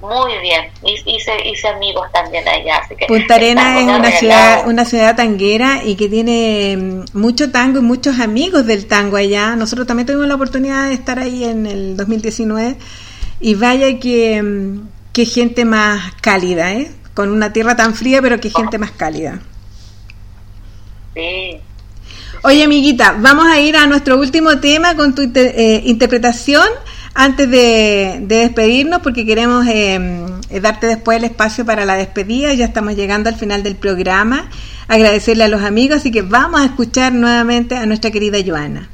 muy 0.00 0.38
bien. 0.38 0.70
Hice, 0.82 1.46
hice 1.46 1.68
amigos 1.68 2.10
también 2.12 2.48
allá. 2.48 2.78
Así 2.78 2.96
que 2.96 3.06
Punta 3.06 3.34
Arena 3.34 3.78
es 3.80 3.84
una 3.84 4.10
ciudad, 4.10 4.66
una 4.66 4.84
ciudad 4.84 5.16
tanguera 5.16 5.82
y 5.84 5.96
que 5.96 6.08
tiene 6.08 6.76
mm, 6.76 7.18
mucho 7.18 7.50
tango 7.50 7.80
y 7.80 7.82
muchos 7.82 8.18
amigos 8.18 8.66
del 8.66 8.86
tango 8.86 9.16
allá. 9.16 9.56
Nosotros 9.56 9.86
también 9.86 10.06
tuvimos 10.06 10.26
la 10.26 10.36
oportunidad 10.36 10.88
de 10.88 10.94
estar 10.94 11.18
ahí 11.18 11.44
en 11.44 11.66
el 11.66 11.96
2019 11.96 12.76
y 13.40 13.54
vaya 13.54 13.98
que, 13.98 14.42
mm, 14.42 14.88
que 15.12 15.26
gente 15.26 15.64
más 15.64 16.14
cálida, 16.22 16.72
¿eh? 16.72 16.90
Con 17.14 17.30
una 17.30 17.52
tierra 17.52 17.76
tan 17.76 17.94
fría, 17.94 18.22
pero 18.22 18.40
que 18.40 18.50
gente 18.50 18.78
más 18.78 18.92
cálida. 18.92 19.40
Sí. 21.14 21.60
Oye, 22.42 22.62
amiguita, 22.62 23.16
vamos 23.18 23.46
a 23.46 23.60
ir 23.60 23.76
a 23.76 23.86
nuestro 23.86 24.18
último 24.18 24.60
tema 24.60 24.96
con 24.96 25.14
tu 25.14 25.30
eh, 25.34 25.82
interpretación 25.84 26.66
antes 27.12 27.50
de, 27.50 28.20
despedirnos, 28.22 29.00
porque 29.02 29.26
queremos 29.26 29.66
eh, 29.66 30.00
darte 30.62 30.86
después 30.86 31.18
el 31.18 31.24
espacio 31.24 31.66
para 31.66 31.84
la 31.84 31.94
despedida. 31.94 32.54
Ya 32.54 32.64
estamos 32.64 32.96
llegando 32.96 33.28
al 33.28 33.36
final 33.36 33.62
del 33.62 33.76
programa. 33.76 34.48
Agradecerle 34.88 35.44
a 35.44 35.48
los 35.48 35.62
amigos, 35.62 35.98
así 35.98 36.10
que 36.10 36.22
vamos 36.22 36.60
a 36.60 36.64
escuchar 36.64 37.12
nuevamente 37.12 37.76
a 37.76 37.84
nuestra 37.86 38.10
querida 38.10 38.38
Joana. 38.44 38.88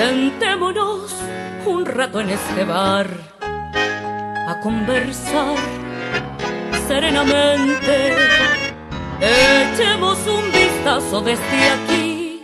Sentémonos 0.00 1.14
un 1.66 1.84
rato 1.84 2.20
en 2.22 2.30
este 2.30 2.64
bar 2.64 3.06
a 4.48 4.58
conversar 4.62 5.56
serenamente. 6.88 8.16
Echemos 9.20 10.16
un 10.26 10.50
vistazo 10.52 11.20
desde 11.20 11.68
aquí 11.68 12.42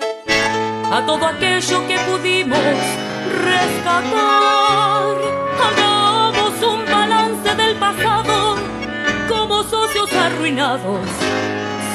a 0.92 1.02
todo 1.06 1.24
aquello 1.24 1.78
que 1.88 1.98
pudimos 2.00 2.58
rescatar. 3.42 5.16
Hagamos 5.66 6.62
un 6.62 6.84
balance 6.84 7.54
del 7.54 7.74
pasado 7.76 8.56
como 9.30 9.62
socios 9.62 10.12
arruinados, 10.12 11.08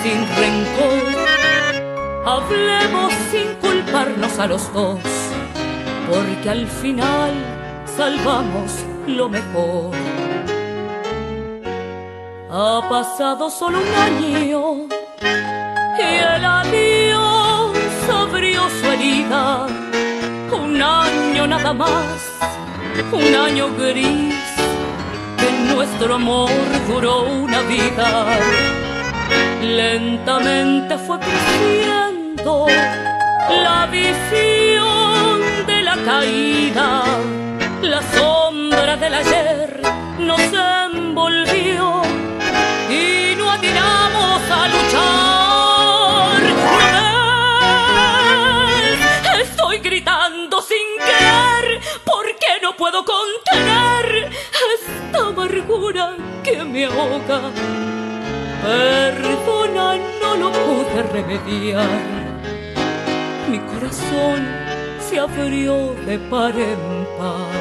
sin 0.01 0.27
rencor. 0.41 1.21
Hablemos 2.25 3.13
sin 3.31 3.53
culparnos 3.61 4.39
a 4.39 4.47
los 4.47 4.73
dos 4.73 4.99
porque 6.11 6.49
al 6.49 6.67
final 6.67 7.31
salvamos 7.85 8.69
lo 9.07 9.29
mejor. 9.29 9.91
Ha 12.51 12.81
pasado 12.89 13.49
solo 13.49 13.77
un 13.79 13.93
año 14.09 14.61
y 15.97 16.13
el 16.35 16.43
adiós 16.43 17.77
abrió 18.23 18.61
su 18.77 18.85
herida. 18.93 19.67
Un 20.51 20.81
año 20.81 21.47
nada 21.47 21.71
más, 21.73 22.17
un 23.13 23.33
año 23.47 23.69
gris, 23.77 24.35
que 25.39 25.49
nuestro 25.73 26.15
amor 26.15 26.51
duró 26.89 27.23
una 27.23 27.61
vida. 27.61 28.09
Lentamente 29.61 30.97
fue 30.97 31.17
creciendo 31.19 32.67
la 33.63 33.85
visión 33.87 35.00
caída, 35.97 37.03
la 37.81 38.01
sombra 38.13 38.95
del 38.97 39.13
ayer 39.13 39.81
nos 40.19 40.39
envolvió 40.39 42.01
y 42.89 43.35
no 43.37 43.51
atiramos 43.51 44.41
a 44.49 44.67
luchar. 44.67 46.41
Estoy 49.41 49.79
gritando 49.79 50.61
sin 50.61 50.87
querer 50.97 51.81
porque 52.05 52.47
no 52.61 52.75
puedo 52.75 53.03
contener 53.03 54.29
esta 54.75 55.27
amargura 55.27 56.15
que 56.43 56.63
me 56.63 56.85
ahoga. 56.85 57.51
Perdona, 58.63 59.97
no 60.21 60.35
lo 60.35 60.51
pude 60.51 61.03
remediar. 61.11 61.89
Mi 63.49 63.59
corazón 63.59 64.70
se 65.11 65.19
abrió 65.19 65.93
de 66.05 66.17
par 66.29 66.53
en 66.55 67.05
par. 67.17 67.60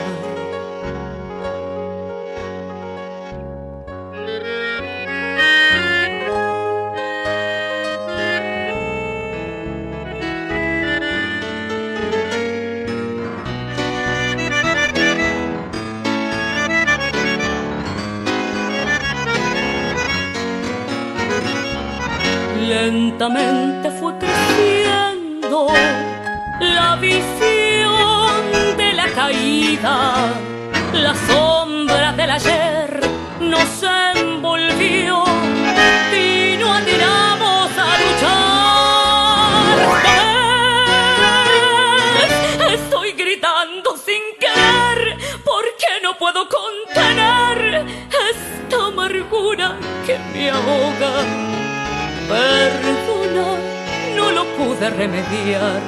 Remediar. 54.97 55.81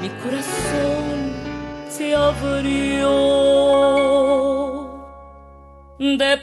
Mi 0.00 0.08
corazón 0.22 1.32
se 1.88 2.14
abrió 2.14 3.12
de 5.98 6.36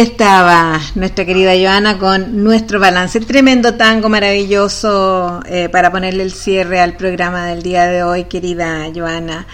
estaba 0.00 0.80
nuestra 0.94 1.26
querida 1.26 1.52
Joana 1.54 1.98
con 1.98 2.42
nuestro 2.42 2.80
balance. 2.80 3.20
Tremendo 3.20 3.74
tango 3.74 4.08
maravilloso 4.08 5.42
eh, 5.44 5.68
para 5.68 5.92
ponerle 5.92 6.22
el 6.22 6.32
cierre 6.32 6.80
al 6.80 6.96
programa 6.96 7.46
del 7.46 7.62
día 7.62 7.84
de 7.84 8.02
hoy, 8.02 8.24
querida 8.24 8.86
Joana. 8.94 9.46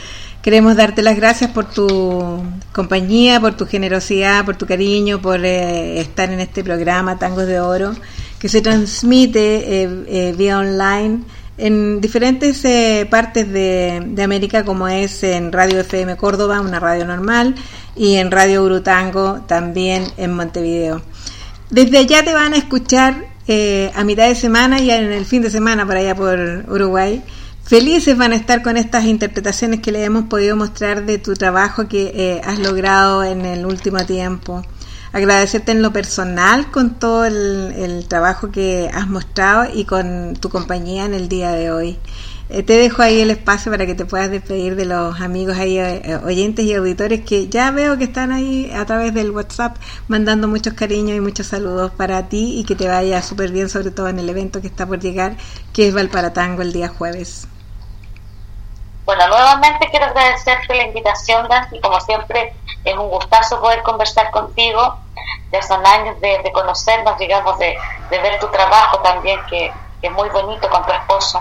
Queremos 0.43 0.77
darte 0.77 1.03
las 1.03 1.17
gracias 1.17 1.51
por 1.51 1.65
tu 1.65 2.45
compañía, 2.73 3.41
por 3.41 3.57
tu 3.57 3.67
generosidad, 3.67 4.45
por 4.45 4.57
tu 4.57 4.67
cariño, 4.67 5.21
por 5.21 5.45
eh, 5.45 6.01
estar 6.01 6.31
en 6.31 6.39
este 6.39 6.63
programa 6.63 7.19
Tangos 7.19 7.49
de 7.49 7.59
Oro, 7.59 7.97
que 8.39 8.49
se 8.49 8.61
transmite 8.61 9.83
eh, 9.83 10.33
vía 10.37 10.59
online 10.59 11.25
en 11.59 12.01
diferentes 12.01 12.63
partes 13.09 13.51
de, 13.51 14.23
América, 14.23 14.65
como 14.65 14.89
es 14.89 15.23
en 15.23 15.53
Radio 15.53 15.81
FM 15.81 16.17
Córdoba, 16.17 16.61
una 16.61 16.81
radio 16.81 17.05
normal, 17.07 17.55
y 17.97 18.17
en 18.17 18.31
Radio 18.31 18.65
Urutango 18.65 19.41
también 19.47 20.05
en 20.17 20.35
Montevideo. 20.35 21.03
Desde 21.71 21.99
allá 21.99 22.25
te 22.25 22.33
van 22.33 22.55
a 22.55 22.59
escuchar 22.59 23.25
eh, 23.49 23.91
a 23.95 24.05
mitad 24.05 24.29
de 24.29 24.35
semana 24.35 24.81
y 24.81 24.91
en 24.91 25.13
el 25.13 25.25
fin 25.25 25.43
de 25.43 25.51
semana 25.51 25.87
por 25.87 25.97
allá 25.97 26.15
por 26.15 26.39
Uruguay. 26.69 27.23
Felices 27.65 28.17
van 28.17 28.33
a 28.33 28.37
estar 28.37 28.63
con 28.63 28.77
estas 28.77 29.05
interpretaciones 29.05 29.81
que 29.81 29.91
le 29.91 30.05
hemos 30.05 30.25
podido 30.25 30.57
mostrar 30.57 31.05
de 31.05 31.19
tu 31.19 31.35
trabajo 31.35 31.89
que 31.89 32.13
eh, 32.15 32.41
has 32.45 32.59
logrado 32.59 33.25
en 33.25 33.45
el 33.45 33.67
último 33.67 34.05
tiempo. 34.07 34.63
Agradecerte 35.17 35.73
en 35.73 35.81
lo 35.81 35.95
personal 35.95 36.71
con 36.71 36.99
todo 36.99 37.25
el 37.25 38.05
trabajo 38.07 38.51
que 38.51 38.91
has 38.93 39.09
mostrado 39.09 39.65
y 39.75 39.87
con 39.87 40.35
tu 40.39 40.51
compañía 40.51 41.07
en 41.07 41.15
el 41.15 41.31
día 41.31 41.53
de 41.53 41.71
hoy. 41.71 41.99
Eh, 42.51 42.63
te 42.63 42.75
dejo 42.75 43.01
ahí 43.01 43.23
el 43.23 43.31
espacio 43.31 43.73
para 43.73 43.87
que 43.87 43.95
te 43.95 44.05
puedas 44.05 44.31
despedir 44.31 44.77
de 44.77 44.85
los 44.85 45.19
amigos 45.19 45.57
ahí, 45.57 45.79
eh, 45.79 46.21
oyentes 46.23 46.67
y 46.67 46.75
auditores 46.75 47.23
que 47.23 47.49
ya 47.49 47.71
veo 47.71 47.97
que 47.97 48.05
están 48.05 48.31
ahí 48.31 48.71
a 48.77 48.85
través 48.85 49.15
del 49.15 49.31
WhatsApp 49.31 49.79
mandando 50.07 50.49
muchos 50.49 50.75
cariños 50.75 51.17
y 51.17 51.21
muchos 51.21 51.47
saludos 51.47 51.93
para 51.93 52.29
ti 52.29 52.59
y 52.59 52.65
que 52.65 52.77
te 52.77 52.87
vaya 52.87 53.23
súper 53.23 53.53
bien, 53.53 53.71
sobre 53.71 53.93
todo 53.93 54.09
en 54.09 54.19
el 54.19 54.29
evento 54.29 54.61
que 54.61 54.67
está 54.67 54.87
por 54.87 55.01
llegar, 55.01 55.39
que 55.73 55.89
es 55.89 55.95
Valparatango 55.95 56.61
el 56.61 56.75
día 56.75 56.89
jueves. 56.89 57.49
Bueno, 59.07 59.29
nuevamente 59.29 59.89
quiero 59.89 60.07
agradecerte 60.07 60.75
la 60.75 60.83
invitación, 60.83 61.49
y 61.71 61.81
como 61.81 62.01
siempre 62.01 62.53
es 62.85 62.97
un 62.97 63.09
gustazo 63.09 63.61
poder 63.61 63.83
conversar 63.85 64.33
contigo. 64.33 64.99
Ya 65.53 65.63
son 65.63 65.87
años 65.87 66.21
de, 66.21 66.51
conocernos, 66.53 67.17
digamos, 67.17 67.57
de, 67.61 67.79
ver 68.11 68.41
tu 68.41 68.49
trabajo 68.49 68.99
también, 68.99 69.41
que 69.47 69.73
es 70.03 70.11
muy 70.11 70.29
bonito 70.31 70.69
con 70.69 70.85
tu 70.85 70.93
esposo 70.93 71.41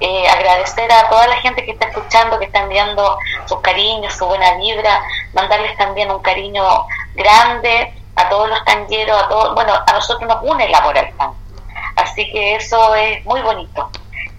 eh, 0.00 0.26
agradecer 0.28 0.90
a 0.90 1.08
toda 1.08 1.26
la 1.26 1.36
gente 1.36 1.64
que 1.64 1.72
está 1.72 1.88
escuchando, 1.88 2.38
que 2.38 2.46
está 2.46 2.60
enviando 2.60 3.18
sus 3.46 3.60
cariños, 3.60 4.14
su 4.14 4.26
buena 4.26 4.54
vibra, 4.56 5.02
mandarles 5.34 5.76
también 5.76 6.10
un 6.10 6.20
cariño 6.20 6.86
grande 7.14 7.92
a 8.16 8.28
todos 8.28 8.48
los 8.48 8.64
tangueros, 8.64 9.22
a 9.22 9.28
todos, 9.28 9.54
bueno, 9.54 9.74
a 9.86 9.92
nosotros 9.92 10.28
nos 10.28 10.42
une 10.42 10.64
el 10.64 10.74
amor. 10.74 10.96
Así 11.96 12.30
que 12.32 12.56
eso 12.56 12.94
es 12.94 13.24
muy 13.26 13.40
bonito. 13.42 13.90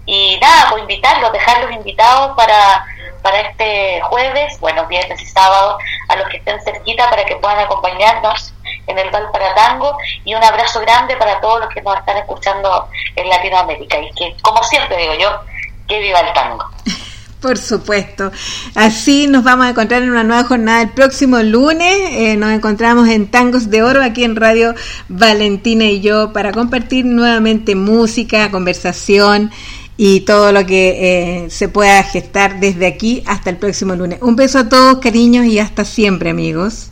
Y 0.06 0.38
nada, 0.40 0.70
pues 0.70 0.82
invitarlos, 0.82 1.32
dejarlos 1.32 1.72
invitados 1.72 2.36
para, 2.36 2.84
para 3.22 3.40
este 3.40 4.00
jueves, 4.02 4.58
bueno, 4.60 4.86
viernes 4.86 5.20
y 5.20 5.26
sábado, 5.26 5.78
a 6.08 6.16
los 6.16 6.28
que 6.28 6.36
estén 6.38 6.60
cerquita 6.62 7.10
para 7.10 7.24
que 7.24 7.36
puedan 7.36 7.58
acompañarnos 7.58 8.52
en 8.86 8.98
el 8.98 9.10
Val 9.10 9.28
para 9.32 9.54
Tango 9.54 9.96
y 10.24 10.34
un 10.34 10.42
abrazo 10.42 10.80
grande 10.80 11.16
para 11.16 11.40
todos 11.40 11.60
los 11.60 11.68
que 11.70 11.82
nos 11.82 11.98
están 11.98 12.16
escuchando 12.18 12.88
en 13.16 13.28
Latinoamérica 13.28 13.98
y 13.98 14.10
que, 14.12 14.36
como 14.42 14.62
siempre 14.62 14.96
digo 14.96 15.14
yo, 15.14 15.40
que 15.88 16.00
viva 16.00 16.20
el 16.20 16.32
tango. 16.32 16.64
Por 17.40 17.58
supuesto. 17.58 18.32
Así 18.74 19.26
nos 19.28 19.44
vamos 19.44 19.66
a 19.66 19.68
encontrar 19.70 20.02
en 20.02 20.10
una 20.10 20.24
nueva 20.24 20.44
jornada 20.44 20.82
el 20.82 20.90
próximo 20.90 21.38
lunes. 21.38 21.94
Eh, 22.10 22.36
nos 22.36 22.50
encontramos 22.50 23.08
en 23.08 23.30
Tangos 23.30 23.70
de 23.70 23.82
Oro 23.82 24.02
aquí 24.02 24.24
en 24.24 24.36
Radio 24.36 24.74
Valentina 25.08 25.84
y 25.84 26.00
yo 26.00 26.32
para 26.32 26.50
compartir 26.52 27.04
nuevamente 27.04 27.74
música, 27.74 28.50
conversación 28.50 29.52
y 29.96 30.20
todo 30.20 30.52
lo 30.52 30.66
que 30.66 31.44
eh, 31.44 31.50
se 31.50 31.68
pueda 31.68 32.02
gestar 32.02 32.60
desde 32.60 32.86
aquí 32.86 33.22
hasta 33.26 33.50
el 33.50 33.56
próximo 33.56 33.94
lunes. 33.94 34.18
Un 34.22 34.36
beso 34.36 34.58
a 34.58 34.68
todos, 34.68 34.98
cariños, 34.98 35.46
y 35.46 35.58
hasta 35.58 35.84
siempre, 35.84 36.30
amigos. 36.30 36.90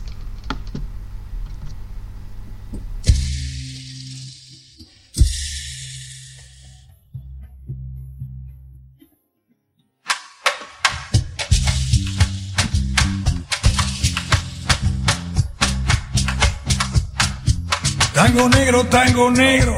Tango 18.13 18.49
negro, 18.49 18.85
tango 18.85 19.29
negro, 19.29 19.75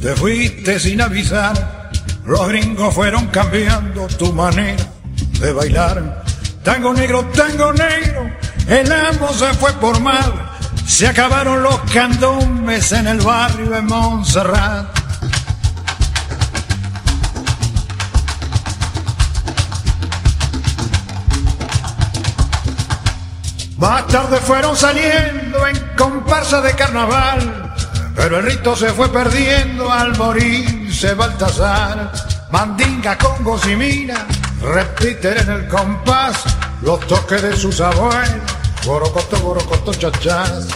te 0.00 0.14
fuiste 0.14 0.78
sin 0.78 1.00
avisar. 1.00 1.77
Los 2.28 2.46
gringos 2.46 2.94
fueron 2.94 3.28
cambiando 3.28 4.06
tu 4.06 4.34
manera 4.34 4.84
de 5.40 5.50
bailar. 5.50 6.24
Tango 6.62 6.92
negro, 6.92 7.24
tango 7.34 7.72
negro, 7.72 8.30
el 8.68 8.92
amo 8.92 9.32
se 9.32 9.46
fue 9.54 9.72
por 9.72 9.98
mal. 10.00 10.50
Se 10.86 11.08
acabaron 11.08 11.62
los 11.62 11.80
candombes 11.90 12.92
en 12.92 13.06
el 13.06 13.20
barrio 13.22 13.70
de 13.70 13.80
Montserrat. 13.80 14.98
Más 23.78 24.06
tarde 24.08 24.36
fueron 24.36 24.76
saliendo 24.76 25.66
en 25.66 25.78
comparsa 25.96 26.60
de 26.60 26.74
carnaval 26.74 27.68
pero 28.18 28.40
el 28.40 28.46
rito 28.46 28.74
se 28.74 28.88
fue 28.88 29.12
perdiendo 29.12 29.92
al 29.92 30.12
morirse 30.98 31.14
Baltasar. 31.14 32.12
Mandinga, 32.50 33.16
congos 33.18 33.66
y 33.66 33.76
mina 33.76 34.26
repiten 34.62 35.38
en 35.38 35.50
el 35.50 35.68
compás 35.68 36.42
los 36.82 37.00
toques 37.06 37.42
de 37.42 37.56
sus 37.56 37.80
abuelos. 37.80 38.42
Borocoto, 38.84 39.38
borocoto, 39.38 39.92
chachás. 39.94 40.66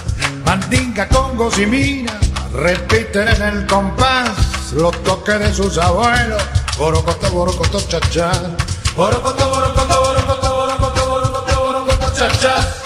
Mandinga, 0.45 1.09
congos 1.09 1.59
y 1.59 1.67
mina 1.67 2.19
repiten 2.53 3.29
en 3.29 3.43
el 3.43 3.67
compás 3.67 4.73
los 4.73 4.93
toques 5.03 5.39
de 5.39 5.53
sus 5.53 5.79
abuelos. 5.79 6.43
Borocoto, 6.79 7.31
borocoto, 7.31 7.81
chachás. 7.89 8.41
Borocoto, 8.95 9.49
borocoto, 9.49 10.01
borocoto, 10.05 10.55
borocoto, 10.55 11.09
borocoto, 11.09 11.61
borocoto, 11.61 12.13
chachás. 12.15 12.82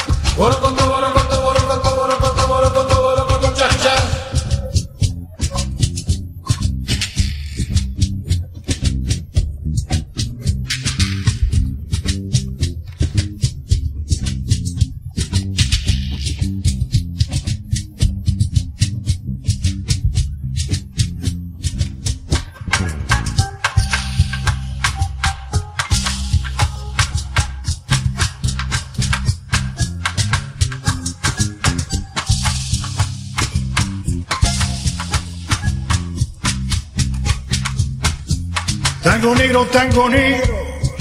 Tango 39.77 40.09
negro, 40.09 40.57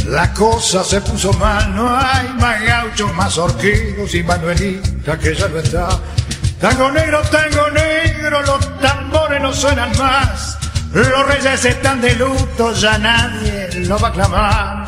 la 0.08 0.34
cosa 0.34 0.84
se 0.84 1.00
puso 1.00 1.32
mal, 1.32 1.74
no 1.74 1.98
hay 1.98 2.28
más 2.42 2.62
gauchos, 2.62 3.14
más 3.14 3.38
horquillos 3.38 4.14
y 4.14 4.22
Manuelita 4.22 5.18
que 5.18 5.34
ya 5.34 5.48
no 5.48 5.60
está. 5.60 5.88
Tango 6.60 6.92
negro, 6.92 7.22
tango 7.32 7.70
negro, 7.70 8.42
los 8.42 8.82
tambores 8.82 9.42
no 9.42 9.54
suenan 9.54 9.98
más, 9.98 10.58
los 10.92 11.26
reyes 11.26 11.64
están 11.64 12.02
de 12.02 12.16
luto, 12.16 12.74
ya 12.74 12.98
nadie 12.98 13.70
lo 13.86 13.98
va 13.98 14.10
a 14.10 14.12
clamar. 14.12 14.86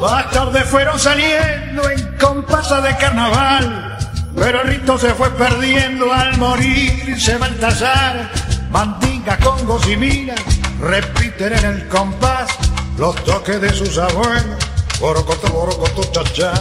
Más 0.00 0.30
tarde 0.30 0.62
fueron 0.62 0.98
saliendo 0.98 1.90
en 1.90 2.16
compasa 2.16 2.80
de 2.80 2.96
carnaval 2.96 3.91
pero 4.34 4.62
el 4.62 4.68
rito 4.68 4.98
se 4.98 5.14
fue 5.14 5.30
perdiendo 5.30 6.12
al 6.12 6.36
morirse 6.38 7.36
Baltasar. 7.36 8.30
Mandinga, 8.70 9.38
congos 9.38 9.86
y 9.86 10.30
repiten 10.80 11.52
en 11.52 11.64
el 11.64 11.88
compás 11.88 12.50
los 12.96 13.14
toques 13.24 13.60
de 13.60 13.70
sus 13.70 13.98
abuelos. 13.98 14.58
Borocoto, 15.00 15.48
borocoto, 15.52 16.04
chachás. 16.12 16.60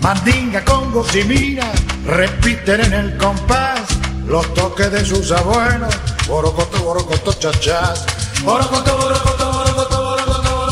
Mandinga, 0.00 0.64
congos 0.64 1.14
y 1.16 1.24
minas 1.24 1.68
repiten 2.06 2.80
en 2.80 2.92
el 2.92 3.16
compás 3.16 3.80
los 4.26 4.52
toques 4.54 4.90
de 4.92 5.04
sus 5.04 5.32
abuelos. 5.32 5.94
Borocoto, 6.28 6.82
borocoto, 6.82 7.32
chachás. 7.34 8.06
Borocoto, 8.42 8.96
borocoto, 8.96 9.52
borocoto, 9.52 10.04
borocoto, 10.04 10.54
borocoto, 10.54 10.62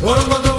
Yes. 0.00 0.49